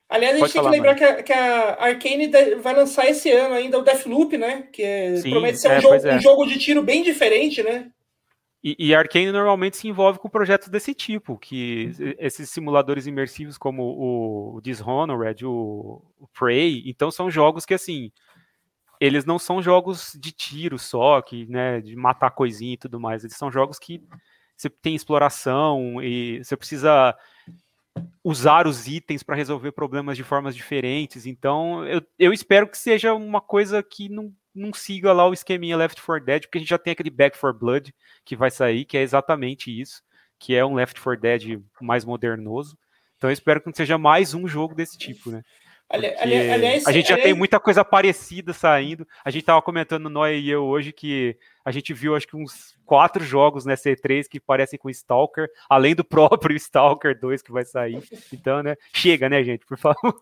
aliás, 0.08 0.36
a 0.36 0.38
gente 0.38 0.52
tem 0.52 0.62
que 0.62 0.68
lembrar 0.68 0.94
que 0.94 1.32
a, 1.32 1.74
a, 1.74 1.86
Arkane 1.86 2.30
vai 2.60 2.74
lançar 2.74 3.06
esse 3.06 3.30
ano 3.30 3.54
ainda 3.54 3.78
o 3.78 3.82
Deathloop, 3.82 4.38
né? 4.38 4.68
Que 4.72 4.82
é, 4.82 5.16
Sim, 5.16 5.30
promete 5.30 5.58
ser 5.58 5.68
um, 5.68 5.72
é, 5.72 5.80
jogo, 5.80 5.94
é. 5.94 6.16
um 6.16 6.20
jogo 6.20 6.46
de 6.46 6.58
tiro 6.58 6.82
bem 6.82 7.02
diferente, 7.02 7.62
né? 7.62 7.90
E, 8.62 8.74
e 8.78 8.94
a 8.94 8.98
Arkane 8.98 9.30
normalmente 9.30 9.76
se 9.76 9.86
envolve 9.86 10.18
com 10.18 10.28
projetos 10.28 10.68
desse 10.68 10.94
tipo, 10.94 11.36
que 11.38 11.92
esses 12.18 12.50
simuladores 12.50 13.06
imersivos 13.06 13.58
como 13.58 13.82
o, 13.82 14.56
o 14.56 14.60
Dishonored, 14.60 15.44
o, 15.44 16.02
o 16.18 16.26
Prey, 16.28 16.82
então 16.86 17.10
são 17.10 17.30
jogos 17.30 17.64
que 17.64 17.74
assim 17.74 18.10
eles 19.00 19.24
não 19.24 19.38
são 19.38 19.62
jogos 19.62 20.16
de 20.18 20.32
tiro 20.32 20.78
só, 20.78 21.20
que, 21.20 21.46
né, 21.46 21.80
de 21.80 21.94
matar 21.94 22.30
coisinha 22.30 22.74
e 22.74 22.78
tudo 22.78 22.98
mais. 22.98 23.24
Eles 23.24 23.36
são 23.36 23.50
jogos 23.50 23.78
que 23.78 24.02
você 24.56 24.70
tem 24.70 24.94
exploração 24.94 26.02
e 26.02 26.42
você 26.42 26.56
precisa 26.56 27.14
usar 28.22 28.66
os 28.66 28.86
itens 28.86 29.22
para 29.22 29.36
resolver 29.36 29.72
problemas 29.72 30.16
de 30.16 30.24
formas 30.24 30.56
diferentes. 30.56 31.26
Então, 31.26 31.86
eu, 31.86 32.02
eu 32.18 32.32
espero 32.32 32.68
que 32.68 32.76
seja 32.76 33.14
uma 33.14 33.40
coisa 33.40 33.82
que 33.82 34.08
não, 34.08 34.32
não 34.54 34.72
siga 34.72 35.12
lá 35.12 35.28
o 35.28 35.32
esqueminha 35.32 35.76
Left 35.76 36.02
4 36.02 36.24
Dead, 36.24 36.42
porque 36.42 36.58
a 36.58 36.60
gente 36.60 36.70
já 36.70 36.78
tem 36.78 36.92
aquele 36.92 37.10
Back 37.10 37.38
4 37.38 37.58
Blood 37.58 37.94
que 38.24 38.34
vai 38.34 38.50
sair, 38.50 38.84
que 38.84 38.98
é 38.98 39.02
exatamente 39.02 39.70
isso, 39.70 40.02
que 40.38 40.54
é 40.54 40.64
um 40.64 40.74
Left 40.74 41.00
4 41.00 41.20
Dead 41.20 41.62
mais 41.80 42.04
modernoso. 42.04 42.76
Então, 43.16 43.30
eu 43.30 43.34
espero 43.34 43.60
que 43.60 43.68
não 43.68 43.74
seja 43.74 43.96
mais 43.96 44.34
um 44.34 44.46
jogo 44.48 44.74
desse 44.74 44.98
tipo, 44.98 45.30
né? 45.30 45.42
Aliás, 45.88 46.86
a 46.86 46.92
gente 46.92 47.08
já 47.08 47.14
aliás... 47.14 47.22
tem 47.22 47.34
muita 47.34 47.60
coisa 47.60 47.84
parecida 47.84 48.52
saindo. 48.52 49.06
A 49.24 49.30
gente 49.30 49.42
estava 49.42 49.62
comentando, 49.62 50.10
Noé 50.10 50.36
e 50.36 50.50
eu, 50.50 50.64
hoje, 50.64 50.92
que 50.92 51.36
a 51.64 51.70
gente 51.70 51.94
viu 51.94 52.16
acho 52.16 52.26
que 52.26 52.36
uns 52.36 52.76
quatro 52.84 53.24
jogos 53.24 53.64
nessa 53.64 53.90
E3 53.90 54.26
que 54.28 54.40
parecem 54.40 54.78
com 54.78 54.90
Stalker, 54.90 55.48
além 55.68 55.94
do 55.94 56.02
próprio 56.04 56.56
Stalker 56.56 57.18
2 57.18 57.42
que 57.42 57.52
vai 57.52 57.64
sair. 57.64 58.02
Então, 58.32 58.62
né? 58.62 58.76
Chega, 58.92 59.28
né, 59.28 59.42
gente, 59.44 59.64
por 59.64 59.78
favor. 59.78 60.18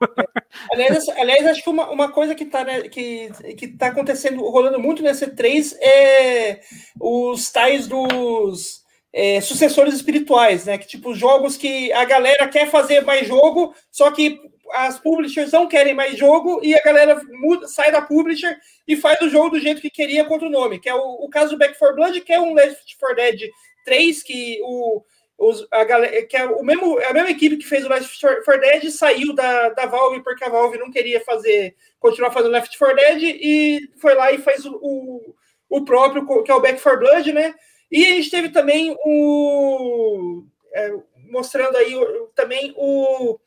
Aliás, 0.72 1.08
aliás 1.08 1.46
acho 1.46 1.62
que 1.62 1.70
uma, 1.70 1.90
uma 1.90 2.12
coisa 2.12 2.34
que 2.34 2.44
está 2.44 2.62
né, 2.62 2.82
que, 2.82 3.30
que 3.56 3.68
tá 3.68 3.88
acontecendo, 3.88 4.42
rolando 4.42 4.78
muito 4.78 5.02
nessa 5.02 5.26
E3 5.26 5.76
é 5.80 6.60
os 7.00 7.50
tais 7.50 7.86
dos. 7.86 8.84
É, 9.16 9.40
sucessores 9.40 9.94
espirituais, 9.94 10.66
né? 10.66 10.76
Que 10.76 10.88
tipo 10.88 11.14
jogos 11.14 11.56
que 11.56 11.92
a 11.92 12.04
galera 12.04 12.48
quer 12.48 12.68
fazer 12.68 13.04
mais 13.04 13.28
jogo, 13.28 13.72
só 13.88 14.10
que 14.10 14.40
as 14.72 14.98
publishers 14.98 15.52
não 15.52 15.68
querem 15.68 15.94
mais 15.94 16.16
jogo 16.16 16.60
e 16.62 16.74
a 16.74 16.82
galera 16.82 17.20
muda, 17.32 17.68
sai 17.68 17.92
da 17.92 18.02
publisher 18.02 18.56
e 18.86 18.96
faz 18.96 19.20
o 19.20 19.28
jogo 19.28 19.50
do 19.50 19.60
jeito 19.60 19.80
que 19.80 19.90
queria 19.90 20.24
contra 20.24 20.46
o 20.46 20.50
nome, 20.50 20.78
que 20.78 20.88
é 20.88 20.94
o, 20.94 21.24
o 21.24 21.28
caso 21.28 21.52
do 21.52 21.58
Back 21.58 21.78
4 21.78 21.96
Blood, 21.96 22.20
que 22.20 22.32
é 22.32 22.40
um 22.40 22.54
Left 22.54 22.96
4 22.98 23.16
Dead 23.16 23.50
3, 23.84 24.22
que 24.22 24.60
o 24.62 25.02
os, 25.36 25.66
a 25.70 25.82
galera, 25.82 26.24
que 26.26 26.36
é 26.36 26.46
o 26.46 26.62
mesmo, 26.62 26.98
a 27.00 27.12
mesma 27.12 27.30
equipe 27.30 27.56
que 27.56 27.66
fez 27.66 27.84
o 27.84 27.88
Left 27.88 28.20
4 28.20 28.60
Dead 28.60 28.90
saiu 28.90 29.34
da, 29.34 29.70
da 29.70 29.86
Valve 29.86 30.22
porque 30.22 30.44
a 30.44 30.48
Valve 30.48 30.78
não 30.78 30.90
queria 30.90 31.20
fazer 31.20 31.74
continuar 31.98 32.30
fazendo 32.30 32.52
Left 32.52 32.78
4 32.78 32.96
Dead 32.96 33.22
e 33.22 33.90
foi 33.96 34.14
lá 34.14 34.30
e 34.32 34.38
fez 34.38 34.64
o, 34.64 34.78
o, 34.80 35.34
o 35.68 35.84
próprio, 35.84 36.24
que 36.44 36.50
é 36.50 36.54
o 36.54 36.60
Back 36.60 36.80
4 36.80 37.00
Blood, 37.00 37.32
né? 37.32 37.54
E 37.90 38.04
a 38.04 38.08
gente 38.10 38.30
teve 38.30 38.48
também 38.48 38.96
o. 39.04 40.44
É, 40.72 40.92
mostrando 41.30 41.76
aí 41.76 41.94
também 42.34 42.74
o 42.76 43.38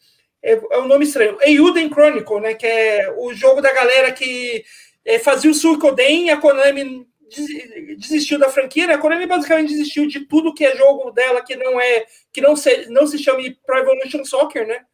é, 0.43 0.53
é 0.53 0.77
um 0.79 0.87
nome 0.87 1.05
estranho. 1.05 1.37
Euden 1.41 1.89
Chronicle, 1.89 2.39
né? 2.39 2.53
Que 2.53 2.65
é 2.65 3.13
o 3.17 3.33
jogo 3.33 3.61
da 3.61 3.73
galera 3.73 4.11
que 4.11 4.63
é, 5.05 5.19
fazia 5.19 5.51
o 5.51 5.53
Suicoden 5.53 6.27
e 6.27 6.29
a 6.29 6.37
Konami 6.37 7.07
desistiu 7.97 8.39
da 8.39 8.49
franquia. 8.49 8.87
Né? 8.87 8.93
A 8.93 8.97
Konami 8.97 9.25
basicamente 9.25 9.69
desistiu 9.69 10.07
de 10.07 10.21
tudo 10.21 10.53
que 10.53 10.65
é 10.65 10.75
jogo 10.75 11.11
dela 11.11 11.41
que 11.41 11.55
não 11.55 11.79
é 11.79 12.05
que 12.31 12.41
não 12.41 12.55
se, 12.55 12.89
não 12.89 13.07
se 13.07 13.17
chame 13.17 13.57
Pro 13.65 13.77
Evolution 13.77 14.23
Soccer, 14.23 14.67
né? 14.67 14.85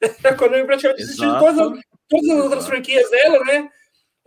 A 0.24 0.34
Konami 0.34 0.64
praticamente 0.64 1.02
desistiu 1.02 1.32
de 1.32 1.38
todas, 1.38 1.80
todas 2.08 2.30
as 2.30 2.44
outras 2.44 2.66
franquias 2.66 3.10
dela, 3.10 3.44
né? 3.44 3.70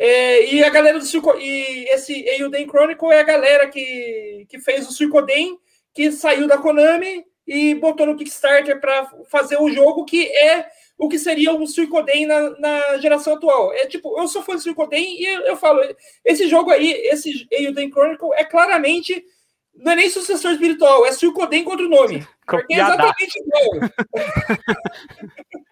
É, 0.02 0.54
e 0.54 0.64
a 0.64 0.70
galera 0.70 0.98
do 0.98 1.06
Suico, 1.06 1.38
e 1.38 1.84
esse 1.90 2.26
Euden 2.40 2.66
Chronicle 2.66 3.12
é 3.12 3.20
a 3.20 3.24
galera 3.24 3.68
que, 3.68 4.46
que 4.48 4.58
fez 4.58 4.88
o 4.88 4.94
Suicoden, 4.94 5.60
que 5.94 6.10
saiu 6.10 6.48
da 6.48 6.58
Konami 6.58 7.26
e 7.50 7.74
botou 7.74 8.06
no 8.06 8.16
Kickstarter 8.16 8.80
para 8.80 9.12
fazer 9.28 9.58
o 9.60 9.72
jogo 9.72 10.06
que 10.06 10.28
é 10.28 10.70
o 10.96 11.10
que 11.10 11.18
seria 11.18 11.52
o 11.52 11.66
Suicoden 11.66 12.28
na, 12.28 12.50
na 12.60 12.98
geração 13.00 13.34
atual. 13.34 13.74
É 13.74 13.88
tipo, 13.88 14.20
eu 14.20 14.28
sou 14.28 14.44
fã 14.44 14.54
do 14.54 14.62
Suicoden 14.62 15.20
e 15.20 15.26
eu, 15.26 15.42
eu, 15.42 15.58
falo, 15.58 15.82
esse 16.24 16.48
jogo 16.48 16.70
aí, 16.70 16.92
esse 16.92 17.48
Euden 17.50 17.90
Chronicle, 17.90 18.34
é 18.34 18.44
claramente 18.44 19.26
não 19.74 19.94
é 19.94 19.96
nem 19.96 20.10
sucessor 20.10 20.52
espiritual, 20.52 21.06
é 21.06 21.12
Suicoden 21.12 21.64
contra 21.64 21.86
o 21.86 21.90
nome. 21.90 22.28
Porque 22.46 22.74
é 22.74 22.78
exatamente 22.78 23.40
igual. 23.40 23.90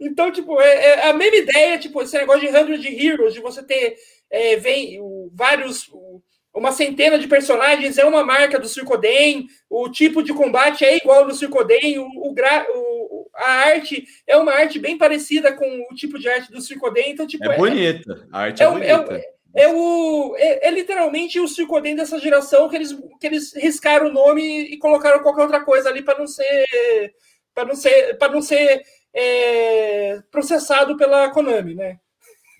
então, 0.00 0.32
tipo, 0.32 0.58
é, 0.60 0.84
é, 0.84 1.10
a 1.10 1.12
mesma 1.12 1.36
ideia, 1.36 1.78
tipo, 1.78 2.00
esse 2.00 2.16
negócio 2.16 2.40
de 2.40 2.50
100 2.50 3.06
Heroes, 3.06 3.34
de 3.34 3.40
você 3.40 3.62
ter 3.62 3.96
é, 4.30 4.56
vem, 4.56 4.98
o, 5.00 5.30
vários. 5.34 5.88
O, 5.88 6.22
uma 6.54 6.72
centena 6.72 7.18
de 7.18 7.26
personagens 7.26 7.96
é 7.96 8.04
uma 8.04 8.24
marca 8.24 8.58
do 8.58 8.68
Suicoden, 8.68 9.46
o 9.70 9.88
tipo 9.88 10.22
de 10.22 10.34
combate 10.34 10.84
é 10.84 10.96
igual 10.96 11.26
do 11.26 11.34
Suicoden, 11.34 11.98
o, 11.98 12.04
o, 12.04 12.34
o, 12.34 13.30
a 13.34 13.50
arte 13.68 14.04
é 14.26 14.36
uma 14.36 14.52
arte 14.52 14.78
bem 14.78 14.98
parecida 14.98 15.52
com 15.52 15.86
o 15.90 15.94
tipo 15.94 16.18
de 16.18 16.28
arte 16.28 16.52
do 16.52 16.60
Suicoden, 16.60 17.10
então 17.10 17.26
tipo 17.26 17.50
é, 17.50 17.54
é 17.54 17.56
bonita, 17.56 18.28
a 18.30 18.40
arte 18.40 18.62
é, 18.62 18.66
é, 18.66 18.68
é 18.68 18.70
bonita. 18.70 19.14
É, 19.14 19.64
é, 19.64 19.68
o, 19.68 20.34
é, 20.36 20.68
é, 20.68 20.70
literalmente 20.70 21.40
o 21.40 21.48
Suicoden 21.48 21.96
dessa 21.96 22.18
geração 22.18 22.68
que 22.68 22.76
eles, 22.76 22.92
que 23.20 23.26
eles 23.26 23.54
riscaram 23.54 24.08
o 24.08 24.12
nome 24.12 24.42
e 24.42 24.78
colocaram 24.78 25.22
qualquer 25.22 25.42
outra 25.42 25.64
coisa 25.64 25.88
ali 25.88 26.02
para 26.02 26.18
não 26.18 26.26
ser 26.26 27.14
para 27.54 27.66
não 27.66 27.74
ser 27.74 28.16
para 28.16 28.32
não 28.32 28.40
ser 28.40 28.82
é, 29.14 30.20
processado 30.30 30.96
pela 30.96 31.30
Konami, 31.30 31.74
né? 31.74 31.98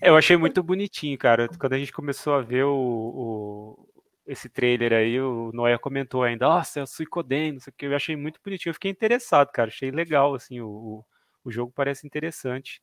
Eu 0.03 0.17
achei 0.17 0.37
muito 0.37 0.63
bonitinho, 0.63 1.17
cara. 1.17 1.49
Quando 1.59 1.75
a 1.75 1.79
gente 1.79 1.93
começou 1.93 2.35
a 2.35 2.43
ver 2.43 2.65
o, 2.65 2.75
o 2.75 3.82
esse 4.27 4.49
trailer 4.49 4.93
aí, 4.93 5.21
o 5.21 5.51
Noé 5.53 5.77
comentou 5.79 6.23
ainda, 6.23 6.49
nossa, 6.49 6.81
é 6.81 6.83
o 6.83 6.87
Suicoden, 6.87 7.53
não 7.53 7.61
sei 7.61 7.73
o 7.73 7.75
que. 7.77 7.87
Eu 7.87 7.97
achei 7.97 8.17
muito 8.17 8.41
bonitinho. 8.45 8.71
Eu 8.71 8.75
fiquei 8.75 8.91
interessado, 8.91 9.51
cara. 9.51 9.69
Achei 9.69 9.91
legal, 9.91 10.35
assim, 10.35 10.61
o, 10.61 11.05
o 11.45 11.51
jogo 11.51 11.73
parece 11.75 12.07
interessante. 12.07 12.81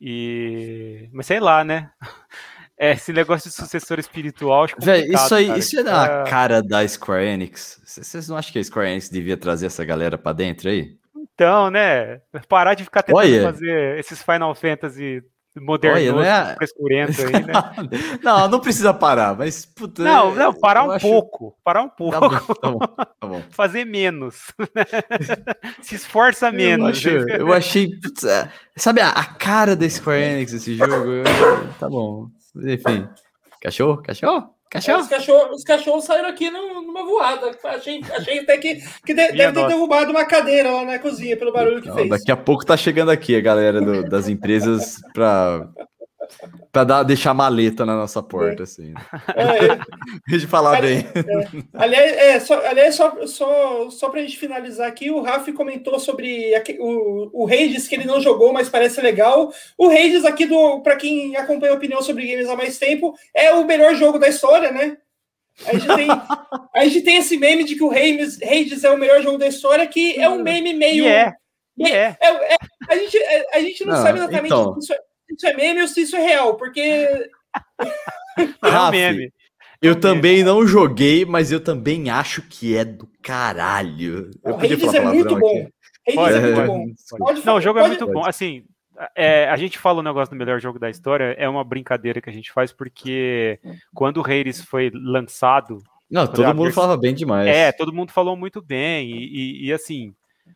E... 0.00 1.08
Mas 1.12 1.26
sei 1.26 1.40
lá, 1.40 1.64
né? 1.64 1.90
É, 2.78 2.92
esse 2.92 3.10
negócio 3.10 3.48
de 3.48 3.56
sucessor 3.56 3.98
espiritual, 3.98 4.64
acho 4.64 4.76
Véi, 4.78 5.06
isso 5.08 5.34
aí, 5.34 5.46
cara. 5.46 5.58
isso 5.58 5.80
é 5.80 5.82
da 5.82 6.24
cara 6.24 6.62
da 6.62 6.86
Square 6.86 7.24
Enix. 7.24 7.80
Vocês 7.86 8.28
não 8.28 8.36
acham 8.36 8.52
que 8.52 8.58
a 8.58 8.64
Square 8.64 8.90
Enix 8.90 9.08
devia 9.08 9.34
trazer 9.34 9.64
essa 9.64 9.82
galera 9.82 10.18
para 10.18 10.34
dentro 10.34 10.68
aí? 10.68 10.94
Então, 11.16 11.70
né? 11.70 12.20
Parar 12.46 12.74
de 12.74 12.84
ficar 12.84 13.02
tentando 13.02 13.22
Olha. 13.24 13.44
fazer 13.44 13.98
esses 13.98 14.22
Final 14.22 14.54
Fantasy 14.54 15.24
moderno, 15.60 16.20
é... 16.20 16.54
frescurento 16.54 17.22
aí, 17.22 17.32
né? 17.32 17.52
não, 18.22 18.48
não 18.48 18.60
precisa 18.60 18.92
parar, 18.92 19.36
mas 19.36 19.64
puta, 19.64 20.02
Não, 20.02 20.34
não, 20.34 20.52
parar 20.52 20.84
um 20.84 20.90
acho... 20.90 21.06
pouco, 21.06 21.56
parar 21.62 21.82
um 21.82 21.88
pouco. 21.88 22.12
Tá 22.12 22.28
bom, 22.28 22.54
tá 22.54 22.70
bom, 22.70 22.78
tá 22.78 23.26
bom. 23.26 23.42
Fazer 23.50 23.84
menos. 23.84 24.52
Se 25.82 25.94
esforça 25.94 26.50
menos. 26.50 27.04
Eu, 27.04 27.20
acho, 27.20 27.28
eu 27.30 27.52
achei, 27.52 27.88
putz, 28.00 28.24
sabe 28.76 29.00
a, 29.00 29.10
a, 29.10 29.24
cara 29.24 29.76
da 29.76 29.88
Square 29.88 30.22
Enix 30.22 30.52
esse 30.52 30.74
jogo? 30.74 30.92
Eu, 30.92 31.24
tá 31.78 31.88
bom. 31.88 32.28
Enfim. 32.56 33.08
Cachorro, 33.60 34.02
cachorro? 34.02 34.55
Cachorro? 34.70 35.00
Os, 35.00 35.08
cachorros, 35.08 35.56
os 35.58 35.64
cachorros 35.64 36.04
saíram 36.04 36.28
aqui 36.28 36.50
numa 36.50 37.04
voada. 37.04 37.50
Achei, 37.64 38.02
achei 38.10 38.40
até 38.40 38.58
que, 38.58 38.76
que 39.04 39.14
de, 39.14 39.32
deve 39.32 39.52
ter 39.52 39.66
derrubado 39.68 40.10
uma 40.10 40.24
cadeira 40.24 40.70
lá 40.70 40.84
na 40.84 40.98
cozinha 40.98 41.36
pelo 41.36 41.52
barulho 41.52 41.80
que 41.80 41.88
Não, 41.88 41.94
fez. 41.94 42.08
Daqui 42.08 42.32
a 42.32 42.36
pouco 42.36 42.66
tá 42.66 42.76
chegando 42.76 43.10
aqui 43.10 43.36
a 43.36 43.40
galera 43.40 43.80
do, 43.80 44.02
das 44.08 44.28
empresas 44.28 45.00
para 45.14 45.68
Pra 46.72 46.84
dar, 46.84 47.02
deixar 47.02 47.34
maleta 47.34 47.84
na 47.86 47.96
nossa 47.96 48.22
porta, 48.22 48.62
é. 48.62 48.64
assim. 48.64 48.94
É, 49.36 50.34
é. 50.34 50.38
de 50.38 50.46
falar 50.46 50.78
ali, 50.78 51.02
bem. 51.02 51.06
É. 51.14 51.62
Aliás, 51.74 52.12
é, 52.16 52.40
só, 52.40 52.66
aliás 52.66 52.94
só, 52.94 53.26
só, 53.26 53.90
só 53.90 54.08
pra 54.08 54.20
gente 54.20 54.38
finalizar 54.38 54.88
aqui, 54.88 55.10
o 55.10 55.20
Rafi 55.20 55.52
comentou 55.52 55.98
sobre 55.98 56.54
aqui, 56.54 56.76
o, 56.80 57.30
o 57.32 57.44
Reis 57.44 57.86
que 57.88 57.94
ele 57.94 58.04
não 58.04 58.20
jogou, 58.20 58.52
mas 58.52 58.68
parece 58.68 59.00
legal. 59.00 59.52
O 59.76 59.88
Reis 59.88 60.24
aqui, 60.24 60.46
do, 60.46 60.80
pra 60.80 60.96
quem 60.96 61.36
acompanha 61.36 61.72
a 61.72 61.76
opinião 61.76 62.00
sobre 62.02 62.26
games 62.26 62.48
há 62.48 62.56
mais 62.56 62.78
tempo, 62.78 63.14
é 63.34 63.52
o 63.52 63.64
melhor 63.64 63.94
jogo 63.94 64.18
da 64.18 64.28
história, 64.28 64.70
né? 64.70 64.96
A 65.64 65.72
gente 65.72 65.94
tem, 65.94 66.08
a 66.74 66.84
gente 66.84 67.00
tem 67.02 67.16
esse 67.16 67.36
meme 67.36 67.64
de 67.64 67.76
que 67.76 67.82
o 67.82 67.88
Reis, 67.88 68.38
Reis 68.40 68.84
é 68.84 68.90
o 68.90 68.98
melhor 68.98 69.22
jogo 69.22 69.38
da 69.38 69.46
história, 69.46 69.86
que 69.86 70.20
é 70.20 70.28
um 70.28 70.42
meme 70.42 70.74
meio. 70.74 71.04
E 71.04 71.08
é. 71.08 71.32
E 71.78 71.84
é. 71.90 72.16
é, 72.20 72.54
é 72.54 72.56
a, 72.88 72.96
gente, 72.96 73.18
a 73.52 73.60
gente 73.60 73.84
não, 73.84 73.94
não 73.94 74.02
sabe 74.02 74.18
exatamente 74.18 74.46
então... 74.46 74.78
isso 74.78 74.92
é, 74.92 74.98
isso 75.36 75.46
é 75.46 75.54
meme 75.54 75.82
ou 75.82 75.88
se 75.88 76.02
isso 76.02 76.16
é 76.16 76.20
real, 76.20 76.56
porque. 76.56 76.80
é 78.38 78.80
um 78.80 78.90
meme. 78.90 79.32
Eu 79.80 79.92
é 79.92 79.96
também 79.96 80.42
não 80.42 80.66
joguei, 80.66 81.24
mas 81.24 81.52
eu 81.52 81.60
também 81.60 82.10
acho 82.10 82.42
que 82.42 82.76
é 82.76 82.84
do 82.84 83.08
caralho. 83.22 84.30
Eu 84.44 84.54
o 84.54 84.56
Hades 84.56 84.94
é 84.94 85.00
muito 85.00 85.38
bom. 85.38 85.68
Hades 86.08 86.36
é 86.36 86.40
muito 86.40 86.66
bom. 86.66 86.86
Pode, 87.18 87.46
não, 87.46 87.56
o 87.56 87.60
jogo 87.60 87.78
é 87.78 87.82
pode, 87.82 87.94
é 87.94 87.98
muito 87.98 88.12
bom. 88.12 88.24
Assim, 88.24 88.64
é, 89.14 89.48
a 89.48 89.56
gente 89.56 89.78
fala 89.78 90.00
o 90.00 90.02
negócio 90.02 90.34
do 90.34 90.38
melhor 90.38 90.60
jogo 90.60 90.78
da 90.78 90.88
história, 90.88 91.34
é 91.38 91.48
uma 91.48 91.64
brincadeira 91.64 92.20
que 92.20 92.30
a 92.30 92.32
gente 92.32 92.52
faz, 92.52 92.72
porque 92.72 93.58
quando 93.94 94.18
o 94.18 94.24
Hades 94.24 94.62
foi 94.62 94.90
lançado. 94.94 95.78
Não, 96.10 96.26
todo 96.26 96.54
mundo 96.54 96.72
falava 96.72 96.96
bem 96.96 97.14
demais. 97.14 97.48
É, 97.48 97.72
todo 97.72 97.92
mundo 97.92 98.12
falou 98.12 98.36
muito 98.36 98.62
bem. 98.62 99.10
E, 99.10 99.26
e, 99.26 99.66
e, 99.66 99.72
assim, 99.72 100.14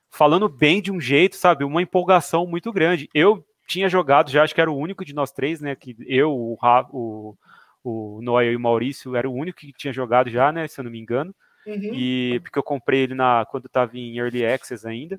falando 0.08 0.48
bem 0.48 0.80
de 0.80 0.90
um 0.90 1.00
jeito, 1.00 1.36
sabe? 1.36 1.64
Uma 1.64 1.82
empolgação 1.82 2.46
muito 2.46 2.72
grande. 2.72 3.08
Eu 3.12 3.44
tinha 3.70 3.88
jogado 3.88 4.30
já, 4.30 4.42
acho 4.42 4.54
que 4.54 4.60
era 4.60 4.70
o 4.70 4.76
único 4.76 5.04
de 5.04 5.14
nós 5.14 5.30
três, 5.30 5.60
né? 5.60 5.76
Que 5.76 5.96
eu, 6.06 6.32
o, 6.32 6.58
o, 6.90 7.36
o 7.84 8.20
Noé 8.20 8.50
e 8.50 8.56
o 8.56 8.60
Maurício 8.60 9.14
era 9.14 9.30
o 9.30 9.32
único 9.32 9.60
que 9.60 9.72
tinha 9.72 9.92
jogado 9.92 10.28
já, 10.28 10.50
né? 10.50 10.66
Se 10.66 10.80
eu 10.80 10.84
não 10.84 10.90
me 10.90 10.98
engano. 10.98 11.32
Uhum. 11.64 11.90
E 11.94 12.40
porque 12.42 12.58
eu 12.58 12.62
comprei 12.64 13.02
ele 13.02 13.14
na 13.14 13.46
quando 13.48 13.66
estava 13.66 13.96
em 13.96 14.18
Early 14.18 14.44
Access 14.44 14.84
ainda. 14.86 15.16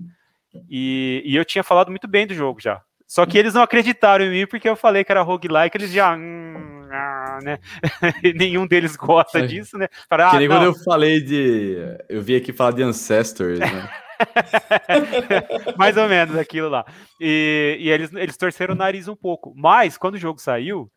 E, 0.70 1.22
e 1.26 1.34
eu 1.34 1.46
tinha 1.46 1.64
falado 1.64 1.90
muito 1.90 2.10
bem 2.10 2.28
do 2.28 2.34
jogo 2.34 2.60
já. 2.60 2.82
Só 3.08 3.26
que 3.26 3.38
eles 3.38 3.54
não 3.54 3.62
acreditaram 3.62 4.26
em 4.26 4.32
mim 4.32 4.48
porque 4.48 4.68
eu 4.68 4.76
falei 4.76 5.04
que 5.04 5.12
era 5.12 5.22
roguelike, 5.22 5.78
eles 5.78 5.92
já. 5.92 6.16
Hum, 6.16 6.88
ah, 6.92 7.40
né? 7.42 7.60
Nenhum 8.36 8.68
deles 8.68 8.98
gosta 8.98 9.46
disso, 9.48 9.78
né? 9.78 9.88
Para, 10.10 10.28
ah, 10.28 10.32
que 10.32 10.38
nem 10.40 10.48
quando 10.48 10.64
eu 10.64 10.74
falei 10.74 11.22
de. 11.22 11.78
Eu 12.10 12.22
vi 12.22 12.36
aqui 12.36 12.52
falar 12.52 12.72
de 12.72 12.84
Ancestors, 12.84 13.60
né? 13.60 13.90
Mais 15.78 15.98
ou 15.98 16.08
menos 16.08 16.36
aquilo 16.38 16.70
lá. 16.70 16.86
E, 17.20 17.78
e, 17.80 17.90
eles, 17.90 18.14
eles 18.14 18.38
torceram 18.38 18.74
o 18.74 18.78
nariz 18.78 19.08
um 19.08 19.16
pouco. 19.16 19.54
Mas 19.56 19.98
quando 19.98 20.16
o 20.16 20.20
jogo 20.20 20.40
saiu, 20.40 20.92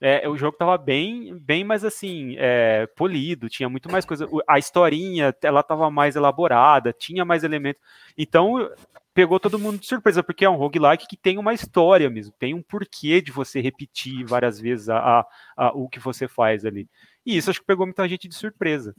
é, 0.00 0.26
o 0.28 0.36
jogo 0.36 0.56
tava 0.56 0.78
bem, 0.78 1.36
bem 1.38 1.62
mais 1.62 1.84
assim, 1.84 2.34
é, 2.38 2.86
polido, 2.96 3.50
tinha 3.50 3.68
muito 3.68 3.90
mais 3.90 4.04
coisa. 4.04 4.26
A 4.48 4.58
historinha, 4.58 5.34
ela 5.42 5.62
tava 5.62 5.90
mais 5.90 6.16
elaborada, 6.16 6.92
tinha 6.92 7.24
mais 7.24 7.44
elementos. 7.44 7.82
Então, 8.16 8.70
pegou 9.12 9.38
todo 9.38 9.58
mundo 9.58 9.78
de 9.78 9.86
surpresa, 9.86 10.22
porque 10.22 10.44
é 10.44 10.50
um 10.50 10.56
roguelike 10.56 11.06
que 11.06 11.16
tem 11.16 11.36
uma 11.36 11.52
história 11.52 12.08
mesmo, 12.08 12.32
tem 12.38 12.54
um 12.54 12.62
porquê 12.62 13.20
de 13.20 13.30
você 13.30 13.60
repetir 13.60 14.24
várias 14.24 14.58
vezes 14.58 14.88
a, 14.88 14.98
a, 14.98 15.26
a, 15.56 15.72
o 15.74 15.88
que 15.88 15.98
você 15.98 16.26
faz 16.26 16.64
ali. 16.64 16.88
E 17.26 17.36
isso 17.36 17.50
acho 17.50 17.60
que 17.60 17.66
pegou 17.66 17.84
muita 17.84 18.08
gente 18.08 18.26
de 18.26 18.34
surpresa. 18.34 18.94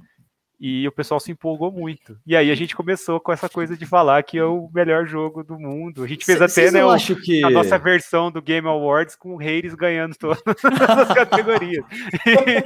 E 0.63 0.88
o 0.88 0.91
pessoal 0.91 1.19
se 1.19 1.31
empolgou 1.31 1.71
muito. 1.71 2.15
E 2.23 2.35
aí 2.35 2.51
a 2.51 2.55
gente 2.55 2.75
começou 2.75 3.19
com 3.19 3.33
essa 3.33 3.49
coisa 3.49 3.75
de 3.75 3.83
falar 3.83 4.21
que 4.21 4.38
é 4.38 4.43
o 4.43 4.69
melhor 4.71 5.07
jogo 5.07 5.43
do 5.43 5.57
mundo. 5.57 6.03
A 6.03 6.07
gente 6.07 6.23
fez 6.23 6.39
até 6.39 6.69
né, 6.69 6.85
o, 6.85 6.95
que... 7.15 7.43
a 7.43 7.49
nossa 7.49 7.79
versão 7.79 8.31
do 8.31 8.43
Game 8.43 8.67
Awards 8.67 9.15
com 9.15 9.33
o 9.33 9.38
Reis 9.38 9.73
ganhando 9.73 10.13
todas 10.21 10.43
as 10.47 11.13
categorias. 11.15 11.83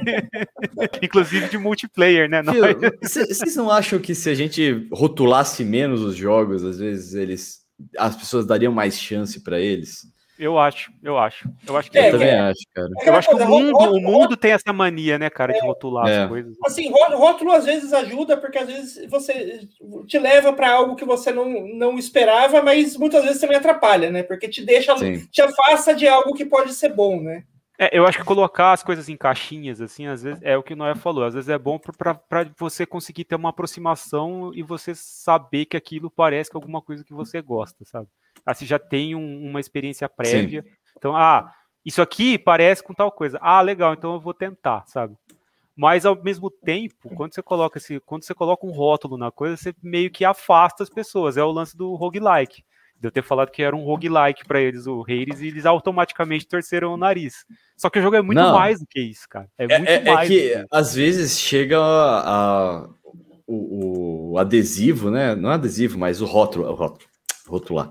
Inclusive 1.02 1.48
de 1.48 1.56
multiplayer, 1.56 2.28
né? 2.28 2.42
Vocês 3.00 3.56
não 3.56 3.70
acham 3.70 3.98
que 3.98 4.14
se 4.14 4.28
a 4.28 4.34
gente 4.34 4.86
rotulasse 4.92 5.64
menos 5.64 6.02
os 6.02 6.14
jogos, 6.14 6.64
às 6.64 6.78
vezes 6.78 7.14
eles 7.14 7.64
as 7.96 8.14
pessoas 8.14 8.44
dariam 8.44 8.74
mais 8.74 9.00
chance 9.00 9.42
para 9.42 9.58
eles? 9.58 10.02
Eu 10.38 10.58
acho, 10.58 10.92
eu 11.02 11.18
acho. 11.18 11.48
Eu 11.66 11.76
acho 11.76 11.90
que 11.90 11.98
é, 11.98 12.08
eu 12.08 12.12
também 12.12 12.28
é, 12.28 12.40
acho, 12.40 12.60
cara. 12.74 12.88
eu 13.04 13.14
acho 13.14 13.28
que 13.28 13.34
o 13.34 13.48
mundo, 13.48 13.78
o 13.78 14.00
mundo 14.00 14.36
tem 14.36 14.52
essa 14.52 14.72
mania, 14.72 15.18
né, 15.18 15.30
cara, 15.30 15.52
de 15.52 15.58
é. 15.60 15.62
rotular 15.62 16.06
é. 16.06 16.22
as 16.22 16.28
coisas. 16.28 16.56
Assim, 16.64 16.90
rótulo 16.90 17.52
às 17.52 17.64
vezes 17.64 17.92
ajuda, 17.92 18.36
porque 18.36 18.58
às 18.58 18.66
vezes 18.66 19.10
você 19.10 19.66
te 20.06 20.18
leva 20.18 20.52
para 20.52 20.72
algo 20.72 20.94
que 20.94 21.04
você 21.04 21.32
não, 21.32 21.66
não 21.74 21.98
esperava, 21.98 22.62
mas 22.62 22.96
muitas 22.96 23.24
vezes 23.24 23.40
também 23.40 23.56
atrapalha, 23.56 24.10
né? 24.10 24.22
Porque 24.22 24.48
te 24.48 24.64
deixa, 24.64 24.96
Sim. 24.98 25.26
te 25.26 25.40
afasta 25.40 25.94
de 25.94 26.06
algo 26.06 26.34
que 26.34 26.44
pode 26.44 26.74
ser 26.74 26.90
bom, 26.90 27.20
né? 27.20 27.44
É, 27.78 27.96
eu 27.96 28.06
acho 28.06 28.18
que 28.18 28.24
colocar 28.24 28.72
as 28.72 28.82
coisas 28.82 29.08
em 29.08 29.16
caixinhas, 29.16 29.82
assim, 29.82 30.06
às 30.06 30.22
vezes 30.22 30.40
é 30.42 30.56
o 30.56 30.62
que 30.62 30.72
o 30.72 30.76
Noé 30.76 30.94
falou, 30.94 31.24
às 31.24 31.34
vezes 31.34 31.50
é 31.50 31.58
bom 31.58 31.78
para 31.78 32.50
você 32.58 32.86
conseguir 32.86 33.24
ter 33.24 33.34
uma 33.34 33.50
aproximação 33.50 34.50
e 34.54 34.62
você 34.62 34.94
saber 34.94 35.66
que 35.66 35.76
aquilo 35.76 36.10
parece 36.10 36.50
que 36.50 36.56
é 36.56 36.58
alguma 36.58 36.80
coisa 36.80 37.04
que 37.04 37.12
você 37.12 37.42
gosta, 37.42 37.84
sabe? 37.84 38.08
Assim, 38.46 38.64
já 38.64 38.78
tem 38.78 39.14
um, 39.14 39.44
uma 39.44 39.60
experiência 39.60 40.08
prévia. 40.08 40.62
Sim. 40.62 40.68
Então, 40.96 41.16
ah, 41.16 41.52
isso 41.84 42.00
aqui 42.00 42.38
parece 42.38 42.82
com 42.82 42.94
tal 42.94 43.12
coisa. 43.12 43.38
Ah, 43.42 43.60
legal, 43.60 43.92
então 43.92 44.14
eu 44.14 44.20
vou 44.20 44.32
tentar, 44.32 44.84
sabe? 44.86 45.16
Mas 45.76 46.06
ao 46.06 46.16
mesmo 46.22 46.50
tempo, 46.50 47.14
quando 47.14 47.34
você 47.34 47.42
coloca 47.42 47.76
esse, 47.76 48.00
quando 48.00 48.22
você 48.22 48.34
coloca 48.34 48.64
um 48.64 48.70
rótulo 48.70 49.18
na 49.18 49.30
coisa, 49.30 49.56
você 49.56 49.74
meio 49.82 50.10
que 50.10 50.24
afasta 50.24 50.82
as 50.82 50.88
pessoas. 50.88 51.36
É 51.36 51.44
o 51.44 51.50
lance 51.50 51.76
do 51.76 51.94
roguelike 51.94 52.64
de 52.98 53.08
eu 53.08 53.10
ter 53.10 53.22
falado 53.22 53.50
que 53.50 53.62
era 53.62 53.76
um 53.76 53.84
roguelike 53.84 54.46
para 54.46 54.60
eles, 54.60 54.86
o 54.86 55.02
Reis, 55.02 55.40
e 55.40 55.48
eles 55.48 55.66
automaticamente 55.66 56.46
torceram 56.46 56.94
o 56.94 56.96
nariz. 56.96 57.44
Só 57.76 57.90
que 57.90 57.98
o 57.98 58.02
jogo 58.02 58.16
é 58.16 58.22
muito 58.22 58.38
Não. 58.38 58.54
mais 58.54 58.80
do 58.80 58.86
que 58.86 59.00
isso, 59.00 59.28
cara. 59.28 59.48
É, 59.58 59.64
é 59.64 59.78
muito 59.78 59.90
é, 59.90 60.00
mais. 60.00 60.30
É 60.30 60.32
que, 60.32 60.48
que 60.48 60.66
às 60.70 60.94
vezes 60.94 61.38
chega 61.38 61.78
a, 61.78 62.80
a 62.80 62.88
o, 63.46 64.32
o, 64.32 64.38
adesivo, 64.38 65.10
né? 65.10 65.36
Não 65.36 65.50
é 65.50 65.54
adesivo, 65.54 65.98
mas 65.98 66.20
o 66.20 66.24
rótulo, 66.24 66.66
o 66.68 66.74
rótulo, 66.74 67.06
rotular. 67.46 67.90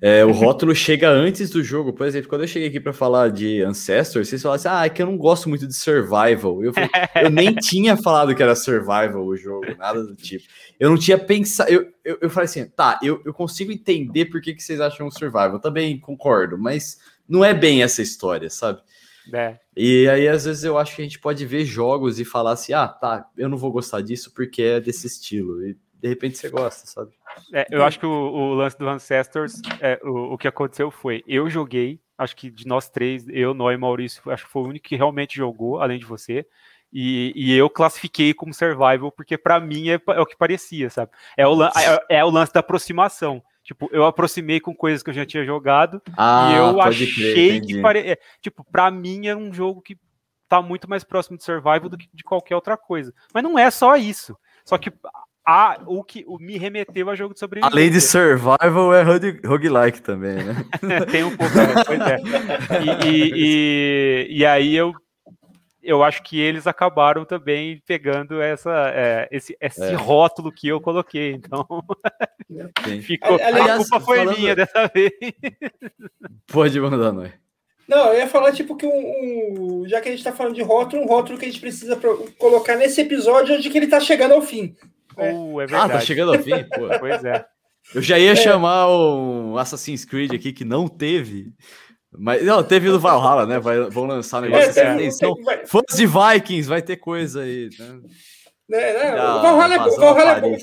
É, 0.00 0.24
o 0.24 0.32
rótulo 0.32 0.74
chega 0.74 1.08
antes 1.10 1.50
do 1.50 1.62
jogo. 1.62 1.92
Por 1.92 2.06
exemplo, 2.06 2.28
quando 2.28 2.42
eu 2.42 2.48
cheguei 2.48 2.68
aqui 2.68 2.80
para 2.80 2.92
falar 2.92 3.30
de 3.30 3.62
Ancestor, 3.62 4.24
vocês 4.24 4.42
falaram 4.42 4.56
assim: 4.56 4.68
ah, 4.68 4.86
é 4.86 4.88
que 4.88 5.02
eu 5.02 5.06
não 5.06 5.16
gosto 5.16 5.48
muito 5.48 5.66
de 5.66 5.74
survival. 5.74 6.62
Eu, 6.62 6.72
falei, 6.72 6.90
eu 7.22 7.30
nem 7.30 7.54
tinha 7.54 7.96
falado 7.96 8.34
que 8.34 8.42
era 8.42 8.54
survival 8.54 9.24
o 9.24 9.36
jogo, 9.36 9.66
nada 9.76 10.02
do 10.02 10.14
tipo. 10.14 10.44
Eu 10.78 10.90
não 10.90 10.98
tinha 10.98 11.18
pensado. 11.18 11.70
Eu, 11.70 11.86
eu, 12.04 12.18
eu 12.22 12.30
falei 12.30 12.46
assim: 12.46 12.66
tá, 12.66 12.98
eu, 13.02 13.20
eu 13.24 13.34
consigo 13.34 13.72
entender 13.72 14.26
por 14.26 14.40
que, 14.40 14.54
que 14.54 14.62
vocês 14.62 14.80
acham 14.80 15.10
survival. 15.10 15.58
Também 15.60 15.98
concordo, 15.98 16.58
mas 16.58 16.98
não 17.28 17.44
é 17.44 17.54
bem 17.54 17.82
essa 17.82 18.02
história, 18.02 18.50
sabe? 18.50 18.80
É. 19.32 19.58
E 19.76 20.08
aí, 20.08 20.28
às 20.28 20.44
vezes, 20.44 20.64
eu 20.64 20.76
acho 20.76 20.96
que 20.96 21.02
a 21.02 21.04
gente 21.04 21.18
pode 21.18 21.44
ver 21.46 21.64
jogos 21.64 22.18
e 22.18 22.24
falar 22.24 22.52
assim: 22.52 22.72
ah, 22.72 22.88
tá, 22.88 23.28
eu 23.36 23.48
não 23.48 23.56
vou 23.56 23.70
gostar 23.70 24.00
disso 24.00 24.32
porque 24.34 24.62
é 24.62 24.80
desse 24.80 25.06
estilo. 25.06 25.64
E 25.66 25.76
de 26.00 26.08
repente 26.08 26.38
você 26.38 26.48
gosta, 26.48 26.86
sabe? 26.86 27.12
É, 27.52 27.66
eu 27.70 27.84
acho 27.84 27.98
que 27.98 28.06
o, 28.06 28.10
o, 28.10 28.54
lance 28.54 28.78
do 28.78 28.88
Ancestors, 28.88 29.60
é, 29.80 30.00
o, 30.02 30.34
o 30.34 30.38
que 30.38 30.48
aconteceu 30.48 30.90
foi, 30.90 31.22
eu 31.26 31.48
joguei, 31.50 32.00
acho 32.16 32.34
que 32.34 32.50
de 32.50 32.66
nós 32.66 32.88
três, 32.88 33.26
eu, 33.28 33.52
Noé 33.52 33.74
e 33.74 33.76
Maurício, 33.76 34.22
acho 34.30 34.46
que 34.46 34.50
foi 34.50 34.62
o 34.62 34.66
único 34.66 34.88
que 34.88 34.96
realmente 34.96 35.36
jogou, 35.36 35.80
além 35.80 35.98
de 35.98 36.06
você. 36.06 36.46
E, 36.92 37.32
e 37.36 37.54
eu 37.54 37.70
classifiquei 37.70 38.34
como 38.34 38.52
survival, 38.52 39.12
porque 39.12 39.38
para 39.38 39.60
mim 39.60 39.90
é, 39.90 39.94
é, 39.94 40.20
o 40.20 40.26
que 40.26 40.36
parecia, 40.36 40.90
sabe? 40.90 41.12
É 41.36 41.46
o, 41.46 41.62
é, 41.62 42.04
é 42.08 42.24
o 42.24 42.30
lance 42.30 42.52
da 42.52 42.60
aproximação. 42.60 43.42
Tipo, 43.62 43.88
eu 43.92 44.04
aproximei 44.04 44.58
com 44.58 44.74
coisas 44.74 45.02
que 45.02 45.10
eu 45.10 45.14
já 45.14 45.24
tinha 45.24 45.44
jogado 45.44 46.02
ah, 46.16 46.50
e 46.50 46.56
eu 46.56 46.80
achei 46.80 47.12
crer, 47.12 47.60
que 47.60 47.80
pare... 47.80 48.00
É, 48.00 48.18
tipo, 48.40 48.64
para 48.64 48.90
mim 48.90 49.28
é 49.28 49.36
um 49.36 49.52
jogo 49.52 49.80
que 49.80 49.96
tá 50.48 50.60
muito 50.60 50.90
mais 50.90 51.04
próximo 51.04 51.36
de 51.36 51.44
survival 51.44 51.88
do 51.88 51.96
que 51.96 52.08
de 52.12 52.24
qualquer 52.24 52.56
outra 52.56 52.76
coisa. 52.76 53.14
Mas 53.32 53.44
não 53.44 53.56
é 53.56 53.70
só 53.70 53.96
isso. 53.96 54.36
Só 54.64 54.76
que 54.76 54.92
a, 55.50 55.80
o 55.84 56.04
que 56.04 56.24
o, 56.28 56.38
me 56.38 56.56
remeteu 56.56 57.10
a 57.10 57.16
jogo 57.16 57.34
de 57.34 57.40
sobrevivência. 57.40 57.74
Além 57.74 57.90
de 57.90 58.00
survival, 58.00 58.94
é 58.94 59.02
roguelike 59.02 60.00
também, 60.00 60.36
né? 60.36 60.54
Tem 61.10 61.24
um 61.24 61.36
pouco, 61.36 61.52
né? 61.56 61.82
pois 61.84 62.00
é. 62.00 62.18
E, 62.84 63.08
e, 63.08 63.32
e, 63.34 64.38
e, 64.38 64.46
aí 64.46 64.76
eu, 64.76 64.94
eu 65.82 66.04
acho 66.04 66.22
que 66.22 66.38
eles 66.38 66.68
acabaram 66.68 67.24
também 67.24 67.82
pegando 67.84 68.40
essa, 68.40 68.92
é, 68.94 69.28
esse, 69.32 69.56
esse 69.60 69.82
é. 69.82 69.94
rótulo 69.94 70.52
que 70.52 70.68
eu 70.68 70.80
coloquei. 70.80 71.32
Então, 71.32 71.66
ficou, 73.02 73.34
Aliás, 73.42 73.70
a 73.70 73.76
culpa 73.78 74.00
foi 74.00 74.18
falando... 74.18 74.38
minha 74.38 74.54
dessa 74.54 74.86
vez. 74.86 75.10
Pode 76.46 76.78
mandar, 76.80 77.12
não 77.12 77.24
é? 77.24 77.32
Não, 77.88 78.12
eu 78.12 78.20
ia 78.20 78.28
falar, 78.28 78.52
tipo, 78.52 78.76
que 78.76 78.86
um, 78.86 79.80
um, 79.82 79.88
já 79.88 80.00
que 80.00 80.08
a 80.08 80.12
gente 80.12 80.22
tá 80.22 80.32
falando 80.32 80.54
de 80.54 80.62
rótulo, 80.62 81.02
um 81.02 81.06
rótulo 81.06 81.36
que 81.36 81.44
a 81.44 81.48
gente 81.48 81.60
precisa 81.60 81.98
colocar 82.38 82.76
nesse 82.76 83.00
episódio 83.00 83.56
onde 83.56 83.68
que 83.68 83.76
ele 83.76 83.88
tá 83.88 83.98
chegando 83.98 84.34
ao 84.34 84.42
fim. 84.42 84.76
É. 85.20 85.32
Uh, 85.32 85.60
é 85.60 85.64
ah, 85.72 85.88
tá 85.88 86.00
chegando 86.00 86.32
ao 86.32 86.38
fim? 86.42 86.64
Pô. 86.64 86.88
Pois 86.98 87.24
é. 87.24 87.44
Eu 87.94 88.02
já 88.02 88.18
ia 88.18 88.32
é. 88.32 88.36
chamar 88.36 88.88
o 88.88 89.58
Assassin's 89.58 90.04
Creed 90.04 90.32
aqui 90.32 90.52
que 90.52 90.64
não 90.64 90.86
teve. 90.86 91.52
Mas 92.12 92.44
não, 92.44 92.62
teve 92.62 92.88
no 92.88 92.98
Valhalla, 92.98 93.46
né? 93.46 93.58
Vai, 93.58 93.88
vão 93.88 94.04
lançar 94.04 94.38
um 94.38 94.46
negócio 94.46 94.66
é, 94.66 94.70
assim. 94.70 94.80
Atenção. 94.80 95.34
Fãs 95.66 95.96
de 95.96 96.06
Vikings, 96.06 96.68
vai 96.68 96.82
ter 96.82 96.96
coisa 96.96 97.42
aí, 97.42 97.68
né? 97.78 98.00
É, 98.72 98.92
né? 98.92 99.12
o 99.12 99.42
Valhalla 99.42 99.74
é, 99.74 99.78
bom, 99.78 99.96
Valhalla, 99.96 100.30
é 100.30 100.40
bom, 100.40 100.58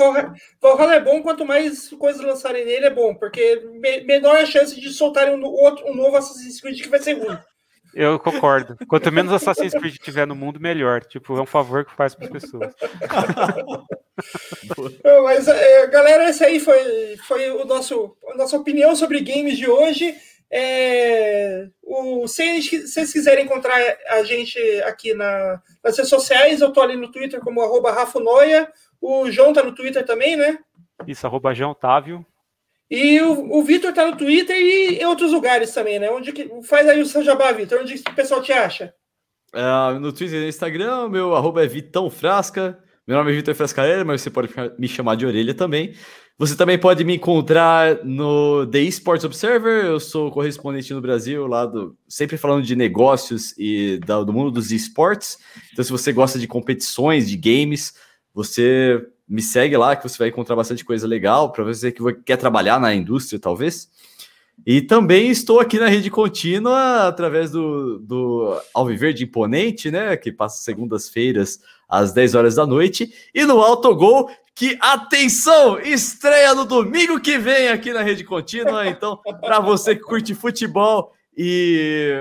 Valhalla, 0.77 0.95
é 0.95 0.99
bom, 1.01 1.21
quanto 1.21 1.45
mais 1.45 1.89
coisas 1.89 2.21
lançarem 2.21 2.63
nele 2.63 2.85
é 2.85 2.89
bom, 2.89 3.13
porque 3.13 3.61
me, 3.81 4.01
menor 4.05 4.37
a 4.37 4.45
chance 4.45 4.79
de 4.79 4.89
soltarem 4.91 5.35
um, 5.35 5.43
outro, 5.43 5.85
um 5.85 5.93
novo 5.93 6.15
Assassin's 6.15 6.61
Creed 6.61 6.81
que 6.81 6.87
vai 6.87 7.01
ser 7.01 7.13
ruim. 7.13 7.37
Eu 7.93 8.19
concordo. 8.19 8.77
Quanto 8.87 9.11
menos 9.11 9.33
Assassin's 9.33 9.73
Creed 9.73 9.97
tiver 9.97 10.27
no 10.27 10.35
mundo, 10.35 10.59
melhor. 10.59 11.03
Tipo, 11.03 11.37
é 11.37 11.41
um 11.41 11.45
favor 11.45 11.85
que 11.85 11.95
faz 11.95 12.13
para 12.13 12.25
as 12.25 12.31
pessoas. 12.31 12.73
Mas, 15.23 15.47
é, 15.47 15.87
galera, 15.87 16.23
essa 16.23 16.45
aí 16.45 16.59
foi, 16.59 17.17
foi 17.27 17.51
o 17.51 17.65
nosso, 17.65 18.15
a 18.29 18.35
nossa 18.35 18.57
opinião 18.57 18.95
sobre 18.95 19.21
games 19.21 19.57
de 19.57 19.69
hoje. 19.69 20.15
É, 20.49 21.67
o, 21.83 22.27
se 22.27 22.61
vocês 22.61 23.11
quiserem 23.11 23.45
encontrar 23.45 23.77
a 24.09 24.23
gente 24.23 24.57
aqui 24.83 25.13
na, 25.13 25.61
nas 25.83 25.97
redes 25.97 26.09
sociais, 26.09 26.61
eu 26.61 26.71
tô 26.71 26.81
ali 26.81 26.95
no 26.95 27.11
Twitter 27.11 27.39
como 27.41 27.61
arroba 27.61 27.91
Rafunoia. 27.91 28.71
O 29.01 29.29
João 29.29 29.53
tá 29.53 29.61
no 29.61 29.75
Twitter 29.75 30.05
também, 30.05 30.35
né? 30.35 30.57
Isso, 31.05 31.27
arroba 31.27 31.53
João 31.53 31.71
Otávio. 31.71 32.25
E 32.89 33.19
o, 33.21 33.57
o 33.57 33.63
Vitor 33.63 33.91
tá 33.93 34.09
no 34.09 34.15
Twitter 34.15 34.55
e 34.55 34.99
em 34.99 35.05
outros 35.05 35.31
lugares 35.31 35.73
também, 35.73 35.99
né? 35.99 36.09
Onde 36.09 36.31
que, 36.31 36.49
faz 36.63 36.87
aí 36.87 37.01
o 37.01 37.05
seu 37.05 37.23
jabá, 37.23 37.51
Vitor. 37.51 37.81
Onde 37.81 37.95
o 37.95 38.15
pessoal 38.15 38.41
te 38.41 38.53
acha? 38.53 38.93
Uh, 39.53 39.99
no 39.99 40.13
Twitter 40.13 40.39
e 40.39 40.43
no 40.43 40.49
Instagram, 40.49 41.09
meu 41.09 41.35
arroba 41.35 41.63
é 41.63 41.67
Vitão 41.67 42.09
Frasca. 42.09 42.79
Meu 43.05 43.17
nome 43.17 43.31
é 43.31 43.35
Vitor 43.35 43.55
Frascareira, 43.55 44.03
mas 44.03 44.21
você 44.21 44.29
pode 44.29 44.53
me 44.77 44.87
chamar 44.87 45.15
de 45.15 45.25
orelha 45.25 45.53
também. 45.53 45.93
Você 46.37 46.55
também 46.55 46.77
pode 46.77 47.03
me 47.03 47.15
encontrar 47.15 48.05
no 48.05 48.67
The 48.67 48.79
Esports 48.79 49.25
Observer. 49.25 49.85
Eu 49.85 49.99
sou 49.99 50.29
correspondente 50.29 50.93
no 50.93 51.01
Brasil, 51.01 51.47
lá 51.47 51.65
do, 51.65 51.97
sempre 52.07 52.37
falando 52.37 52.63
de 52.63 52.75
negócios 52.75 53.55
e 53.57 53.99
da, 54.05 54.21
do 54.23 54.31
mundo 54.31 54.51
dos 54.51 54.71
esportes. 54.71 55.39
Então, 55.73 55.83
se 55.83 55.91
você 55.91 56.13
gosta 56.13 56.37
de 56.37 56.47
competições, 56.47 57.27
de 57.27 57.35
games, 57.35 57.95
você 58.33 59.03
me 59.27 59.41
segue 59.41 59.75
lá 59.75 59.95
que 59.95 60.07
você 60.07 60.17
vai 60.17 60.29
encontrar 60.29 60.55
bastante 60.55 60.85
coisa 60.85 61.05
legal 61.05 61.51
para 61.51 61.63
você 61.63 61.91
que 61.91 62.01
quer 62.23 62.37
trabalhar 62.37 62.79
na 62.79 62.95
indústria, 62.95 63.39
talvez. 63.39 63.89
E 64.65 64.81
também 64.81 65.29
estou 65.29 65.59
aqui 65.59 65.77
na 65.79 65.87
rede 65.87 66.09
contínua 66.09 67.07
através 67.07 67.51
do, 67.51 67.99
do 67.99 68.59
Alviverde 68.73 69.23
Imponente, 69.23 69.91
né? 69.91 70.17
Que 70.17 70.31
passa 70.31 70.63
segundas-feiras 70.63 71.59
às 71.87 72.11
10 72.11 72.35
horas 72.35 72.55
da 72.55 72.65
noite. 72.65 73.13
E 73.33 73.45
no 73.45 73.61
Autogol, 73.61 74.31
que, 74.55 74.77
atenção, 74.81 75.79
estreia 75.79 76.55
no 76.55 76.65
domingo 76.65 77.19
que 77.19 77.37
vem 77.37 77.67
aqui 77.67 77.93
na 77.93 78.01
rede 78.01 78.23
contínua. 78.23 78.87
Então, 78.87 79.17
para 79.41 79.59
você 79.59 79.95
que 79.95 80.01
curte 80.01 80.33
futebol 80.33 81.13
e. 81.37 82.13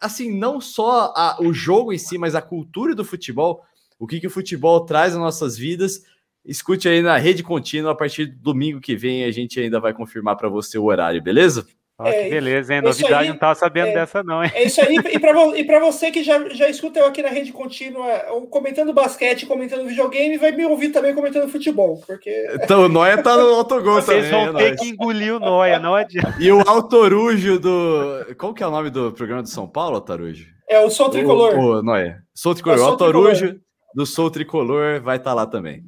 Assim, 0.00 0.36
não 0.36 0.60
só 0.60 1.12
a, 1.16 1.38
o 1.40 1.52
jogo 1.52 1.92
em 1.92 1.98
si, 1.98 2.18
mas 2.18 2.34
a 2.34 2.42
cultura 2.42 2.94
do 2.94 3.04
futebol 3.04 3.64
o 4.04 4.06
que, 4.06 4.20
que 4.20 4.26
o 4.26 4.30
futebol 4.30 4.84
traz 4.84 5.12
nas 5.12 5.22
nossas 5.22 5.56
vidas. 5.56 6.02
Escute 6.44 6.88
aí 6.88 7.00
na 7.00 7.16
rede 7.16 7.42
contínua. 7.42 7.92
A 7.92 7.94
partir 7.94 8.26
do 8.26 8.38
domingo 8.38 8.80
que 8.80 8.94
vem, 8.94 9.24
a 9.24 9.30
gente 9.30 9.58
ainda 9.58 9.80
vai 9.80 9.94
confirmar 9.94 10.36
para 10.36 10.48
você 10.48 10.76
o 10.76 10.84
horário, 10.84 11.22
beleza? 11.22 11.66
Ah, 11.96 12.08
é, 12.08 12.28
beleza, 12.28 12.74
hein? 12.74 12.82
Novidade, 12.82 13.14
aí, 13.14 13.28
não 13.28 13.36
estava 13.36 13.54
sabendo 13.54 13.86
é, 13.86 13.94
dessa, 13.94 14.20
não, 14.24 14.42
hein? 14.42 14.50
É 14.52 14.64
isso 14.64 14.80
aí. 14.80 14.96
E 14.96 15.64
para 15.64 15.78
você 15.78 16.10
que 16.10 16.24
já, 16.24 16.48
já 16.48 16.68
escuta 16.68 16.98
eu 16.98 17.06
aqui 17.06 17.22
na 17.22 17.28
rede 17.28 17.52
contínua, 17.52 18.08
comentando 18.50 18.92
basquete, 18.92 19.46
comentando 19.46 19.86
videogame, 19.86 20.36
vai 20.36 20.50
me 20.50 20.66
ouvir 20.66 20.88
também 20.88 21.14
comentando 21.14 21.48
futebol. 21.48 22.02
Porque... 22.04 22.48
Então 22.54 22.86
o 22.86 22.88
Noia 22.88 23.22
tá 23.22 23.36
no 23.36 23.54
autogol 23.54 24.02
também. 24.02 24.22
Vocês 24.22 24.30
vão 24.30 24.54
ter 24.54 24.76
que 24.76 24.88
engolir 24.88 25.36
o 25.36 25.38
Noia, 25.38 25.78
não 25.78 25.94
adianta. 25.94 26.34
E 26.40 26.50
o 26.50 26.68
Autorujo 26.68 27.60
do. 27.60 28.34
Qual 28.36 28.52
que 28.52 28.64
é 28.64 28.66
o 28.66 28.72
nome 28.72 28.90
do 28.90 29.12
programa 29.12 29.42
do 29.42 29.48
São 29.48 29.68
Paulo, 29.68 29.94
Autorujo? 29.94 30.46
É 30.68 30.80
o 30.80 30.90
Sou 30.90 31.08
Tricolor. 31.08 31.54
O, 31.54 31.78
o 31.78 31.82
Noia. 31.82 32.24
Sou 32.34 32.54
Tricolor. 32.54 32.78
É 32.78 32.82
o 32.82 32.86
Autorujo 32.86 33.60
do 33.94 34.04
Sou 34.04 34.30
Tricolor 34.30 35.00
vai 35.00 35.16
estar 35.16 35.30
tá 35.30 35.34
lá 35.34 35.46
também. 35.46 35.84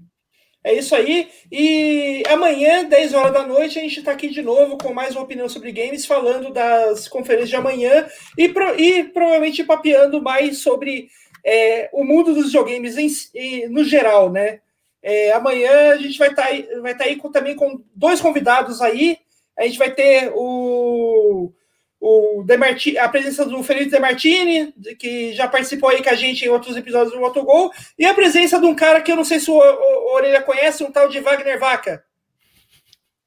É 0.66 0.74
isso 0.74 0.96
aí. 0.96 1.28
E 1.50 2.24
amanhã, 2.28 2.84
10 2.84 3.14
horas 3.14 3.32
da 3.32 3.46
noite, 3.46 3.78
a 3.78 3.82
gente 3.82 4.00
está 4.00 4.10
aqui 4.10 4.28
de 4.28 4.42
novo 4.42 4.76
com 4.76 4.92
mais 4.92 5.14
uma 5.14 5.22
opinião 5.22 5.48
sobre 5.48 5.70
games, 5.70 6.04
falando 6.04 6.52
das 6.52 7.06
conferências 7.06 7.50
de 7.50 7.56
amanhã 7.56 8.08
e, 8.36 8.48
pro, 8.48 8.74
e 8.80 9.04
provavelmente 9.04 9.62
papeando 9.62 10.20
mais 10.20 10.58
sobre 10.58 11.08
é, 11.44 11.88
o 11.92 12.02
mundo 12.02 12.34
dos 12.34 12.46
videogames 12.46 12.96
em, 13.32 13.68
no 13.68 13.84
geral, 13.84 14.30
né? 14.32 14.58
É, 15.00 15.30
amanhã 15.30 15.92
a 15.92 15.98
gente 15.98 16.18
vai 16.18 16.30
estar 16.30 16.48
tá, 16.48 16.80
vai 16.80 16.96
tá 16.96 17.04
aí 17.04 17.14
com, 17.14 17.30
também 17.30 17.54
com 17.54 17.80
dois 17.94 18.20
convidados 18.20 18.82
aí. 18.82 19.18
A 19.56 19.62
gente 19.64 19.78
vai 19.78 19.92
ter 19.92 20.32
o 20.34 21.52
o 22.00 22.42
Demarti, 22.44 22.96
a 22.98 23.08
presença 23.08 23.44
do 23.44 23.62
Felipe 23.62 23.90
Demartini, 23.90 24.72
que 24.98 25.32
já 25.32 25.48
participou 25.48 25.90
aí 25.90 26.02
com 26.02 26.10
a 26.10 26.14
gente 26.14 26.44
em 26.44 26.48
outros 26.48 26.76
episódios 26.76 27.12
do 27.12 27.20
Motogol, 27.20 27.72
e 27.98 28.04
a 28.04 28.14
presença 28.14 28.60
de 28.60 28.66
um 28.66 28.74
cara 28.74 29.00
que 29.00 29.10
eu 29.10 29.16
não 29.16 29.24
sei 29.24 29.40
se 29.40 29.50
o, 29.50 29.54
o, 29.54 29.58
o 29.58 30.14
Orelha 30.14 30.42
conhece, 30.42 30.84
um 30.84 30.90
tal 30.90 31.08
de 31.08 31.20
Wagner 31.20 31.58
Vaca. 31.58 32.04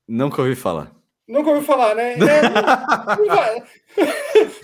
Nunca 0.08 0.42
ouvi 0.42 0.56
falar. 0.56 0.92
Nunca 1.28 1.52
ouvi 1.52 1.64
falar, 1.66 1.96
né? 1.96 2.16
É, 4.00 4.06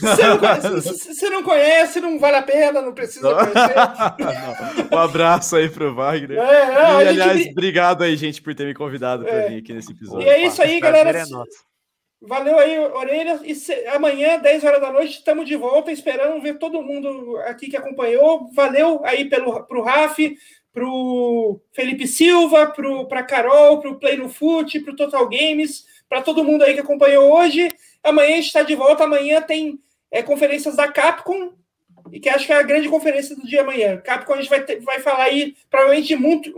não, 0.03 0.11
você, 0.15 0.27
não 0.27 0.37
conhece, 0.37 1.13
você 1.13 1.29
não 1.29 1.43
conhece, 1.43 1.99
não 1.99 2.19
vale 2.19 2.37
a 2.37 2.43
pena, 2.43 2.81
não 2.81 2.93
precisa 2.93 3.33
conhecer. 3.33 4.93
um 4.93 4.97
abraço 4.97 5.55
aí 5.55 5.67
pro 5.67 5.95
Wagner. 5.95 6.37
É, 6.37 6.65
não, 6.73 7.01
e, 7.01 7.07
aliás, 7.07 7.37
gente... 7.39 7.51
obrigado 7.51 8.03
aí, 8.03 8.15
gente, 8.15 8.41
por 8.41 8.53
ter 8.53 8.65
me 8.65 8.73
convidado 8.73 9.25
para 9.25 9.33
é. 9.33 9.49
vir 9.49 9.57
aqui 9.57 9.73
nesse 9.73 9.91
episódio. 9.91 10.25
E 10.25 10.29
é 10.29 10.45
isso 10.45 10.61
aí, 10.61 10.79
galera. 10.79 11.09
É 11.09 11.23
Valeu 12.27 12.57
aí, 12.57 12.77
Orelha. 12.79 13.39
E 13.43 13.53
se, 13.53 13.73
amanhã, 13.87 14.39
10 14.39 14.63
horas 14.63 14.81
da 14.81 14.91
noite, 14.91 15.17
estamos 15.17 15.45
de 15.45 15.55
volta, 15.55 15.91
esperando 15.91 16.41
ver 16.41 16.57
todo 16.57 16.81
mundo 16.81 17.37
aqui 17.45 17.69
que 17.69 17.77
acompanhou. 17.77 18.49
Valeu 18.53 19.01
aí 19.03 19.25
pelo, 19.25 19.63
pro 19.63 19.83
Raf, 19.83 20.17
pro 20.73 21.61
Felipe 21.71 22.07
Silva, 22.07 22.67
pro, 22.67 23.07
pra 23.07 23.23
Carol, 23.23 23.79
pro 23.79 23.99
Play 23.99 24.17
no 24.17 24.29
Foot, 24.29 24.79
pro 24.81 24.95
Total 24.95 25.27
Games, 25.29 25.85
para 26.09 26.21
todo 26.21 26.43
mundo 26.43 26.63
aí 26.63 26.73
que 26.73 26.79
acompanhou 26.79 27.31
hoje. 27.31 27.69
Amanhã 28.03 28.33
a 28.33 28.35
gente 28.35 28.47
está 28.47 28.63
de 28.63 28.75
volta. 28.75 29.03
Amanhã 29.03 29.41
tem 29.41 29.79
é, 30.11 30.23
conferências 30.23 30.75
da 30.75 30.87
Capcom, 30.87 31.53
e 32.11 32.19
que 32.19 32.29
acho 32.29 32.45
que 32.45 32.53
é 32.53 32.57
a 32.57 32.63
grande 32.63 32.89
conferência 32.89 33.35
do 33.35 33.45
dia 33.45 33.61
amanhã. 33.61 33.97
Capcom 33.97 34.33
a 34.33 34.37
gente 34.37 34.49
vai, 34.49 34.63
ter, 34.63 34.79
vai 34.79 34.99
falar 34.99 35.23
aí, 35.23 35.55
provavelmente 35.69 36.15
muito. 36.15 36.53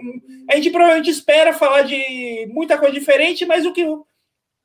A 0.50 0.56
gente 0.56 0.70
provavelmente 0.70 1.10
espera 1.10 1.54
falar 1.54 1.84
de 1.84 2.48
muita 2.50 2.78
coisa 2.78 2.94
diferente, 2.94 3.46
mas 3.46 3.66
o 3.66 3.74
que 3.74 3.86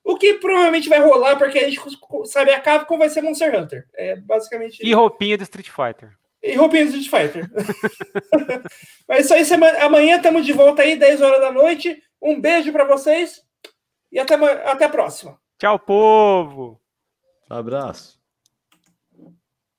o 0.04 0.16
que 0.16 0.34
provavelmente 0.34 0.88
vai 0.88 1.00
rolar, 1.00 1.36
porque 1.36 1.58
a 1.58 1.68
gente 1.68 1.80
sabe 2.24 2.50
a 2.52 2.60
Capcom 2.60 2.98
vai 2.98 3.08
ser 3.08 3.22
Monster 3.22 3.58
Hunter. 3.58 3.86
É 3.94 4.16
basicamente. 4.16 4.78
E 4.84 4.92
roupinha 4.92 5.36
do 5.36 5.42
Street 5.42 5.68
Fighter. 5.68 6.16
E 6.42 6.54
roupinha 6.54 6.86
do 6.86 6.96
Street 6.96 7.08
Fighter. 7.08 7.50
Mas 9.06 9.24
isso 9.24 9.34
aí, 9.34 9.44
semana... 9.44 9.78
amanhã 9.84 10.16
estamos 10.16 10.44
de 10.44 10.52
volta 10.52 10.82
aí, 10.82 10.96
10 10.96 11.22
horas 11.22 11.40
da 11.40 11.52
noite. 11.52 12.02
Um 12.20 12.40
beijo 12.40 12.72
para 12.72 12.84
vocês 12.84 13.42
e 14.10 14.18
até, 14.18 14.34
até 14.34 14.84
a 14.84 14.88
próxima. 14.88 15.38
Tchau, 15.58 15.78
povo. 15.78 16.80
Um 17.50 17.54
abraço. 17.54 18.21